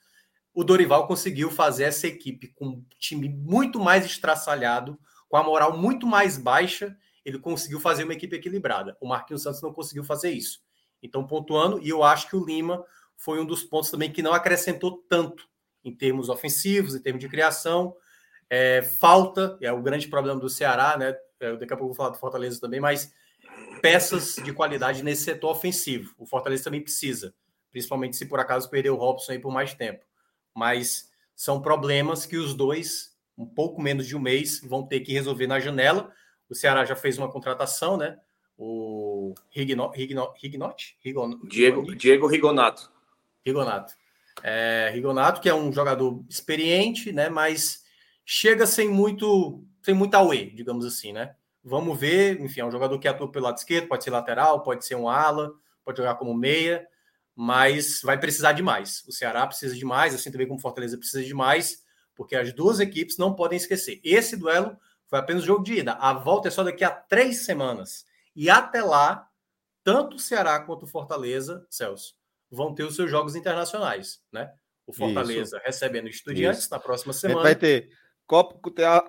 o 0.53 0.61
Dorival 0.61 1.07
conseguiu 1.07 1.49
fazer 1.49 1.86
essa 1.86 2.05
equipe 2.05 2.49
com 2.49 2.65
um 2.67 2.86
time 2.99 3.30
muito 3.30 3.80
mais 3.80 4.03
estraçalhado, 4.03 4.99
com 5.30 5.38
a 5.38 5.43
moral 5.43 5.77
muito 5.77 6.05
mais 6.05 6.38
baixa, 6.38 6.97
ele 7.30 7.39
conseguiu 7.39 7.80
fazer 7.80 8.03
uma 8.03 8.13
equipe 8.13 8.36
equilibrada. 8.36 8.97
O 8.99 9.07
Marquinhos 9.07 9.43
Santos 9.43 9.61
não 9.61 9.73
conseguiu 9.73 10.03
fazer 10.03 10.32
isso. 10.32 10.61
Então, 11.01 11.25
pontuando, 11.25 11.80
e 11.82 11.89
eu 11.89 12.03
acho 12.03 12.27
que 12.27 12.36
o 12.36 12.43
Lima 12.43 12.84
foi 13.15 13.39
um 13.39 13.45
dos 13.45 13.63
pontos 13.63 13.89
também 13.89 14.11
que 14.11 14.21
não 14.21 14.34
acrescentou 14.34 15.03
tanto 15.09 15.47
em 15.84 15.95
termos 15.95 16.30
ofensivos, 16.30 16.95
em 16.95 17.01
termos 17.01 17.21
de 17.21 17.30
criação. 17.30 17.95
É, 18.49 18.82
falta, 18.82 19.57
é 19.61 19.71
o 19.71 19.82
grande 19.82 20.07
problema 20.07 20.39
do 20.39 20.49
Ceará, 20.49 20.97
né? 20.97 21.15
É, 21.39 21.55
daqui 21.55 21.73
a 21.73 21.77
pouco 21.77 21.93
vou 21.93 21.95
falar 21.95 22.09
do 22.09 22.17
Fortaleza 22.17 22.59
também, 22.59 22.80
mas 22.80 23.13
peças 23.82 24.36
de 24.36 24.51
qualidade 24.51 25.03
nesse 25.03 25.23
setor 25.23 25.51
ofensivo. 25.51 26.13
O 26.17 26.25
Fortaleza 26.25 26.63
também 26.63 26.82
precisa, 26.82 27.34
principalmente 27.71 28.17
se 28.17 28.25
por 28.25 28.39
acaso 28.39 28.69
perder 28.69 28.89
o 28.89 28.95
Robson 28.95 29.34
aí 29.34 29.39
por 29.39 29.51
mais 29.51 29.73
tempo. 29.73 30.03
Mas 30.55 31.09
são 31.36 31.61
problemas 31.61 32.25
que 32.25 32.38
os 32.38 32.53
dois, 32.53 33.15
um 33.38 33.45
pouco 33.45 33.82
menos 33.82 34.07
de 34.07 34.15
um 34.15 34.19
mês, 34.19 34.59
vão 34.61 34.86
ter 34.86 34.99
que 35.01 35.13
resolver 35.13 35.47
na 35.47 35.59
janela. 35.59 36.11
O 36.50 36.56
Ceará 36.56 36.84
já 36.84 36.95
fez 36.95 37.18
uma 37.18 37.32
contratação, 37.32 37.95
né? 37.95 38.18
O 38.58 39.34
Rigno, 39.50 39.89
Rigno, 39.91 40.34
Rignotti? 40.41 40.97
Diego, 41.47 41.95
Diego 41.95 42.28
Rigonato. 42.28 42.91
Rigonato. 43.45 43.93
É, 44.43 44.89
Rigonato, 44.93 45.39
que 45.39 45.50
é 45.50 45.54
um 45.54 45.72
jogador 45.72 46.24
experiente, 46.28 47.12
né? 47.12 47.30
Mas 47.30 47.84
chega 48.26 48.66
sem 48.66 48.89
muito, 48.89 49.64
sem 49.82 49.93
muita 49.93 50.18
away, 50.18 50.50
digamos 50.50 50.86
assim, 50.86 51.14
né? 51.14 51.36
Vamos 51.64 52.00
ver, 52.00 52.39
enfim, 52.41 52.62
é 52.62 52.66
um 52.66 52.72
jogador 52.72 52.97
que 53.00 53.08
atua 53.08 53.32
pelo 53.32 53.45
lado 53.45 53.58
esquerdo, 53.58 53.88
pode 53.88 54.04
ser 54.04 54.10
lateral, 54.10 54.64
pode 54.64 54.86
ser 54.86 54.95
um 54.95 55.10
ala, 55.10 55.54
pode 55.84 55.97
jogar 55.97 56.16
como 56.16 56.34
meia, 56.34 56.88
mas 57.36 58.02
vai 58.04 58.20
precisar 58.20 58.54
de 58.54 58.64
mais. 58.64 59.04
O 59.08 59.12
Ceará 59.12 59.45
precisa 59.45 59.76
de 59.76 59.86
mais, 59.86 60.14
assim 60.14 60.32
também 60.32 60.47
como 60.47 60.60
o 60.60 60.62
Fortaleza 60.62 60.97
precisa 60.97 61.24
de 61.24 61.34
mais, 61.34 61.84
porque 62.16 62.36
as 62.36 62.52
duas 62.54 62.80
equipes 62.80 63.18
não 63.18 63.34
podem 63.34 63.58
esquecer. 63.58 64.00
Esse 64.04 64.36
duelo 64.36 64.78
foi 65.10 65.20
apenas 65.20 65.43
o 65.43 65.45
jogo 65.47 65.64
de 65.64 65.80
ida. 65.80 65.93
A 65.93 66.14
volta 66.14 66.47
é 66.47 66.51
só 66.51 66.64
daqui 66.64 66.84
a 66.84 66.91
três 66.91 67.43
semanas. 67.45 68.05
E 68.36 68.49
até 68.49 68.82
lá, 68.82 69.28
tanto 69.84 70.18
o 70.18 70.20
Ceará 70.20 70.60
quanto 70.60 70.84
o 70.84 70.88
Fortaleza, 70.88 71.66
Celso, 71.70 72.14
vão 72.49 72.74
ter 72.74 72.84
os 72.84 72.95
seus 72.95 73.10
jogos 73.10 73.36
internacionais, 73.36 74.22
né? 74.32 74.51
O 74.86 74.93
Fortaleza 74.93 75.57
Isso. 75.57 75.66
recebendo 75.66 76.07
estudiantes 76.07 76.62
Isso. 76.62 76.72
na 76.72 76.80
próxima 76.80 77.14
semana. 77.14 77.41
Vai 77.41 77.55
ter 77.55 77.89
Copa, 78.30 78.60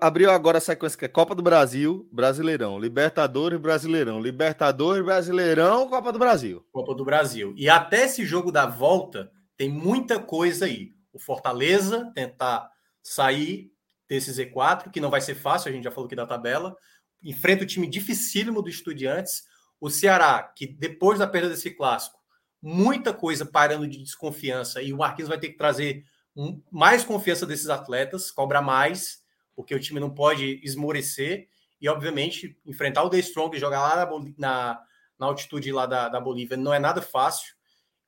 abriu 0.01 0.31
agora 0.31 0.57
a 0.57 0.61
sequência 0.61 0.97
que 0.97 1.05
é 1.05 1.07
Copa 1.07 1.35
do 1.35 1.43
Brasil, 1.43 2.09
Brasileirão, 2.11 2.79
Libertadores, 2.79 3.59
Brasileirão, 3.59 4.19
Libertadores, 4.19 5.05
Brasileirão, 5.05 5.87
Copa 5.87 6.11
do 6.11 6.17
Brasil. 6.17 6.65
Copa 6.71 6.95
do 6.95 7.05
Brasil. 7.05 7.53
E 7.55 7.69
até 7.69 8.05
esse 8.05 8.25
jogo 8.25 8.51
da 8.51 8.65
volta 8.65 9.31
tem 9.55 9.69
muita 9.69 10.19
coisa 10.19 10.65
aí. 10.65 10.95
O 11.13 11.19
Fortaleza 11.19 12.11
tentar 12.15 12.67
sair 13.03 13.70
desse 14.11 14.29
Z4, 14.29 14.91
que 14.91 14.99
não 14.99 15.09
vai 15.09 15.21
ser 15.21 15.35
fácil, 15.35 15.69
a 15.69 15.71
gente 15.71 15.85
já 15.85 15.91
falou 15.91 16.05
aqui 16.05 16.17
da 16.17 16.27
tabela. 16.27 16.75
Enfrenta 17.23 17.63
o 17.63 17.65
time 17.65 17.87
dificílimo 17.87 18.61
do 18.61 18.67
Estudiantes. 18.67 19.45
O 19.79 19.89
Ceará, 19.89 20.51
que 20.53 20.67
depois 20.67 21.17
da 21.17 21.25
perda 21.25 21.47
desse 21.47 21.71
clássico, 21.71 22.19
muita 22.61 23.13
coisa 23.13 23.45
parando 23.45 23.87
de 23.87 23.97
desconfiança 23.99 24.81
e 24.81 24.91
o 24.91 24.97
Marquinhos 24.97 25.29
vai 25.29 25.39
ter 25.39 25.47
que 25.47 25.57
trazer 25.57 26.03
um, 26.35 26.61
mais 26.69 27.05
confiança 27.05 27.45
desses 27.45 27.69
atletas, 27.69 28.31
cobra 28.31 28.61
mais, 28.61 29.23
porque 29.55 29.73
o 29.73 29.79
time 29.79 29.99
não 29.99 30.09
pode 30.09 30.59
esmorecer 30.61 31.47
e, 31.79 31.87
obviamente, 31.87 32.59
enfrentar 32.65 33.03
o 33.03 33.09
The 33.09 33.19
Strong 33.19 33.55
e 33.55 33.61
jogar 33.61 33.79
lá 33.79 33.95
na, 33.95 34.19
na, 34.37 34.81
na 35.17 35.25
altitude 35.25 35.71
lá 35.71 35.85
da, 35.85 36.09
da, 36.09 36.19
Bolívia 36.19 36.57
não 36.57 36.73
é 36.73 36.79
nada 36.79 37.01
fácil. 37.01 37.55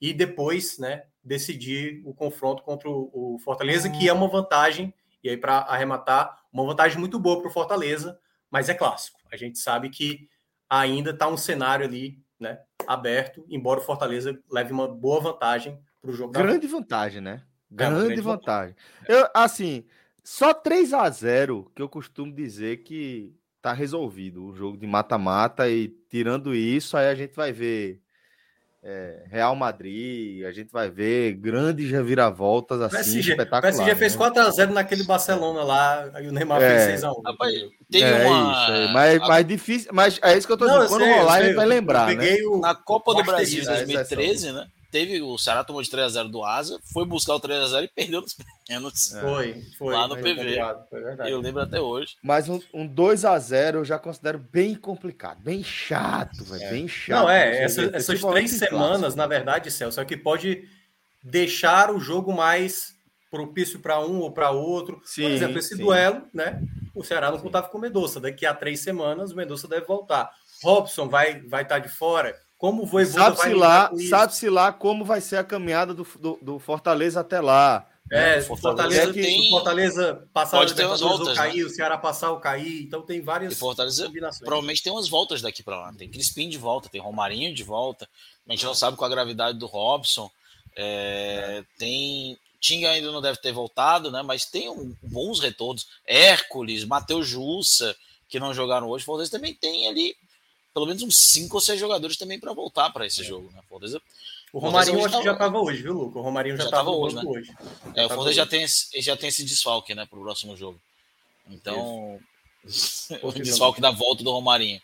E 0.01 0.13
depois, 0.13 0.77
né, 0.77 1.05
decidir 1.23 2.01
o 2.03 2.13
confronto 2.13 2.61
contra 2.61 2.89
o, 2.89 3.35
o 3.35 3.39
Fortaleza, 3.39 3.89
que 3.89 4.09
é 4.09 4.11
uma 4.11 4.27
vantagem, 4.27 4.93
e 5.23 5.29
aí 5.29 5.37
para 5.37 5.59
arrematar, 5.59 6.37
uma 6.51 6.65
vantagem 6.65 6.99
muito 6.99 7.19
boa 7.19 7.39
para 7.39 7.47
o 7.47 7.53
Fortaleza, 7.53 8.19
mas 8.51 8.69
é 8.69 8.73
clássico. 8.73 9.19
A 9.31 9.37
gente 9.37 9.57
sabe 9.57 9.89
que 9.89 10.27
ainda 10.69 11.11
está 11.11 11.27
um 11.27 11.37
cenário 11.37 11.85
ali 11.85 12.21
né, 12.39 12.59
aberto, 12.85 13.45
embora 13.49 13.79
o 13.79 13.83
Fortaleza 13.83 14.37
leve 14.51 14.73
uma 14.73 14.87
boa 14.87 15.21
vantagem 15.21 15.79
para 16.01 16.11
o 16.11 16.13
jogo. 16.13 16.33
Grande 16.33 16.67
vantagem, 16.67 17.21
né? 17.21 17.43
Grande 17.71 18.21
vantagem. 18.21 18.75
Eu, 19.07 19.27
assim, 19.33 19.85
só 20.23 20.53
3 20.53 20.93
a 20.93 21.09
0 21.09 21.71
que 21.75 21.81
eu 21.81 21.89
costumo 21.89 22.31
dizer 22.31 22.83
que 22.83 23.35
tá 23.61 23.73
resolvido 23.73 24.45
o 24.45 24.53
jogo 24.53 24.77
de 24.77 24.85
mata-mata 24.85 25.69
e 25.69 25.87
tirando 26.09 26.53
isso, 26.53 26.97
aí 26.97 27.07
a 27.07 27.15
gente 27.15 27.33
vai 27.33 27.51
ver 27.53 28.02
é, 28.85 29.23
Real 29.29 29.55
Madrid, 29.55 30.43
a 30.45 30.51
gente 30.51 30.69
vai 30.69 30.89
ver 30.89 31.33
grandes 31.35 31.89
reviravoltas 31.89 32.81
assim 32.81 32.97
PSG, 32.97 33.31
espetaculares. 33.31 33.79
O 33.79 33.83
PSG 33.83 33.95
fez 33.97 34.15
4x0 34.17 34.67
né? 34.67 34.73
naquele 34.73 35.03
Barcelona 35.03 35.63
lá, 35.63 36.09
aí 36.13 36.27
o 36.27 36.33
Neymar 36.33 36.61
é, 36.61 36.87
fez 36.87 37.01
6x1. 37.01 37.69
Teve 37.89 38.03
é 38.03 38.27
uma... 38.27 38.51
Isso, 38.51 38.93
mas, 38.93 39.21
a... 39.21 39.27
mas 39.27 39.47
difícil, 39.47 39.91
mas 39.93 40.19
é 40.21 40.37
isso 40.37 40.45
que 40.45 40.51
eu 40.51 40.57
tô 40.57 40.65
dizendo, 40.65 40.87
quando 40.87 41.03
sei, 41.03 41.13
rolar 41.13 41.33
a 41.33 41.43
gente 41.45 41.55
vai 41.55 41.65
lembrar, 41.65 42.13
né? 42.13 42.35
O... 42.45 42.59
Na 42.59 42.75
Copa 42.75 43.15
do 43.15 43.23
Brasil 43.23 43.61
de 43.61 43.67
2013, 43.67 44.51
né? 44.51 44.67
Teve 44.93 45.19
o 45.23 45.39
Ceará 45.39 45.63
tomou 45.63 45.81
de 45.81 45.89
3 45.89 46.05
a 46.05 46.09
0 46.09 46.29
do 46.29 46.43
Asa, 46.43 46.79
foi 46.93 47.03
buscar 47.03 47.33
o 47.33 47.39
3 47.39 47.63
a 47.63 47.67
0 47.67 47.85
e 47.85 47.87
perdeu 47.87 48.21
nos 48.21 48.37
pênaltis. 48.67 49.11
Foi, 49.19 49.63
foi. 49.75 49.95
Lá 49.95 50.07
no 50.07 50.15
PV. 50.15 50.59
eu 51.25 51.41
lembro 51.41 51.63
até 51.63 51.81
hoje. 51.81 52.15
Mas 52.21 52.47
um, 52.47 52.61
um 52.71 52.85
2 52.85 53.25
a 53.25 53.37
0 53.39 53.79
eu 53.79 53.85
já 53.85 53.97
considero 53.97 54.37
bem 54.37 54.75
complicado, 54.75 55.39
bem 55.41 55.63
chato, 55.63 56.43
velho, 56.43 56.63
é. 56.63 56.69
bem 56.69 56.87
chato. 56.87 57.23
Não, 57.23 57.29
é, 57.29 57.63
essa, 57.63 57.81
essas 57.85 58.21
três 58.21 58.51
semanas, 58.51 58.99
clássico. 58.99 59.17
na 59.17 59.25
verdade, 59.25 59.71
Celso, 59.71 59.99
é 59.99 60.05
que 60.05 60.15
pode 60.15 60.69
deixar 61.23 61.89
o 61.89 61.99
jogo 61.99 62.31
mais 62.31 62.93
propício 63.31 63.79
para 63.79 63.99
um 63.99 64.19
ou 64.19 64.31
para 64.31 64.51
outro. 64.51 65.01
Sim, 65.03 65.23
Por 65.23 65.31
exemplo, 65.31 65.57
esse 65.57 65.75
sim. 65.75 65.83
duelo, 65.83 66.21
né? 66.31 66.61
O 66.93 67.03
Ceará 67.03 67.31
não 67.31 67.39
contava 67.39 67.67
com 67.67 67.79
o 67.79 67.81
Mendonça. 67.81 68.19
Daqui 68.19 68.45
a 68.45 68.53
três 68.53 68.81
semanas 68.81 69.31
o 69.31 69.35
Mendonça 69.35 69.67
deve 69.67 69.87
voltar. 69.87 70.29
Robson 70.61 71.09
vai 71.09 71.41
vai 71.41 71.63
estar 71.63 71.81
tá 71.81 71.87
de 71.87 71.89
fora. 71.89 72.35
Como 72.63 72.85
Voivoda 72.85 73.35
sabe-se 73.35 73.53
lá, 73.53 73.91
sabe-se 74.09 74.49
lá 74.49 74.71
como 74.71 75.03
vai 75.03 75.19
ser 75.19 75.35
a 75.35 75.43
caminhada 75.43 75.93
do, 75.93 76.07
do, 76.17 76.39
do 76.41 76.59
Fortaleza 76.59 77.19
até 77.19 77.41
lá. 77.41 77.85
É, 78.09 78.39
o 78.39 78.55
Fortaleza, 78.55 79.09
é 79.09 79.11
tem... 79.11 79.47
o 79.47 79.49
Fortaleza 79.49 80.25
passar 80.31 80.59
Pode 80.59 80.73
ter 80.73 80.85
umas 80.85 81.01
voltas, 81.01 81.27
o 81.27 81.35
cair, 81.35 81.57
né? 81.57 81.63
o 81.65 81.69
Ceará 81.69 81.97
passar 81.97 82.31
o 82.31 82.39
cair, 82.39 82.83
então 82.83 83.01
tem 83.01 83.19
várias 83.19 83.51
e 83.51 83.55
Fortaleza 83.57 84.05
combinações. 84.05 84.45
Provavelmente 84.45 84.81
tem 84.81 84.93
umas 84.93 85.09
voltas 85.09 85.41
daqui 85.41 85.61
para 85.61 85.77
lá. 85.77 85.93
Tem 85.93 86.07
Crispim 86.07 86.47
de 86.47 86.57
volta, 86.57 86.87
tem 86.87 87.01
Romarinho 87.01 87.53
de 87.53 87.63
volta. 87.63 88.07
A 88.47 88.51
gente 88.53 88.63
não 88.63 88.73
sabe 88.73 88.95
com 88.95 89.03
a 89.03 89.09
gravidade 89.09 89.59
do 89.59 89.65
Robson. 89.65 90.31
É, 90.73 91.57
é. 91.59 91.63
Tem 91.77 92.37
Tinga 92.61 92.91
ainda 92.91 93.11
não 93.11 93.21
deve 93.21 93.39
ter 93.39 93.51
voltado, 93.51 94.09
né? 94.09 94.21
Mas 94.21 94.45
tem 94.45 94.69
um, 94.69 94.95
bons 95.03 95.41
retornos. 95.41 95.85
Hércules, 96.07 96.85
Matheus 96.85 97.27
Jussa, 97.27 97.93
que 98.29 98.39
não 98.39 98.53
jogaram 98.53 98.87
hoje. 98.87 99.03
Fortaleza 99.03 99.31
também 99.31 99.53
tem 99.53 99.89
ali 99.89 100.15
pelo 100.73 100.85
menos 100.85 101.03
uns 101.03 101.31
5 101.31 101.55
ou 101.55 101.61
6 101.61 101.79
jogadores 101.79 102.17
também 102.17 102.39
para 102.39 102.53
voltar 102.53 102.89
para 102.91 103.05
esse 103.05 103.21
é. 103.21 103.23
jogo. 103.23 103.51
Né? 103.51 103.61
Fortaleza, 103.69 104.01
o 104.51 104.59
Romarinho 104.59 105.05
acho 105.05 105.17
que 105.17 105.23
já 105.23 105.33
estava 105.33 105.59
hoje, 105.59 105.81
viu, 105.81 105.93
Luco? 105.93 106.19
O 106.19 106.21
Romarinho 106.21 106.57
já 106.57 106.65
estava 106.65 106.91
hoje, 106.91 107.15
né? 107.15 107.23
hoje. 107.25 107.51
É, 107.95 108.05
o 108.05 108.09
Fortaleza 108.09 108.35
já 108.35 108.45
tem, 108.45 108.63
esse, 108.63 109.01
já 109.01 109.17
tem 109.17 109.29
esse 109.29 109.43
desfalque, 109.43 109.95
né, 109.95 110.05
para 110.05 110.19
o 110.19 110.21
próximo 110.21 110.55
jogo. 110.55 110.79
Então, 111.49 112.19
o 113.21 113.31
desfalque 113.31 113.81
da 113.81 113.91
volta 113.91 114.23
do 114.23 114.31
Romarinho. 114.31 114.81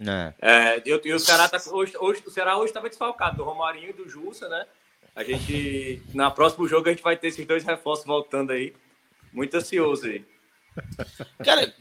É. 0.00 0.34
É, 0.40 0.82
eu, 0.86 1.00
e 1.04 1.12
o 1.12 1.18
Ceará 1.18 1.48
tá, 1.48 1.60
hoje, 1.70 1.92
hoje, 1.98 2.22
o 2.24 2.30
Ceará 2.30 2.56
hoje 2.56 2.70
estava 2.70 2.88
desfalcado 2.88 3.36
do 3.36 3.44
Romarinho 3.44 3.90
e 3.90 3.92
do 3.92 4.08
Jussa, 4.08 4.48
né? 4.48 4.66
A 5.14 5.24
gente, 5.24 6.00
na 6.14 6.30
próximo 6.30 6.68
jogo, 6.68 6.88
a 6.88 6.92
gente 6.92 7.02
vai 7.02 7.16
ter 7.16 7.28
esses 7.28 7.44
dois 7.44 7.64
reforços 7.64 8.06
voltando 8.06 8.52
aí. 8.52 8.72
Muito 9.32 9.54
ansioso 9.56 10.06
aí. 10.06 10.24
Cara, 11.44 11.74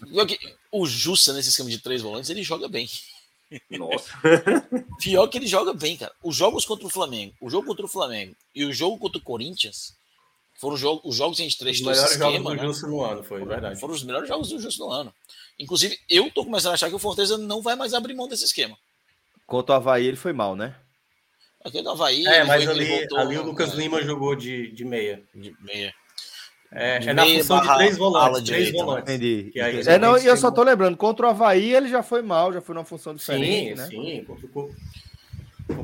o 0.72 0.88
Jussa 0.88 1.34
nesse 1.34 1.50
esquema 1.50 1.70
de 1.70 1.80
três 1.80 2.02
volantes, 2.02 2.30
ele 2.30 2.42
joga 2.42 2.68
bem. 2.68 2.90
Nossa. 3.72 4.12
Pior 5.00 5.28
que 5.28 5.38
ele 5.38 5.48
joga 5.48 5.74
bem, 5.74 5.96
cara. 5.98 6.14
Os 6.24 6.36
jogos 6.36 6.66
contra 6.66 6.86
o 6.86 6.90
Flamengo, 6.90 7.34
o 7.42 7.50
jogo 7.50 7.68
contra 7.68 7.86
o 7.86 7.90
Flamengo 7.90 8.36
e 8.54 8.66
o 8.66 8.74
jogo 8.74 8.98
contra 8.98 9.18
o 9.18 9.24
Corinthians 9.24 9.96
foram 10.58 10.74
os 10.74 10.82
jogos, 10.82 11.02
os 11.06 11.16
jogos 11.16 11.40
em 11.40 11.48
três 11.50 11.78
Os 11.78 11.86
melhores 11.86 12.12
esquema, 12.12 12.32
jogos 12.32 12.44
do 12.44 12.56
né? 12.56 12.64
Justo 12.64 12.88
no 12.88 13.04
ano, 13.04 13.24
foi 13.24 13.46
verdade. 13.46 13.80
Foram 13.80 13.94
os 13.94 14.04
melhores 14.04 14.28
jogos 14.28 14.50
do 14.50 14.60
Justo 14.60 14.86
no 14.86 14.92
ano. 14.92 15.14
Inclusive, 15.60 15.98
eu 16.10 16.32
tô 16.32 16.44
começando 16.44 16.72
a 16.72 16.74
achar 16.74 16.90
que 16.90 16.96
o 16.96 17.00
Fortaleza 17.00 17.38
não 17.38 17.62
vai 17.62 17.76
mais 17.76 17.94
abrir 17.94 18.16
mão 18.16 18.28
desse 18.28 18.44
esquema. 18.44 18.76
Contra 19.46 19.76
o 19.76 19.78
Havaí, 19.78 20.08
ele 20.08 20.18
foi 20.18 20.34
mal, 20.34 20.56
né? 20.56 20.76
Aquele 21.64 21.84
do 21.84 21.92
Havaí. 21.92 22.26
É, 22.26 22.44
mas 22.44 22.68
ali, 22.68 22.86
voltou, 22.86 23.18
ali 23.20 23.38
o 23.38 23.44
Lucas 23.44 23.74
né? 23.74 23.84
Lima 23.84 24.02
jogou 24.02 24.36
de, 24.36 24.72
de 24.72 24.84
meia. 24.84 25.24
De 25.34 25.56
meia. 25.62 25.94
É, 26.72 26.98
é 26.98 27.14
na 27.14 27.26
função 27.26 27.62
de 27.62 27.76
três 27.76 27.98
volantes. 27.98 28.44
Três 28.44 28.72
né? 28.72 28.80
volantes. 28.80 29.14
Entendi. 29.14 29.52
é, 29.56 29.98
não, 29.98 30.18
e 30.18 30.26
eu 30.26 30.36
só 30.36 30.52
tô 30.52 30.64
lembrando, 30.64 30.98
contra 30.98 31.28
o 31.28 31.30
Havaí 31.30 31.74
ele 31.74 31.88
já 31.88 32.04
foi 32.04 32.22
mal, 32.22 32.52
já 32.52 32.62
foi 32.62 32.76
numa 32.76 32.84
função 32.86 33.16
diferente, 33.16 33.70
sim, 33.70 33.76
né? 33.76 33.88
Sim, 33.88 34.26
contra 34.26 34.76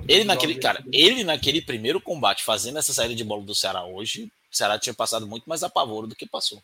Ele 0.08 0.26
naquele, 0.26 0.56
cara, 0.56 0.84
ele 0.92 1.24
naquele 1.24 1.62
primeiro 1.62 2.02
combate, 2.02 2.44
fazendo 2.44 2.80
essa 2.80 2.94
saída 2.94 3.16
de 3.16 3.24
bola 3.24 3.44
do 3.44 3.56
Ceará 3.56 3.86
hoje, 3.86 4.30
o 4.52 4.56
Ceará 4.56 4.78
tinha 4.78 4.94
passado 4.94 5.26
muito 5.26 5.48
mais 5.48 5.64
apavoro 5.64 6.06
do 6.06 6.16
que 6.16 6.26
passou. 6.26 6.62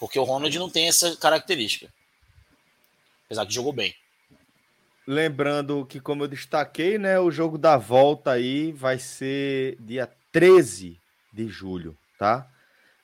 Porque 0.00 0.18
o 0.18 0.24
Ronald 0.24 0.58
não 0.58 0.68
tem 0.68 0.88
essa 0.88 1.16
característica. 1.16 1.88
Apesar 3.26 3.46
que 3.46 3.54
jogou 3.54 3.72
bem. 3.72 3.94
Lembrando 5.06 5.86
que, 5.86 6.00
como 6.00 6.24
eu 6.24 6.28
destaquei, 6.28 6.98
né, 6.98 7.20
o 7.20 7.30
jogo 7.30 7.56
da 7.56 7.76
volta 7.76 8.32
aí 8.32 8.72
vai 8.72 8.98
ser 8.98 9.76
dia 9.80 10.10
13 10.32 10.98
de 11.32 11.48
julho, 11.48 11.96
tá? 12.18 12.48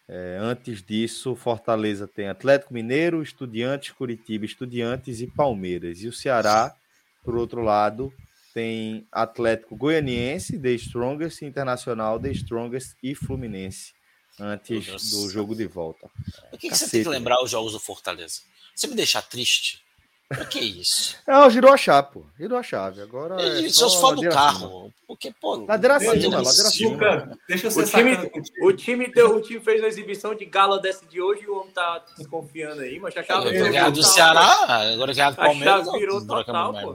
É, 0.08 0.38
antes 0.40 0.82
disso, 0.82 1.36
Fortaleza 1.36 2.08
tem 2.08 2.28
Atlético 2.28 2.72
Mineiro, 2.72 3.22
Estudiantes, 3.22 3.92
Curitiba, 3.92 4.46
Estudiantes 4.46 5.20
e 5.20 5.26
Palmeiras. 5.26 6.02
E 6.02 6.08
o 6.08 6.12
Ceará, 6.12 6.74
por 7.22 7.36
outro 7.36 7.62
lado, 7.62 8.12
tem 8.54 9.06
Atlético 9.12 9.76
Goianiense, 9.76 10.58
The 10.58 10.70
Strongest, 10.72 11.42
Internacional, 11.42 12.18
The 12.18 12.30
Strongest 12.30 12.96
e 13.02 13.14
Fluminense 13.14 13.92
antes 14.40 15.10
do 15.10 15.28
jogo 15.28 15.54
de 15.54 15.66
volta. 15.66 16.08
O 16.52 16.56
que, 16.56 16.70
que 16.70 16.76
você 16.76 16.88
tem 16.88 17.02
que 17.02 17.08
lembrar 17.08 17.42
os 17.42 17.50
jogos 17.50 17.72
do 17.72 17.80
Fortaleza? 17.80 18.40
Você 18.74 18.86
me 18.86 18.94
deixa 18.94 19.20
triste 19.20 19.84
O 20.30 20.44
que 20.46 20.58
é 20.58 20.62
isso? 20.62 21.16
Não, 21.26 21.48
girou 21.48 21.72
a 21.72 21.76
chave, 21.78 22.08
pô. 22.12 22.22
Girou 22.38 22.58
a 22.58 22.62
chave. 22.62 23.00
Agora. 23.00 23.40
É 23.40 23.64
é 23.64 23.68
só 23.70 23.88
se 23.88 23.98
for 23.98 24.14
do 24.14 24.28
carro. 24.28 24.66
acima. 24.66 24.94
Porque, 25.06 25.32
pô. 25.40 25.64
Ladeira 25.64 25.96
acima, 25.96 26.12
ladeira 26.12 26.42
acima. 26.68 26.90
Luca, 26.90 27.38
deixa 27.48 27.66
eu 27.68 27.70
ser 27.70 27.80
O 27.82 27.86
time, 27.86 28.30
o, 28.62 28.72
time 28.74 29.06
deu, 29.10 29.36
o 29.36 29.40
time 29.40 29.58
fez 29.58 29.80
uma 29.80 29.88
exibição 29.88 30.34
de 30.34 30.44
gala 30.44 30.78
dessa 30.82 31.06
de 31.06 31.18
hoje 31.18 31.44
e 31.44 31.48
o 31.48 31.56
homem 31.58 31.72
tá 31.72 32.04
desconfiando 32.18 32.82
aí, 32.82 33.00
mas 33.00 33.16
a 33.16 33.22
chave 33.22 33.46
Eu 33.46 33.52
virou 33.52 33.66
tô 33.68 33.72
ganhando 33.72 33.94
do 33.94 34.02
Ceará, 34.02 34.66
agora 34.92 35.14
que 35.14 35.20
é 35.22 35.30
do 35.30 35.36
Palmeiras. 35.36 35.86
chave 35.86 35.98
virou 35.98 36.26
total, 36.26 36.72
pô. 36.74 36.94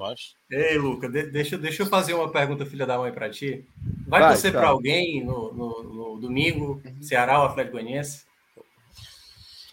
Ei, 0.51 0.77
Luca, 0.77 1.09
de- 1.09 1.31
deixa, 1.31 1.57
deixa 1.57 1.81
eu 1.81 1.87
fazer 1.87 2.13
uma 2.13 2.31
pergunta, 2.31 2.67
filha 2.67 2.85
da 2.85 2.99
mãe, 2.99 3.11
pra 3.11 3.31
ti. 3.31 3.65
Vai, 4.07 4.19
Vai, 4.21 4.29
torcer 4.33 4.53
tá. 4.53 4.59
pra 4.59 4.67
alguém 4.69 5.25
no, 5.25 5.51
no- 5.51 5.83
no 5.83 6.19
domingo, 6.21 6.79
Ceará 7.01 7.39
ou 7.39 7.47
Atlético 7.47 7.77
Goianiense? 7.77 8.25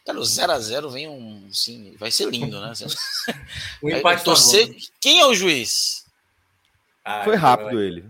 Cara, 0.07 0.19
o 0.19 0.23
0x0 0.23 0.91
vem 0.91 1.09
um. 1.09 1.49
Sim, 1.53 1.95
vai 1.99 2.11
ser 2.11 2.29
lindo, 2.29 2.61
né? 2.61 2.73
O 3.83 3.91
empate 3.91 4.25
torcer. 4.25 4.75
Quem 5.01 5.21
é 5.21 5.27
o 5.27 5.35
juiz? 5.35 6.05
Ah, 7.05 7.25
Foi 7.25 7.35
então 7.37 7.49
rápido 7.49 7.77
vai- 7.77 7.85
ele. 7.85 8.05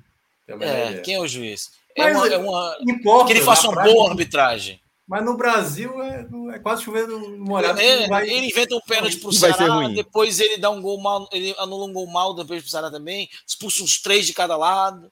É, 0.60 0.98
quem 1.00 1.14
é 1.14 1.20
o 1.20 1.28
juiz? 1.28 1.70
É 1.96 2.06
uma, 2.06 2.26
é 2.28 2.36
uma- 2.38 2.76
importa. 2.88 3.26
que 3.26 3.32
ele 3.32 3.44
faça 3.44 3.66
uma 3.68 3.74
prática, 3.74 3.94
boa 3.94 4.10
arbitragem. 4.10 4.80
Mas 5.06 5.24
no 5.24 5.36
Brasil 5.36 6.00
é, 6.02 6.26
é 6.54 6.58
quase 6.60 6.84
chovendo 6.84 7.18
molhado. 7.38 7.78
que 7.78 7.84
É, 7.84 8.08
vai- 8.08 8.28
Ele 8.28 8.46
inventa 8.46 8.74
um 8.76 8.80
pênalti 8.80 9.16
pro 9.18 9.30
vai 9.32 9.50
ser 9.50 9.56
Ceará, 9.58 9.74
ruim. 9.74 9.94
depois 9.94 10.38
ele 10.40 10.56
dá 10.56 10.70
um 10.70 10.80
gol 10.80 11.00
mal, 11.00 11.28
ele 11.32 11.54
anula 11.58 11.86
um 11.86 11.92
gol 11.92 12.06
mal 12.06 12.32
depois 12.34 12.62
pro 12.62 12.70
Ceará 12.70 12.90
também, 12.90 13.28
expulsa 13.46 13.82
uns 13.82 14.00
três 14.00 14.24
de 14.26 14.32
cada 14.32 14.56
lado, 14.56 15.10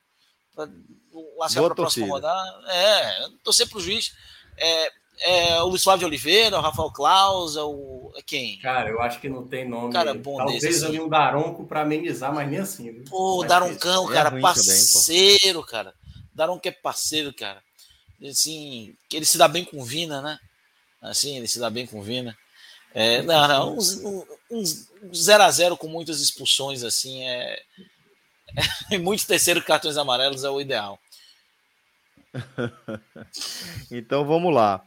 pra 0.55 0.69
lascar 1.37 1.61
Boa 1.61 1.75
pra 1.75 1.83
próxima 1.83 2.07
rodada. 2.07 2.65
É, 2.73 3.29
torcer 3.43 3.69
pro 3.69 3.81
juiz. 3.81 4.13
É, 4.57 4.91
é 5.21 5.63
o 5.63 5.67
Luiz 5.69 5.83
Flávio 5.83 6.07
Oliveira, 6.07 6.59
o 6.59 6.61
Rafael 6.61 6.91
Claus, 6.91 7.57
é 7.57 7.63
o. 7.63 8.13
É 8.17 8.23
quem? 8.23 8.59
Cara, 8.59 8.89
eu 8.91 9.01
acho 9.01 9.21
que 9.21 9.29
não 9.29 9.47
tem 9.47 9.69
nome. 9.69 9.93
Cara 9.93 10.15
bom 10.15 10.37
Talvez 10.37 10.63
desse, 10.63 10.85
ali 10.85 10.97
assim. 10.97 11.07
um 11.07 11.09
Daronco 11.09 11.67
pra 11.67 11.83
amenizar, 11.83 12.33
mas 12.35 12.49
nem 12.49 12.61
assim. 12.61 12.93
viu? 12.93 13.05
Pô, 13.05 13.39
Mais 13.39 13.49
Daroncão, 13.49 14.11
É 14.11 14.15
cara, 14.15 14.31
também, 14.31 14.43
pô. 14.43 14.49
parceiro, 14.49 15.63
cara. 15.63 15.95
Daronco 16.35 16.67
é 16.69 16.71
parceiro, 16.71 17.33
cara. 17.33 17.63
Assim, 18.25 18.95
que 19.09 19.17
ele 19.17 19.25
se 19.25 19.39
dá 19.39 19.47
bem 19.49 19.65
com 19.65 19.83
Vina, 19.85 20.21
né? 20.21 20.39
Assim, 21.01 21.37
ele 21.37 21.49
se 21.49 21.59
dá 21.61 21.71
bem 21.71 21.87
com 21.87 22.03
Vina. 22.03 22.37
É, 22.95 23.23
não, 23.23 23.47
não, 23.49 23.77
uns, 23.77 24.01
uns 24.51 24.89
0 25.15 25.43
a 25.43 25.51
0 25.51 25.77
com 25.77 25.87
muitas 25.89 26.21
expulsões, 26.21 26.83
assim, 26.83 27.23
é. 27.25 27.61
E 28.91 28.99
muitos 28.99 29.27
terceiros 29.27 29.63
cartões 29.65 29.97
amarelos 29.97 30.43
é 30.45 30.51
o 30.51 30.61
ideal. 30.61 30.99
Então 33.91 34.25
vamos 34.25 34.55
lá. 34.55 34.83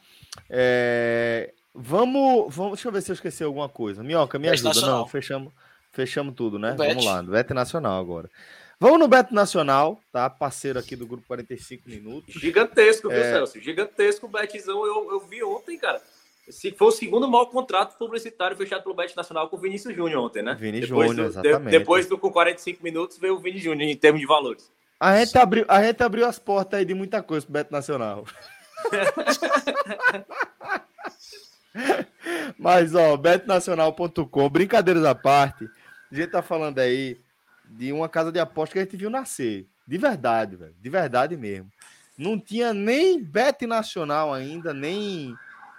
É, 0.49 1.53
Vamos, 1.73 2.53
vamos. 2.53 2.73
Deixa 2.73 2.87
eu 2.89 2.91
ver 2.91 3.01
se 3.01 3.11
eu 3.11 3.13
esqueci 3.13 3.43
alguma 3.43 3.69
coisa. 3.69 4.03
Minhoca, 4.03 4.37
me 4.37 4.43
Bet 4.49 4.55
ajuda. 4.55 4.69
Nacional. 4.69 4.99
Não, 4.99 5.07
fechamos, 5.07 5.53
fechamos 5.93 6.35
tudo, 6.35 6.59
né? 6.59 6.73
Bet. 6.73 6.89
Vamos 6.89 7.05
lá, 7.05 7.21
no 7.21 7.31
Bet 7.31 7.53
Nacional 7.53 7.99
agora. 7.99 8.29
Vamos 8.77 8.99
no 8.99 9.07
Beto 9.07 9.33
Nacional, 9.33 10.01
tá? 10.11 10.27
Parceiro 10.27 10.79
aqui 10.79 10.95
do 10.95 11.05
grupo 11.05 11.23
45 11.27 11.87
minutos. 11.87 12.33
Gigantesco, 12.33 13.09
viu, 13.09 13.17
É. 13.19 13.31
Celso? 13.31 13.59
Gigantesco 13.61 14.25
o 14.25 14.29
Betzão. 14.29 14.85
Eu, 14.85 15.11
eu 15.11 15.19
vi 15.19 15.43
ontem, 15.43 15.77
cara. 15.77 16.01
Se 16.49 16.71
foi 16.71 16.87
o 16.87 16.91
segundo 16.91 17.27
maior 17.29 17.45
contrato 17.45 17.95
publicitário 17.97 18.57
fechado 18.57 18.81
pelo 18.81 18.95
Bet 18.95 19.15
Nacional 19.15 19.47
com 19.49 19.55
o 19.55 19.59
Vinícius 19.59 19.95
Júnior 19.95 20.25
ontem, 20.25 20.41
né? 20.41 20.55
Vini 20.59 20.81
depois 20.81 21.09
Júnior, 21.11 21.27
do, 21.31 21.41
de- 21.41 21.47
exatamente. 21.47 21.71
depois 21.71 22.07
do 22.07 22.17
com 22.17 22.31
45 22.31 22.83
minutos 22.83 23.17
veio 23.19 23.35
o 23.35 23.39
Vini 23.39 23.59
Júnior 23.59 23.87
em 23.89 23.95
termos 23.95 24.19
de 24.19 24.25
valores. 24.27 24.69
A 24.99 25.15
gente 25.19 25.37
abriu, 25.37 25.63
a 25.67 25.83
gente 25.83 26.01
abriu 26.01 26.25
as 26.25 26.39
portas 26.39 26.79
aí 26.79 26.85
de 26.85 26.95
muita 26.95 27.21
coisa 27.21 27.45
pro 27.45 27.53
Beto 27.53 27.71
Nacional. 27.71 28.25
Mas, 32.57 32.95
ó, 32.95 33.17
betonacional.com, 33.17 34.49
brincadeiras 34.49 35.05
à 35.05 35.15
parte, 35.15 35.69
a 36.11 36.15
gente 36.15 36.29
tá 36.29 36.41
falando 36.41 36.79
aí 36.79 37.19
de 37.65 37.93
uma 37.93 38.09
casa 38.09 38.31
de 38.31 38.39
aposta 38.39 38.73
que 38.73 38.79
a 38.79 38.83
gente 38.83 38.97
viu 38.97 39.09
nascer. 39.09 39.67
De 39.87 39.97
verdade, 39.97 40.55
velho. 40.55 40.75
De 40.79 40.89
verdade 40.89 41.37
mesmo. 41.37 41.71
Não 42.17 42.39
tinha 42.39 42.73
nem 42.73 43.23
Bet 43.23 43.65
Nacional 43.65 44.33
ainda, 44.33 44.73
nem 44.73 45.35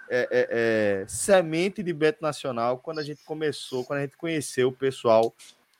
é, 0.09 0.27
é, 0.31 1.01
é, 1.01 1.05
semente 1.07 1.81
de 1.81 1.93
Bet 1.93 2.21
Nacional 2.21 2.79
quando 2.79 2.99
a 2.99 3.03
gente 3.03 3.23
começou, 3.23 3.85
quando 3.85 3.99
a 3.99 4.01
gente 4.01 4.17
conheceu 4.17 4.69
o 4.69 4.73
pessoal 4.73 5.33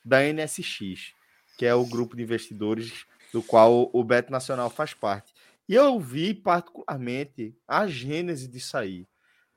da 0.04 0.22
NSX, 0.22 1.12
que 1.58 1.66
é 1.66 1.74
o 1.74 1.84
grupo 1.84 2.16
de 2.16 2.22
investidores 2.22 3.04
do 3.32 3.42
qual 3.42 3.90
o 3.92 4.04
Bet 4.04 4.30
Nacional 4.30 4.70
faz 4.70 4.94
parte. 4.94 5.33
E 5.68 5.74
eu 5.74 5.98
vi 5.98 6.34
particularmente 6.34 7.56
a 7.66 7.86
gênese 7.86 8.48
disso 8.48 8.76
aí. 8.76 9.06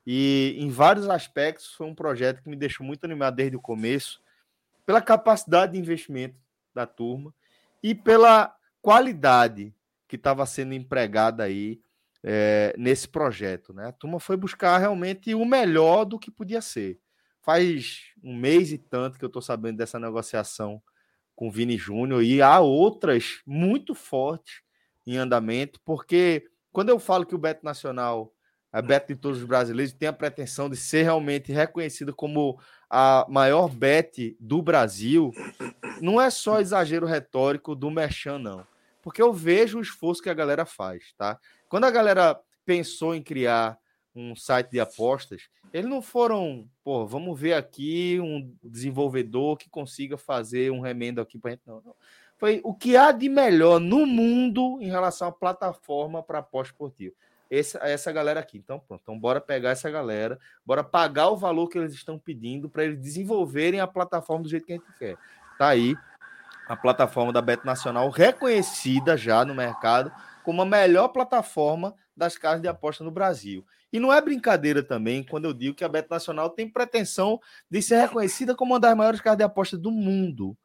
E 0.06 0.56
em 0.58 0.70
vários 0.70 1.08
aspectos 1.08 1.74
foi 1.74 1.86
um 1.86 1.94
projeto 1.94 2.42
que 2.42 2.48
me 2.48 2.56
deixou 2.56 2.84
muito 2.86 3.04
animado 3.04 3.36
desde 3.36 3.56
o 3.56 3.60
começo, 3.60 4.22
pela 4.86 5.02
capacidade 5.02 5.72
de 5.72 5.78
investimento 5.78 6.36
da 6.74 6.86
turma 6.86 7.34
e 7.82 7.94
pela 7.94 8.56
qualidade 8.80 9.74
que 10.08 10.16
estava 10.16 10.46
sendo 10.46 10.72
empregada 10.72 11.42
aí 11.42 11.78
é, 12.24 12.74
nesse 12.78 13.06
projeto. 13.06 13.74
Né? 13.74 13.86
A 13.86 13.92
turma 13.92 14.18
foi 14.18 14.36
buscar 14.36 14.78
realmente 14.78 15.34
o 15.34 15.44
melhor 15.44 16.06
do 16.06 16.18
que 16.18 16.30
podia 16.30 16.62
ser. 16.62 16.98
Faz 17.42 18.12
um 18.22 18.34
mês 18.34 18.72
e 18.72 18.78
tanto 18.78 19.18
que 19.18 19.24
eu 19.24 19.28
estou 19.28 19.42
sabendo 19.42 19.76
dessa 19.76 19.98
negociação 19.98 20.82
com 21.36 21.48
o 21.48 21.50
Vini 21.50 21.76
Júnior 21.76 22.22
e 22.22 22.40
há 22.40 22.58
outras 22.60 23.42
muito 23.46 23.94
fortes 23.94 24.62
em 25.08 25.16
andamento, 25.16 25.80
porque 25.84 26.44
quando 26.70 26.90
eu 26.90 26.98
falo 26.98 27.24
que 27.24 27.34
o 27.34 27.38
Beto 27.38 27.64
Nacional, 27.64 28.32
a 28.70 28.82
Beto 28.82 29.14
de 29.14 29.18
todos 29.18 29.38
os 29.38 29.44
brasileiros, 29.44 29.94
tem 29.94 30.08
a 30.08 30.12
pretensão 30.12 30.68
de 30.68 30.76
ser 30.76 31.02
realmente 31.02 31.50
reconhecido 31.50 32.14
como 32.14 32.60
a 32.90 33.24
maior 33.28 33.68
bet 33.68 34.36
do 34.38 34.60
Brasil, 34.60 35.32
não 36.00 36.20
é 36.20 36.28
só 36.28 36.60
exagero 36.60 37.06
retórico 37.06 37.74
do 37.74 37.90
Merchan, 37.90 38.38
não. 38.38 38.66
Porque 39.02 39.22
eu 39.22 39.32
vejo 39.32 39.78
o 39.78 39.82
esforço 39.82 40.22
que 40.22 40.28
a 40.28 40.34
galera 40.34 40.66
faz, 40.66 41.14
tá? 41.16 41.38
Quando 41.70 41.84
a 41.84 41.90
galera 41.90 42.38
pensou 42.66 43.14
em 43.14 43.22
criar 43.22 43.78
um 44.14 44.36
site 44.36 44.72
de 44.72 44.80
apostas, 44.80 45.48
eles 45.72 45.88
não 45.88 46.02
foram, 46.02 46.68
pô, 46.84 47.06
vamos 47.06 47.38
ver 47.38 47.54
aqui 47.54 48.18
um 48.20 48.54
desenvolvedor 48.62 49.56
que 49.56 49.70
consiga 49.70 50.18
fazer 50.18 50.70
um 50.70 50.80
remendo 50.80 51.20
aqui 51.20 51.38
para 51.38 51.52
gente, 51.52 51.62
não, 51.66 51.80
não. 51.80 51.94
Foi 52.38 52.60
o 52.64 52.72
que 52.72 52.96
há 52.96 53.10
de 53.10 53.28
melhor 53.28 53.80
no 53.80 54.06
mundo 54.06 54.78
em 54.80 54.88
relação 54.88 55.28
à 55.28 55.32
plataforma 55.32 56.22
para 56.22 56.38
aposta 56.38 56.72
esportiva. 56.72 57.14
Essa, 57.50 57.78
essa 57.78 58.12
galera 58.12 58.40
aqui. 58.40 58.58
Então, 58.58 58.78
pronto. 58.78 59.00
Então, 59.02 59.18
bora 59.18 59.40
pegar 59.40 59.70
essa 59.70 59.90
galera, 59.90 60.38
bora 60.64 60.84
pagar 60.84 61.28
o 61.28 61.36
valor 61.36 61.68
que 61.68 61.76
eles 61.76 61.92
estão 61.92 62.18
pedindo 62.18 62.68
para 62.68 62.84
eles 62.84 62.98
desenvolverem 62.98 63.80
a 63.80 63.86
plataforma 63.86 64.44
do 64.44 64.48
jeito 64.48 64.66
que 64.66 64.74
a 64.74 64.76
gente 64.76 64.98
quer. 64.98 65.16
Tá 65.58 65.68
aí 65.68 65.96
a 66.68 66.76
plataforma 66.76 67.32
da 67.32 67.40
Bet 67.40 67.64
Nacional, 67.64 68.10
reconhecida 68.10 69.16
já 69.16 69.44
no 69.44 69.54
mercado 69.54 70.12
como 70.44 70.62
a 70.62 70.66
melhor 70.66 71.08
plataforma 71.08 71.94
das 72.16 72.36
casas 72.36 72.60
de 72.60 72.68
aposta 72.68 73.02
no 73.02 73.10
Brasil. 73.10 73.66
E 73.92 73.98
não 73.98 74.12
é 74.12 74.20
brincadeira 74.20 74.82
também 74.82 75.24
quando 75.24 75.46
eu 75.46 75.54
digo 75.54 75.74
que 75.74 75.84
a 75.84 75.88
Bet 75.88 76.08
Nacional 76.10 76.50
tem 76.50 76.68
pretensão 76.68 77.40
de 77.70 77.80
ser 77.80 78.00
reconhecida 78.00 78.54
como 78.54 78.74
uma 78.74 78.80
das 78.80 78.96
maiores 78.96 79.20
casas 79.20 79.38
de 79.38 79.44
aposta 79.44 79.78
do 79.78 79.90
mundo. 79.90 80.56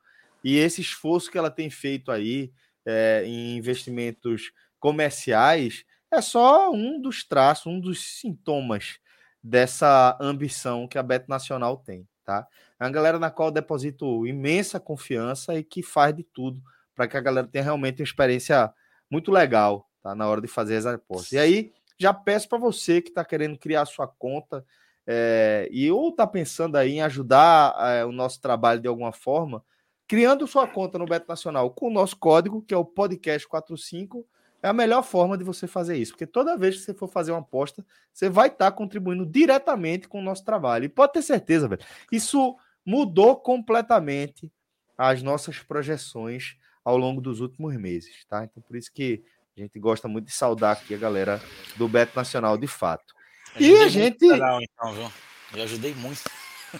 E 0.44 0.58
esse 0.58 0.82
esforço 0.82 1.32
que 1.32 1.38
ela 1.38 1.50
tem 1.50 1.70
feito 1.70 2.12
aí 2.12 2.52
é, 2.86 3.24
em 3.26 3.58
investimentos 3.58 4.52
comerciais 4.80 5.86
é 6.12 6.22
só 6.22 6.72
um 6.72 7.02
dos 7.02 7.24
traços, 7.24 7.68
um 7.68 7.80
dos 7.80 8.20
sintomas 8.20 9.00
dessa 9.42 10.18
ambição 10.22 10.88
que 10.88 10.98
a 10.98 11.04
Bet 11.04 11.28
Nacional 11.28 11.78
tem, 11.78 12.08
tá? 12.24 12.48
É 12.80 12.84
uma 12.84 12.92
galera 12.92 13.20
na 13.20 13.32
qual 13.32 13.50
eu 13.50 13.54
deposito 13.54 14.26
imensa 14.28 14.80
confiança 14.80 15.56
e 15.56 15.64
que 15.64 15.82
faz 15.82 16.16
de 16.16 16.24
tudo 16.24 16.62
para 16.96 17.08
que 17.08 17.18
a 17.18 17.22
galera 17.22 17.48
tenha 17.48 17.64
realmente 17.64 18.02
uma 18.02 18.06
experiência 18.06 18.72
muito 19.10 19.32
legal, 19.32 19.90
tá? 20.02 20.14
Na 20.14 20.28
hora 20.28 20.42
de 20.42 20.48
fazer 20.48 20.78
as 20.78 20.86
apostas. 20.86 21.32
E 21.34 21.40
aí, 21.40 21.74
já 22.00 22.14
peço 22.14 22.48
para 22.48 22.58
você 22.58 23.02
que 23.02 23.10
está 23.10 23.24
querendo 23.26 23.58
criar 23.58 23.86
sua 23.86 24.08
conta 24.08 24.66
é, 25.06 25.68
e 25.72 25.92
ou 25.92 26.10
está 26.10 26.26
pensando 26.26 26.78
aí 26.78 26.94
em 26.94 27.02
ajudar 27.02 27.76
é, 27.80 28.06
o 28.06 28.12
nosso 28.12 28.40
trabalho 28.40 28.80
de 28.80 28.88
alguma 28.88 29.12
forma, 29.12 29.64
criando 30.08 30.48
sua 30.48 30.68
conta 30.68 30.98
no 30.98 31.06
Beto 31.06 31.28
Nacional 31.28 31.70
com 31.72 31.88
o 31.88 31.94
nosso 31.94 32.18
código, 32.18 32.62
que 32.62 32.74
é 32.74 32.78
o 32.78 32.86
podcast45, 32.86 34.24
é 34.62 34.70
a 34.70 34.74
melhor 34.74 35.04
forma 35.04 35.38
de 35.38 35.44
você 35.44 35.68
fazer 35.68 35.98
isso, 35.98 36.14
porque 36.14 36.26
toda 36.26 36.58
vez 36.58 36.78
que 36.78 36.82
você 36.84 36.94
for 36.94 37.08
fazer 37.08 37.32
uma 37.32 37.42
aposta, 37.42 37.86
você 38.14 38.30
vai 38.30 38.48
estar 38.48 38.72
tá 38.72 38.78
contribuindo 38.78 39.26
diretamente 39.26 40.08
com 40.08 40.20
o 40.20 40.24
nosso 40.24 40.46
trabalho. 40.46 40.86
E 40.86 40.90
pode 40.90 41.14
ter 41.14 41.22
certeza, 41.22 41.68
velho, 41.68 41.82
isso 42.12 42.56
mudou 42.86 43.36
completamente 43.36 44.52
as 44.98 45.22
nossas 45.22 45.60
projeções 45.60 46.56
ao 46.84 46.98
longo 46.98 47.20
dos 47.20 47.42
últimos 47.42 47.76
meses, 47.76 48.26
tá? 48.26 48.44
Então 48.44 48.64
por 48.64 48.78
isso 48.78 48.92
que 48.94 49.24
a 49.58 49.62
gente 49.62 49.78
gosta 49.80 50.08
muito 50.08 50.28
de 50.28 50.34
saudar 50.34 50.74
aqui 50.74 50.96
a 50.96 50.98
galera 50.98 51.42
do 51.76 51.88
Beto 51.88 52.16
Nacional 52.16 52.58
de 52.58 52.68
fato. 52.68 53.14
E 53.60 53.76
a 53.82 53.88
gente 53.88 54.26
Legal, 54.26 54.60
então, 54.62 54.94
viu? 54.94 55.12
Eu 55.56 55.64
ajudei 55.64 55.94
muito. 55.94 56.24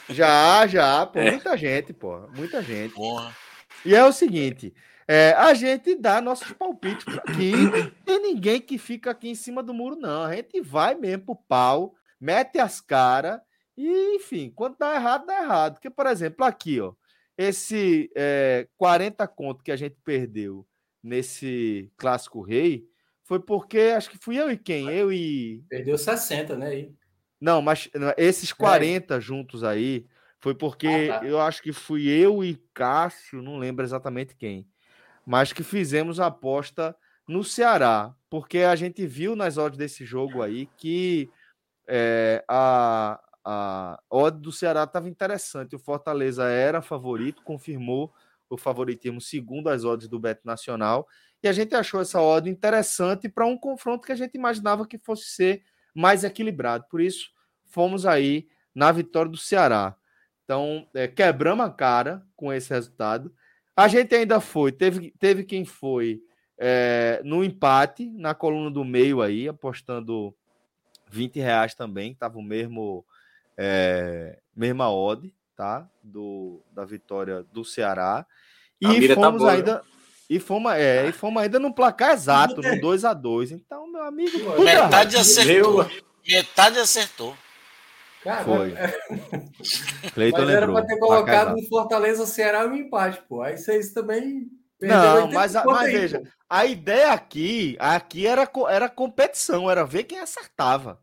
Já, 0.10 0.66
já, 0.68 1.06
pô, 1.06 1.22
muita 1.22 1.58
gente, 1.58 1.94
pô, 1.94 2.28
muita 2.36 2.62
gente. 2.62 2.94
Porra. 2.94 3.36
E 3.86 3.96
é 3.96 4.04
o 4.04 4.12
seguinte, 4.14 4.74
é, 5.08 5.32
a 5.34 5.54
gente 5.54 5.96
dá 5.96 6.22
nossos 6.22 6.52
palpites 6.54 7.06
aqui. 7.18 7.52
Tem 8.06 8.20
ninguém 8.22 8.62
que 8.62 8.78
fica 8.78 9.12
aqui 9.12 9.30
em 9.30 9.36
cima 9.36 9.62
do 9.62 9.74
muro, 9.74 9.96
não. 9.96 10.24
A 10.24 10.36
gente 10.36 10.62
vai 10.62 10.96
mesmo 10.96 11.26
pro 11.26 11.36
pau, 11.36 11.96
mete 12.20 12.60
as 12.60 12.80
caras 12.80 13.40
E, 13.78 14.16
enfim, 14.16 14.52
quando 14.56 14.78
dá 14.78 14.96
errado, 14.96 15.26
dá 15.26 15.42
errado. 15.42 15.74
Porque, 15.74 15.90
por 15.90 16.08
exemplo, 16.08 16.46
aqui, 16.46 16.80
ó, 16.80 16.94
esse 17.38 18.10
é, 18.16 18.68
40 18.78 19.28
conto 19.28 19.64
que 19.64 19.72
a 19.72 19.76
gente 19.76 19.98
perdeu 20.04 20.66
nesse 21.02 21.92
clássico 21.98 22.42
rei 22.42 22.88
foi 23.24 23.40
porque 23.40 23.94
acho 23.96 24.10
que 24.10 24.18
fui 24.18 24.38
eu 24.40 24.52
e 24.52 24.58
quem? 24.58 24.90
Eu 24.90 25.12
e. 25.12 25.64
Perdeu 25.70 25.98
60, 25.98 26.56
né? 26.58 26.68
Aí. 26.68 26.96
Não, 27.44 27.62
mas 27.62 27.90
esses 28.16 28.54
40 28.54 29.16
é. 29.16 29.20
juntos 29.20 29.66
aí 29.66 30.08
foi 30.40 30.56
porque 30.56 30.88
ah, 30.88 31.20
tá. 31.20 31.26
eu 31.26 31.42
acho 31.42 31.62
que 31.62 31.74
fui 31.74 32.08
eu 32.08 32.42
e 32.42 32.56
Cássio, 32.74 33.42
não 33.42 33.58
lembro 33.58 33.84
exatamente 33.84 34.34
quem, 34.34 34.66
mas 35.26 35.52
que 35.52 35.62
fizemos 35.62 36.22
a 36.22 36.28
aposta 36.28 36.96
no 37.28 37.44
Ceará, 37.44 38.16
porque 38.30 38.60
a 38.60 38.74
gente 38.78 39.06
viu 39.06 39.36
nas 39.36 39.58
odds 39.58 39.78
desse 39.78 40.06
jogo 40.06 40.42
aí 40.42 40.70
que 40.78 41.30
é, 41.86 42.46
a, 42.48 43.22
a 43.44 44.02
odd 44.10 44.40
do 44.40 44.52
Ceará 44.54 44.84
estava 44.84 45.10
interessante. 45.10 45.76
O 45.76 45.80
Fortaleza 45.80 46.46
era 46.46 46.82
favorito, 46.82 47.44
confirmou 47.44 48.14
o 48.50 48.58
favoritismo 48.58 49.20
segundo 49.20 49.68
as 49.68 49.84
odds 49.84 50.08
do 50.08 50.18
Beto 50.18 50.46
Nacional. 50.46 51.06
E 51.44 51.50
a 51.50 51.52
gente 51.52 51.76
achou 51.76 52.00
essa 52.00 52.22
odd 52.22 52.50
interessante 52.50 53.28
para 53.28 53.46
um 53.46 53.58
confronto 53.58 54.06
que 54.06 54.14
a 54.14 54.16
gente 54.18 54.36
imaginava 54.36 54.88
que 54.88 54.98
fosse 54.98 55.26
ser 55.26 55.64
mais 55.94 56.24
equilibrado. 56.24 56.86
Por 56.90 57.02
isso, 57.02 57.30
fomos 57.66 58.06
aí 58.06 58.48
na 58.74 58.92
vitória 58.92 59.30
do 59.30 59.38
Ceará. 59.38 59.96
Então, 60.44 60.88
é, 60.94 61.08
quebramos 61.08 61.66
a 61.66 61.70
cara 61.70 62.26
com 62.36 62.52
esse 62.52 62.70
resultado. 62.70 63.34
A 63.76 63.88
gente 63.88 64.14
ainda 64.14 64.40
foi, 64.40 64.72
teve, 64.72 65.12
teve 65.18 65.44
quem 65.44 65.66
foi 65.66 66.22
é, 66.58 67.22
no 67.24 67.44
empate, 67.44 68.10
na 68.12 68.34
coluna 68.34 68.70
do 68.70 68.84
meio 68.84 69.22
aí, 69.22 69.48
apostando 69.48 70.34
20 71.10 71.40
reais 71.40 71.74
também, 71.74 72.12
estava 72.12 72.38
o 72.38 72.44
mesmo, 72.44 73.06
é, 73.58 74.40
mesma 74.56 74.92
odd, 74.92 75.34
tá? 75.56 75.88
Do, 76.04 76.62
da 76.72 76.86
vitória 76.86 77.44
do 77.52 77.64
Ceará. 77.64 78.26
E 78.82 79.08
tá 79.08 79.16
fomos 79.16 79.32
tá 79.32 79.32
boa, 79.32 79.52
ainda. 79.52 79.82
E 80.30 80.40
fomos, 80.40 80.74
é, 80.74 81.08
e 81.08 81.12
fomos 81.12 81.44
ainda 81.44 81.60
no 81.60 81.74
placar 81.74 82.12
exato, 82.12 82.62
no 82.62 82.80
2 82.80 83.06
a 83.06 83.14
2 83.14 83.52
Então, 83.52 83.92
meu 83.92 84.04
amigo. 84.04 84.38
Metade 84.64 85.18
acertou. 85.18 85.86
Metade 86.26 86.80
acertou. 86.80 87.36
Cara, 88.24 88.46
Foi. 88.46 88.72
É... 88.72 88.88
Cleiton 90.16 90.38
mas 90.38 90.48
lembrou. 90.48 90.50
era 90.50 90.72
para 90.72 90.86
ter 90.86 90.98
colocado 90.98 91.56
no 91.56 91.68
Fortaleza 91.68 92.26
Ceará 92.26 92.66
um 92.66 92.74
empate, 92.74 93.22
pô. 93.28 93.42
Aí 93.42 93.58
vocês 93.58 93.92
também. 93.92 94.48
Não, 94.82 95.32
mas, 95.32 95.54
mas 95.54 95.92
veja, 95.92 96.24
a 96.50 96.66
ideia 96.66 97.12
aqui, 97.12 97.78
aqui 97.80 98.28
era, 98.28 98.50
era 98.70 98.90
competição, 98.90 99.70
era 99.70 99.86
ver 99.86 100.04
quem 100.04 100.20
acertava. 100.20 101.00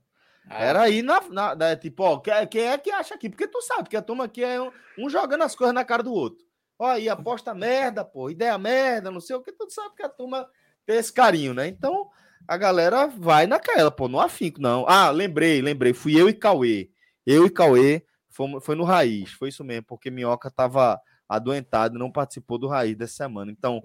Ah. 0.49 0.63
Era 0.63 0.83
aí 0.83 1.03
na, 1.03 1.21
na, 1.31 1.55
na, 1.55 1.77
tipo, 1.77 2.03
ó, 2.03 2.19
quem 2.19 2.65
é 2.65 2.77
que 2.77 2.91
acha 2.91 3.15
aqui? 3.15 3.29
Porque 3.29 3.47
tu 3.47 3.61
sabe 3.63 3.89
que 3.89 3.97
a 3.97 4.03
turma 4.03 4.25
aqui 4.25 4.43
é 4.43 4.61
um, 4.61 4.71
um 4.99 5.09
jogando 5.09 5.43
as 5.43 5.55
coisas 5.55 5.75
na 5.75 5.85
cara 5.85 6.03
do 6.03 6.13
outro. 6.13 6.45
Ó, 6.81 6.87
aí 6.87 7.11
aposta 7.11 7.53
merda, 7.53 8.03
pô, 8.03 8.31
ideia 8.31 8.57
merda, 8.57 9.11
não 9.11 9.21
sei 9.21 9.37
o 9.37 9.43
que, 9.43 9.53
tu 9.53 9.69
sabe 9.69 9.95
que 9.95 10.03
a 10.03 10.09
turma 10.09 10.49
tem 10.87 10.97
esse 10.97 11.13
carinho, 11.13 11.53
né? 11.53 11.69
Então, 11.69 12.09
a 12.49 12.57
galera 12.57 13.07
vai 13.07 13.47
naquela, 13.47 13.91
pô, 13.91 14.09
não 14.09 14.19
afinco, 14.19 14.63
não. 14.63 14.87
Ah, 14.89 15.11
lembrei, 15.11 15.61
lembrei, 15.61 15.93
fui 15.93 16.19
eu 16.19 16.27
e 16.27 16.33
Cauê. 16.33 16.91
Eu 17.27 17.45
e 17.45 17.51
Cauê 17.51 18.03
fomos, 18.31 18.65
foi 18.65 18.75
no 18.77 18.85
Raiz, 18.85 19.31
foi 19.33 19.51
isso 19.51 19.63
mesmo, 19.63 19.85
porque 19.87 20.11
Minhoca 20.11 20.51
tava 20.51 20.99
adoentado, 21.29 21.99
não 21.99 22.11
participou 22.11 22.57
do 22.57 22.67
Raiz 22.67 22.97
dessa 22.97 23.13
semana. 23.13 23.53
Então, 23.53 23.83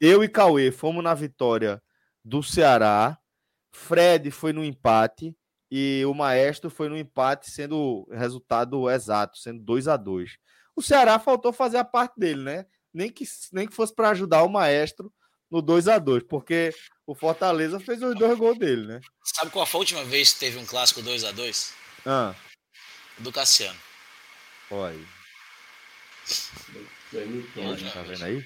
eu 0.00 0.22
e 0.22 0.28
Cauê 0.28 0.70
fomos 0.70 1.02
na 1.02 1.14
vitória 1.14 1.82
do 2.24 2.44
Ceará, 2.44 3.18
Fred 3.72 4.30
foi 4.30 4.52
no 4.52 4.64
empate 4.64 5.36
e 5.68 6.04
o 6.06 6.14
Maestro 6.14 6.70
foi 6.70 6.88
no 6.88 6.96
empate, 6.96 7.50
sendo 7.50 8.08
resultado 8.12 8.88
exato, 8.88 9.36
sendo 9.36 9.64
2 9.64 9.88
a 9.88 9.96
2 9.96 10.38
O 10.76 10.82
Ceará 10.82 11.18
faltou 11.18 11.52
fazer 11.52 11.78
a 11.78 11.84
parte 11.84 12.14
dele, 12.18 12.42
né? 12.42 12.66
Nem 12.92 13.10
que, 13.10 13.24
nem 13.52 13.66
que 13.66 13.74
fosse 13.74 13.94
para 13.94 14.10
ajudar 14.10 14.42
o 14.42 14.48
Maestro 14.48 15.12
no 15.50 15.62
2 15.62 15.88
a 15.88 15.98
2 15.98 16.24
porque 16.24 16.74
o 17.06 17.14
Fortaleza 17.14 17.80
fez 17.80 18.02
os 18.02 18.14
dois 18.16 18.38
gols 18.38 18.58
dele, 18.58 18.86
né? 18.86 19.00
Sabe 19.24 19.50
qual 19.50 19.64
foi 19.64 19.78
a 19.78 19.80
última 19.80 20.04
vez 20.04 20.32
que 20.32 20.40
teve 20.40 20.58
um 20.58 20.66
clássico 20.66 21.02
2 21.02 21.24
a 21.24 21.32
2 21.32 21.74
Ah 22.04 22.34
do 23.18 23.32
Cassiano. 23.32 23.78
Olha 24.70 24.94
aí. 24.94 25.06
Tá 27.92 28.02
vendo 28.02 28.24
aí? 28.24 28.44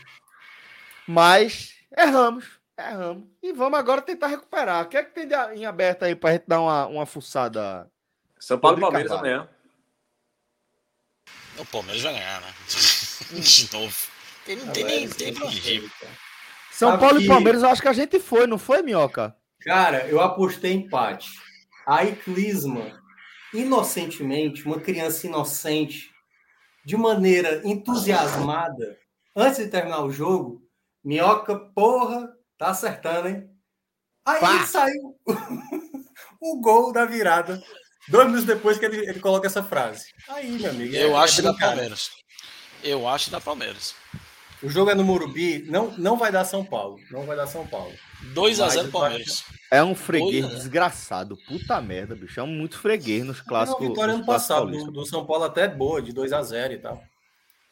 Mas 1.07 1.75
erramos, 1.97 2.61
erramos. 2.79 3.25
E 3.43 3.53
vamos 3.53 3.79
agora 3.79 4.03
tentar 4.03 4.29
recuperar. 4.29 4.85
O 4.85 4.89
que 4.89 4.97
é 4.97 5.03
que 5.03 5.13
tem 5.13 5.29
em 5.57 5.65
aberto 5.65 6.05
aí 6.05 6.15
pra 6.15 6.33
gente 6.33 6.45
dar 6.47 6.61
uma, 6.61 6.87
uma 6.87 7.07
fuçada? 7.07 7.91
São 8.39 8.59
Paulo 8.59 8.79
e 8.79 8.81
Palmeiras 8.81 9.13
amanhã. 9.13 9.49
O 11.61 11.67
Palmeiras 11.67 12.03
vai 12.03 12.15
ganhar, 12.15 12.41
né? 12.41 12.55
De 13.41 13.73
novo. 13.73 13.97
Tem, 14.45 14.57
não 14.57 14.73
tem 14.73 14.85
nem 14.85 15.09
tem 15.09 15.35
São 16.73 16.99
Paulo 16.99 17.19
que... 17.19 17.25
e 17.25 17.29
Palmeiras, 17.29 17.63
eu 17.63 17.69
acho 17.69 17.83
que 17.83 17.89
a 17.89 17.93
gente 17.93 18.19
foi, 18.19 18.47
não 18.47 18.59
foi, 18.59 18.83
Minhoca? 18.83 19.37
Cara, 19.61 20.07
eu 20.07 20.21
apostei 20.21 20.73
empate. 20.73 21.31
Aí 21.87 22.17
Clisma 22.17 23.01
inocentemente, 23.53 24.65
uma 24.65 24.81
criança 24.81 25.27
inocente, 25.27 26.11
de 26.85 26.97
maneira 26.97 27.61
entusiasmada, 27.65 28.97
antes 29.37 29.59
de 29.59 29.69
terminar 29.69 30.05
o 30.05 30.11
jogo, 30.11 30.63
Minhoca, 31.05 31.57
porra, 31.57 32.33
tá 32.57 32.69
acertando, 32.69 33.29
hein? 33.29 33.51
Aí 34.25 34.41
Pá. 34.41 34.67
saiu 34.67 35.17
o 36.41 36.61
gol 36.61 36.93
da 36.93 37.05
virada. 37.05 37.63
Dois 38.11 38.27
minutos 38.27 38.45
depois 38.45 38.77
que 38.77 38.85
ele, 38.85 39.09
ele 39.09 39.21
coloca 39.21 39.47
essa 39.47 39.63
frase. 39.63 40.07
Aí, 40.29 40.51
meu 40.51 40.71
amigo. 40.71 40.95
Eu 40.95 41.17
é, 41.17 41.23
acho 41.23 41.41
é 41.41 41.45
da 41.45 41.55
Palmeiras. 41.55 42.11
Eu 42.83 43.09
acho 43.09 43.31
da 43.31 43.41
Palmeiras. 43.41 43.95
O 44.63 44.69
jogo 44.69 44.91
é 44.91 44.95
no 44.95 45.05
Morumbi, 45.05 45.65
não, 45.69 45.91
não 45.97 46.19
vai 46.19 46.31
dar 46.31 46.45
São 46.45 46.65
Paulo. 46.65 46.99
Não 47.11 47.25
vai 47.25 47.37
dar 47.37 47.47
São 47.47 47.67
Paulo. 47.67 47.93
2x0 48.35 48.91
Palmeiras. 48.91 49.45
É 49.71 49.83
um 49.83 49.95
freguês 49.95 50.47
desgraçado. 50.49 51.39
Puta 51.49 51.81
merda, 51.81 52.15
bicho. 52.15 52.41
É 52.41 52.43
um 52.43 52.49
muito 52.49 52.79
freguês 52.79 53.25
nos 53.25 53.41
clássicos. 53.41 53.81
É 53.81 53.85
uma 53.87 53.95
vitória 53.95 54.15
ano 54.15 54.27
passado 54.27 54.71
do, 54.71 54.91
do, 54.91 55.07
São 55.07 55.25
Paulo 55.25 55.45
até 55.45 55.67
boa, 55.67 56.03
de 56.03 56.13
2x0 56.13 56.73
e 56.73 56.79
tal. 56.79 57.03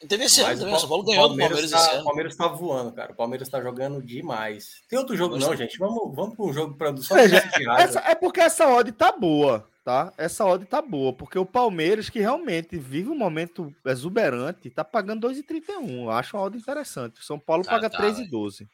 Teve 0.07 0.23
esse 0.23 0.41
ano 0.41 0.57
também. 0.57 0.73
O 0.73 0.79
São 0.79 0.89
Paulo 0.89 1.03
ganhou 1.03 1.29
do 1.29 1.37
Palmeiras 1.37 1.69
tá, 1.69 1.77
esse 1.77 1.89
ano. 1.91 2.01
O 2.01 2.05
Palmeiras 2.05 2.35
tá 2.35 2.47
voando, 2.47 2.91
cara. 2.93 3.11
O 3.11 3.15
Palmeiras 3.15 3.49
tá 3.49 3.61
jogando 3.61 4.01
demais. 4.01 4.69
Tem 4.89 4.97
outro 4.97 5.15
jogo, 5.15 5.37
não, 5.37 5.55
gente. 5.55 5.77
Vamos, 5.77 6.15
vamos 6.15 6.35
para 6.35 6.45
um 6.45 6.53
jogo 6.53 6.75
para 6.75 6.95
só 6.97 7.17
essa, 7.17 7.99
É 7.99 8.15
porque 8.15 8.39
essa 8.39 8.67
odd 8.67 8.91
tá 8.93 9.11
boa, 9.11 9.67
tá? 9.89 10.13
Essa 10.19 10.45
odd 10.45 10.63
tá 10.65 10.83
boa. 10.83 11.11
Porque 11.11 11.39
o 11.39 11.45
Palmeiras, 11.45 12.11
que 12.11 12.19
realmente 12.19 12.77
vive 12.77 13.09
um 13.09 13.17
momento 13.17 13.73
exuberante, 13.83 14.69
tá 14.69 14.83
pagando 14.83 15.27
2,31. 15.27 16.03
Eu 16.03 16.11
acho 16.11 16.37
uma 16.37 16.43
odd 16.43 16.55
interessante. 16.55 17.19
O 17.19 17.23
São 17.23 17.39
Paulo 17.39 17.63
ah, 17.65 17.71
paga 17.71 17.89
tá, 17.89 17.97
3,12. 17.97 18.67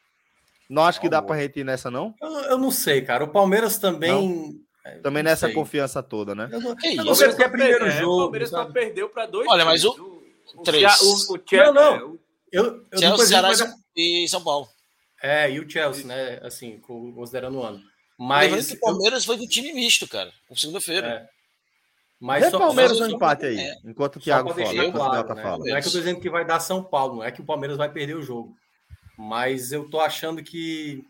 Não 0.68 0.84
acho 0.84 1.00
que 1.00 1.08
dá 1.08 1.22
para 1.22 1.40
gente 1.40 1.60
ir 1.60 1.64
nessa, 1.64 1.90
não? 1.90 2.14
Eu, 2.20 2.28
eu, 2.28 2.58
não 2.58 2.70
sei, 2.70 3.00
cara. 3.00 3.24
O 3.24 3.28
Palmeiras 3.28 3.78
também. 3.78 4.60
É, 4.84 4.98
também 4.98 5.22
não 5.22 5.30
nessa 5.30 5.46
sei. 5.46 5.54
confiança 5.54 6.02
toda, 6.02 6.34
né? 6.34 6.50
Eu 6.52 6.60
não, 6.60 6.76
não 7.04 7.14
sei 7.14 7.28
porque 7.28 7.44
é 7.44 7.48
primeiro 7.48 7.86
é, 7.86 7.90
jogo. 7.92 8.16
O 8.16 8.22
Palmeiras 8.24 8.50
só 8.50 8.66
perdeu 8.66 9.08
para 9.08 9.24
dois. 9.24 9.48
Olha, 9.48 9.64
mas 9.64 9.84
o. 9.84 10.22
o 10.54 10.62
três. 10.62 11.00
O, 11.00 11.34
o, 11.34 11.40
Chelsea, 11.48 11.72
não, 11.72 11.98
não. 11.98 12.18
Eu, 12.52 12.84
eu 12.92 12.98
Chelsea, 12.98 13.26
Ceará 13.26 13.50
e 13.96 14.28
São 14.28 14.44
Paulo. 14.44 14.68
É, 15.22 15.50
e 15.50 15.60
o 15.60 15.70
Chelsea, 15.70 16.04
né? 16.04 16.40
Assim, 16.42 16.78
considerando 16.78 17.58
o 17.58 17.62
ano. 17.62 17.80
Mas. 18.18 18.50
Lembrando 18.50 18.66
que 18.66 18.74
o 18.74 18.80
Palmeiras 18.80 19.24
foi 19.24 19.36
do 19.36 19.46
time 19.46 19.72
misto, 19.72 20.08
cara, 20.08 20.32
com 20.48 20.56
segunda-feira. 20.56 21.06
É. 21.06 21.36
Mas 22.18 22.44
Vê 22.44 22.50
só 22.50 22.58
Palmeiras 22.58 22.98
no 22.98 23.10
empate 23.10 23.44
aí, 23.44 23.58
é. 23.58 23.76
enquanto 23.84 24.16
o 24.16 24.20
Thiago 24.20 24.48
fala. 24.54 24.92
Claro, 24.92 25.34
né? 25.34 25.42
fala. 25.42 25.58
Não 25.58 25.76
é 25.76 25.80
que 25.82 25.88
eu 25.88 25.92
tô 25.92 25.98
dizendo 25.98 26.20
que 26.20 26.30
vai 26.30 26.46
dar 26.46 26.60
São 26.60 26.82
Paulo, 26.82 27.16
não 27.16 27.24
é 27.24 27.30
que 27.30 27.42
o 27.42 27.44
Palmeiras 27.44 27.76
vai 27.76 27.92
perder 27.92 28.16
o 28.16 28.22
jogo. 28.22 28.56
Mas 29.18 29.70
eu 29.70 29.88
tô 29.88 30.00
achando 30.00 30.42
que 30.42 31.04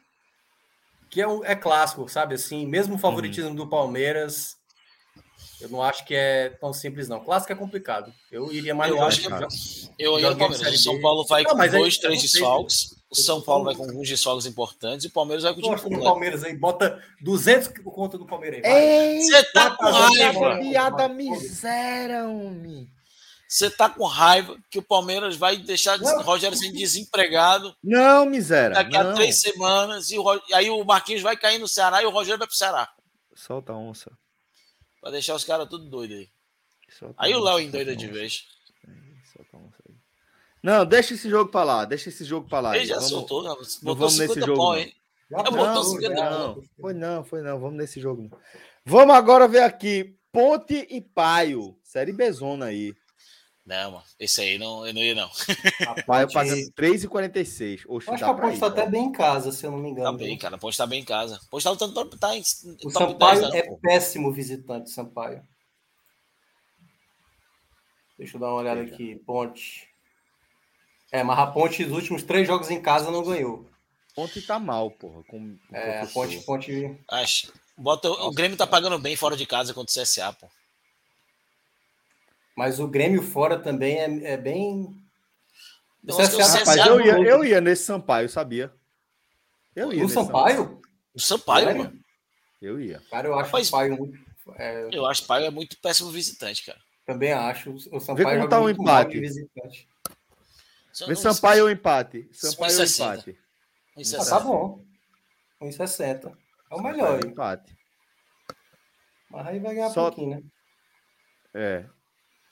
que 1.08 1.20
é, 1.20 1.28
um, 1.28 1.44
é 1.44 1.54
clássico, 1.54 2.08
sabe? 2.08 2.34
Assim, 2.34 2.66
mesmo 2.66 2.96
o 2.96 2.98
favoritismo 2.98 3.50
uhum. 3.50 3.56
do 3.56 3.68
Palmeiras, 3.68 4.56
eu 5.60 5.68
não 5.68 5.80
acho 5.80 6.04
que 6.04 6.14
é 6.14 6.50
tão 6.50 6.72
simples, 6.72 7.08
não. 7.08 7.20
Clássico 7.20 7.52
é 7.52 7.56
complicado. 7.56 8.12
Eu 8.30 8.52
iria 8.52 8.74
mais 8.74 8.90
eu 8.90 9.00
acho 9.02 9.20
que 9.22 9.28
eu 9.98 10.18
iria 10.18 10.36
Palmeiras. 10.36 10.74
O 10.74 10.78
São 10.78 11.00
Paulo 11.00 11.24
vai 11.24 11.44
não, 11.44 11.52
com 11.52 11.68
dois, 11.68 11.98
três 11.98 12.20
desfalques. 12.20 12.95
O 13.08 13.14
São 13.14 13.40
Paulo 13.40 13.64
vai 13.64 13.74
com 13.74 13.84
alguns 13.84 14.08
desfalques 14.08 14.46
importantes 14.46 15.04
e 15.04 15.08
o 15.08 15.12
Palmeiras 15.12 15.44
vai 15.44 15.54
com 15.54 15.60
o 15.60 15.76
time 15.76 16.02
Palmeiras 16.02 16.42
aí, 16.42 16.56
bota 16.56 17.00
200 17.20 17.68
por 17.82 17.92
conta 17.92 18.18
do 18.18 18.26
Palmeiras 18.26 18.64
aí. 18.64 19.22
Você 19.22 19.44
tá 19.52 19.70
com 19.76 19.84
raiva. 19.84 20.58
Piada 20.58 21.08
miséria, 21.08 22.26
homem. 22.26 22.90
Você 23.48 23.70
tá 23.70 23.88
com 23.88 24.04
raiva 24.04 24.58
que 24.68 24.78
o 24.78 24.82
Palmeiras 24.82 25.36
vai 25.36 25.56
deixar 25.56 26.00
o 26.00 26.22
Rogério 26.22 26.58
sendo 26.58 26.76
desempregado. 26.76 27.76
Não, 27.82 28.26
miséria. 28.26 28.74
Daqui 28.74 28.98
não. 28.98 29.12
a 29.12 29.14
três 29.14 29.40
semanas. 29.40 30.10
E, 30.10 30.18
o, 30.18 30.42
e 30.48 30.54
aí 30.54 30.68
o 30.68 30.84
Marquinhos 30.84 31.22
vai 31.22 31.36
cair 31.36 31.58
no 31.58 31.68
Ceará 31.68 32.02
e 32.02 32.06
o 32.06 32.10
Rogério 32.10 32.38
vai 32.38 32.48
pro 32.48 32.56
Ceará. 32.56 32.92
Solta 33.36 33.72
a 33.72 33.76
onça. 33.76 34.10
Pra 35.00 35.12
deixar 35.12 35.36
os 35.36 35.44
caras 35.44 35.68
tudo 35.68 35.88
doidos 35.88 36.18
aí. 36.18 36.28
Solta 36.88 37.14
aí 37.18 37.34
o 37.34 37.40
Léo 37.40 37.60
endoida 37.60 37.94
de 37.94 38.08
vez. 38.08 38.44
Solta 39.32 39.56
a 39.56 39.60
onça 39.60 39.78
aí. 39.88 39.94
Não, 40.66 40.84
deixa 40.84 41.14
esse 41.14 41.30
jogo 41.30 41.48
pra 41.48 41.62
lá. 41.62 41.84
Deixa 41.84 42.08
esse 42.08 42.24
jogo 42.24 42.48
pra 42.48 42.58
lá. 42.58 42.76
Ele 42.76 42.86
já 42.86 42.96
vamos, 42.96 43.08
soltou, 43.08 43.44
não, 43.44 43.56
não 43.82 43.94
vamos 43.94 44.18
nesse 44.18 44.40
jogo. 44.40 44.56
Pó, 44.56 44.76
hein? 44.76 44.92
Não, 45.30 45.44
não, 45.44 45.74
não, 45.74 46.62
foi 46.80 46.92
não, 46.92 47.24
foi 47.24 47.40
não. 47.40 47.60
Vamos 47.60 47.76
nesse 47.76 48.00
jogo. 48.00 48.36
Vamos 48.84 49.14
agora 49.14 49.46
ver 49.46 49.62
aqui 49.62 50.16
Ponte 50.32 50.84
e 50.90 51.00
Paio. 51.00 51.78
Série 51.84 52.12
Bezona 52.12 52.66
aí. 52.66 52.92
Não, 53.64 53.92
mano. 53.92 54.04
Esse 54.18 54.40
aí 54.40 54.58
não, 54.58 54.84
eu 54.84 54.92
não 54.92 55.02
ia, 55.02 55.14
não. 55.14 55.30
A 55.86 56.02
Paio 56.02 56.32
pagando 56.32 56.60
3,46. 56.72 57.84
Oxe, 57.86 58.10
acho 58.10 58.24
que 58.24 58.28
a 58.28 58.34
Ponte 58.34 58.58
tá 58.58 58.66
até 58.66 58.90
bem 58.90 59.04
em 59.04 59.12
casa, 59.12 59.52
se 59.52 59.64
eu 59.64 59.70
não 59.70 59.78
me 59.78 59.90
engano. 59.90 60.18
Tá 60.18 60.24
bem, 60.24 60.36
cara. 60.36 60.56
A 60.56 60.58
Ponte 60.58 60.76
tá 60.76 60.84
bem 60.84 61.00
em 61.00 61.04
casa. 61.04 61.36
A 61.36 61.48
Ponte 61.48 61.62
tá 61.62 61.70
lutando 61.70 62.18
tá 62.18 62.36
em, 62.36 62.42
O 62.84 62.90
Sampaio 62.90 63.40
10, 63.40 63.52
né? 63.52 63.58
é 63.60 63.76
péssimo 63.76 64.32
visitante, 64.32 64.90
Sampaio. 64.90 65.46
Deixa 68.18 68.36
eu 68.36 68.40
dar 68.40 68.48
uma 68.48 68.56
olhada 68.56 68.80
aqui. 68.80 69.14
Ponte. 69.24 69.94
É, 71.16 71.24
mas 71.24 71.38
a 71.38 71.46
Ponte, 71.46 71.82
os 71.82 71.92
últimos 71.92 72.22
três 72.22 72.46
jogos 72.46 72.70
em 72.70 72.78
casa, 72.78 73.10
não 73.10 73.24
ganhou. 73.24 73.66
Ponte 74.14 74.42
tá 74.42 74.58
mal, 74.58 74.90
porra. 74.90 75.22
Com, 75.24 75.56
com 75.56 75.74
é, 75.74 76.02
a 76.02 76.06
Ponte, 76.06 76.38
Ponte. 76.40 76.94
Acho. 77.10 77.50
Bota, 77.74 78.10
o 78.10 78.30
Grêmio 78.32 78.56
tá 78.56 78.66
pagando 78.66 78.98
bem 78.98 79.16
fora 79.16 79.34
de 79.34 79.46
casa 79.46 79.72
contra 79.72 79.90
o 79.90 80.02
CSA, 80.02 80.30
pô. 80.34 80.46
Mas 82.54 82.78
o 82.78 82.86
Grêmio 82.86 83.22
fora 83.22 83.58
também 83.58 83.96
é, 83.96 84.32
é 84.32 84.36
bem. 84.36 84.94
Não, 86.04 86.18
CSA, 86.18 86.58
rapaz, 86.58 86.86
eu, 86.86 87.00
ia, 87.00 87.18
eu 87.18 87.44
ia 87.44 87.62
nesse 87.62 87.84
Sampaio, 87.84 88.28
sabia? 88.28 88.70
Eu 89.74 89.90
ia. 89.92 90.02
No 90.02 90.08
Sampaio? 90.10 90.56
Sampaio? 90.56 90.82
No 91.14 91.20
Sampaio, 91.20 91.78
mano. 91.78 92.00
Eu 92.60 92.78
ia. 92.78 93.02
Cara, 93.10 93.28
eu 93.28 93.34
acho 93.34 93.46
Rapaz, 93.46 93.66
o 93.66 93.70
Sampaio 93.70 93.96
muito. 93.96 94.18
É... 94.56 94.88
Eu 94.92 95.06
acho 95.06 95.22
o 95.22 95.24
Sampaio 95.24 95.46
é 95.46 95.50
muito 95.50 95.78
péssimo 95.80 96.10
visitante, 96.10 96.62
cara. 96.64 96.78
Também 97.06 97.32
acho. 97.32 97.70
O 97.72 98.00
Sampaio 98.00 98.28
Vê 98.28 98.36
como 98.36 98.48
tá 98.50 98.60
um 98.60 98.68
empate. 98.68 99.48
Vê 101.06 101.16
Sampaio 101.16 101.64
ou 101.64 101.70
empate. 101.70 102.28
Sampaio 102.32 102.78
ou 102.78 102.84
empate. 102.84 103.38
Ah, 104.18 104.24
tá 104.24 104.40
bom. 104.40 104.84
1,60. 105.60 106.32
É 106.70 106.74
o 106.74 106.82
melhor. 106.82 107.24
Empate. 107.24 107.76
Mas 109.30 109.46
aí 109.46 109.58
vai 109.58 109.74
ganhar 109.74 109.90
Só... 109.90 110.10
pouquinho, 110.10 110.36
né? 110.36 110.42
É. 111.54 111.84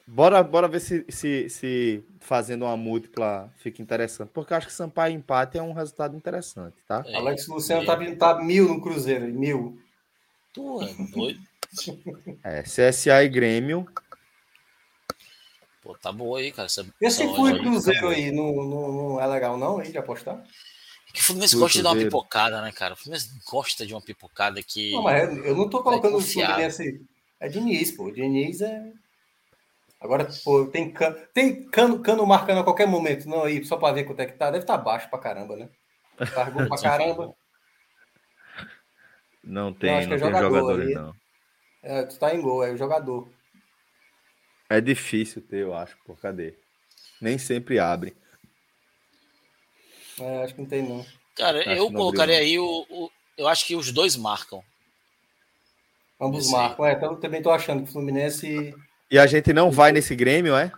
Bora, 0.07 0.43
bora 0.43 0.69
ver 0.69 0.81
se, 0.81 1.05
se, 1.09 1.49
se 1.49 2.05
fazendo 2.21 2.67
uma 2.67 2.77
múltipla 2.77 3.51
fica 3.57 3.81
interessante. 3.81 4.31
Porque 4.35 4.53
eu 4.53 4.57
acho 4.59 4.67
que 4.67 4.73
Sampaio 4.73 5.15
empate 5.15 5.57
é 5.57 5.63
um 5.63 5.73
resultado 5.73 6.15
interessante, 6.15 6.77
tá? 6.87 7.03
É, 7.07 7.17
Alex 7.17 7.49
Luciano 7.49 7.83
é. 7.83 7.87
tá 7.87 7.95
vindo 7.97 8.19
tá 8.19 8.43
mil 8.43 8.69
no 8.69 8.83
Cruzeiro, 8.83 9.27
mil. 9.27 9.79
Tu 10.53 10.83
é 10.83 10.95
doido. 11.11 11.41
É, 12.45 12.63
CSA 12.63 13.25
e 13.25 13.29
Grêmio. 13.29 13.87
Pô, 15.85 15.95
tá 15.99 16.11
boa 16.11 16.39
aí, 16.39 16.51
cara. 16.51 16.65
Essa, 16.65 16.87
Esse 16.99 17.29
foi 17.37 17.59
Cruzeiro 17.59 18.09
aí 18.09 18.33
não, 18.33 18.51
não, 18.55 18.93
não, 18.93 19.21
é 19.21 19.27
legal, 19.27 19.59
não, 19.59 19.79
aí 19.79 19.93
de 19.93 19.99
apostar? 19.99 20.43
Que 21.13 21.21
o 21.21 21.23
Fluminense 21.23 21.57
gosta 21.57 21.79
de 21.79 21.83
dar 21.85 21.93
uma 21.93 22.03
pipocada, 22.03 22.63
né, 22.63 22.73
cara? 22.73 22.95
O 22.95 22.97
Fluminense 22.97 23.29
gosta 23.47 23.87
de 23.87 23.93
uma 23.93 24.01
pipocada 24.01 24.63
que. 24.63 24.93
Não, 24.93 25.03
mas 25.03 25.37
eu 25.45 25.55
não 25.55 25.69
tô 25.69 25.83
colocando 25.83 26.17
o 26.17 26.21
Fluminense. 26.23 27.07
É 27.39 27.49
Diniz, 27.49 27.93
pô. 27.93 28.11
Diniz 28.11 28.63
é. 28.63 28.83
Agora, 30.01 30.27
pô, 30.43 30.67
tem 30.67 30.91
cano, 30.91 31.17
tem 31.35 31.63
cano, 31.65 32.01
cano 32.01 32.27
marcando 32.27 32.61
a 32.61 32.65
qualquer 32.65 32.87
momento, 32.87 33.29
não 33.29 33.45
aí, 33.45 33.65
só 33.65 33.77
para 33.77 33.95
ver 33.95 34.05
quanto 34.05 34.21
é 34.21 34.27
que 34.27 34.33
tá. 34.33 34.51
Deve 34.51 34.65
estar 34.65 34.79
tá 34.79 34.83
baixo 34.83 35.09
pra 35.11 35.19
caramba, 35.19 35.55
né? 35.55 35.69
Cargou 36.35 36.67
pra 36.67 36.77
caramba. 36.81 37.35
Não 39.43 39.73
tem, 39.73 39.91
não, 39.91 40.09
não 40.09 40.17
é 40.17 40.19
tem 40.19 40.19
jogadores, 40.19 40.89
aí. 40.89 40.95
não. 40.95 41.15
É, 41.83 42.03
tu 42.05 42.19
tá 42.19 42.35
em 42.35 42.41
gol, 42.41 42.65
é 42.65 42.71
o 42.71 42.77
jogador. 42.77 43.29
É 44.69 44.81
difícil 44.81 45.43
ter, 45.43 45.59
eu 45.59 45.75
acho, 45.75 45.97
por 46.05 46.19
cadê? 46.19 46.55
Nem 47.21 47.39
sempre 47.39 47.79
abre. 47.79 48.17
É, 50.21 50.45
acho 50.45 50.55
que 50.55 50.61
não 50.61 50.69
tem, 50.69 50.83
não. 50.83 51.05
Cara, 51.37 51.61
acho 51.61 51.71
eu 51.71 51.93
colocaria 51.93 52.39
aí 52.39 52.59
o, 52.59 52.87
o, 52.89 53.11
Eu 53.37 53.49
acho 53.49 53.67
que 53.67 53.77
os 53.77 53.93
dois 53.93 54.17
marcam. 54.17 54.63
Ambos 56.21 56.45
Esse... 56.45 56.53
marcam, 56.53 56.87
é. 56.87 56.93
Então, 56.93 57.17
também 57.17 57.43
tô 57.43 57.51
achando 57.51 57.83
que 57.83 57.91
o 57.91 57.93
Fluminense 57.93 58.75
e 59.11 59.19
a 59.19 59.27
gente 59.27 59.53
não 59.53 59.71
vai 59.71 59.93
nesse 59.93 60.17
Grêmio, 60.17 60.57
é? 60.57 60.73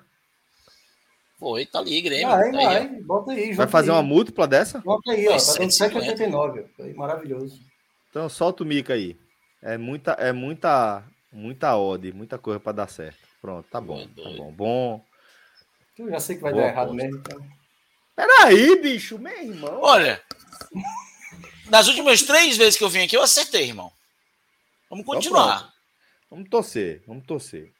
Foi, 1.38 1.66
tá 1.66 1.78
ali, 1.78 2.00
Grêmio. 2.02 2.28
Vai, 2.28 2.50
tá 2.50 2.56
vai, 2.56 2.76
aí, 2.76 3.02
bota 3.02 3.32
aí. 3.32 3.54
Vai 3.54 3.66
fazer 3.66 3.90
aí. 3.90 3.96
uma 3.96 4.02
múltipla 4.02 4.46
dessa? 4.46 4.80
Bota 4.80 5.12
aí, 5.12 5.28
ó. 5.28 5.36
Tá 5.36 5.54
dando 5.58 5.70
7,89. 5.70 6.94
Maravilhoso. 6.94 7.60
Então 8.10 8.28
solta 8.28 8.62
o 8.62 8.66
mica 8.66 8.94
aí. 8.94 9.16
É 9.62 9.76
muita, 9.78 10.12
é 10.12 10.32
muita, 10.32 11.04
muita 11.32 11.76
odd, 11.76 12.12
muita 12.12 12.38
coisa 12.38 12.60
para 12.60 12.72
dar 12.72 12.88
certo. 12.88 13.25
Pronto, 13.40 13.68
tá 13.70 13.80
bom. 13.80 14.06
Tá 14.06 14.30
bom. 14.36 14.52
bom. 14.52 15.04
Eu 15.98 16.10
já 16.10 16.20
sei 16.20 16.36
que 16.36 16.42
vai 16.42 16.52
Boa 16.52 16.64
dar 16.64 16.70
errado 16.70 16.88
aposta. 16.90 17.04
mesmo. 17.04 17.18
Então. 17.18 17.46
Peraí, 18.14 18.80
bicho, 18.80 19.18
meu 19.18 19.32
irmão. 19.32 19.80
Olha, 19.82 20.22
nas 21.68 21.88
últimas 21.88 22.22
três 22.22 22.56
vezes 22.56 22.76
que 22.76 22.84
eu 22.84 22.88
vim 22.88 23.00
aqui, 23.04 23.16
eu 23.16 23.22
acertei, 23.22 23.64
irmão. 23.68 23.92
Vamos 24.88 25.04
então 25.04 25.14
continuar. 25.14 25.58
Então, 25.58 25.72
vamos 26.30 26.48
torcer, 26.48 27.02
vamos 27.06 27.26
torcer. 27.26 27.72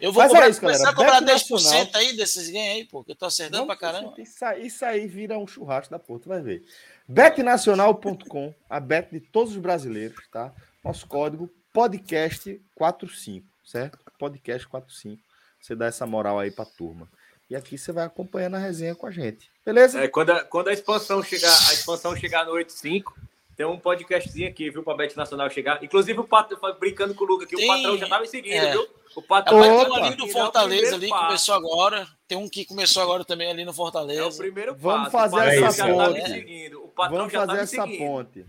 Eu 0.00 0.12
vou 0.12 0.22
cobrar, 0.26 0.46
é 0.46 0.50
isso, 0.50 0.60
começar 0.60 0.92
galera. 0.92 1.18
a 1.18 1.22
cobrar 1.22 1.34
10% 1.34 1.50
nacional, 1.50 1.88
aí 1.94 2.16
desses 2.16 2.50
ganhos 2.50 2.76
aí, 2.76 2.84
pô, 2.84 3.02
que 3.02 3.12
eu 3.12 3.16
tô 3.16 3.24
acertando 3.24 3.66
pra 3.66 3.76
caramba. 3.76 4.14
Isso 4.18 4.44
aí, 4.44 4.66
isso 4.66 4.84
aí 4.84 5.06
vira 5.06 5.38
um 5.38 5.46
churrasco 5.46 5.90
da 5.90 5.98
porra, 5.98 6.20
tu 6.20 6.28
vai 6.28 6.42
ver. 6.42 6.62
betnacional.com, 7.08 8.54
a 8.68 8.78
bet 8.78 9.10
de 9.10 9.20
todos 9.20 9.52
os 9.54 9.58
brasileiros, 9.58 10.16
tá? 10.30 10.52
Nosso 10.84 11.06
código 11.06 11.50
podcast45, 11.74 13.42
certo? 13.64 13.98
Podcast45. 14.18 15.18
Você 15.60 15.74
dá 15.74 15.86
essa 15.86 16.06
moral 16.06 16.38
aí 16.38 16.50
pra 16.50 16.64
turma. 16.64 17.08
E 17.48 17.54
aqui 17.54 17.78
você 17.78 17.92
vai 17.92 18.04
acompanhando 18.04 18.56
a 18.56 18.58
resenha 18.58 18.94
com 18.94 19.06
a 19.06 19.10
gente. 19.10 19.50
Beleza? 19.64 20.02
É, 20.02 20.08
quando, 20.08 20.30
a, 20.30 20.44
quando 20.44 20.68
a 20.68 20.72
expansão 20.72 21.22
chegar, 21.22 21.52
a 21.68 21.72
expansão 21.72 22.16
chegar 22.16 22.44
no 22.44 22.52
85, 22.52 23.16
tem 23.56 23.64
um 23.64 23.78
podcastzinho 23.78 24.48
aqui, 24.48 24.70
viu, 24.70 24.82
pra 24.82 24.94
Bet 24.94 25.16
Nacional 25.16 25.48
chegar. 25.48 25.82
Inclusive, 25.82 26.18
o 26.20 26.24
Patrão, 26.24 26.58
brincando 26.78 27.14
com 27.14 27.24
o 27.24 27.26
Lucas 27.26 27.46
aqui, 27.46 27.56
tem... 27.56 27.64
o 27.64 27.74
patrão 27.74 27.98
já 27.98 28.08
tava 28.08 28.22
me 28.22 28.28
seguindo, 28.28 28.54
é. 28.54 28.72
viu? 28.72 28.86
O 29.16 29.22
patrão 29.22 29.64
é, 29.64 29.84
tem 29.84 29.90
um 29.90 29.94
ali 29.94 30.16
no 30.16 30.28
Fortaleza, 30.28 30.94
ali, 30.94 31.08
passo. 31.08 31.24
começou 31.24 31.54
agora. 31.54 32.06
Tem 32.28 32.36
um 32.36 32.48
que 32.48 32.66
começou 32.66 33.02
agora 33.02 33.24
também 33.24 33.50
ali 33.50 33.64
no 33.64 33.72
Fortaleza. 33.72 34.20
É 34.20 34.24
o 34.24 34.36
primeiro 34.36 34.74
passo. 34.74 34.82
Vamos 34.82 35.10
fazer 35.10 35.64
essa 35.64 35.86
ponte. 35.86 36.76
O 36.76 36.88
patrão 36.88 37.18
Vamos 37.18 37.32
fazer 37.32 37.56
tá 37.56 37.62
essa 37.62 37.86
ponte. 37.86 38.46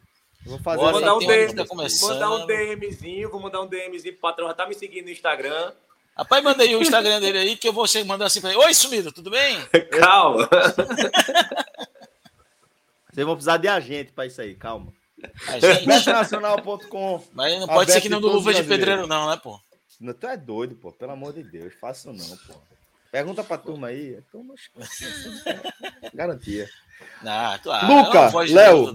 Vou 0.47 0.59
fazer 0.59 0.81
vou 0.81 0.91
mandar 0.93 1.15
um, 1.15 1.19
DM, 1.19 1.53
tá 1.53 1.65
mandar 1.73 2.31
um 2.31 2.45
DMzinho, 2.45 3.29
vou 3.29 3.41
mandar 3.41 3.61
um 3.61 3.67
DMzinho 3.67 4.13
pro 4.13 4.21
patrão, 4.21 4.47
já 4.47 4.53
tá 4.53 4.65
me 4.65 4.73
seguindo 4.73 5.05
no 5.05 5.11
Instagram. 5.11 5.73
Rapaz, 6.15 6.43
mandei 6.43 6.75
o 6.75 6.81
Instagram 6.81 7.19
dele 7.19 7.37
aí, 7.37 7.57
que 7.57 7.67
eu 7.67 7.73
vou 7.73 7.85
mandar 8.05 8.25
assim 8.25 8.41
pra 8.41 8.49
ele. 8.51 8.59
Oi, 8.59 8.73
sumido, 8.73 9.11
tudo 9.11 9.29
bem? 9.29 9.57
Calma. 9.99 10.49
Vocês 13.11 13.25
vão 13.25 13.35
precisar 13.35 13.57
de 13.57 13.67
agente 13.67 14.11
para 14.13 14.27
isso 14.27 14.39
aí, 14.39 14.53
calma. 14.53 14.93
Betnacional.com. 15.85 17.23
Mas 17.33 17.59
não 17.59 17.67
pode 17.67 17.91
ser 17.91 17.99
que 17.99 18.09
não 18.09 18.21
do 18.21 18.27
Luva 18.27 18.53
de 18.53 18.63
Pedreiro, 18.63 19.07
não, 19.07 19.27
né, 19.27 19.39
pô? 19.41 19.59
Não, 19.99 20.13
tu 20.13 20.27
é 20.27 20.37
doido, 20.37 20.75
pô. 20.75 20.91
Pelo 20.91 21.13
amor 21.13 21.33
de 21.33 21.41
Deus, 21.41 21.73
faça 21.81 22.13
não, 22.13 22.37
pô. 22.37 22.53
Pergunta 23.11 23.43
pra 23.43 23.57
turma 23.57 23.87
aí. 23.87 24.21
Turma, 24.31 24.53
garantia. 26.13 26.69
Ah, 27.25 27.59
claro. 27.61 27.87
Luca, 27.87 28.29
Léo, 28.53 28.93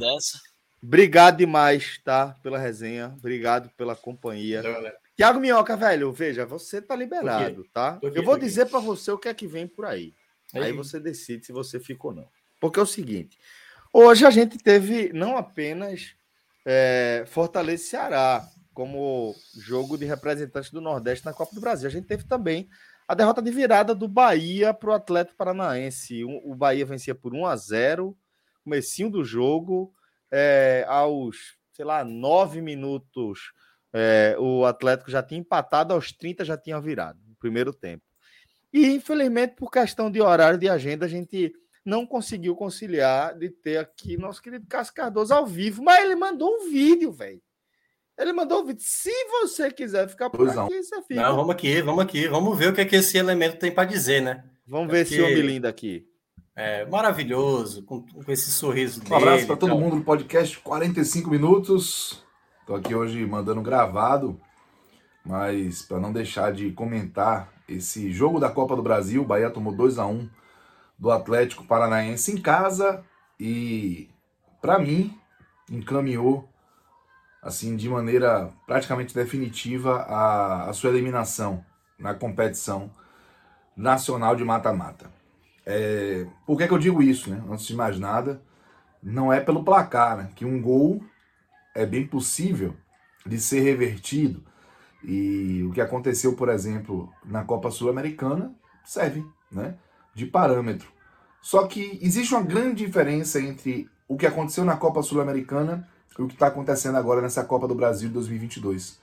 obrigado 0.82 1.38
demais, 1.38 1.98
tá? 2.04 2.36
Pela 2.42 2.59
resenha. 2.59 3.14
Obrigado 3.18 3.70
pela 3.76 3.94
companhia. 3.96 4.62
Tiago 5.16 5.40
Minhoca, 5.40 5.76
velho, 5.76 6.10
veja, 6.12 6.46
você 6.46 6.80
tá 6.80 6.96
liberado, 6.96 7.64
tá? 7.72 7.98
Eu 8.02 8.24
vou 8.24 8.38
dizer 8.38 8.66
para 8.66 8.80
você 8.80 9.10
o 9.10 9.18
que 9.18 9.28
é 9.28 9.34
que 9.34 9.46
vem 9.46 9.66
por 9.66 9.84
aí. 9.84 10.14
aí. 10.54 10.62
Aí 10.64 10.72
você 10.72 10.98
decide 10.98 11.46
se 11.46 11.52
você 11.52 11.78
fica 11.78 12.09
ou 12.09 12.14
não. 12.14 12.28
Porque 12.60 12.80
é 12.80 12.82
o 12.82 12.86
seguinte: 12.86 13.38
hoje 13.92 14.24
a 14.24 14.30
gente 14.30 14.59
teve 14.59 15.12
não 15.12 15.36
apenas 15.36 16.14
é, 16.64 17.24
Fortaleza 17.26 17.82
e 17.82 17.86
Ceará 17.86 18.48
como 18.72 19.34
jogo 19.54 19.98
de 19.98 20.04
representantes 20.04 20.70
do 20.70 20.80
Nordeste 20.80 21.26
na 21.26 21.32
Copa 21.32 21.54
do 21.54 21.60
Brasil. 21.60 21.88
A 21.88 21.92
gente 21.92 22.06
teve 22.06 22.24
também 22.24 22.68
a 23.06 23.14
derrota 23.14 23.42
de 23.42 23.50
virada 23.50 23.94
do 23.94 24.09
Bahia 24.09 24.72
para 24.72 24.90
o 24.90 24.94
Atlético 24.94 25.36
Paranaense. 25.36 26.24
O 26.24 26.54
Bahia 26.54 26.86
vencia 26.86 27.14
por 27.14 27.34
1 27.34 27.46
a 27.46 27.56
0 27.56 28.16
comecinho 28.64 29.10
do 29.10 29.24
jogo, 29.24 29.92
é, 30.32 30.86
aos, 30.88 31.59
sei 31.72 31.84
lá, 31.84 32.02
nove 32.02 32.62
minutos, 32.62 33.52
é, 33.92 34.34
o 34.38 34.64
Atlético 34.64 35.10
já 35.10 35.22
tinha 35.22 35.40
empatado, 35.40 35.92
aos 35.92 36.10
30 36.10 36.44
já 36.44 36.56
tinha 36.56 36.80
virado, 36.80 37.20
no 37.28 37.36
primeiro 37.36 37.74
tempo. 37.74 38.02
E, 38.72 38.86
infelizmente, 38.86 39.54
por 39.54 39.70
questão 39.70 40.10
de 40.10 40.22
horário 40.22 40.59
de 40.59 40.68
agenda, 40.68 41.04
a 41.04 41.09
gente 41.09 41.52
não 41.84 42.06
conseguiu 42.06 42.56
conciliar 42.56 43.36
de 43.36 43.50
ter 43.50 43.76
aqui 43.76 44.16
nosso 44.16 44.40
querido 44.40 44.66
Cássio 44.66 44.94
Cardoso 44.94 45.34
ao 45.34 45.46
vivo, 45.46 45.82
mas 45.82 46.02
ele 46.02 46.16
mandou 46.16 46.48
um 46.48 46.70
vídeo, 46.70 47.12
velho. 47.12 47.42
Ele 48.16 48.32
mandou 48.32 48.62
um 48.62 48.66
vídeo. 48.66 48.82
Se 48.82 49.12
você 49.30 49.70
quiser 49.70 50.09
ficar 50.09 50.30
por 50.30 50.38
pois 50.38 50.56
aqui, 50.56 50.74
não. 50.74 50.82
você 50.82 51.02
fica. 51.02 51.22
Não, 51.22 51.36
vamos 51.36 51.50
aqui, 51.50 51.82
vamos 51.82 52.04
aqui. 52.04 52.28
Vamos 52.28 52.59
ver 52.59 52.68
o 52.68 52.74
que, 52.74 52.80
é 52.80 52.84
que 52.84 52.96
esse 52.96 53.18
elemento 53.18 53.59
tem 53.59 53.72
para 53.72 53.88
dizer, 53.88 54.22
né? 54.22 54.44
Vamos 54.66 54.90
ver 54.90 55.02
esse 55.02 55.20
homem 55.20 55.40
lindo 55.40 55.66
aqui. 55.66 56.06
É 56.54 56.84
maravilhoso, 56.84 57.82
com, 57.84 58.02
com 58.02 58.30
esse 58.30 58.50
sorriso 58.50 59.00
um 59.00 59.04
dele. 59.04 59.14
Um 59.14 59.18
abraço 59.18 59.46
para 59.46 59.56
todo 59.56 59.70
então. 59.70 59.80
mundo 59.80 59.96
no 59.96 60.04
podcast 60.04 60.58
45 60.58 61.30
minutos. 61.30 62.22
Estou 62.60 62.76
aqui 62.76 62.94
hoje 62.94 63.24
mandando 63.26 63.62
gravado, 63.62 64.38
mas 65.24 65.82
para 65.82 65.98
não 65.98 66.12
deixar 66.12 66.52
de 66.52 66.70
comentar 66.72 67.52
esse 67.68 68.12
jogo 68.12 68.38
da 68.38 68.50
Copa 68.50 68.76
do 68.76 68.82
Brasil, 68.82 69.22
o 69.22 69.24
Bahia 69.24 69.50
tomou 69.50 69.74
2 69.74 69.98
a 69.98 70.06
1 70.06 70.28
do 70.98 71.10
Atlético 71.10 71.64
Paranaense 71.64 72.32
em 72.32 72.36
casa 72.36 73.02
e 73.40 74.10
para 74.60 74.78
mim 74.78 75.18
encaminhou 75.70 76.48
assim, 77.42 77.74
de 77.74 77.88
maneira 77.88 78.52
praticamente 78.66 79.14
definitiva 79.14 80.02
a, 80.02 80.68
a 80.68 80.72
sua 80.72 80.90
eliminação 80.90 81.64
na 81.98 82.14
competição 82.14 82.90
nacional 83.76 84.36
de 84.36 84.44
mata-mata. 84.44 85.21
É, 85.64 86.26
por 86.47 86.59
que, 86.59 86.66
que 86.66 86.74
eu 86.74 86.78
digo 86.78 87.02
isso, 87.02 87.30
né? 87.30 87.43
Antes 87.48 87.66
de 87.66 87.74
mais 87.74 87.98
nada, 87.98 88.43
não 89.02 89.32
é 89.32 89.40
pelo 89.40 89.64
placar, 89.64 90.16
né? 90.16 90.30
Que 90.34 90.44
um 90.44 90.60
gol 90.60 91.02
é 91.74 91.86
bem 91.86 92.06
possível 92.06 92.74
de 93.24 93.40
ser 93.40 93.60
revertido. 93.60 94.43
E 95.05 95.64
o 95.64 95.72
que 95.72 95.80
aconteceu, 95.80 96.34
por 96.34 96.48
exemplo, 96.48 97.12
na 97.24 97.44
Copa 97.44 97.70
Sul-Americana 97.70 98.55
serve, 98.84 99.24
né? 99.51 99.76
De 100.14 100.26
parâmetro. 100.26 100.89
Só 101.40 101.66
que 101.66 101.98
existe 102.01 102.34
uma 102.34 102.43
grande 102.43 102.84
diferença 102.84 103.40
entre 103.40 103.89
o 104.06 104.16
que 104.16 104.26
aconteceu 104.26 104.64
na 104.64 104.76
Copa 104.76 105.02
Sul-Americana 105.02 105.89
e 106.16 106.22
o 106.22 106.28
que 106.28 106.34
está 106.34 106.48
acontecendo 106.48 106.97
agora 106.97 107.20
nessa 107.20 107.43
Copa 107.44 107.66
do 107.66 107.74
Brasil 107.74 108.09
de 108.09 108.14
2022. 108.14 109.01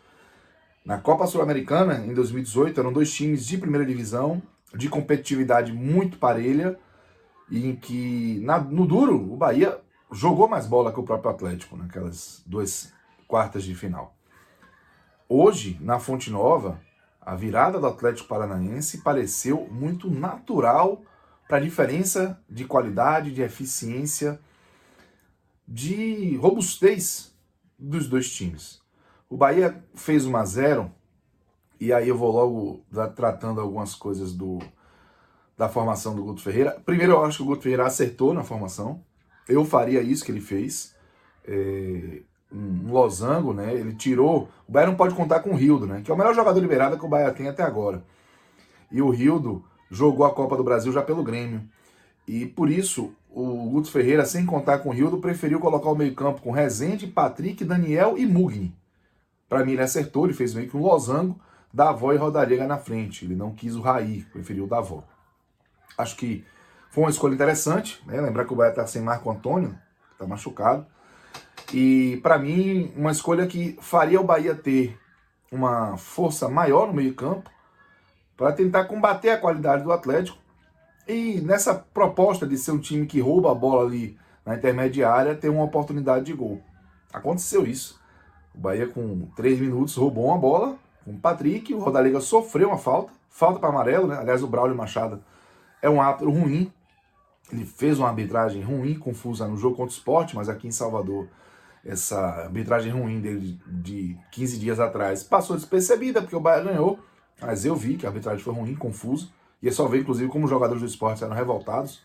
Na 0.86 0.98
Copa 0.98 1.28
Sul-Americana, 1.28 2.06
em 2.06 2.14
2018, 2.14 2.80
eram 2.80 2.94
dois 2.94 3.12
times 3.14 3.46
de 3.46 3.58
primeira 3.58 3.86
divisão, 3.86 4.42
de 4.76 4.90
competitividade 4.90 5.74
muito 5.74 6.18
parelha, 6.18 6.80
em 7.52 7.76
que, 7.76 8.40
na, 8.44 8.60
no 8.60 8.86
duro, 8.86 9.16
o 9.32 9.36
Bahia 9.36 9.80
jogou 10.12 10.48
mais 10.48 10.68
bola 10.68 10.92
que 10.92 11.00
o 11.00 11.04
próprio 11.04 11.32
Atlético 11.32 11.76
naquelas 11.76 12.44
duas 12.46 12.94
quartas 13.28 13.64
de 13.64 13.76
final. 13.76 14.16
Hoje, 15.28 15.78
na 15.82 16.00
Fonte 16.00 16.32
Nova, 16.32 16.82
a 17.22 17.36
virada 17.36 17.80
do 17.80 17.88
Atlético 17.88 18.28
Paranaense 18.28 19.00
pareceu 19.00 19.68
muito 19.72 20.10
natural 20.10 21.04
para 21.48 21.58
a 21.58 21.62
diferença 21.62 22.40
de 22.50 22.66
qualidade, 22.66 23.32
de 23.32 23.42
eficiência, 23.42 24.40
de 25.68 26.36
robustez 26.38 27.36
dos 27.78 28.08
dois 28.08 28.32
times. 28.32 28.82
O 29.30 29.38
Bahia 29.38 29.84
fez 29.94 30.26
1 30.26 30.36
a 30.36 30.46
0 30.46 30.92
e 31.80 31.94
aí 31.94 32.10
eu 32.10 32.18
vou 32.18 32.32
logo 32.32 32.86
tratando 33.16 33.62
algumas 33.62 33.96
coisas 33.96 34.34
do 34.34 34.60
da 35.58 35.68
formação 35.68 36.16
do 36.16 36.24
Guto 36.24 36.42
Ferreira. 36.42 36.82
Primeiro, 36.86 37.14
eu 37.14 37.26
acho 37.26 37.38
que 37.38 37.44
o 37.44 37.46
Guto 37.48 37.64
Ferreira 37.64 37.86
acertou 37.86 38.34
na 38.34 38.44
formação. 38.44 39.04
Eu 39.48 39.66
faria 39.66 40.02
isso 40.02 40.24
que 40.24 40.32
ele 40.32 40.40
fez. 40.40 40.96
É, 41.46 42.22
um 42.52 42.92
losango, 42.92 43.54
né? 43.54 43.74
Ele 43.74 43.94
tirou. 43.94 44.50
O 44.68 44.72
Bahia 44.72 44.88
não 44.88 44.96
pode 44.96 45.14
contar 45.14 45.42
com 45.42 45.52
o 45.52 45.56
Rildo, 45.56 45.86
né? 45.86 46.02
Que 46.02 46.10
é 46.10 46.14
o 46.14 46.18
melhor 46.18 46.34
jogador 46.34 46.60
liberado 46.62 46.98
que 46.98 47.06
o 47.06 47.10
Bahia 47.10 47.32
tem 47.34 47.50
até 47.50 47.62
agora. 47.62 48.04
E 48.90 49.02
o 49.02 49.10
Rildo 49.10 49.64
jogou 49.92 50.26
a 50.26 50.34
Copa 50.34 50.56
do 50.56 50.64
Brasil 50.64 50.92
já 50.92 51.02
pelo 51.02 51.24
Grêmio. 51.24 51.62
E 52.28 52.46
por 52.46 52.70
isso, 52.70 53.12
o 53.30 53.70
Guto 53.70 53.92
Ferreira, 53.92 54.26
sem 54.26 54.46
contar 54.46 54.80
com 54.80 54.90
o 54.90 54.94
Rildo, 54.94 55.18
preferiu 55.18 55.60
colocar 55.60 55.90
o 55.90 55.96
meio-campo 55.96 56.42
com 56.42 56.52
Rezende, 56.52 57.06
Patrick, 57.06 57.66
Daniel 57.66 58.18
e 58.18 58.26
Mugni. 58.26 58.74
Para 59.48 59.66
mim, 59.66 59.74
ele 59.74 59.82
acertou, 59.82 60.26
ele 60.26 60.34
fez 60.34 60.54
meio 60.54 60.70
que 60.70 60.78
um 60.78 60.82
losango, 60.82 61.40
Davó 61.74 62.14
e 62.14 62.18
Rodariga 62.18 62.68
na 62.68 62.78
frente. 62.78 63.26
Ele 63.26 63.36
não 63.36 63.54
quis 63.54 63.76
o 63.76 63.82
Raí, 63.82 64.24
preferiu 64.32 64.66
o 64.66 64.68
Davó. 64.68 65.04
Acho 65.98 66.16
que 66.16 66.46
foi 66.90 67.04
uma 67.04 67.10
escolha 67.10 67.34
interessante, 67.34 68.02
né? 68.06 68.20
Lembrar 68.20 68.46
que 68.46 68.54
o 68.54 68.56
Bahia 68.56 68.72
está 68.72 68.86
sem 68.88 69.02
Marco 69.02 69.30
Antônio, 69.30 69.78
está 70.12 70.26
machucado. 70.26 70.86
E 71.74 72.20
para 72.24 72.40
mim, 72.40 72.92
uma 72.96 73.12
escolha 73.12 73.46
que 73.46 73.78
faria 73.82 74.20
o 74.20 74.24
Bahia 74.24 74.56
ter 74.56 74.98
uma 75.52 75.98
força 75.98 76.50
maior 76.50 76.88
no 76.88 76.94
meio-campo 76.94 77.50
para 78.36 78.52
tentar 78.54 78.86
combater 78.86 79.32
a 79.32 79.38
qualidade 79.38 79.84
do 79.84 79.92
Atlético. 79.92 80.38
E 81.08 81.42
nessa 81.42 81.74
proposta 81.74 82.48
de 82.48 82.58
ser 82.58 82.72
um 82.72 82.80
time 82.80 83.06
que 83.06 83.20
rouba 83.20 83.52
a 83.52 83.56
bola 83.56 83.86
ali 83.86 84.18
na 84.46 84.56
intermediária, 84.56 85.36
ter 85.36 85.50
uma 85.50 85.64
oportunidade 85.64 86.26
de 86.26 86.34
gol. 86.34 86.62
Aconteceu 87.12 87.66
isso. 87.66 88.00
O 88.54 88.58
Bahia, 88.58 88.88
com 88.88 89.28
três 89.36 89.60
minutos, 89.60 89.96
roubou 89.96 90.26
uma 90.26 90.38
bola 90.38 90.78
com 91.04 91.12
o 91.12 91.20
Patrick. 91.20 91.74
O 91.74 91.80
Rodaliga 91.80 92.20
sofreu 92.20 92.70
uma 92.70 92.78
falta, 92.78 93.12
falta 93.30 93.60
para 93.60 93.70
amarelo, 93.70 94.08
né? 94.08 94.18
Aliás, 94.18 94.44
o 94.44 94.48
Braulio 94.48 94.76
Machado 94.76 95.24
é 95.82 95.90
um 95.90 96.02
árbitro 96.02 96.32
ruim. 96.32 96.72
Ele 97.52 97.66
fez 97.66 97.98
uma 97.98 98.08
arbitragem 98.08 98.62
ruim, 98.62 98.98
confusa 98.98 99.48
no 99.48 99.58
jogo 99.58 99.76
contra 99.76 99.92
o 99.92 99.98
esporte, 99.98 100.36
mas 100.36 100.50
aqui 100.50 100.68
em 100.68 100.72
Salvador, 100.72 101.28
essa 101.84 102.20
arbitragem 102.44 102.92
ruim 102.92 103.20
dele 103.20 103.60
de 103.66 104.18
15 104.32 104.60
dias 104.60 104.80
atrás 104.80 105.24
passou 105.24 105.56
despercebida, 105.56 106.22
porque 106.22 106.36
o 106.36 106.40
Bahia 106.40 106.64
ganhou. 106.64 107.00
Mas 107.42 107.66
eu 107.66 107.76
vi 107.76 107.96
que 107.96 108.06
a 108.06 108.10
arbitragem 108.10 108.44
foi 108.44 108.54
ruim, 108.54 108.76
confusa. 108.76 109.28
E 109.62 109.68
é 109.68 109.72
só 109.72 109.88
ver, 109.88 110.02
inclusive, 110.02 110.30
como 110.30 110.46
os 110.46 110.50
jogadores 110.50 110.82
do 110.82 110.88
esporte 110.88 111.24
eram 111.24 111.36
revoltados 111.36 112.02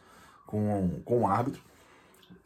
com, 0.47 1.01
com 1.05 1.23
o 1.23 1.27
árbitro. 1.27 1.61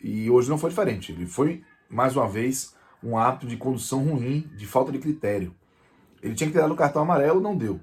E 0.01 0.31
hoje 0.31 0.49
não 0.49 0.59
foi 0.59 0.71
diferente. 0.71 1.13
Ele 1.13 1.27
foi, 1.27 1.63
mais 1.89 2.17
uma 2.17 2.29
vez, 2.29 2.75
um 3.03 3.17
árbitro 3.17 3.49
de 3.49 3.57
condução 3.57 4.05
ruim, 4.05 4.51
de 4.57 4.67
falta 4.67 4.93
de 4.93 4.99
critério. 4.99 5.55
Ele 6.23 6.35
tinha 6.35 6.49
que 6.49 6.55
ter 6.55 6.61
dado 6.61 6.75
o 6.75 6.77
cartão 6.77 7.03
amarelo, 7.03 7.41
não 7.41 7.57
deu. 7.57 7.81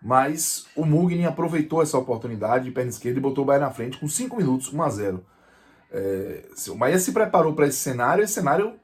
Mas 0.00 0.66
o 0.74 0.84
Mugni 0.84 1.24
aproveitou 1.24 1.80
essa 1.80 1.96
oportunidade 1.96 2.64
de 2.64 2.70
perna 2.72 2.90
esquerda 2.90 3.18
e 3.18 3.22
botou 3.22 3.44
o 3.44 3.46
Bahia 3.46 3.60
na 3.60 3.70
frente 3.70 3.98
com 3.98 4.08
5 4.08 4.36
minutos, 4.36 4.72
1 4.72 4.82
a 4.82 4.88
0 4.88 5.24
é, 5.90 6.44
O 6.68 6.74
Bahia 6.74 6.98
se 6.98 7.12
preparou 7.12 7.54
para 7.54 7.66
esse 7.66 7.78
cenário, 7.78 8.24
esse 8.24 8.34
cenário 8.34 8.74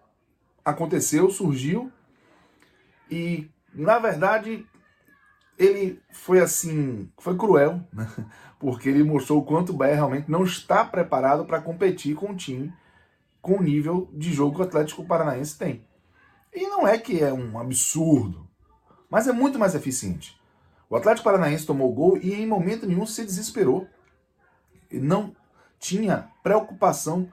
aconteceu, 0.65 1.29
surgiu. 1.29 1.91
E, 3.11 3.51
na 3.75 3.99
verdade, 3.99 4.65
ele 5.59 6.01
foi 6.13 6.41
assim, 6.41 7.11
foi 7.19 7.37
cruel, 7.37 7.81
né? 7.93 8.09
porque 8.61 8.89
ele 8.89 9.05
mostrou 9.05 9.41
o 9.41 9.45
quanto 9.45 9.71
o 9.71 9.77
Bahia 9.77 9.95
realmente 9.95 10.31
não 10.31 10.45
está 10.45 10.85
preparado 10.85 11.45
para 11.45 11.61
competir 11.61 12.15
com 12.15 12.27
um 12.27 12.37
time 12.37 12.73
com 13.41 13.59
o 13.59 13.63
nível 13.63 14.11
de 14.13 14.33
jogo 14.33 14.57
que 14.57 14.61
o 14.61 14.65
Atlético 14.65 15.05
Paranaense 15.05 15.57
tem. 15.57 15.85
E 16.53 16.67
não 16.67 16.87
é 16.87 16.99
que 16.99 17.23
é 17.23 17.33
um 17.33 17.59
absurdo, 17.59 18.48
mas 19.11 19.27
é 19.27 19.33
muito 19.33 19.59
mais 19.59 19.75
eficiente. 19.75 20.39
O 20.91 20.97
Atlético 20.97 21.25
Paranaense 21.25 21.67
tomou 21.67 21.91
o 21.91 21.95
gol 21.95 22.19
e 22.19 22.35
em 22.35 22.47
momento 22.47 22.87
nenhum 22.87 23.07
se 23.07 23.25
desesperou. 23.25 23.87
Ele 24.91 25.07
não 25.07 25.35
tinha 25.79 26.29
preocupação, 26.43 27.29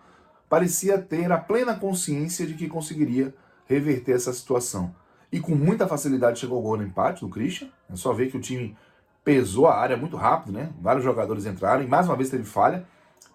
parecia 0.49 0.97
ter 0.97 1.31
a 1.31 1.38
plena 1.38 1.76
consciência 1.76 2.45
de 2.45 2.53
que 2.53 2.68
conseguiria 2.68 3.34
reverter 3.65 4.14
essa 4.14 4.34
situação 4.34 4.93
e 5.35 5.39
com 5.39 5.56
muita 5.56 5.88
facilidade 5.88 6.39
chegou 6.39 6.57
ao 6.57 6.64
gol 6.64 6.77
no 6.77 6.84
empate 6.84 7.19
do 7.19 7.30
Christian. 7.30 7.68
É 7.89 7.95
só 7.97 8.14
ver 8.14 8.31
que 8.31 8.38
o 8.38 8.39
time 8.39 8.77
pesou 9.23 9.68
a 9.68 9.76
área 9.76 9.97
muito 9.97 10.15
rápido, 10.15 10.53
né? 10.53 10.72
Vários 10.80 11.03
jogadores 11.03 11.45
entraram 11.45 11.84
e 11.84 11.88
mais 11.88 12.07
uma 12.07 12.15
vez 12.15 12.30
teve 12.30 12.45
falha. 12.45 12.85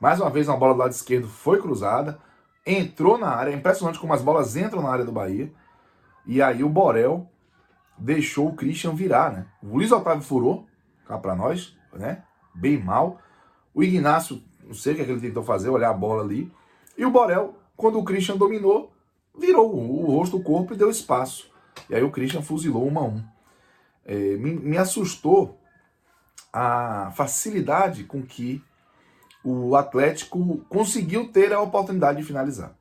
Mais 0.00 0.18
uma 0.18 0.30
vez 0.30 0.48
uma 0.48 0.56
bola 0.56 0.72
do 0.72 0.78
lado 0.78 0.92
esquerdo 0.92 1.28
foi 1.28 1.60
cruzada, 1.60 2.18
entrou 2.64 3.18
na 3.18 3.28
área. 3.28 3.50
É 3.50 3.54
impressionante 3.54 3.98
como 3.98 4.14
as 4.14 4.22
bolas 4.22 4.56
entram 4.56 4.82
na 4.82 4.88
área 4.88 5.04
do 5.04 5.12
Bahia. 5.12 5.52
E 6.24 6.40
aí 6.40 6.64
o 6.64 6.70
Borel 6.70 7.28
deixou 8.01 8.48
o 8.48 8.55
Christian 8.55 8.94
virar, 8.94 9.32
né? 9.32 9.47
O 9.62 9.77
Luiz 9.77 9.93
Otávio 9.93 10.22
furou, 10.22 10.66
cá 11.06 11.18
para 11.18 11.35
nós, 11.35 11.77
né? 11.93 12.24
Bem 12.55 12.82
mal. 12.82 13.20
O 13.74 13.82
Ignacio, 13.82 14.43
não 14.64 14.74
sei 14.74 14.93
o 14.93 14.97
que, 14.97 15.02
é 15.02 15.05
que 15.05 15.10
ele 15.12 15.20
tentou 15.20 15.43
fazer, 15.43 15.68
olhar 15.68 15.90
a 15.90 15.94
bola 15.94 16.22
ali. 16.22 16.51
E 16.97 17.05
o 17.05 17.10
Borel, 17.10 17.55
quando 17.77 17.98
o 17.98 18.05
Christian 18.05 18.36
dominou, 18.36 18.93
virou 19.39 19.72
o 19.74 20.06
rosto, 20.06 20.39
o 20.39 20.43
corpo 20.43 20.72
e 20.72 20.77
deu 20.77 20.90
espaço. 20.90 21.51
E 21.89 21.94
aí 21.94 22.02
o 22.02 22.10
Christian 22.10 22.43
fuzilou 22.43 22.86
uma 22.86 23.02
a 23.02 23.05
um. 23.05 23.22
É, 24.05 24.14
me, 24.14 24.55
me 24.55 24.78
assustou 24.78 25.60
a 26.52 27.12
facilidade 27.14 28.05
com 28.05 28.22
que 28.22 28.62
o 29.44 29.77
Atlético 29.77 30.59
conseguiu 30.68 31.31
ter 31.31 31.52
a 31.52 31.60
oportunidade 31.60 32.18
de 32.18 32.24
finalizar. 32.24 32.74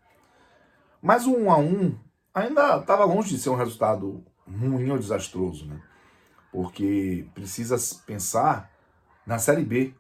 Mas 1.01 1.25
o 1.25 1.35
1 1.35 1.51
a 1.51 1.57
1 1.57 1.95
ainda 2.33 2.77
estava 2.77 3.05
longe 3.05 3.29
de 3.29 3.41
ser 3.41 3.49
um 3.49 3.55
resultado 3.55 4.23
ruim 4.49 4.89
ou 4.89 4.97
desastroso, 4.97 5.65
né? 5.65 5.79
Porque 6.51 7.25
precisa 7.33 7.77
pensar 8.05 8.71
na 9.25 9.37
Série 9.37 9.63
B. 9.63 9.93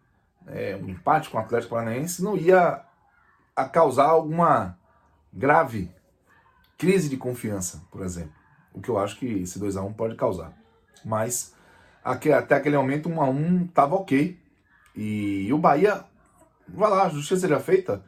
É, 0.47 0.75
um 0.75 0.89
empate 0.89 1.29
com 1.29 1.37
o 1.37 1.41
Atlético 1.41 1.75
Paranaense 1.75 2.23
não 2.23 2.35
ia 2.35 2.83
a 3.55 3.65
causar 3.65 4.05
alguma 4.05 4.77
grave 5.31 5.91
crise 6.77 7.09
de 7.09 7.17
confiança, 7.17 7.83
por 7.91 8.01
exemplo 8.01 8.39
o 8.73 8.81
que 8.81 8.89
eu 8.89 8.97
acho 8.97 9.17
que 9.17 9.25
esse 9.25 9.59
2 9.59 9.77
a 9.77 9.83
1 9.83 9.93
pode 9.93 10.15
causar. 10.15 10.53
Mas 11.03 11.53
até 12.03 12.55
aquele 12.55 12.77
momento 12.77 13.09
1 13.09 13.21
a 13.21 13.29
1 13.29 13.65
estava 13.65 13.95
ok. 13.95 14.39
E 14.95 15.51
o 15.53 15.57
Bahia, 15.57 16.03
vai 16.67 16.89
lá, 16.89 17.03
a 17.03 17.09
justiça 17.09 17.41
seja 17.41 17.59
feita, 17.59 18.03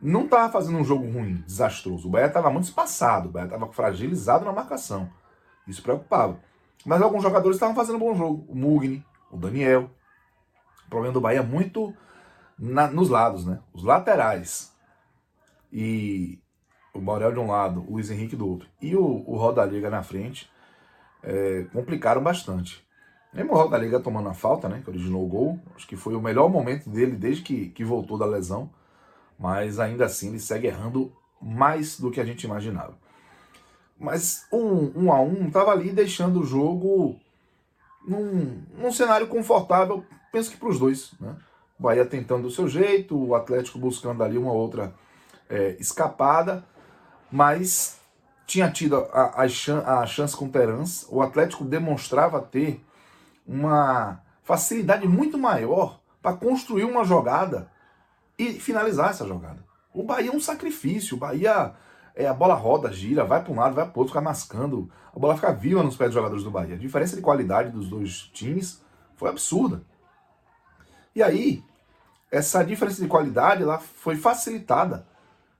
não 0.00 0.24
estava 0.24 0.52
fazendo 0.52 0.78
um 0.78 0.84
jogo 0.84 1.10
ruim, 1.10 1.42
desastroso. 1.46 2.08
O 2.08 2.10
Bahia 2.10 2.26
estava 2.26 2.50
muito 2.50 2.64
espaçado, 2.64 3.28
o 3.28 3.32
Bahia 3.32 3.46
estava 3.46 3.66
fragilizado 3.72 4.44
na 4.44 4.52
marcação. 4.52 5.10
Isso 5.66 5.82
preocupava. 5.82 6.38
Mas 6.84 7.02
alguns 7.02 7.22
jogadores 7.22 7.56
estavam 7.56 7.74
fazendo 7.74 7.96
um 7.96 8.00
bom 8.00 8.14
jogo. 8.14 8.46
O 8.48 8.54
Mugni, 8.54 9.04
o 9.30 9.36
Daniel. 9.36 9.90
O 10.86 10.90
problema 10.90 11.12
do 11.12 11.20
Bahia 11.20 11.40
é 11.40 11.42
muito 11.42 11.94
na, 12.58 12.86
nos 12.86 13.08
lados, 13.08 13.44
né? 13.44 13.58
Os 13.72 13.82
laterais. 13.82 14.72
E 15.72 16.38
o 16.94 17.00
Borel 17.00 17.32
de 17.32 17.38
um 17.38 17.48
lado, 17.48 17.84
o 17.86 17.92
Luiz 17.94 18.10
Henrique 18.10 18.36
do 18.36 18.48
outro, 18.48 18.68
e 18.80 18.96
o, 18.96 19.04
o 19.26 19.36
Rodaliga 19.36 19.90
na 19.90 20.02
frente, 20.02 20.50
é, 21.22 21.66
complicaram 21.72 22.22
bastante. 22.22 22.86
Mesmo 23.32 23.52
o 23.52 23.56
Rodaliga 23.56 24.00
tomando 24.00 24.28
a 24.28 24.34
falta, 24.34 24.68
né, 24.68 24.80
que 24.82 24.88
originou 24.88 25.24
o 25.24 25.28
gol, 25.28 25.60
acho 25.74 25.86
que 25.86 25.96
foi 25.96 26.14
o 26.14 26.20
melhor 26.20 26.48
momento 26.48 26.88
dele 26.88 27.16
desde 27.16 27.42
que, 27.42 27.68
que 27.68 27.84
voltou 27.84 28.16
da 28.16 28.24
lesão, 28.24 28.70
mas 29.38 29.78
ainda 29.78 30.06
assim 30.06 30.28
ele 30.28 30.40
segue 30.40 30.68
errando 30.68 31.12
mais 31.40 32.00
do 32.00 32.10
que 32.10 32.20
a 32.20 32.24
gente 32.24 32.44
imaginava. 32.44 32.96
Mas 33.98 34.46
um, 34.52 34.92
um 34.94 35.12
a 35.12 35.20
um 35.20 35.46
estava 35.46 35.70
ali 35.70 35.90
deixando 35.90 36.40
o 36.40 36.46
jogo 36.46 37.18
num, 38.06 38.62
num 38.76 38.92
cenário 38.92 39.26
confortável, 39.26 40.04
penso 40.32 40.50
que 40.50 40.56
para 40.56 40.68
os 40.68 40.78
dois. 40.78 41.12
Né? 41.20 41.34
O 41.78 41.82
Bahia 41.82 42.04
tentando 42.04 42.46
o 42.46 42.50
seu 42.50 42.68
jeito, 42.68 43.16
o 43.16 43.34
Atlético 43.34 43.78
buscando 43.78 44.22
ali 44.22 44.38
uma 44.38 44.52
outra 44.52 44.94
é, 45.48 45.76
escapada, 45.78 46.64
mas 47.30 47.98
tinha 48.46 48.70
tido 48.70 48.96
a, 49.12 49.42
a, 49.42 49.48
chan 49.48 49.82
a 49.84 50.06
chance 50.06 50.36
com 50.36 50.46
o 50.46 50.50
Terans. 50.50 51.06
O 51.10 51.20
Atlético 51.20 51.64
demonstrava 51.64 52.40
ter 52.40 52.82
uma 53.46 54.20
facilidade 54.42 55.06
muito 55.06 55.36
maior 55.36 56.00
para 56.22 56.36
construir 56.36 56.84
uma 56.84 57.04
jogada 57.04 57.70
e 58.38 58.54
finalizar 58.54 59.10
essa 59.10 59.26
jogada. 59.26 59.64
O 59.92 60.02
Bahia 60.02 60.30
é 60.30 60.34
um 60.34 60.40
sacrifício. 60.40 61.16
O 61.16 61.20
Bahia, 61.20 61.72
é, 62.16 62.26
a 62.26 62.32
bola 62.32 62.54
roda, 62.54 62.90
gira, 62.90 63.24
vai 63.24 63.44
para 63.44 63.52
um 63.52 63.56
lado, 63.56 63.74
vai 63.74 63.84
para 63.84 63.98
outro, 64.00 64.14
fica 64.14 64.22
mascando. 64.22 64.90
A 65.14 65.18
bola 65.18 65.34
fica 65.34 65.52
viva 65.52 65.82
nos 65.82 65.96
pés 65.96 66.08
dos 66.08 66.14
jogadores 66.14 66.42
do 66.42 66.50
Bahia. 66.50 66.74
A 66.74 66.78
diferença 66.78 67.14
de 67.14 67.20
qualidade 67.20 67.70
dos 67.70 67.90
dois 67.90 68.30
times 68.32 68.82
foi 69.14 69.28
absurda. 69.28 69.82
E 71.14 71.22
aí, 71.22 71.62
essa 72.30 72.64
diferença 72.64 73.02
de 73.02 73.08
qualidade 73.08 73.62
ela 73.62 73.78
foi 73.78 74.16
facilitada 74.16 75.06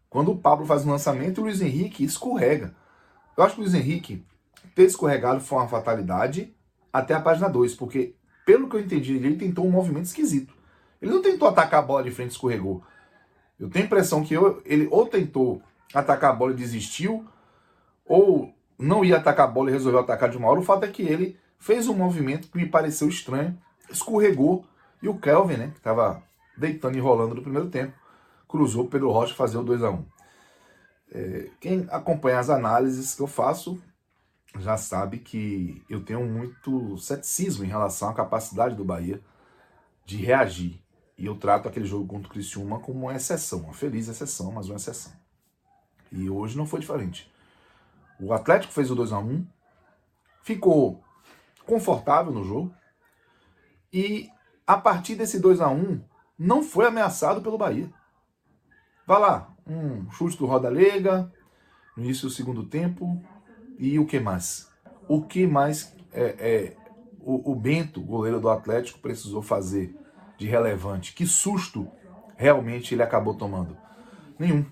quando 0.09 0.33
o 0.33 0.39
Pablo 0.39 0.65
faz 0.65 0.85
um 0.87 0.91
lançamento 0.91 1.39
e 1.39 1.41
o 1.41 1.45
Luiz 1.45 1.61
Henrique 1.61 2.03
escorrega. 2.03 2.75
Eu 3.37 3.45
acho 3.45 3.55
que 3.55 3.61
o 3.61 3.65
Luiz 3.65 3.75
Henrique 3.75 4.25
ter 4.75 4.85
escorregado 4.85 5.41
foi 5.41 5.59
uma 5.59 5.69
fatalidade 5.69 6.55
até 6.91 7.13
a 7.13 7.21
página 7.21 7.51
2, 7.51 7.75
porque, 7.75 8.15
pelo 8.47 8.67
que 8.67 8.77
eu 8.77 8.81
entendi, 8.81 9.15
ele 9.15 9.37
tentou 9.37 9.67
um 9.67 9.71
movimento 9.71 10.07
esquisito. 10.07 10.55
Ele 11.03 11.11
não 11.11 11.21
tentou 11.21 11.49
atacar 11.49 11.81
a 11.81 11.87
bola 11.87 12.03
de 12.03 12.11
frente 12.11 12.31
e 12.31 12.33
escorregou. 12.33 12.83
Eu 13.61 13.69
tenho 13.69 13.85
a 13.85 13.87
impressão 13.87 14.25
que 14.25 14.33
eu, 14.33 14.63
ele 14.65 14.89
ou 14.91 15.07
tentou 15.07 15.61
atacar 15.95 16.31
a 16.31 16.35
bola 16.35 16.53
e 16.53 16.57
desistiu, 16.57 17.27
ou 18.05 18.55
não 18.79 19.05
ia 19.05 19.17
atacar 19.17 19.49
a 19.49 19.51
bola 19.51 19.71
e 19.71 19.73
resolveu 19.73 20.01
atacar 20.01 20.29
de 20.29 20.37
uma 20.37 20.49
hora. 20.49 20.61
O 20.61 20.65
fato 20.65 20.85
é 20.85 20.89
que 20.89 21.03
ele 21.03 21.39
fez 21.59 21.89
um 21.89 21.95
movimento 21.95 22.49
que 22.49 22.57
me 22.57 22.67
pareceu 22.67 23.09
estranho, 23.09 23.59
escorregou, 23.91 24.67
e 25.03 25.09
o 25.09 25.19
Kelvin, 25.19 25.57
né, 25.57 25.69
que 25.69 25.79
estava 25.79 26.23
deitando 26.57 26.97
e 26.97 27.01
rolando 27.01 27.35
no 27.35 27.43
primeiro 27.43 27.69
tempo, 27.69 27.95
cruzou 28.49 28.89
Pedro 28.89 29.11
Rocha 29.11 29.35
fazer 29.35 29.59
o 29.59 29.63
2 29.63 29.83
a 29.83 29.91
1 29.91 30.05
é, 31.13 31.51
Quem 31.61 31.87
acompanha 31.91 32.39
as 32.39 32.51
análises 32.51 33.15
que 33.15 33.23
eu 33.23 33.27
faço 33.27 33.81
já 34.59 34.77
sabe 34.77 35.19
que 35.19 35.83
eu 35.89 36.03
tenho 36.03 36.25
muito 36.25 36.97
ceticismo 36.99 37.65
em 37.65 37.69
relação 37.69 38.09
à 38.09 38.15
capacidade 38.15 38.75
do 38.75 38.85
Bahia 38.85 39.21
de 40.05 40.17
reagir. 40.17 40.83
E 41.19 41.27
eu 41.27 41.37
trato 41.37 41.69
aquele 41.69 41.87
jogo 41.87 42.07
contra 42.07 42.29
o 42.29 42.31
Criciúma 42.31 42.79
como 42.81 43.01
uma 43.01 43.15
exceção, 43.15 43.61
uma 43.61 43.75
feliz 43.75 44.09
exceção, 44.09 44.53
mas 44.53 44.69
uma 44.69 44.77
exceção. 44.77 45.13
E 46.11 46.31
hoje 46.31 46.57
não 46.57 46.67
foi 46.67 46.81
diferente. 46.81 47.31
O 48.21 48.33
Atlético 48.33 48.73
fez 48.73 48.91
o 48.91 48.95
2 48.95 49.13
a 49.13 49.19
1 49.19 49.47
ficou 50.43 51.03
confortável 51.67 52.33
no 52.33 52.45
jogo 52.45 52.73
e 53.93 54.31
a 54.67 54.77
partir 54.77 55.17
desse 55.17 55.41
2 55.41 55.61
a 55.61 55.69
1 55.69 56.01
não 56.39 56.63
foi 56.63 56.87
ameaçado 56.87 57.43
pelo 57.43 57.59
Bahia. 57.59 57.91
Vai 59.07 59.21
lá, 59.21 59.55
um 59.67 60.11
chute 60.11 60.37
do 60.37 60.47
Roda 60.47 60.69
Lega, 60.69 61.33
no 61.97 62.05
início 62.05 62.29
do 62.29 62.35
segundo 62.35 62.65
tempo, 62.65 63.23
e 63.79 63.99
o 63.99 64.07
que 64.07 64.21
mais? 64.21 64.71
O 65.09 65.23
que 65.23 65.47
mais 65.47 65.95
é, 66.13 66.23
é 66.39 66.77
o, 67.21 67.53
o, 67.53 67.55
Bento, 67.55 68.01
goleiro 68.01 68.41
do 68.41 68.49
Atlético, 68.49 68.99
precisou 68.99 69.43
fazer 69.43 69.97
de 70.37 70.47
relevante? 70.47 71.15
Que 71.15 71.27
susto 71.27 71.91
realmente 72.37 72.95
ele 72.95 73.03
acabou 73.03 73.35
tomando? 73.35 73.77
Nenhum. 74.39 74.67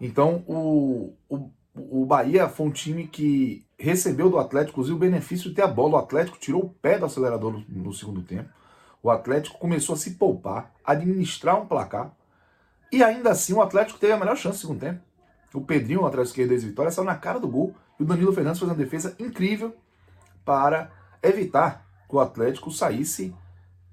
Então 0.00 0.42
o, 0.46 1.14
o, 1.28 1.50
o 1.74 2.06
Bahia 2.06 2.48
foi 2.48 2.66
um 2.66 2.70
time 2.70 3.06
que 3.06 3.66
recebeu 3.78 4.30
do 4.30 4.38
Atlético, 4.38 4.72
inclusive, 4.72 4.96
o 4.96 5.00
benefício 5.00 5.50
de 5.50 5.56
ter 5.56 5.62
a 5.62 5.68
bola. 5.68 5.94
O 5.94 5.98
Atlético 5.98 6.38
tirou 6.38 6.64
o 6.64 6.68
pé 6.68 6.98
do 6.98 7.04
acelerador 7.04 7.52
no, 7.52 7.64
no 7.68 7.92
segundo 7.92 8.22
tempo. 8.22 8.48
O 9.02 9.10
Atlético 9.10 9.58
começou 9.58 9.94
a 9.94 9.98
se 9.98 10.12
poupar, 10.12 10.72
administrar 10.84 11.60
um 11.60 11.66
placar. 11.66 12.12
E 12.92 13.02
ainda 13.02 13.30
assim 13.30 13.52
o 13.52 13.62
Atlético 13.62 13.98
teve 13.98 14.12
a 14.12 14.18
melhor 14.18 14.36
chance 14.36 14.56
no 14.56 14.60
segundo 14.60 14.80
tempo. 14.80 15.00
O 15.54 15.60
Pedrinho, 15.60 16.06
atrás 16.06 16.28
esquerdo 16.28 16.50
das 16.50 16.62
vitórias, 16.62 16.94
saiu 16.94 17.06
na 17.06 17.16
cara 17.16 17.40
do 17.40 17.48
gol. 17.48 17.74
E 17.98 18.02
o 18.02 18.06
Danilo 18.06 18.32
Fernandes 18.32 18.58
fez 18.58 18.70
uma 18.70 18.76
defesa 18.76 19.14
incrível 19.18 19.74
para 20.44 20.90
evitar 21.22 21.86
que 22.08 22.14
o 22.14 22.20
Atlético 22.20 22.70
saísse 22.70 23.34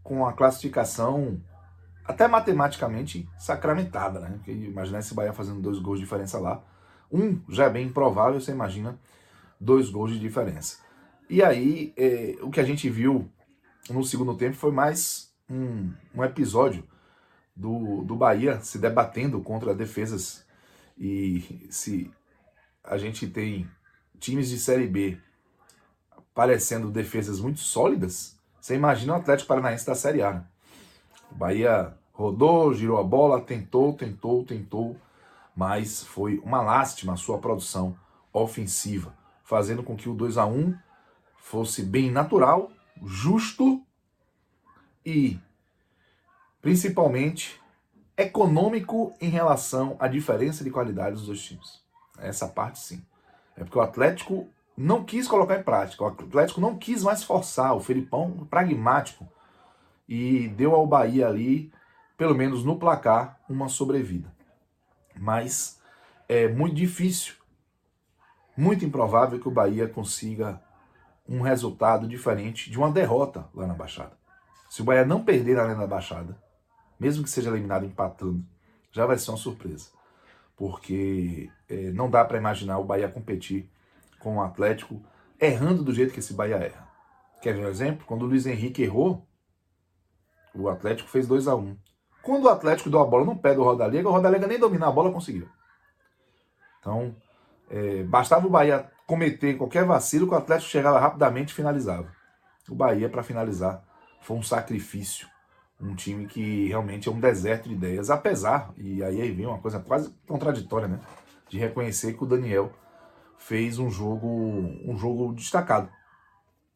com 0.04 0.26
a 0.26 0.34
classificação 0.34 1.40
até 2.08 2.28
matematicamente 2.28 3.28
sacramentada, 3.38 4.20
né? 4.20 4.30
Porque 4.38 4.52
imaginar 4.52 5.00
esse 5.00 5.14
Bahia 5.14 5.34
fazendo 5.34 5.62
dois 5.62 5.78
gols 5.80 6.00
de 6.00 6.06
diferença 6.06 6.40
lá. 6.40 6.64
Um 7.12 7.40
já 7.50 7.66
é 7.66 7.70
bem 7.70 7.88
improvável, 7.88 8.40
você 8.40 8.52
imagina 8.52 8.98
dois 9.60 9.90
gols 9.90 10.12
de 10.12 10.20
diferença. 10.20 10.78
E 11.30 11.44
aí, 11.44 11.94
é, 11.98 12.38
o 12.42 12.50
que 12.50 12.62
a 12.62 12.64
gente 12.64 12.90
viu 12.90 13.30
no 13.90 14.04
segundo 14.04 14.36
tempo 14.36 14.56
foi 14.56 14.72
mais 14.72 15.34
um, 15.50 15.92
um 16.16 16.24
episódio 16.24 16.84
do, 17.54 18.04
do 18.04 18.16
Bahia 18.16 18.62
se 18.62 18.78
debatendo 18.78 19.42
contra 19.42 19.76
defesas. 19.76 20.46
E 20.98 21.68
se 21.70 22.10
a 22.84 22.98
gente 22.98 23.28
tem 23.28 23.70
times 24.20 24.50
de 24.50 24.58
Série 24.58 24.88
B 24.88 25.18
parecendo 26.34 26.90
defesas 26.90 27.40
muito 27.40 27.60
sólidas, 27.60 28.38
você 28.62 28.76
imagina 28.76 29.14
o 29.14 29.16
Atlético 29.18 29.50
Paranaense 29.50 29.86
da 29.86 29.96
Série 29.96 30.22
A. 30.22 30.34
Né? 30.34 30.46
O 31.32 31.36
Bahia 31.36 31.94
rodou, 32.14 32.74
girou 32.74 32.99
a 32.99 33.04
bola, 33.04 33.41
tentou, 33.41 33.94
tentou, 33.94 34.44
tentou, 34.44 34.98
mas 35.56 36.04
foi 36.04 36.40
uma 36.40 36.62
lástima 36.62 37.14
a 37.14 37.18
sua 37.18 37.38
produção 37.38 37.98
ofensiva, 38.34 39.16
fazendo 39.44 39.84
com 39.84 39.95
que 39.95 40.10
o 40.10 40.14
2 40.14 40.38
a 40.38 40.45
1 40.45 40.76
fosse 41.38 41.84
bem 41.84 42.12
natural 42.12 42.72
justo 43.04 43.82
e 45.06 45.40
principalmente 46.62 47.62
econômico 48.18 49.14
em 49.22 49.30
relação 49.30 49.95
à 49.99 50.08
diferença 50.08 50.64
de 50.64 50.72
qualidade 50.72 51.16
dos 51.16 51.28
dois 51.28 51.41
times. 51.41 51.82
Essa 52.18 52.48
parte 52.48 52.80
sim. 52.80 53.06
É 53.56 53.64
porque 53.64 53.78
o 53.78 53.82
Atlético 53.82 54.48
não 54.76 55.04
quis 55.04 55.28
colocar 55.28 55.58
em 55.58 55.64
prática, 55.64 56.04
o 56.04 56.08
Atlético 56.08 56.60
não 56.60 56.78
quis 56.78 57.04
mais 57.04 57.24
forçar, 57.24 57.76
o 57.76 57.80
Felipão 57.80 58.45
pragmático 58.49 59.28
e 60.08 60.48
deu 60.50 60.74
ao 60.74 60.88
Bahia 60.88 61.28
ali, 61.28 61.72
pelo 62.18 62.36
menos 62.36 62.64
no 62.64 62.78
placar, 62.78 63.40
uma 63.50 63.68
sobrevida. 63.68 64.32
Mas 65.16 65.80
é 66.28 66.48
muito 66.48 66.76
difícil, 66.76 67.36
muito 68.56 68.86
improvável 68.86 69.40
que 69.40 69.48
o 69.48 69.52
Bahia 69.52 69.88
consiga 69.88 70.62
um 71.28 71.42
resultado 71.42 72.08
diferente 72.08 72.72
de 72.72 72.78
uma 72.78 72.92
derrota 72.92 73.48
lá 73.54 73.68
na 73.68 73.74
Baixada. 73.74 74.18
Se 74.70 74.82
o 74.82 74.86
Bahia 74.86 75.06
não 75.06 75.24
perder 75.24 75.56
na 75.56 75.64
Arena 75.64 75.82
da 75.82 75.88
Baixada, 75.88 76.38
mesmo 77.00 77.24
que 77.24 77.30
seja 77.30 77.50
eliminado 77.50 77.86
empatando, 77.86 78.44
já 78.92 79.06
vai 79.06 79.18
ser 79.18 79.32
uma 79.32 79.38
surpresa. 79.38 79.90
Porque 80.56 81.50
é, 81.70 81.92
não 81.92 82.10
dá 82.10 82.26
para 82.26 82.38
imaginar 82.38 82.80
o 82.80 82.84
Bahia 82.84 83.10
competir 83.10 83.70
com 84.20 84.38
o 84.38 84.42
Atlético 84.42 85.02
errando 85.40 85.84
do 85.84 85.94
jeito 85.94 86.14
que 86.14 86.20
esse 86.20 86.34
Bahia 86.34 86.56
erra. 86.56 86.88
Quer 87.42 87.54
ver 87.54 87.66
um 87.66 87.70
exemplo? 87.70 88.06
Quando 88.08 88.24
o 88.24 88.26
Luiz 88.26 88.46
Henrique 88.46 88.82
errou, 88.82 89.27
o 90.60 90.70
Atlético 90.70 91.10
fez 91.10 91.28
2 91.28 91.48
a 91.48 91.56
1 91.56 91.60
um. 91.60 91.78
Quando 92.22 92.46
o 92.46 92.50
Atlético 92.50 92.90
deu 92.90 93.00
a 93.00 93.06
bola 93.06 93.26
no 93.26 93.38
pé 93.38 93.54
do 93.54 93.64
Rodalega, 93.64 94.10
o 94.10 94.12
Rodalega 94.12 94.48
nem 94.48 94.60
dominar 94.60 94.88
a 94.88 94.92
bola 94.92 95.12
conseguiu. 95.12 95.48
Então, 96.80 97.16
é, 97.70 98.04
bastava 98.04 98.46
o 98.46 98.50
Bahia 98.50 98.90
cometer 99.06 99.58
qualquer 99.58 99.86
vacilo 99.86 100.28
que 100.28 100.34
o 100.34 100.38
Atlético 100.38 100.70
chegava 100.70 101.00
rapidamente 101.00 101.52
e 101.52 101.56
finalizava. 101.56 102.12
O 102.70 102.76
Bahia, 102.76 103.10
para 103.10 103.24
finalizar, 103.24 103.82
foi 104.22 104.36
um 104.36 104.44
sacrifício. 104.44 105.28
Um 105.80 105.96
time 105.96 106.26
que 106.26 106.68
realmente 106.68 107.08
é 107.08 107.12
um 107.12 107.20
deserto 107.20 107.70
de 107.70 107.76
ideias, 107.76 108.10
apesar, 108.10 108.74
e 108.78 109.04
aí 109.04 109.32
vem 109.32 109.46
uma 109.46 109.60
coisa 109.60 109.80
quase 109.80 110.14
contraditória, 110.28 110.88
né? 110.88 111.00
De 111.48 111.58
reconhecer 111.58 112.14
que 112.14 112.24
o 112.24 112.28
Daniel 112.28 112.74
fez 113.38 113.80
um 113.80 113.90
jogo, 113.90 114.28
um 114.28 114.98
jogo 114.98 115.34
destacado 115.34 115.90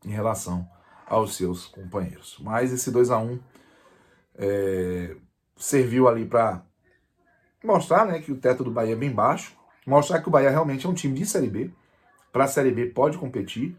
em 0.06 0.12
relação 0.12 0.68
aos 1.08 1.36
seus 1.36 1.66
companheiros. 1.66 2.38
Mas 2.42 2.72
esse 2.72 2.92
2 2.92 3.10
a 3.12 3.18
1 3.18 3.40
é, 4.38 5.16
serviu 5.56 6.08
ali 6.08 6.26
para 6.26 6.64
mostrar 7.64 8.06
né, 8.06 8.20
que 8.20 8.32
o 8.32 8.38
teto 8.38 8.64
do 8.64 8.72
Bahia 8.72 8.94
é 8.94 8.96
bem 8.96 9.12
baixo, 9.12 9.56
mostrar 9.86 10.22
que 10.22 10.28
o 10.28 10.32
Bahia 10.32 10.50
realmente 10.50 10.86
é 10.86 10.90
um 10.90 10.94
time 10.94 11.18
de 11.18 11.26
Série 11.26 11.50
B, 11.50 11.72
para 12.32 12.46
a 12.46 12.48
Série 12.48 12.72
B 12.72 12.88
pode 12.88 13.18
competir. 13.18 13.76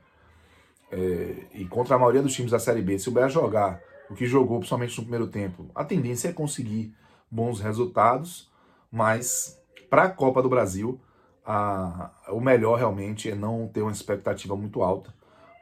É, 0.91 1.47
e 1.55 1.65
contra 1.65 1.97
a 1.97 1.99
maioria 1.99 2.23
dos 2.23 2.35
times 2.35 2.51
da 2.51 2.59
Série 2.59 2.83
B, 2.83 2.99
se 2.99 3.09
o 3.09 3.13
Bahia 3.13 3.29
jogar 3.29 3.81
o 4.11 4.15
que 4.15 4.27
jogou, 4.27 4.59
principalmente 4.59 4.97
no 4.99 5.05
primeiro 5.05 5.27
tempo, 5.27 5.71
a 5.75 5.85
tendência 5.85 6.29
é 6.29 6.33
conseguir 6.33 6.95
bons 7.31 7.61
resultados, 7.61 8.51
mas 8.91 9.59
para 9.89 10.05
a 10.05 10.11
Copa 10.11 10.43
do 10.43 10.51
Brasil, 10.51 11.01
a, 11.45 12.11
o 12.29 12.41
melhor 12.41 12.79
realmente 12.79 13.31
é 13.31 13.35
não 13.35 13.69
ter 13.69 13.81
uma 13.81 13.91
expectativa 13.91 14.55
muito 14.55 14.83
alta, 14.83 15.13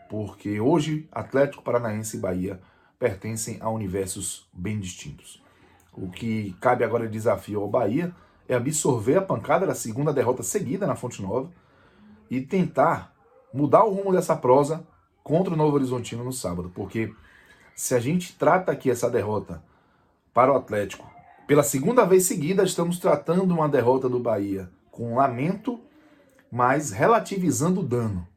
porque 0.09 0.61
hoje 0.61 1.09
Atlético 1.13 1.63
Paranaense 1.63 2.17
e 2.17 2.21
Bahia 2.21 2.61
pertencem 3.01 3.57
a 3.61 3.71
universos 3.71 4.47
bem 4.53 4.79
distintos. 4.79 5.43
O 5.95 6.11
que 6.11 6.55
cabe 6.61 6.85
agora 6.85 7.07
de 7.07 7.13
desafio 7.13 7.63
ao 7.63 7.69
Bahia 7.69 8.15
é 8.47 8.55
absorver 8.55 9.17
a 9.17 9.23
pancada 9.23 9.67
da 9.67 9.75
segunda 9.75 10.13
derrota 10.13 10.43
seguida 10.43 10.87
na 10.87 10.95
Fonte 10.95 11.23
Nova 11.23 11.51
e 12.31 12.43
tentar 12.43 13.17
mudar 13.53 13.85
o 13.85 13.93
rumo 13.93 14.13
dessa 14.13 14.37
prosa 14.37 14.87
contra 15.25 15.55
o 15.55 15.57
Novo 15.57 15.77
Horizontino 15.77 16.23
no 16.23 16.33
sábado, 16.33 16.71
porque 16.75 17.13
se 17.75 17.95
a 17.95 18.01
gente 18.01 18.37
trata 18.37 18.71
aqui 18.71 18.91
essa 18.91 19.09
derrota 19.09 19.63
para 20.35 20.53
o 20.53 20.57
Atlético, 20.57 21.11
pela 21.47 21.63
segunda 21.63 22.05
vez 22.05 22.25
seguida 22.25 22.63
estamos 22.63 22.99
tratando 22.99 23.53
uma 23.53 23.69
derrota 23.69 24.09
do 24.09 24.21
Bahia 24.21 24.71
com 24.91 25.17
lamento, 25.17 25.81
mas 26.53 26.91
relativizando 26.91 27.81
o 27.81 27.85
dano. 27.85 28.29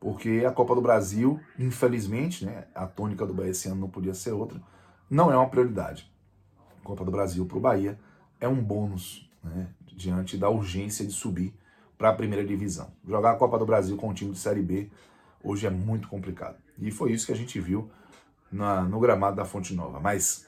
Porque 0.00 0.44
a 0.46 0.52
Copa 0.52 0.74
do 0.74 0.80
Brasil, 0.80 1.40
infelizmente, 1.58 2.44
né, 2.44 2.66
a 2.74 2.86
tônica 2.86 3.26
do 3.26 3.34
Bahia 3.34 3.50
esse 3.50 3.68
ano 3.68 3.80
não 3.80 3.90
podia 3.90 4.14
ser 4.14 4.32
outra, 4.32 4.60
não 5.10 5.32
é 5.32 5.36
uma 5.36 5.48
prioridade. 5.48 6.10
A 6.80 6.84
Copa 6.84 7.04
do 7.04 7.10
Brasil 7.10 7.44
para 7.46 7.58
o 7.58 7.60
Bahia 7.60 7.98
é 8.40 8.46
um 8.46 8.62
bônus 8.62 9.28
né, 9.42 9.68
diante 9.86 10.36
da 10.36 10.48
urgência 10.48 11.04
de 11.04 11.12
subir 11.12 11.52
para 11.96 12.10
a 12.10 12.14
primeira 12.14 12.46
divisão. 12.46 12.92
Jogar 13.06 13.32
a 13.32 13.36
Copa 13.36 13.58
do 13.58 13.66
Brasil 13.66 13.96
com 13.96 14.08
um 14.08 14.14
time 14.14 14.32
de 14.32 14.38
Série 14.38 14.62
B 14.62 14.88
hoje 15.42 15.66
é 15.66 15.70
muito 15.70 16.08
complicado. 16.08 16.56
E 16.78 16.90
foi 16.92 17.12
isso 17.12 17.26
que 17.26 17.32
a 17.32 17.36
gente 17.36 17.58
viu 17.60 17.90
na, 18.50 18.82
no 18.82 19.00
gramado 19.00 19.36
da 19.36 19.44
Fonte 19.44 19.74
Nova. 19.74 19.98
Mas 19.98 20.46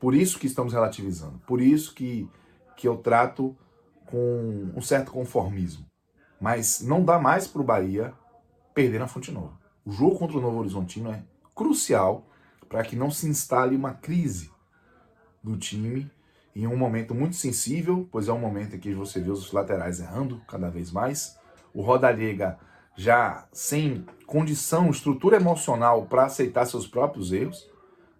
por 0.00 0.14
isso 0.14 0.38
que 0.38 0.46
estamos 0.46 0.72
relativizando, 0.72 1.38
por 1.46 1.60
isso 1.60 1.94
que, 1.94 2.28
que 2.76 2.88
eu 2.88 2.96
trato 2.96 3.54
com 4.06 4.70
um 4.74 4.80
certo 4.80 5.12
conformismo. 5.12 5.84
Mas 6.40 6.80
não 6.80 7.04
dá 7.04 7.18
mais 7.18 7.46
para 7.46 7.60
o 7.60 7.64
Bahia 7.64 8.12
perder 8.74 8.98
na 8.98 9.06
Fonte 9.06 9.30
Nova. 9.30 9.52
O 9.84 9.92
jogo 9.92 10.18
contra 10.18 10.36
o 10.36 10.40
Novo 10.40 10.58
Horizontino 10.58 11.12
é 11.12 11.22
crucial 11.54 12.26
para 12.68 12.82
que 12.82 12.96
não 12.96 13.10
se 13.10 13.28
instale 13.28 13.76
uma 13.76 13.94
crise 13.94 14.50
do 15.42 15.56
time 15.56 16.10
em 16.56 16.66
um 16.66 16.76
momento 16.76 17.14
muito 17.14 17.36
sensível, 17.36 18.08
pois 18.10 18.28
é 18.28 18.32
um 18.32 18.38
momento 18.38 18.76
em 18.76 18.78
que 18.78 18.94
você 18.94 19.20
vê 19.20 19.30
os 19.30 19.52
laterais 19.52 20.00
errando 20.00 20.40
cada 20.48 20.70
vez 20.70 20.90
mais, 20.90 21.38
o 21.72 21.82
Rodalega 21.82 22.58
já 22.96 23.46
sem 23.52 24.06
condição, 24.26 24.90
estrutura 24.90 25.36
emocional 25.36 26.06
para 26.06 26.26
aceitar 26.26 26.64
seus 26.64 26.86
próprios 26.86 27.32
erros, 27.32 27.68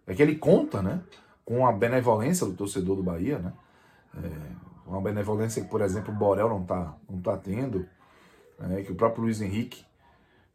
é 0.07 0.15
que 0.15 0.23
ele 0.23 0.35
conta, 0.35 0.83
né, 0.83 1.01
com 1.45 1.67
a 1.67 1.73
benevolência 1.73 2.45
do 2.45 2.55
torcedor 2.55 2.97
do 2.97 3.03
Bahia, 3.03 3.39
né, 3.39 3.53
é, 4.17 4.31
uma 4.87 5.01
benevolência 5.01 5.63
que, 5.63 5.69
por 5.69 5.81
exemplo, 5.81 6.13
o 6.13 6.17
Borel 6.17 6.49
não 6.49 6.63
está 6.63 6.95
não 7.09 7.21
tá 7.21 7.37
tendo, 7.37 7.87
né, 8.59 8.83
que 8.83 8.93
o 8.93 8.97
próprio 8.97 9.25
Luiz 9.25 9.41
Henrique 9.41 9.85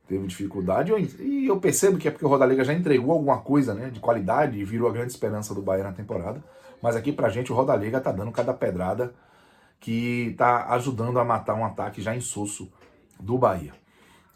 teve 0.10 0.26
dificuldade, 0.26 0.92
e 1.20 1.46
eu 1.46 1.60
percebo 1.60 2.00
que 2.00 2.08
é 2.08 2.12
porque 2.12 2.26
o 2.26 2.28
Rodalega 2.28 2.64
já 2.64 2.74
entregou 2.74 3.12
alguma 3.12 3.38
coisa 3.42 3.76
né, 3.76 3.92
de 3.92 4.00
qualidade 4.00 4.58
e 4.58 4.66
virou 4.66 4.90
a 4.90 4.92
grande 4.92 5.12
esperança 5.12 5.54
do 5.54 5.62
Bahia 5.62 5.84
na 5.84 5.94
temporada, 5.94 6.44
mas 6.82 6.96
aqui 6.96 7.14
pra 7.14 7.30
gente 7.30 7.52
o 7.52 7.56
Rodalega 7.56 8.02
tá 8.02 8.12
dando 8.12 8.32
cada 8.32 8.52
pedrada 8.52 9.14
que 9.80 10.34
tá 10.36 10.66
ajudando 10.74 11.20
a 11.20 11.24
matar 11.24 11.54
um 11.54 11.64
ataque 11.64 12.02
já 12.02 12.16
insosso 12.16 12.72
do 13.20 13.38
Bahia. 13.38 13.72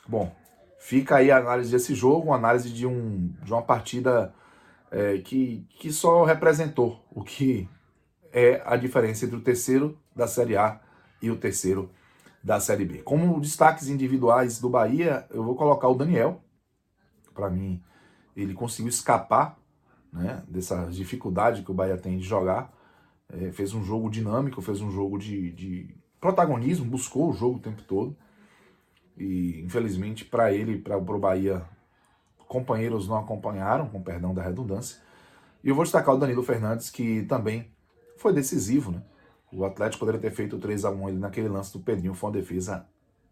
Bom, 0.07 0.31
fica 0.77 1.15
aí 1.15 1.31
a 1.31 1.37
análise 1.37 1.71
desse 1.71 1.95
jogo, 1.95 2.27
uma 2.27 2.35
análise 2.35 2.69
de, 2.69 2.85
um, 2.85 3.33
de 3.41 3.51
uma 3.51 3.63
partida 3.63 4.31
é, 4.91 5.17
que, 5.17 5.65
que 5.79 5.91
só 5.91 6.23
representou 6.23 7.03
o 7.09 7.23
que 7.23 7.67
é 8.31 8.61
a 8.63 8.75
diferença 8.75 9.25
entre 9.25 9.37
o 9.37 9.41
terceiro 9.41 9.97
da 10.15 10.27
Série 10.27 10.55
A 10.55 10.79
e 11.19 11.31
o 11.31 11.35
terceiro 11.35 11.89
da 12.43 12.59
Série 12.59 12.83
B. 12.83 13.01
Como 13.01 13.39
destaques 13.39 13.87
individuais 13.87 14.59
do 14.59 14.69
Bahia, 14.69 15.25
eu 15.29 15.43
vou 15.43 15.55
colocar 15.55 15.87
o 15.87 15.95
Daniel. 15.95 16.41
Para 17.33 17.49
mim, 17.49 17.81
ele 18.35 18.53
conseguiu 18.53 18.89
escapar 18.89 19.57
né, 20.11 20.43
dessa 20.47 20.85
dificuldade 20.87 21.63
que 21.63 21.71
o 21.71 21.73
Bahia 21.73 21.97
tem 21.97 22.17
de 22.17 22.25
jogar. 22.25 22.73
É, 23.29 23.51
fez 23.51 23.73
um 23.73 23.83
jogo 23.83 24.09
dinâmico, 24.09 24.61
fez 24.61 24.81
um 24.81 24.91
jogo 24.91 25.17
de, 25.17 25.51
de, 25.51 25.95
protagonismo, 26.19 26.85
buscou 26.85 27.29
o 27.29 27.33
jogo 27.33 27.57
o 27.57 27.61
tempo 27.61 27.81
todo. 27.83 28.15
E 29.17 29.61
infelizmente 29.63 30.25
para 30.25 30.51
ele, 30.51 30.77
para 30.77 30.97
o 30.97 31.19
Bahia, 31.19 31.63
companheiros 32.47 33.07
não 33.07 33.17
acompanharam, 33.17 33.87
com 33.87 34.01
perdão 34.01 34.33
da 34.33 34.43
redundância. 34.43 35.01
E 35.63 35.69
eu 35.69 35.75
vou 35.75 35.85
destacar 35.85 36.13
o 36.13 36.17
Danilo 36.17 36.43
Fernandes, 36.43 36.89
que 36.89 37.23
também 37.23 37.71
foi 38.17 38.33
decisivo. 38.33 38.91
Né? 38.91 39.01
O 39.55 39.65
Atlético 39.65 39.99
poderia 39.99 40.19
ter 40.19 40.31
feito 40.31 40.57
3 40.57 40.85
a 40.85 40.89
1 40.89 41.09
ele 41.09 41.19
naquele 41.19 41.47
lance 41.47 41.71
do 41.71 41.79
Pedrinho, 41.79 42.13
foi 42.13 42.29
uma 42.29 42.35
defesa 42.35 42.85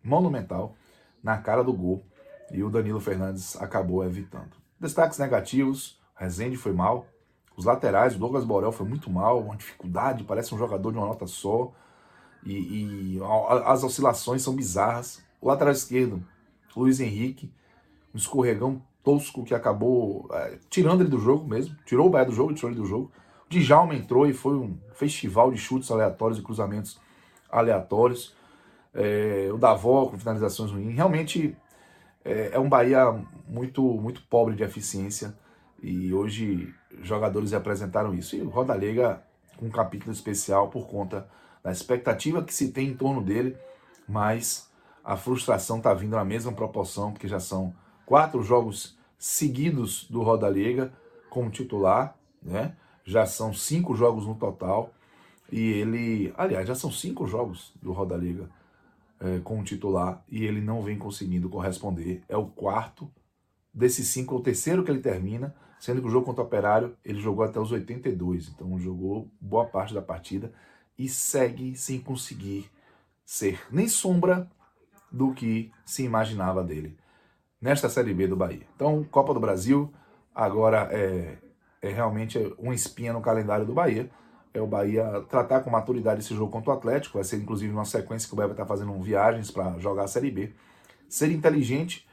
monumental 0.03 0.75
na 1.23 1.37
cara 1.37 1.63
do 1.63 1.73
gol. 1.73 2.03
E 2.51 2.63
o 2.63 2.69
Danilo 2.69 2.99
Fernandes 2.99 3.55
acabou 3.61 4.03
evitando. 4.03 4.51
Destaques 4.79 5.17
negativos, 5.17 5.99
Rezende 6.15 6.57
foi 6.57 6.73
mal. 6.73 7.07
Os 7.55 7.65
laterais, 7.65 8.15
o 8.15 8.19
Douglas 8.19 8.43
Borel 8.43 8.71
foi 8.71 8.87
muito 8.87 9.09
mal, 9.09 9.41
uma 9.41 9.55
dificuldade, 9.55 10.23
parece 10.23 10.53
um 10.53 10.57
jogador 10.57 10.91
de 10.91 10.97
uma 10.97 11.07
nota 11.07 11.25
só. 11.27 11.71
E, 12.45 13.15
e 13.15 13.19
as 13.65 13.83
oscilações 13.83 14.41
são 14.41 14.55
bizarras. 14.55 15.23
O 15.39 15.47
lateral 15.47 15.73
esquerdo, 15.73 16.23
Luiz 16.75 16.99
Henrique, 16.99 17.51
um 18.13 18.17
escorregão 18.17 18.81
tosco 19.03 19.43
que 19.43 19.53
acabou 19.53 20.27
é, 20.31 20.59
tirando 20.69 21.01
ele 21.01 21.09
do 21.09 21.19
jogo 21.19 21.47
mesmo. 21.47 21.75
Tirou 21.85 22.07
o 22.07 22.09
Bahia 22.09 22.25
do 22.25 22.33
jogo, 22.33 22.53
tirou 22.53 22.71
ele 22.71 22.79
do 22.79 22.85
jogo. 22.85 23.11
Djalma 23.59 23.95
entrou 23.95 24.25
e 24.25 24.33
foi 24.33 24.55
um 24.55 24.77
festival 24.93 25.51
de 25.51 25.57
chutes 25.57 25.91
aleatórios 25.91 26.39
e 26.39 26.41
cruzamentos 26.41 26.99
aleatórios. 27.49 28.33
É, 28.93 29.49
o 29.53 29.57
Davó 29.57 30.05
com 30.05 30.17
finalizações 30.17 30.71
ruins. 30.71 30.95
Realmente 30.95 31.55
é, 32.23 32.51
é 32.53 32.59
um 32.59 32.69
Bahia 32.69 33.13
muito, 33.47 33.81
muito 33.81 34.21
pobre 34.23 34.55
de 34.55 34.63
eficiência. 34.63 35.35
E 35.83 36.13
hoje 36.13 36.73
jogadores 37.01 37.53
apresentaram 37.53 38.13
isso. 38.13 38.35
E 38.35 38.41
o 38.41 38.49
Rodalega 38.49 39.21
com 39.57 39.65
um 39.65 39.71
capítulo 39.71 40.11
especial 40.11 40.69
por 40.69 40.87
conta 40.87 41.27
da 41.63 41.71
expectativa 41.71 42.43
que 42.43 42.53
se 42.53 42.71
tem 42.71 42.89
em 42.89 42.95
torno 42.95 43.21
dele, 43.21 43.55
mas 44.07 44.71
a 45.03 45.15
frustração 45.15 45.77
está 45.77 45.93
vindo 45.93 46.15
na 46.15 46.25
mesma 46.25 46.51
proporção, 46.51 47.11
porque 47.11 47.27
já 47.27 47.39
são 47.39 47.73
quatro 48.05 48.41
jogos 48.43 48.97
seguidos 49.17 50.05
do 50.09 50.21
Rodalega 50.21 50.91
como 51.29 51.49
titular, 51.51 52.15
né? 52.41 52.75
Já 53.03 53.25
são 53.25 53.53
cinco 53.53 53.95
jogos 53.95 54.25
no 54.25 54.35
total. 54.35 54.93
E 55.51 55.59
ele, 55.59 56.33
aliás, 56.37 56.67
já 56.67 56.75
são 56.75 56.91
cinco 56.91 57.27
jogos 57.27 57.73
do 57.81 57.91
Rodalega 57.91 58.49
é, 59.19 59.39
como 59.39 59.63
titular 59.63 60.23
e 60.29 60.45
ele 60.45 60.61
não 60.61 60.81
vem 60.81 60.97
conseguindo 60.97 61.49
corresponder. 61.49 62.23
É 62.29 62.37
o 62.37 62.45
quarto 62.45 63.11
desses 63.73 64.07
cinco, 64.07 64.35
é 64.35 64.37
o 64.37 64.41
terceiro 64.41 64.83
que 64.83 64.91
ele 64.91 65.01
termina 65.01 65.53
sendo 65.81 65.99
que 65.99 66.07
o 66.07 66.11
jogo 66.11 66.27
contra 66.27 66.43
o 66.43 66.45
Operário 66.45 66.95
ele 67.03 67.19
jogou 67.19 67.43
até 67.43 67.59
os 67.59 67.71
82, 67.71 68.49
então 68.49 68.79
jogou 68.79 69.27
boa 69.41 69.65
parte 69.65 69.95
da 69.95 70.01
partida 70.01 70.53
e 70.95 71.09
segue 71.09 71.75
sem 71.75 71.99
conseguir 71.99 72.69
ser 73.25 73.59
nem 73.71 73.87
sombra 73.87 74.47
do 75.11 75.33
que 75.33 75.71
se 75.83 76.03
imaginava 76.03 76.63
dele 76.63 76.95
nesta 77.59 77.89
Série 77.89 78.13
B 78.13 78.27
do 78.27 78.35
Bahia. 78.35 78.67
Então, 78.75 79.03
Copa 79.05 79.33
do 79.33 79.39
Brasil 79.39 79.91
agora 80.35 80.87
é, 80.91 81.39
é 81.81 81.89
realmente 81.89 82.37
uma 82.57 82.73
espinha 82.73 83.13
no 83.13 83.21
calendário 83.21 83.65
do 83.65 83.73
Bahia. 83.73 84.09
É 84.53 84.61
o 84.61 84.67
Bahia 84.67 85.23
tratar 85.29 85.61
com 85.61 85.69
maturidade 85.69 86.19
esse 86.21 86.35
jogo 86.35 86.51
contra 86.51 86.71
o 86.71 86.73
Atlético, 86.73 87.17
vai 87.17 87.23
ser 87.23 87.37
inclusive 87.37 87.73
uma 87.73 87.85
sequência 87.85 88.27
que 88.27 88.33
o 88.33 88.37
Bahia 88.37 88.49
vai 88.49 88.55
estar 88.55 88.65
fazendo 88.65 88.93
viagens 89.01 89.49
para 89.49 89.77
jogar 89.79 90.03
a 90.03 90.07
Série 90.07 90.31
B. 90.31 90.53
Ser 91.07 91.31
inteligente 91.31 92.07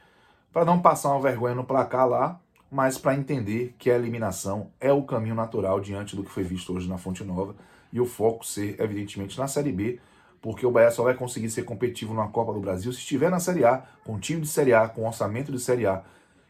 para 0.51 0.65
não 0.65 0.81
passar 0.81 1.09
uma 1.09 1.21
vergonha 1.21 1.55
no 1.55 1.63
placar 1.63 2.07
lá 2.07 2.39
mas 2.71 2.97
para 2.97 3.15
entender 3.15 3.75
que 3.79 3.89
a 3.89 3.95
eliminação 3.95 4.71
é 4.79 4.91
o 4.93 5.03
caminho 5.03 5.35
natural 5.35 5.79
diante 5.79 6.15
do 6.15 6.23
que 6.23 6.29
foi 6.29 6.43
visto 6.43 6.73
hoje 6.73 6.87
na 6.87 6.97
Fonte 6.97 7.23
Nova 7.23 7.55
e 7.91 7.99
o 7.99 8.05
foco 8.05 8.45
ser, 8.45 8.79
evidentemente, 8.79 9.37
na 9.39 9.47
Série 9.47 9.71
B, 9.71 9.99
porque 10.39 10.65
o 10.65 10.71
Bahia 10.71 10.91
só 10.91 11.03
vai 11.03 11.15
conseguir 11.15 11.49
ser 11.49 11.63
competitivo 11.63 12.13
na 12.13 12.27
Copa 12.27 12.53
do 12.53 12.59
Brasil 12.59 12.93
se 12.93 12.99
estiver 12.99 13.31
na 13.31 13.39
Série 13.39 13.65
A, 13.65 13.83
com 14.05 14.19
time 14.19 14.41
de 14.41 14.47
Série 14.47 14.73
A, 14.73 14.87
com 14.87 15.07
orçamento 15.07 15.51
de 15.51 15.59
Série 15.59 15.87
A 15.87 16.03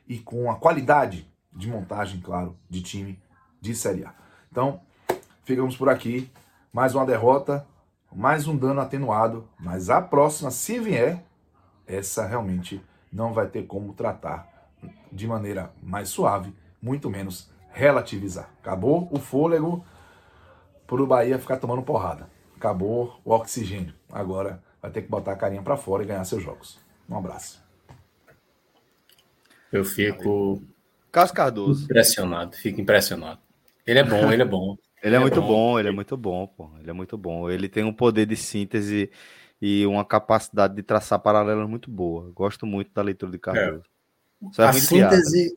e 0.08 0.20
com 0.20 0.52
a 0.52 0.56
qualidade 0.56 1.28
de 1.54 1.68
montagem, 1.68 2.20
claro, 2.22 2.58
de 2.70 2.82
time 2.82 3.20
de 3.62 3.76
Série 3.76 4.06
A. 4.06 4.14
Então, 4.52 4.82
ficamos 5.44 5.76
por 5.76 5.90
aqui. 5.90 6.32
Mais 6.72 6.94
uma 6.94 7.06
derrota, 7.06 7.66
mais 8.12 8.48
um 8.48 8.56
dano 8.56 8.80
atenuado, 8.80 9.48
mas 9.60 9.90
a 9.90 10.00
próxima, 10.02 10.52
se 10.52 10.80
vier, 10.80 11.24
essa 11.88 12.26
realmente 12.28 12.84
não 13.12 13.34
vai 13.34 13.48
ter 13.48 13.64
como 13.64 13.94
tratar 13.94 14.48
de 15.12 15.28
maneira 15.28 15.74
mais 15.82 16.10
suave, 16.10 16.56
muito 16.82 17.10
menos 17.10 17.52
relativizar. 17.72 18.50
Acabou 18.62 19.10
o 19.12 19.20
fôlego 19.20 19.84
para 20.86 21.02
o 21.02 21.08
Bahia 21.08 21.40
ficar 21.40 21.58
tomando 21.58 21.82
porrada. 21.82 22.30
Acabou 22.56 23.20
o 23.26 23.32
oxigênio. 23.32 23.94
Agora 24.12 24.64
vai 24.82 24.92
ter 24.92 25.02
que 25.02 25.10
botar 25.10 25.32
a 25.32 25.36
carinha 25.36 25.62
para 25.62 25.78
fora 25.78 26.04
e 26.04 26.06
ganhar 26.06 26.24
seus 26.26 26.44
jogos. 26.44 26.80
Um 27.10 27.18
abraço. 27.18 27.64
Eu 29.72 29.84
fico 29.84 30.62
Cascardoso. 31.12 31.86
Impressionado, 31.86 32.56
fico 32.56 32.80
impressionado. 32.80 33.40
Ele 33.86 34.00
é 34.00 34.04
bom, 34.04 34.32
ele 34.32 34.42
é 34.42 34.46
bom. 34.46 34.78
ele, 35.02 35.16
é, 35.16 35.18
é 35.18 35.20
muito 35.20 35.42
bom. 35.42 35.48
bom, 35.48 35.80
ele 35.80 35.90
é 35.90 35.92
muito 35.92 36.18
bom, 36.18 36.48
pô. 36.48 36.72
Ele 36.80 36.90
é 36.90 36.94
muito 36.94 37.18
bom. 37.18 37.50
Ele 37.50 37.68
tem 37.68 37.84
um 37.84 37.94
poder 37.94 38.26
de 38.26 38.36
síntese 38.36 39.10
e 39.62 39.86
uma 39.86 40.06
capacidade 40.06 40.76
de 40.76 40.84
traçar 40.84 41.20
paralelos 41.20 41.70
muito 41.70 41.90
boa. 41.90 42.32
Gosto 42.34 42.66
muito 42.66 42.92
da 42.94 43.02
leitura 43.02 43.32
de 43.32 43.40
Cardoso. 43.40 43.84
É. 43.84 44.00
Só 44.54 44.64
a 44.64 44.74
síntese. 44.74 45.54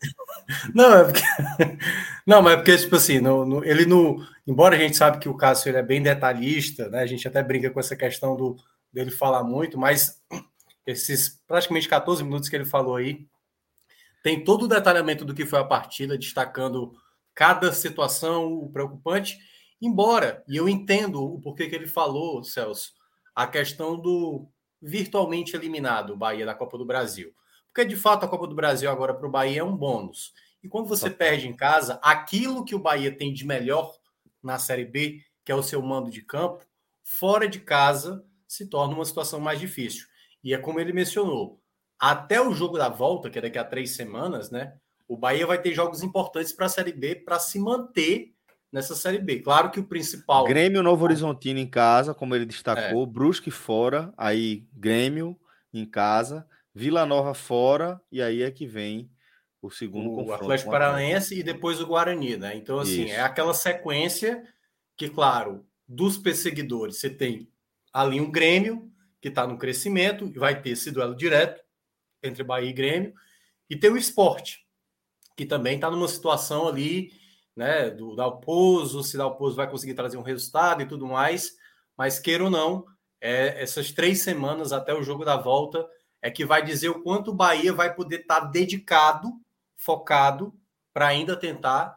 Não, 0.75 0.97
é 0.97 1.05
porque... 1.05 1.23
não, 2.27 2.43
mas 2.43 2.55
é 2.55 2.57
porque, 2.57 2.77
tipo 2.77 2.97
assim, 2.97 3.21
no, 3.21 3.47
no, 3.47 3.65
ele 3.65 3.87
no. 3.87 4.27
Embora 4.47 4.75
a 4.75 4.79
gente 4.79 4.97
sabe 4.97 5.19
que 5.19 5.29
o 5.29 5.37
Cássio 5.37 5.71
ele 5.71 5.79
é 5.79 5.83
bem 5.83 6.03
detalhista, 6.03 6.89
né? 6.89 7.01
A 7.01 7.07
gente 7.07 7.27
até 7.29 7.43
brinca 7.43 7.71
com 7.71 7.79
essa 7.79 7.95
questão 7.95 8.37
do 8.37 8.57
dele 8.93 9.11
falar 9.11 9.45
muito, 9.45 9.79
mas 9.79 10.21
esses 10.87 11.41
praticamente 11.47 11.89
14 11.89 12.25
minutos 12.25 12.49
que 12.49 12.57
ele 12.57 12.65
falou 12.65 12.97
aí, 12.97 13.25
tem 14.23 14.45
todo 14.45 14.65
o 14.65 14.69
detalhamento 14.69 15.25
do 15.25 15.35
que 15.35 15.45
foi 15.45 15.59
a 15.59 15.65
partida, 15.65 16.17
destacando 16.17 16.93
cada 17.35 17.73
situação, 17.73 18.53
o 18.53 18.71
preocupante. 18.71 19.39
Embora, 19.81 20.45
e 20.49 20.57
eu 20.57 20.69
entendo 20.69 21.23
o 21.23 21.41
porquê 21.41 21.69
que 21.69 21.75
ele 21.75 21.87
falou, 21.87 22.45
Celso, 22.45 22.93
a 23.35 23.47
questão 23.47 23.99
do 23.99 24.49
virtualmente 24.81 25.57
eliminado, 25.57 26.13
o 26.13 26.17
Bahia 26.17 26.45
da 26.45 26.55
Copa 26.55 26.77
do 26.77 26.85
Brasil. 26.85 27.33
Porque, 27.67 27.85
de 27.85 27.97
fato, 27.97 28.25
a 28.25 28.29
Copa 28.29 28.47
do 28.47 28.55
Brasil 28.55 28.91
agora 28.91 29.15
para 29.15 29.27
o 29.27 29.31
Bahia 29.31 29.61
é 29.61 29.65
um 29.65 29.77
bônus. 29.77 30.33
E 30.63 30.69
quando 30.69 30.89
você 30.89 31.09
perde 31.09 31.49
em 31.49 31.57
casa, 31.57 31.99
aquilo 32.03 32.65
que 32.65 32.75
o 32.75 32.79
Bahia 32.79 33.17
tem 33.17 33.33
de 33.33 33.47
melhor 33.47 33.93
na 34.43 34.59
Série 34.59 34.85
B, 34.85 35.21
que 35.45 35.51
é 35.51 35.55
o 35.55 35.63
seu 35.63 35.81
mando 35.81 36.11
de 36.11 36.23
campo, 36.23 36.65
fora 37.03 37.49
de 37.49 37.61
casa 37.61 38.25
se 38.47 38.69
torna 38.69 38.95
uma 38.95 39.05
situação 39.05 39.41
mais 39.41 39.59
difícil. 39.59 40.07
E 40.45 40.53
é 40.53 40.59
como 40.59 40.79
ele 40.79 40.93
mencionou, 40.93 41.62
até 42.03 42.41
o 42.41 42.53
jogo 42.53 42.77
da 42.77 42.89
volta, 42.89 43.31
que 43.31 43.39
é 43.39 43.43
daqui 43.43 43.57
a 43.57 43.63
três 43.63 43.93
semanas, 43.93 44.51
né? 44.51 44.75
O 45.07 45.17
Bahia 45.17 45.47
vai 45.47 45.63
ter 45.63 45.73
jogos 45.73 46.03
importantes 46.03 46.53
para 46.53 46.67
a 46.67 46.69
Série 46.69 46.93
B 46.93 47.15
para 47.15 47.39
se 47.39 47.61
manter 47.61 48.35
nessa 48.73 48.97
Série 48.97 49.21
B. 49.21 49.39
Claro 49.39 49.71
que 49.71 49.79
o 49.79 49.85
principal. 49.85 50.45
Grêmio 50.45 50.83
Novo 50.83 51.05
Horizontino 51.05 51.61
em 51.61 51.67
casa, 51.67 52.13
como 52.13 52.35
ele 52.35 52.45
destacou, 52.45 53.05
é. 53.05 53.07
Brusque 53.07 53.53
fora, 53.53 54.13
aí 54.17 54.67
Grêmio 54.73 55.39
em 55.73 55.87
casa, 55.87 56.45
Vila 56.75 57.07
Nova 57.07 57.35
fora, 57.35 58.01
e 58.11 58.21
aí 58.21 58.43
é 58.43 58.51
que 58.51 58.67
vem 58.67 59.09
o 59.61 59.71
segundo 59.71 60.11
o 60.11 60.17
confronto. 60.17 60.43
Atlético 60.43 60.73
Paranaense 60.73 61.39
e 61.39 61.43
depois 61.45 61.81
o 61.81 61.87
Guarani, 61.87 62.37
né? 62.37 62.57
Então, 62.57 62.81
assim, 62.81 63.05
Isso. 63.05 63.15
é 63.15 63.21
aquela 63.21 63.55
sequência 63.55 64.43
que, 64.97 65.09
claro, 65.09 65.65
dos 65.87 66.19
perseguidores, 66.19 66.99
você 66.99 67.09
tem 67.09 67.49
ali 67.93 68.21
um 68.21 68.29
Grêmio 68.29 68.91
que 69.21 69.29
está 69.29 69.47
no 69.47 69.57
crescimento, 69.57 70.27
e 70.27 70.37
vai 70.37 70.61
ter 70.61 70.71
esse 70.71 70.91
duelo 70.91 71.15
direto 71.15 71.62
entre 72.23 72.43
Bahia 72.45 72.71
e 72.71 72.73
Grêmio, 72.73 73.15
e 73.69 73.77
tem 73.77 73.91
o 73.91 73.97
esporte, 73.97 74.67
que 75.37 75.47
também 75.47 75.77
está 75.77 75.91
numa 75.91 76.09
situação 76.09 76.69
ali, 76.69 77.13
né, 77.57 77.91
do 77.91 78.15
Dalpozo, 78.15 79.03
se 79.03 79.17
Dalpozo 79.17 79.57
vai 79.57 79.69
conseguir 79.69 79.95
trazer 79.95 80.17
um 80.17 80.23
resultado 80.23 80.83
e 80.83 80.87
tudo 80.87 81.07
mais, 81.07 81.57
mas 81.97 82.19
queira 82.19 82.45
ou 82.45 82.51
não, 82.51 82.87
é, 83.21 83.63
essas 83.63 83.93
três 83.93 84.21
semanas 84.23 84.73
até 84.73 84.93
o 84.95 85.03
jogo 85.03 85.25
da 85.25 85.37
volta 85.37 85.87
é 86.21 86.31
que 86.31 86.45
vai 86.45 86.63
dizer 86.65 86.89
o 86.89 87.03
quanto 87.03 87.31
o 87.31 87.35
Bahia 87.35 87.73
vai 87.73 87.95
poder 87.95 88.21
estar 88.21 88.41
tá 88.41 88.47
dedicado, 88.47 89.33
focado, 89.77 90.55
para 90.93 91.09
ainda 91.09 91.37
tentar 91.37 91.97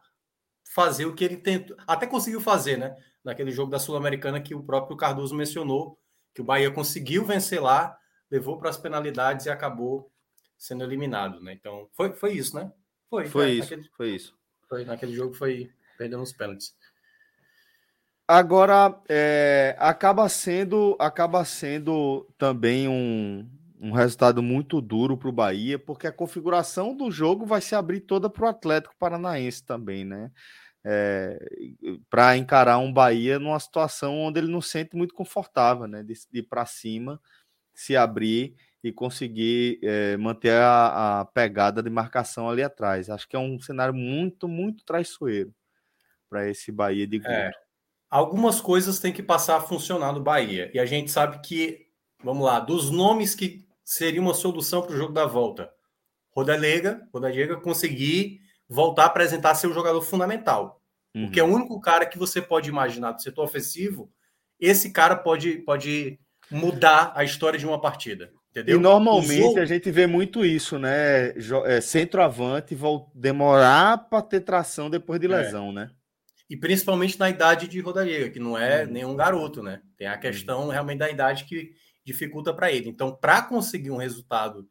fazer 0.64 1.06
o 1.06 1.14
que 1.14 1.24
ele 1.24 1.38
tentou, 1.38 1.76
até 1.88 2.08
conseguiu 2.08 2.42
fazer, 2.42 2.78
né? 2.78 2.96
Naquele 3.24 3.52
jogo 3.52 3.72
da 3.72 3.80
Sul-Americana 3.80 4.42
que 4.42 4.56
o 4.56 4.64
próprio 4.64 4.98
Cardoso 4.98 5.36
mencionou, 5.36 6.00
que 6.34 6.42
o 6.42 6.44
Bahia 6.44 6.72
conseguiu 6.72 7.26
vencer 7.26 7.62
lá, 7.62 7.98
levou 8.30 8.58
para 8.58 8.70
as 8.70 8.78
penalidades 8.78 9.46
e 9.46 9.50
acabou 9.50 10.12
sendo 10.66 10.84
eliminado, 10.84 11.40
né? 11.40 11.54
Então, 11.54 11.88
foi, 11.94 12.12
foi 12.14 12.34
isso, 12.34 12.56
né? 12.56 12.72
Foi, 13.10 13.28
foi 13.28 13.52
isso, 13.52 13.70
naquele, 13.72 13.90
foi 13.96 14.10
isso. 14.10 14.38
Foi, 14.68 14.86
naquele 14.86 15.14
jogo 15.14 15.34
foi 15.34 15.72
perdendo 15.98 16.24
os 16.24 16.34
pênaltis. 16.34 16.76
Agora, 18.28 19.00
é, 19.08 19.76
acaba 19.78 20.28
sendo 20.28 20.98
acaba 21.00 21.46
sendo 21.46 22.28
também 22.40 22.88
um, 22.88 23.48
um 23.80 23.92
resultado 23.92 24.42
muito 24.42 24.82
duro 24.82 25.16
para 25.16 25.30
o 25.30 25.32
Bahia, 25.32 25.78
porque 25.78 26.08
a 26.08 26.12
configuração 26.12 26.98
do 26.98 27.12
jogo 27.12 27.46
vai 27.46 27.62
se 27.62 27.76
abrir 27.76 28.02
toda 28.02 28.28
para 28.28 28.46
o 28.46 28.50
Atlético 28.50 28.96
Paranaense 28.98 29.64
também, 29.64 30.04
né? 30.04 30.32
É, 30.84 31.38
para 32.10 32.36
encarar 32.38 32.80
um 32.80 32.92
Bahia 32.92 33.38
numa 33.38 33.60
situação 33.60 34.18
onde 34.20 34.40
ele 34.40 34.52
não 34.52 34.62
sente 34.62 34.96
muito 34.96 35.14
confortável, 35.14 35.88
né? 35.88 36.02
De, 36.02 36.14
de 36.14 36.40
ir 36.40 36.44
para 36.44 36.66
cima, 36.66 37.22
se 37.76 37.96
abrir 37.96 38.56
e 38.86 38.92
conseguir 38.92 39.80
é, 39.82 40.16
manter 40.16 40.52
a, 40.52 41.22
a, 41.22 41.26
pegada 41.26 41.82
de 41.82 41.90
marcação 41.90 42.48
ali 42.48 42.62
atrás. 42.62 43.10
Acho 43.10 43.28
que 43.28 43.36
é 43.36 43.40
um 43.40 43.60
cenário 43.60 43.96
muito, 43.96 44.48
muito 44.48 44.86
traiçoeiro 44.86 45.52
para 46.30 46.48
esse 46.48 46.72
Bahia 46.72 47.08
de 47.08 47.18
Guto. 47.18 47.32
É, 47.32 47.50
algumas 48.12 48.62
coisas 48.62 49.00
têm 49.00 49.12
que 49.12 49.24
passar 49.24 49.56
a 49.56 49.62
funcionar 49.62 50.14
no 50.14 50.22
Bahia. 50.22 50.70
E 50.72 50.78
a 50.78 50.86
gente 50.86 51.10
sabe 51.10 51.40
que, 51.42 51.88
vamos 52.24 52.46
lá, 52.46 52.60
dos 52.60 52.92
nomes 52.92 53.34
que 53.34 53.68
seria 53.84 54.22
uma 54.22 54.36
solução 54.36 54.84
para 54.84 54.94
o 54.94 54.98
jogo 54.98 55.14
da 55.14 55.26
volta. 55.26 55.74
Rodalega, 56.30 57.10
Rodalega 57.12 57.60
conseguir 57.60 58.40
voltar 58.70 59.06
a 59.06 59.08
apresentar 59.08 59.56
seu 59.56 59.74
jogador 59.74 60.04
fundamental. 60.04 60.80
Uhum. 61.16 61.24
Porque 61.24 61.40
é 61.40 61.44
o 61.44 61.52
único 61.52 61.82
cara 61.82 62.06
que 62.06 62.20
você 62.20 62.40
pode 62.40 62.70
imaginar 62.70 63.14
do 63.14 63.22
setor 63.24 63.46
ofensivo, 63.46 64.12
esse 64.60 64.92
cara 64.92 65.16
pode, 65.16 65.58
pode 65.64 66.20
mudar 66.52 67.14
a 67.16 67.24
história 67.24 67.58
de 67.58 67.66
uma 67.66 67.82
partida. 67.82 68.32
Entendeu? 68.56 68.78
E 68.78 68.82
normalmente 68.82 69.60
a 69.60 69.66
gente 69.66 69.92
vê 69.92 70.08
muito 70.08 70.46
isso, 70.46 70.80
né? 70.80 71.34
É, 71.66 71.82
centroavante 71.82 72.74
demorar 73.14 73.98
para 74.10 74.22
ter 74.22 74.40
tração 74.40 74.90
depois 74.90 75.20
de 75.20 75.26
é. 75.26 75.30
lesão, 75.30 75.72
é. 75.72 75.74
né? 75.74 75.92
E 76.50 76.56
principalmente 76.56 77.20
na 77.20 77.30
idade 77.30 77.68
de 77.68 77.82
Rodallega, 77.82 78.30
que 78.30 78.40
não 78.40 78.58
é 78.58 78.86
uhum. 78.86 78.92
nenhum 78.92 79.16
garoto, 79.16 79.62
né? 79.62 79.82
Tem 79.98 80.08
a 80.08 80.18
questão 80.18 80.64
uhum. 80.64 80.70
realmente 80.70 81.00
da 81.00 81.10
idade 81.10 81.44
que 81.44 81.74
dificulta 82.06 82.54
para 82.54 82.72
ele. 82.72 82.88
Então, 82.88 83.14
para 83.14 83.42
conseguir 83.42 83.92
um 83.92 83.98
resultado 83.98 84.66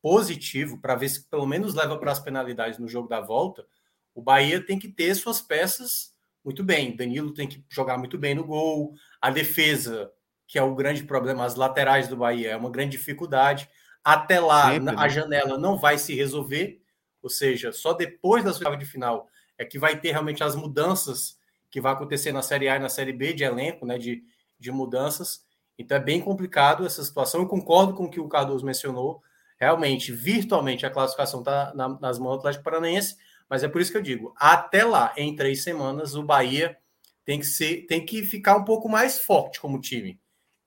positivo, 0.00 0.80
para 0.80 0.94
ver 0.94 1.10
se 1.10 1.28
pelo 1.28 1.46
menos 1.46 1.74
leva 1.74 1.98
para 1.98 2.12
as 2.12 2.20
penalidades 2.20 2.78
no 2.78 2.88
jogo 2.88 3.08
da 3.08 3.20
volta, 3.20 3.66
o 4.14 4.22
Bahia 4.22 4.64
tem 4.64 4.78
que 4.78 4.88
ter 4.88 5.14
suas 5.14 5.42
peças 5.42 6.14
muito 6.42 6.64
bem. 6.64 6.96
Danilo 6.96 7.34
tem 7.34 7.46
que 7.46 7.62
jogar 7.68 7.98
muito 7.98 8.16
bem 8.16 8.34
no 8.34 8.44
gol, 8.44 8.94
a 9.20 9.30
defesa 9.30 10.10
que 10.48 10.58
é 10.58 10.62
o 10.62 10.74
grande 10.74 11.04
problema, 11.04 11.44
as 11.44 11.54
laterais 11.54 12.08
do 12.08 12.16
Bahia 12.16 12.52
é 12.52 12.56
uma 12.56 12.70
grande 12.70 12.92
dificuldade. 12.92 13.68
Até 14.02 14.40
lá, 14.40 14.72
Sempre, 14.72 14.94
a 14.96 15.02
né? 15.02 15.08
janela 15.10 15.58
não 15.58 15.76
vai 15.76 15.98
se 15.98 16.14
resolver, 16.14 16.80
ou 17.22 17.28
seja, 17.28 17.70
só 17.70 17.92
depois 17.92 18.42
da 18.42 18.50
oitava 18.50 18.76
de 18.76 18.86
final 18.86 19.28
é 19.58 19.64
que 19.64 19.78
vai 19.78 20.00
ter 20.00 20.12
realmente 20.12 20.42
as 20.42 20.56
mudanças 20.56 21.36
que 21.70 21.80
vai 21.80 21.92
acontecer 21.92 22.32
na 22.32 22.40
Série 22.40 22.68
A 22.68 22.76
e 22.76 22.78
na 22.78 22.88
Série 22.88 23.12
B 23.12 23.34
de 23.34 23.44
elenco, 23.44 23.84
né, 23.84 23.98
de, 23.98 24.24
de 24.58 24.72
mudanças. 24.72 25.44
Então 25.76 25.98
é 25.98 26.00
bem 26.00 26.18
complicado 26.18 26.86
essa 26.86 27.04
situação. 27.04 27.42
Eu 27.42 27.46
concordo 27.46 27.92
com 27.92 28.04
o 28.04 28.10
que 28.10 28.20
o 28.20 28.28
Cardoso 28.28 28.64
mencionou. 28.64 29.22
Realmente, 29.58 30.12
virtualmente, 30.12 30.86
a 30.86 30.90
classificação 30.90 31.40
está 31.40 31.74
na, 31.74 31.88
nas 32.00 32.18
mãos 32.18 32.36
do 32.36 32.38
Atlético 32.38 32.64
Paranaense, 32.64 33.16
mas 33.50 33.62
é 33.62 33.68
por 33.68 33.82
isso 33.82 33.90
que 33.90 33.98
eu 33.98 34.02
digo: 34.02 34.32
até 34.38 34.84
lá, 34.84 35.12
em 35.16 35.36
três 35.36 35.62
semanas, 35.62 36.14
o 36.14 36.22
Bahia 36.22 36.78
tem 37.24 37.38
que 37.38 37.46
ser, 37.46 37.84
tem 37.86 38.06
que 38.06 38.24
ficar 38.24 38.56
um 38.56 38.64
pouco 38.64 38.88
mais 38.88 39.18
forte 39.18 39.60
como 39.60 39.80
time 39.80 40.18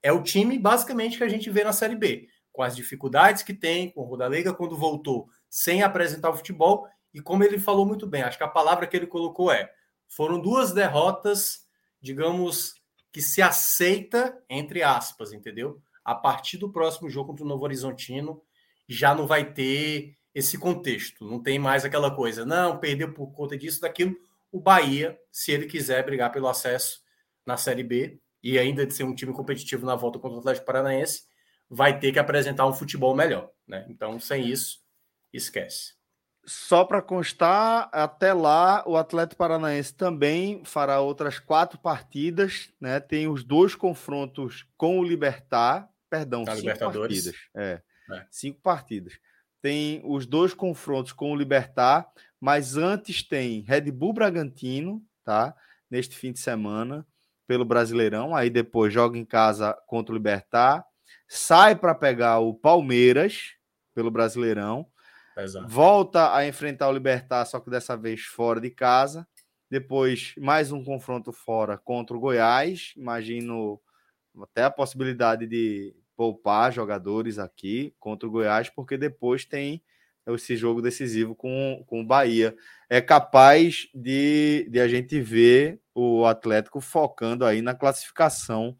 é 0.02 0.12
o 0.12 0.22
time 0.22 0.58
basicamente 0.58 1.16
que 1.16 1.24
a 1.24 1.28
gente 1.28 1.48
vê 1.50 1.62
na 1.62 1.72
Série 1.72 1.96
B, 1.96 2.28
com 2.52 2.62
as 2.62 2.74
dificuldades 2.74 3.42
que 3.42 3.54
tem, 3.54 3.90
com 3.90 4.02
o 4.02 4.04
Rodalega 4.04 4.52
quando 4.52 4.76
voltou 4.76 5.28
sem 5.48 5.82
apresentar 5.82 6.30
o 6.30 6.36
futebol, 6.36 6.86
e 7.14 7.20
como 7.20 7.44
ele 7.44 7.58
falou 7.58 7.84
muito 7.84 8.06
bem, 8.06 8.22
acho 8.22 8.38
que 8.38 8.44
a 8.44 8.48
palavra 8.48 8.86
que 8.86 8.96
ele 8.96 9.06
colocou 9.06 9.52
é: 9.52 9.70
foram 10.08 10.40
duas 10.40 10.72
derrotas, 10.72 11.66
digamos, 12.00 12.74
que 13.12 13.20
se 13.20 13.42
aceita, 13.42 14.42
entre 14.48 14.82
aspas, 14.82 15.32
entendeu? 15.32 15.80
A 16.04 16.14
partir 16.14 16.56
do 16.56 16.72
próximo 16.72 17.10
jogo 17.10 17.30
contra 17.30 17.44
o 17.44 17.48
Novo 17.48 17.64
Horizontino, 17.64 18.42
já 18.88 19.14
não 19.14 19.26
vai 19.26 19.52
ter 19.52 20.16
esse 20.34 20.56
contexto, 20.56 21.24
não 21.24 21.42
tem 21.42 21.58
mais 21.58 21.84
aquela 21.84 22.10
coisa, 22.10 22.44
não, 22.44 22.78
perdeu 22.78 23.12
por 23.12 23.32
conta 23.32 23.56
disso, 23.56 23.80
daquilo. 23.80 24.16
O 24.50 24.58
Bahia, 24.58 25.18
se 25.30 25.52
ele 25.52 25.66
quiser 25.66 26.04
brigar 26.04 26.32
pelo 26.32 26.48
acesso 26.48 27.02
na 27.44 27.56
Série 27.56 27.82
B, 27.82 28.18
e 28.42 28.58
ainda 28.58 28.84
de 28.84 28.92
ser 28.92 29.04
um 29.04 29.14
time 29.14 29.32
competitivo 29.32 29.86
na 29.86 29.94
volta 29.94 30.18
contra 30.18 30.36
o 30.36 30.40
Atlético 30.40 30.66
Paranaense, 30.66 31.22
vai 31.70 31.98
ter 31.98 32.12
que 32.12 32.18
apresentar 32.18 32.66
um 32.66 32.72
futebol 32.72 33.14
melhor. 33.14 33.50
Né? 33.66 33.86
Então, 33.88 34.18
sem 34.18 34.46
isso, 34.48 34.80
esquece. 35.32 35.94
Só 36.44 36.84
para 36.84 37.00
constar, 37.00 37.88
até 37.92 38.32
lá 38.32 38.82
o 38.86 38.96
Atlético 38.96 39.38
Paranaense 39.38 39.94
também 39.94 40.64
fará 40.64 41.00
outras 41.00 41.38
quatro 41.38 41.78
partidas, 41.78 42.72
né? 42.80 42.98
Tem 42.98 43.28
os 43.28 43.44
dois 43.44 43.76
confrontos 43.76 44.66
com 44.76 44.98
o 44.98 45.04
Libertar, 45.04 45.88
perdão, 46.10 46.44
tá, 46.44 46.56
cinco 46.56 46.78
partidas. 46.78 47.34
É, 47.54 47.80
é, 48.10 48.26
cinco 48.28 48.60
partidas. 48.60 49.20
Tem 49.60 50.02
os 50.04 50.26
dois 50.26 50.52
confrontos 50.52 51.12
com 51.12 51.30
o 51.30 51.36
Libertar, 51.36 52.10
mas 52.40 52.76
antes 52.76 53.22
tem 53.22 53.60
Red 53.60 53.92
Bull 53.92 54.12
Bragantino, 54.12 55.00
tá? 55.22 55.54
Neste 55.88 56.16
fim 56.16 56.32
de 56.32 56.40
semana 56.40 57.06
pelo 57.52 57.66
Brasileirão, 57.66 58.34
aí 58.34 58.48
depois 58.48 58.94
joga 58.94 59.18
em 59.18 59.26
casa 59.26 59.76
contra 59.86 60.10
o 60.10 60.16
Libertar, 60.16 60.82
sai 61.28 61.76
para 61.76 61.94
pegar 61.94 62.38
o 62.38 62.54
Palmeiras 62.54 63.56
pelo 63.94 64.10
Brasileirão, 64.10 64.86
Exato. 65.36 65.68
volta 65.68 66.34
a 66.34 66.46
enfrentar 66.48 66.88
o 66.88 66.92
Libertar, 66.94 67.44
só 67.44 67.60
que 67.60 67.68
dessa 67.68 67.94
vez 67.94 68.22
fora 68.22 68.58
de 68.58 68.70
casa. 68.70 69.28
Depois, 69.70 70.32
mais 70.38 70.72
um 70.72 70.82
confronto 70.82 71.30
fora 71.30 71.76
contra 71.76 72.16
o 72.16 72.20
Goiás. 72.20 72.94
Imagino 72.96 73.78
até 74.42 74.64
a 74.64 74.70
possibilidade 74.70 75.46
de 75.46 75.94
poupar 76.16 76.72
jogadores 76.72 77.38
aqui 77.38 77.94
contra 78.00 78.26
o 78.26 78.32
Goiás, 78.32 78.70
porque 78.70 78.96
depois 78.96 79.44
tem 79.44 79.82
esse 80.26 80.56
jogo 80.56 80.80
decisivo 80.80 81.34
com, 81.34 81.84
com 81.86 82.00
o 82.00 82.06
Bahia. 82.06 82.56
É 82.88 83.02
capaz 83.02 83.88
de, 83.94 84.66
de 84.70 84.80
a 84.80 84.88
gente 84.88 85.20
ver 85.20 85.81
o 85.94 86.24
Atlético 86.26 86.80
focando 86.80 87.44
aí 87.44 87.62
na 87.62 87.74
classificação 87.74 88.76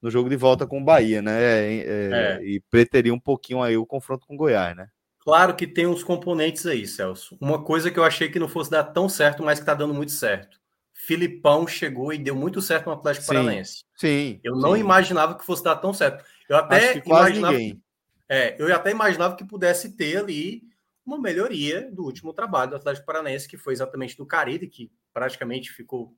no 0.00 0.10
jogo 0.10 0.28
de 0.28 0.36
volta 0.36 0.66
com 0.66 0.80
o 0.80 0.84
Bahia, 0.84 1.22
né? 1.22 1.42
É, 1.42 1.76
é, 1.76 2.10
é. 2.12 2.44
E 2.44 2.60
preteria 2.70 3.14
um 3.14 3.18
pouquinho 3.18 3.62
aí 3.62 3.76
o 3.76 3.86
confronto 3.86 4.26
com 4.26 4.34
o 4.34 4.36
Goiás, 4.36 4.76
né? 4.76 4.88
Claro 5.20 5.56
que 5.56 5.66
tem 5.66 5.86
uns 5.86 6.04
componentes 6.04 6.66
aí, 6.66 6.86
Celso. 6.86 7.38
Uma 7.40 7.64
coisa 7.64 7.90
que 7.90 7.98
eu 7.98 8.04
achei 8.04 8.28
que 8.28 8.38
não 8.38 8.46
fosse 8.46 8.70
dar 8.70 8.84
tão 8.84 9.08
certo, 9.08 9.42
mas 9.42 9.58
que 9.58 9.64
tá 9.64 9.72
dando 9.72 9.94
muito 9.94 10.12
certo. 10.12 10.60
Filipão 10.92 11.66
chegou 11.66 12.12
e 12.12 12.18
deu 12.18 12.36
muito 12.36 12.60
certo 12.60 12.86
no 12.86 12.92
Atlético 12.92 13.24
sim, 13.24 13.32
Paranaense. 13.32 13.84
Sim. 13.96 14.40
Eu 14.44 14.56
não 14.56 14.74
sim. 14.74 14.80
imaginava 14.80 15.34
que 15.38 15.44
fosse 15.44 15.64
dar 15.64 15.76
tão 15.76 15.94
certo. 15.94 16.22
Eu 16.48 16.56
até 16.56 17.02
imaginava. 17.04 17.56
Que, 17.56 17.80
é, 18.28 18.56
eu 18.58 18.74
até 18.74 18.90
imaginava 18.90 19.36
que 19.36 19.44
pudesse 19.46 19.96
ter 19.96 20.18
ali 20.18 20.62
uma 21.04 21.18
melhoria 21.18 21.90
do 21.90 22.04
último 22.04 22.34
trabalho 22.34 22.70
do 22.70 22.76
Atlético 22.76 23.06
Paranaense, 23.06 23.48
que 23.48 23.56
foi 23.56 23.72
exatamente 23.72 24.16
do 24.16 24.26
Carille, 24.26 24.68
que 24.68 24.90
praticamente 25.12 25.72
ficou 25.72 26.14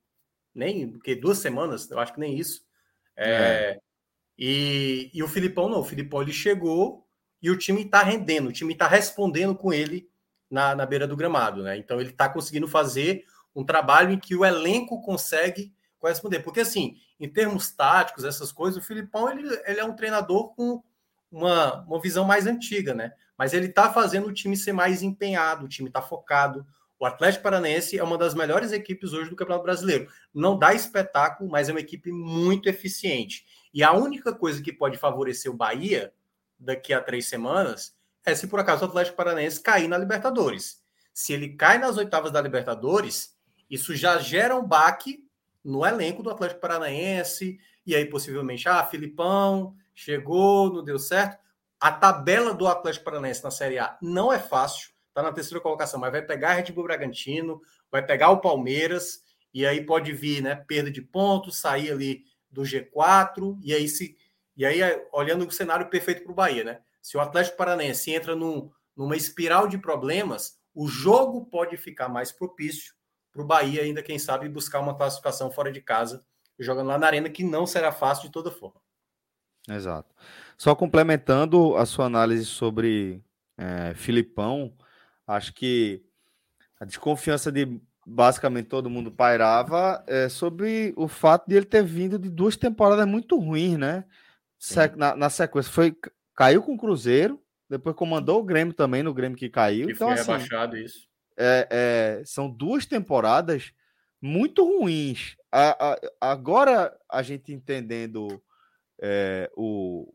nem 0.57 0.91
porque 0.91 1.15
duas 1.15 1.39
semanas, 1.39 1.91
eu 1.91 1.99
acho 1.99 2.15
que 2.15 2.21
nem 2.21 2.37
isso. 2.37 2.65
É, 3.17 3.31
é. 3.31 3.81
E, 4.39 5.11
e 5.15 5.23
o 5.23 5.29
Filipão 5.29 5.69
não, 5.69 5.81
o 5.81 5.85
Filipão 5.85 6.23
ele 6.23 6.33
chegou 6.33 7.07
e 7.41 7.51
o 7.51 7.57
time 7.57 7.83
está 7.83 8.03
rendendo, 8.03 8.49
o 8.49 8.53
time 8.53 8.73
está 8.73 8.87
respondendo 8.87 9.55
com 9.55 9.73
ele 9.73 10.09
na, 10.51 10.75
na 10.75 10.87
beira 10.87 11.07
do 11.07 11.17
gramado, 11.17 11.63
né? 11.63 11.77
Então 11.77 12.01
ele 12.01 12.11
está 12.11 12.29
conseguindo 12.29 12.69
fazer 12.69 13.25
um 13.55 13.65
trabalho 13.65 14.13
em 14.13 14.19
que 14.19 14.35
o 14.35 14.45
elenco 14.45 15.01
consegue 15.01 15.73
corresponder. 15.99 16.41
Porque, 16.41 16.61
assim, 16.61 16.97
em 17.19 17.29
termos 17.29 17.71
táticos, 17.71 18.25
essas 18.25 18.53
coisas, 18.53 18.83
o 18.83 18.87
Filipão 18.87 19.31
ele, 19.31 19.49
ele 19.67 19.81
é 19.81 19.85
um 19.85 19.97
treinador 19.97 20.55
com 20.55 20.83
uma, 21.31 21.83
uma 21.85 22.01
visão 22.01 22.25
mais 22.25 22.47
antiga, 22.47 22.95
né? 22.95 23.13
Mas 23.37 23.53
ele 23.53 23.67
está 23.67 23.93
fazendo 23.93 24.29
o 24.29 24.33
time 24.33 24.57
ser 24.57 24.73
mais 24.73 25.03
empenhado, 25.03 25.65
o 25.65 25.69
time 25.69 25.89
está 25.89 26.01
focado. 26.01 26.67
O 26.99 27.05
Atlético 27.05 27.43
Paranaense 27.43 27.99
é 27.99 28.03
uma 28.03 28.17
das 28.17 28.35
melhores 28.35 28.73
equipes 28.73 29.13
hoje 29.13 29.29
do 29.29 29.37
Campeonato 29.37 29.65
Brasileiro. 29.65 30.09
Não 30.33 30.59
dá 30.59 30.73
espetáculo, 30.73 31.51
mas 31.51 31.69
é 31.69 31.73
uma 31.73 31.81
equipe 31.81 32.11
muito 32.11 32.69
eficiente. 32.69 33.45
E 33.73 33.83
a 33.83 33.93
única 33.93 34.33
coisa 34.33 34.63
que 34.63 34.73
pode 34.73 34.97
favorecer 34.97 35.53
o 35.53 35.57
Bahia 35.57 36.13
daqui 36.59 36.95
a 36.95 37.01
três 37.01 37.27
semanas 37.27 37.95
é 38.25 38.35
se 38.35 38.47
por 38.47 38.59
acaso 38.59 38.85
o 38.85 38.89
Atlético 38.89 39.17
Paranaense 39.17 39.61
cair 39.61 39.89
na 39.89 39.99
Libertadores. 39.99 40.83
Se 41.13 41.33
ele 41.33 41.51
cai 41.51 41.79
nas 41.79 41.97
oitavas 41.97 42.33
da 42.33 42.41
Libertadores, 42.41 43.37
isso 43.71 43.95
já 43.95 44.19
gera 44.19 44.57
um 44.57 44.67
baque 44.67 45.25
no 45.63 45.85
elenco 45.85 46.23
do 46.23 46.31
Atlético 46.31 46.61
Paranaense, 46.61 47.59
e 47.85 47.95
aí 47.95 48.07
possivelmente, 48.07 48.69
ah, 48.69 48.85
Filipão 48.85 49.75
chegou, 49.95 50.73
não 50.73 50.83
deu 50.83 50.99
certo. 50.99 51.39
A 51.79 51.93
tabela 51.93 52.55
do 52.55 52.67
Atlético 52.67 53.05
Paranaense 53.05 53.45
na 53.45 53.51
Série 53.51 53.79
A 53.79 53.99
não 54.01 54.33
é 54.33 54.39
fácil, 54.39 54.91
está 55.17 55.23
na 55.23 55.33
terceira 55.33 55.63
colocação, 55.63 55.99
mas 55.99 56.13
vai 56.13 56.21
pegar 56.21 56.53
Red 56.53 56.73
Bull 56.73 56.85
Bragantino, 56.85 57.63
vai 57.91 58.05
pegar 58.05 58.29
o 58.31 58.41
Palmeiras, 58.41 59.23
e 59.53 59.65
aí 59.65 59.83
pode 59.83 60.13
vir, 60.13 60.43
né, 60.43 60.55
perda 60.55 60.91
de 60.91 61.01
pontos, 61.01 61.59
sair 61.59 61.91
ali 61.91 62.25
do 62.51 62.63
G4, 62.63 63.59
e 63.63 63.73
aí 63.73 63.89
se 63.89 64.15
e 64.57 64.65
aí, 64.65 64.81
olhando 65.13 65.47
o 65.47 65.51
cenário 65.51 65.91
perfeito 65.91 66.23
para 66.23 66.33
o 66.33 66.35
Bahia, 66.35 66.65
né? 66.65 66.81
Se 67.03 67.15
o 67.17 67.21
Atlético 67.21 67.59
Paranaense 67.59 68.11
entra 68.11 68.35
num, 68.35 68.71
numa 68.97 69.15
espiral 69.15 69.69
de 69.69 69.77
problemas, 69.77 70.59
o 70.75 70.89
jogo 70.89 71.45
pode 71.45 71.77
ficar 71.77 72.09
mais 72.09 72.33
propício 72.33 72.95
para 73.31 73.43
o 73.43 73.47
Bahia, 73.47 73.83
ainda, 73.83 74.03
quem 74.03 74.19
sabe, 74.19 74.49
buscar 74.49 74.81
uma 74.81 74.97
classificação 74.97 75.51
fora 75.51 75.71
de 75.71 75.83
casa, 75.83 76.25
jogando 76.59 76.89
lá 76.89 76.97
na 76.97 77.07
Arena, 77.07 77.29
que 77.29 77.45
não 77.45 77.67
será 77.67 77.93
fácil 77.93 78.25
de 78.25 78.33
toda 78.33 78.51
forma. 78.51 78.81
Exato. 79.69 80.15
Só 80.57 80.75
complementando 80.75 81.77
a 81.77 81.85
sua 81.85 82.07
análise 82.07 82.47
sobre 82.47 83.23
é, 83.59 83.93
Filipão, 83.95 84.73
acho 85.27 85.53
que 85.53 86.03
a 86.79 86.85
desconfiança 86.85 87.51
de 87.51 87.81
basicamente 88.07 88.69
todo 88.69 88.89
mundo 88.89 89.11
pairava 89.11 90.05
é, 90.07 90.29
sobre 90.29 90.95
o 90.97 91.09
fato 91.09 91.49
de 91.49 91.57
ele 91.57 91.67
ter 91.67 91.83
vindo 91.83 92.19
de 92.19 92.31
duas 92.31 92.57
temporadas 92.57 93.07
muito 93.07 93.37
ruins, 93.39 93.77
né? 93.77 94.05
na, 94.97 95.17
na, 95.17 95.31
sequência. 95.31 95.73
Foi, 95.73 95.95
caiu 96.35 96.63
com 96.63 96.75
o 96.75 96.79
Cruzeiro, 96.79 97.43
depois 97.69 97.97
comandou 97.97 98.41
o 98.41 98.45
Grêmio 98.45 98.73
também, 98.73 99.03
no 99.03 99.13
Grêmio 99.13 99.37
que 99.37 99.49
caiu. 99.49 99.89
E 99.89 99.93
então, 99.93 100.09
foi 100.09 100.19
assim, 100.19 100.33
rebaixado 100.33 100.77
isso. 100.77 101.09
É, 101.37 101.69
é, 101.71 102.23
são 102.25 102.49
duas 102.49 102.87
temporadas 102.87 103.73
muito 104.23 104.65
ruins. 104.65 105.37
A, 105.51 105.93
a, 105.93 105.99
agora 106.21 106.97
a 107.11 107.23
gente 107.23 107.53
entendendo 107.53 108.43
é, 109.01 109.51
o. 109.57 110.13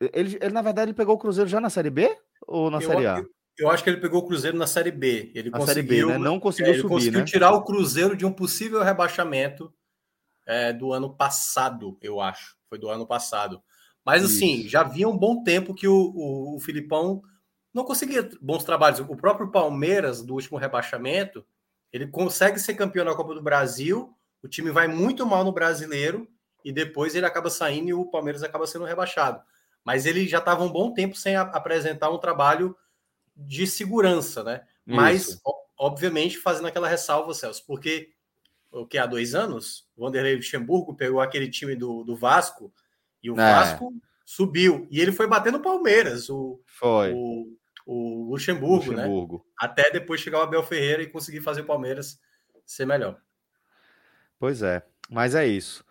Ele, 0.00 0.38
ele, 0.40 0.52
na 0.52 0.62
verdade, 0.62 0.90
ele 0.90 0.96
pegou 0.96 1.14
o 1.14 1.18
Cruzeiro 1.18 1.48
já 1.48 1.60
na 1.60 1.70
Série 1.70 1.90
B 1.90 2.16
ou 2.46 2.70
na 2.70 2.78
eu, 2.78 2.88
Série 2.88 3.06
A? 3.06 3.18
Eu, 3.18 3.30
eu, 3.58 3.70
acho 3.70 3.84
que 3.84 3.90
ele 3.90 4.00
pegou 4.00 4.20
o 4.20 4.26
Cruzeiro 4.26 4.56
na 4.56 4.66
Série 4.66 4.90
B. 4.90 5.30
Ele 5.34 5.50
na 5.50 5.58
conseguiu, 5.58 6.08
B, 6.08 6.12
né? 6.12 6.18
Não 6.18 6.40
conseguiu 6.40 6.72
é, 6.72 6.76
subir, 6.76 6.88
conseguiu 6.88 7.20
né? 7.20 7.24
tirar 7.24 7.52
o 7.52 7.62
Cruzeiro 7.62 8.16
de 8.16 8.24
um 8.24 8.32
possível 8.32 8.82
rebaixamento 8.82 9.72
é, 10.46 10.72
do 10.72 10.92
ano 10.92 11.14
passado, 11.14 11.96
eu 12.00 12.20
acho. 12.20 12.56
Foi 12.68 12.78
do 12.78 12.88
ano 12.88 13.06
passado. 13.06 13.62
Mas 14.04 14.24
assim, 14.24 14.60
Isso. 14.60 14.68
já 14.68 14.80
havia 14.80 15.08
um 15.08 15.16
bom 15.16 15.42
tempo 15.42 15.74
que 15.74 15.86
o, 15.86 16.12
o, 16.14 16.56
o, 16.56 16.60
Filipão 16.60 17.22
não 17.72 17.84
conseguia 17.84 18.28
bons 18.40 18.64
trabalhos. 18.64 19.00
O 19.00 19.16
próprio 19.16 19.50
Palmeiras, 19.50 20.22
do 20.22 20.34
último 20.34 20.58
rebaixamento, 20.58 21.44
ele 21.92 22.06
consegue 22.06 22.58
ser 22.58 22.74
campeão 22.74 23.04
na 23.04 23.14
Copa 23.14 23.34
do 23.34 23.42
Brasil, 23.42 24.12
o 24.42 24.48
time 24.48 24.70
vai 24.70 24.88
muito 24.88 25.24
mal 25.24 25.44
no 25.44 25.52
brasileiro, 25.52 26.28
e 26.64 26.72
depois 26.72 27.14
ele 27.14 27.26
acaba 27.26 27.50
saindo 27.50 27.88
e 27.88 27.94
o 27.94 28.06
Palmeiras 28.06 28.42
acaba 28.42 28.66
sendo 28.66 28.84
rebaixado. 28.84 29.40
Mas 29.84 30.06
ele 30.06 30.26
já 30.26 30.38
estava 30.38 30.64
um 30.64 30.70
bom 30.70 30.92
tempo 30.92 31.16
sem 31.16 31.36
a, 31.36 31.42
apresentar 31.42 32.10
um 32.10 32.18
trabalho 32.18 32.76
de 33.36 33.66
segurança, 33.66 34.42
né? 34.42 34.62
Isso. 34.86 34.96
Mas, 34.96 35.40
obviamente, 35.78 36.38
fazendo 36.38 36.68
aquela 36.68 36.88
ressalva, 36.88 37.34
Celso, 37.34 37.64
porque 37.66 38.10
o 38.70 38.86
que 38.86 38.98
há 38.98 39.06
dois 39.06 39.34
anos, 39.34 39.88
o 39.96 40.04
Vanderlei 40.04 40.36
Luxemburgo 40.36 40.94
pegou 40.94 41.20
aquele 41.20 41.48
time 41.48 41.76
do, 41.76 42.02
do 42.04 42.16
Vasco 42.16 42.72
e 43.22 43.30
o 43.30 43.34
é. 43.34 43.36
Vasco 43.36 43.92
subiu. 44.24 44.86
E 44.90 45.00
ele 45.00 45.12
foi 45.12 45.26
bater 45.26 45.52
no 45.52 45.60
Palmeiras, 45.60 46.30
o, 46.30 46.60
foi. 46.66 47.12
o, 47.12 47.56
o 47.86 48.30
Luxemburgo, 48.30 48.92
né? 48.92 49.02
Luxemburgo, 49.04 49.36
né? 49.36 49.52
Até 49.58 49.90
depois 49.90 50.20
chegar 50.20 50.38
o 50.38 50.42
Abel 50.42 50.62
Ferreira 50.62 51.02
e 51.02 51.10
conseguir 51.10 51.40
fazer 51.40 51.62
o 51.62 51.66
Palmeiras 51.66 52.18
ser 52.64 52.86
melhor. 52.86 53.20
Pois 54.38 54.62
é, 54.62 54.82
mas 55.10 55.34
é 55.34 55.46
isso. 55.46 55.84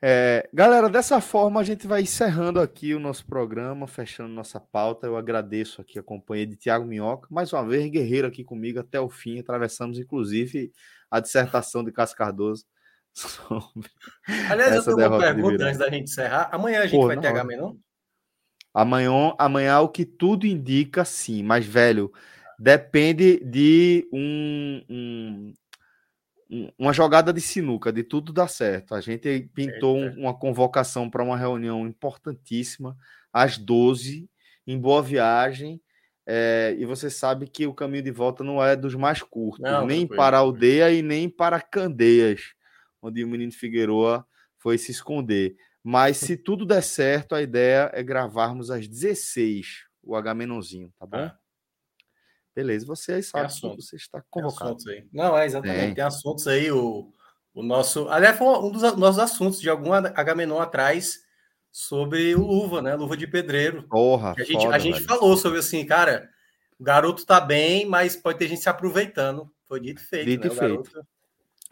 É, 0.00 0.48
galera, 0.54 0.88
dessa 0.88 1.20
forma 1.20 1.60
a 1.60 1.64
gente 1.64 1.86
vai 1.86 2.02
encerrando 2.02 2.60
aqui 2.60 2.94
o 2.94 3.00
nosso 3.00 3.26
programa, 3.26 3.86
fechando 3.88 4.28
nossa 4.28 4.60
pauta. 4.60 5.06
Eu 5.06 5.16
agradeço 5.16 5.80
aqui 5.80 5.98
a 5.98 6.02
companhia 6.02 6.46
de 6.46 6.56
Tiago 6.56 6.86
Minhoca, 6.86 7.26
mais 7.30 7.52
uma 7.52 7.66
vez, 7.66 7.90
guerreiro 7.90 8.28
aqui 8.28 8.44
comigo 8.44 8.78
até 8.78 9.00
o 9.00 9.08
fim. 9.08 9.40
Atravessamos, 9.40 9.98
inclusive, 9.98 10.72
a 11.10 11.18
dissertação 11.18 11.82
de 11.82 11.90
Cássio 11.90 12.16
Cardoso. 12.16 12.64
Aliás, 14.48 14.76
eu 14.76 14.84
tenho 14.84 15.08
uma 15.08 15.18
pergunta 15.18 15.64
antes 15.64 15.78
da 15.78 15.90
gente 15.90 16.04
encerrar. 16.04 16.48
Amanhã 16.52 16.80
a 16.80 16.86
gente 16.86 17.00
Pô, 17.00 17.08
vai 17.08 17.18
ter 17.18 17.26
H-Menor? 17.26 17.74
Amanhã, 18.72 19.34
amanhã 19.36 19.80
o 19.80 19.88
que 19.88 20.04
tudo 20.04 20.46
indica, 20.46 21.04
sim. 21.04 21.42
Mas, 21.42 21.66
velho, 21.66 22.12
depende 22.56 23.40
de 23.44 24.08
um, 24.12 24.84
um 24.88 25.54
uma 26.78 26.92
jogada 26.92 27.32
de 27.32 27.40
sinuca, 27.40 27.92
de 27.92 28.02
tudo 28.02 28.32
dar 28.32 28.48
certo. 28.48 28.94
A 28.94 29.00
gente 29.00 29.50
pintou 29.54 29.96
um, 29.96 30.20
uma 30.20 30.34
convocação 30.34 31.10
para 31.10 31.22
uma 31.22 31.36
reunião 31.36 31.86
importantíssima 31.86 32.96
às 33.32 33.58
12 33.58 34.28
em 34.66 34.78
Boa 34.78 35.02
Viagem. 35.02 35.80
É, 36.26 36.76
e 36.78 36.84
você 36.84 37.08
sabe 37.08 37.46
que 37.46 37.66
o 37.66 37.74
caminho 37.74 38.02
de 38.02 38.10
volta 38.10 38.44
não 38.44 38.62
é 38.62 38.76
dos 38.76 38.94
mais 38.94 39.22
curtos, 39.22 39.60
não, 39.60 39.86
nem 39.86 40.06
para 40.06 40.36
a 40.36 40.40
aldeia 40.40 40.92
e 40.92 41.00
nem 41.00 41.28
para 41.28 41.58
Candeias, 41.58 42.52
onde 43.00 43.24
o 43.24 43.28
menino 43.28 43.52
Figueroa 43.52 44.26
foi 44.58 44.76
se 44.76 44.90
esconder. 44.90 45.56
Mas 45.82 46.18
se 46.18 46.36
tudo 46.36 46.66
der 46.66 46.82
certo, 46.82 47.34
a 47.34 47.40
ideia 47.40 47.90
é 47.94 48.02
gravarmos 48.02 48.70
às 48.70 48.86
16 48.86 49.88
o 50.02 50.16
H 50.16 50.34
tá 50.98 51.06
bom? 51.06 51.18
É. 51.18 51.34
Beleza, 52.58 52.84
você 52.84 53.12
aí 53.12 53.22
sabe 53.22 53.54
que 53.54 53.76
você 53.76 53.94
está 53.94 54.20
convocado. 54.28 54.76
Não, 55.12 55.38
é 55.38 55.46
exatamente. 55.46 55.78
Tem, 55.78 55.94
tem 55.94 56.02
assuntos 56.02 56.48
aí. 56.48 56.72
O, 56.72 57.08
o 57.54 57.62
nosso. 57.62 58.08
Aliás, 58.08 58.36
foi 58.36 58.48
um 58.48 58.72
dos 58.72 58.82
nossos 58.96 59.20
assuntos 59.20 59.60
de 59.60 59.70
algum 59.70 59.92
H 59.92 60.34
menor 60.34 60.62
atrás 60.62 61.20
sobre 61.70 62.34
o 62.34 62.40
Luva, 62.44 62.82
né? 62.82 62.96
Luva 62.96 63.16
de 63.16 63.28
pedreiro. 63.28 63.84
Porra, 63.84 64.34
a 64.36 64.42
gente, 64.42 64.64
foda, 64.64 64.74
a 64.74 64.78
gente 64.80 65.00
falou 65.02 65.36
sobre 65.36 65.60
assim, 65.60 65.86
cara, 65.86 66.28
o 66.80 66.82
garoto 66.82 67.24
tá 67.24 67.40
bem, 67.40 67.86
mas 67.86 68.16
pode 68.16 68.40
ter 68.40 68.48
gente 68.48 68.60
se 68.62 68.68
aproveitando. 68.68 69.48
Foi 69.68 69.78
dito 69.78 70.02
e 70.02 70.04
feito. 70.04 70.26
Dito 70.26 70.48
né? 70.48 70.52
e 70.52 70.58
feito. 70.58 70.82
Garoto, 70.82 71.08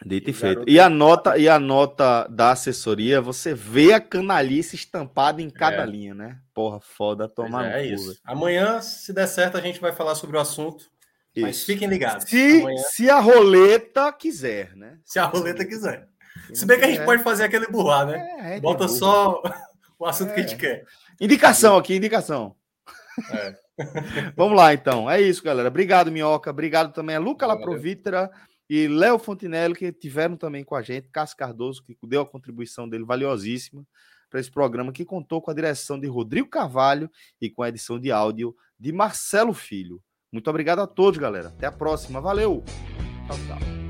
dito 0.05 0.29
e, 0.29 0.31
e 0.31 0.35
feito. 0.35 0.65
E 0.67 0.79
a 0.79 0.89
nota 0.89 1.39
e 1.39 1.49
a 1.49 1.59
nota 1.59 2.27
da 2.29 2.51
assessoria, 2.51 3.21
você 3.21 3.55
vê 3.55 3.93
a 3.93 4.01
canalice 4.01 4.77
estampada 4.77 5.41
em 5.41 5.51
cada 5.51 5.83
é. 5.83 5.87
linha, 5.87 6.15
né? 6.15 6.39
Porra, 6.53 6.81
foda 6.81 7.29
tomar 7.29 7.71
é, 7.71 7.83
é 7.83 7.87
isso. 7.87 8.19
Amanhã, 8.25 8.81
se 8.81 9.13
der 9.13 9.27
certo, 9.27 9.57
a 9.57 9.61
gente 9.61 9.81
vai 9.81 9.93
falar 9.93 10.15
sobre 10.15 10.37
o 10.37 10.41
assunto. 10.41 10.91
Isso. 11.35 11.47
Mas 11.47 11.65
fiquem 11.65 11.89
ligados. 11.89 12.29
Se, 12.29 12.61
Amanhã... 12.63 12.83
se 12.91 13.11
a 13.11 13.21
roleta 13.21 14.13
quiser, 14.13 14.75
né? 14.75 14.99
Se 15.05 15.19
a 15.19 15.25
roleta 15.25 15.65
quiser. 15.65 16.09
Se 16.53 16.65
bem 16.67 16.79
que 16.79 16.85
a 16.85 16.89
gente 16.89 17.05
pode 17.05 17.23
fazer 17.23 17.45
aquele 17.45 17.67
burlar, 17.67 18.07
né? 18.07 18.37
É, 18.41 18.57
é 18.57 18.61
Bota 18.61 18.89
só 18.89 19.43
o 19.99 20.07
assunto 20.07 20.33
que 20.33 20.41
a 20.41 20.43
gente 20.43 20.55
é. 20.55 20.59
quer. 20.59 20.85
Indicação 21.21 21.77
aqui, 21.77 21.95
indicação. 21.95 22.55
É. 23.33 23.55
Vamos 24.37 24.57
lá, 24.57 24.73
então. 24.73 25.11
É 25.11 25.21
isso, 25.21 25.43
galera. 25.43 25.69
Obrigado, 25.69 26.11
Minhoca. 26.11 26.51
Obrigado 26.51 26.93
também 26.93 27.17
a 27.17 27.21
Luca 27.21 27.47
Laprovitra 27.47 28.31
e 28.69 28.89
Léo 28.89 29.19
Fontinelli, 29.19 29.75
que 29.75 29.93
tiveram 29.93 30.37
também 30.37 30.65
com 30.65 30.75
a 30.75 30.83
gente. 30.83 31.09
Cássio 31.09 31.37
Cardoso, 31.37 31.83
que 31.85 31.97
deu 32.05 32.23
a 32.23 32.27
contribuição 32.27 32.89
dele 32.89 33.05
valiosíssima 33.05 33.87
para 34.29 34.41
esse 34.41 34.51
programa 34.51 34.93
que 34.93 35.05
contou 35.05 35.41
com 35.41 35.51
a 35.51 35.55
direção 35.55 35.99
de 35.99 36.07
Rodrigo 36.07 36.49
Carvalho 36.49 37.11
e 37.41 37.49
com 37.49 37.63
a 37.63 37.69
edição 37.69 37.99
de 37.99 38.11
áudio 38.11 38.55
de 38.79 38.93
Marcelo 38.93 39.55
Filho. 39.55 40.03
Muito 40.33 40.51
obrigado 40.51 40.81
a 40.81 40.87
todos, 40.87 41.19
galera. 41.19 41.49
Até 41.49 41.67
a 41.67 41.73
próxima. 41.73 42.21
Valeu. 42.21 42.65
Tchau, 43.27 43.37
tchau. 43.47 43.86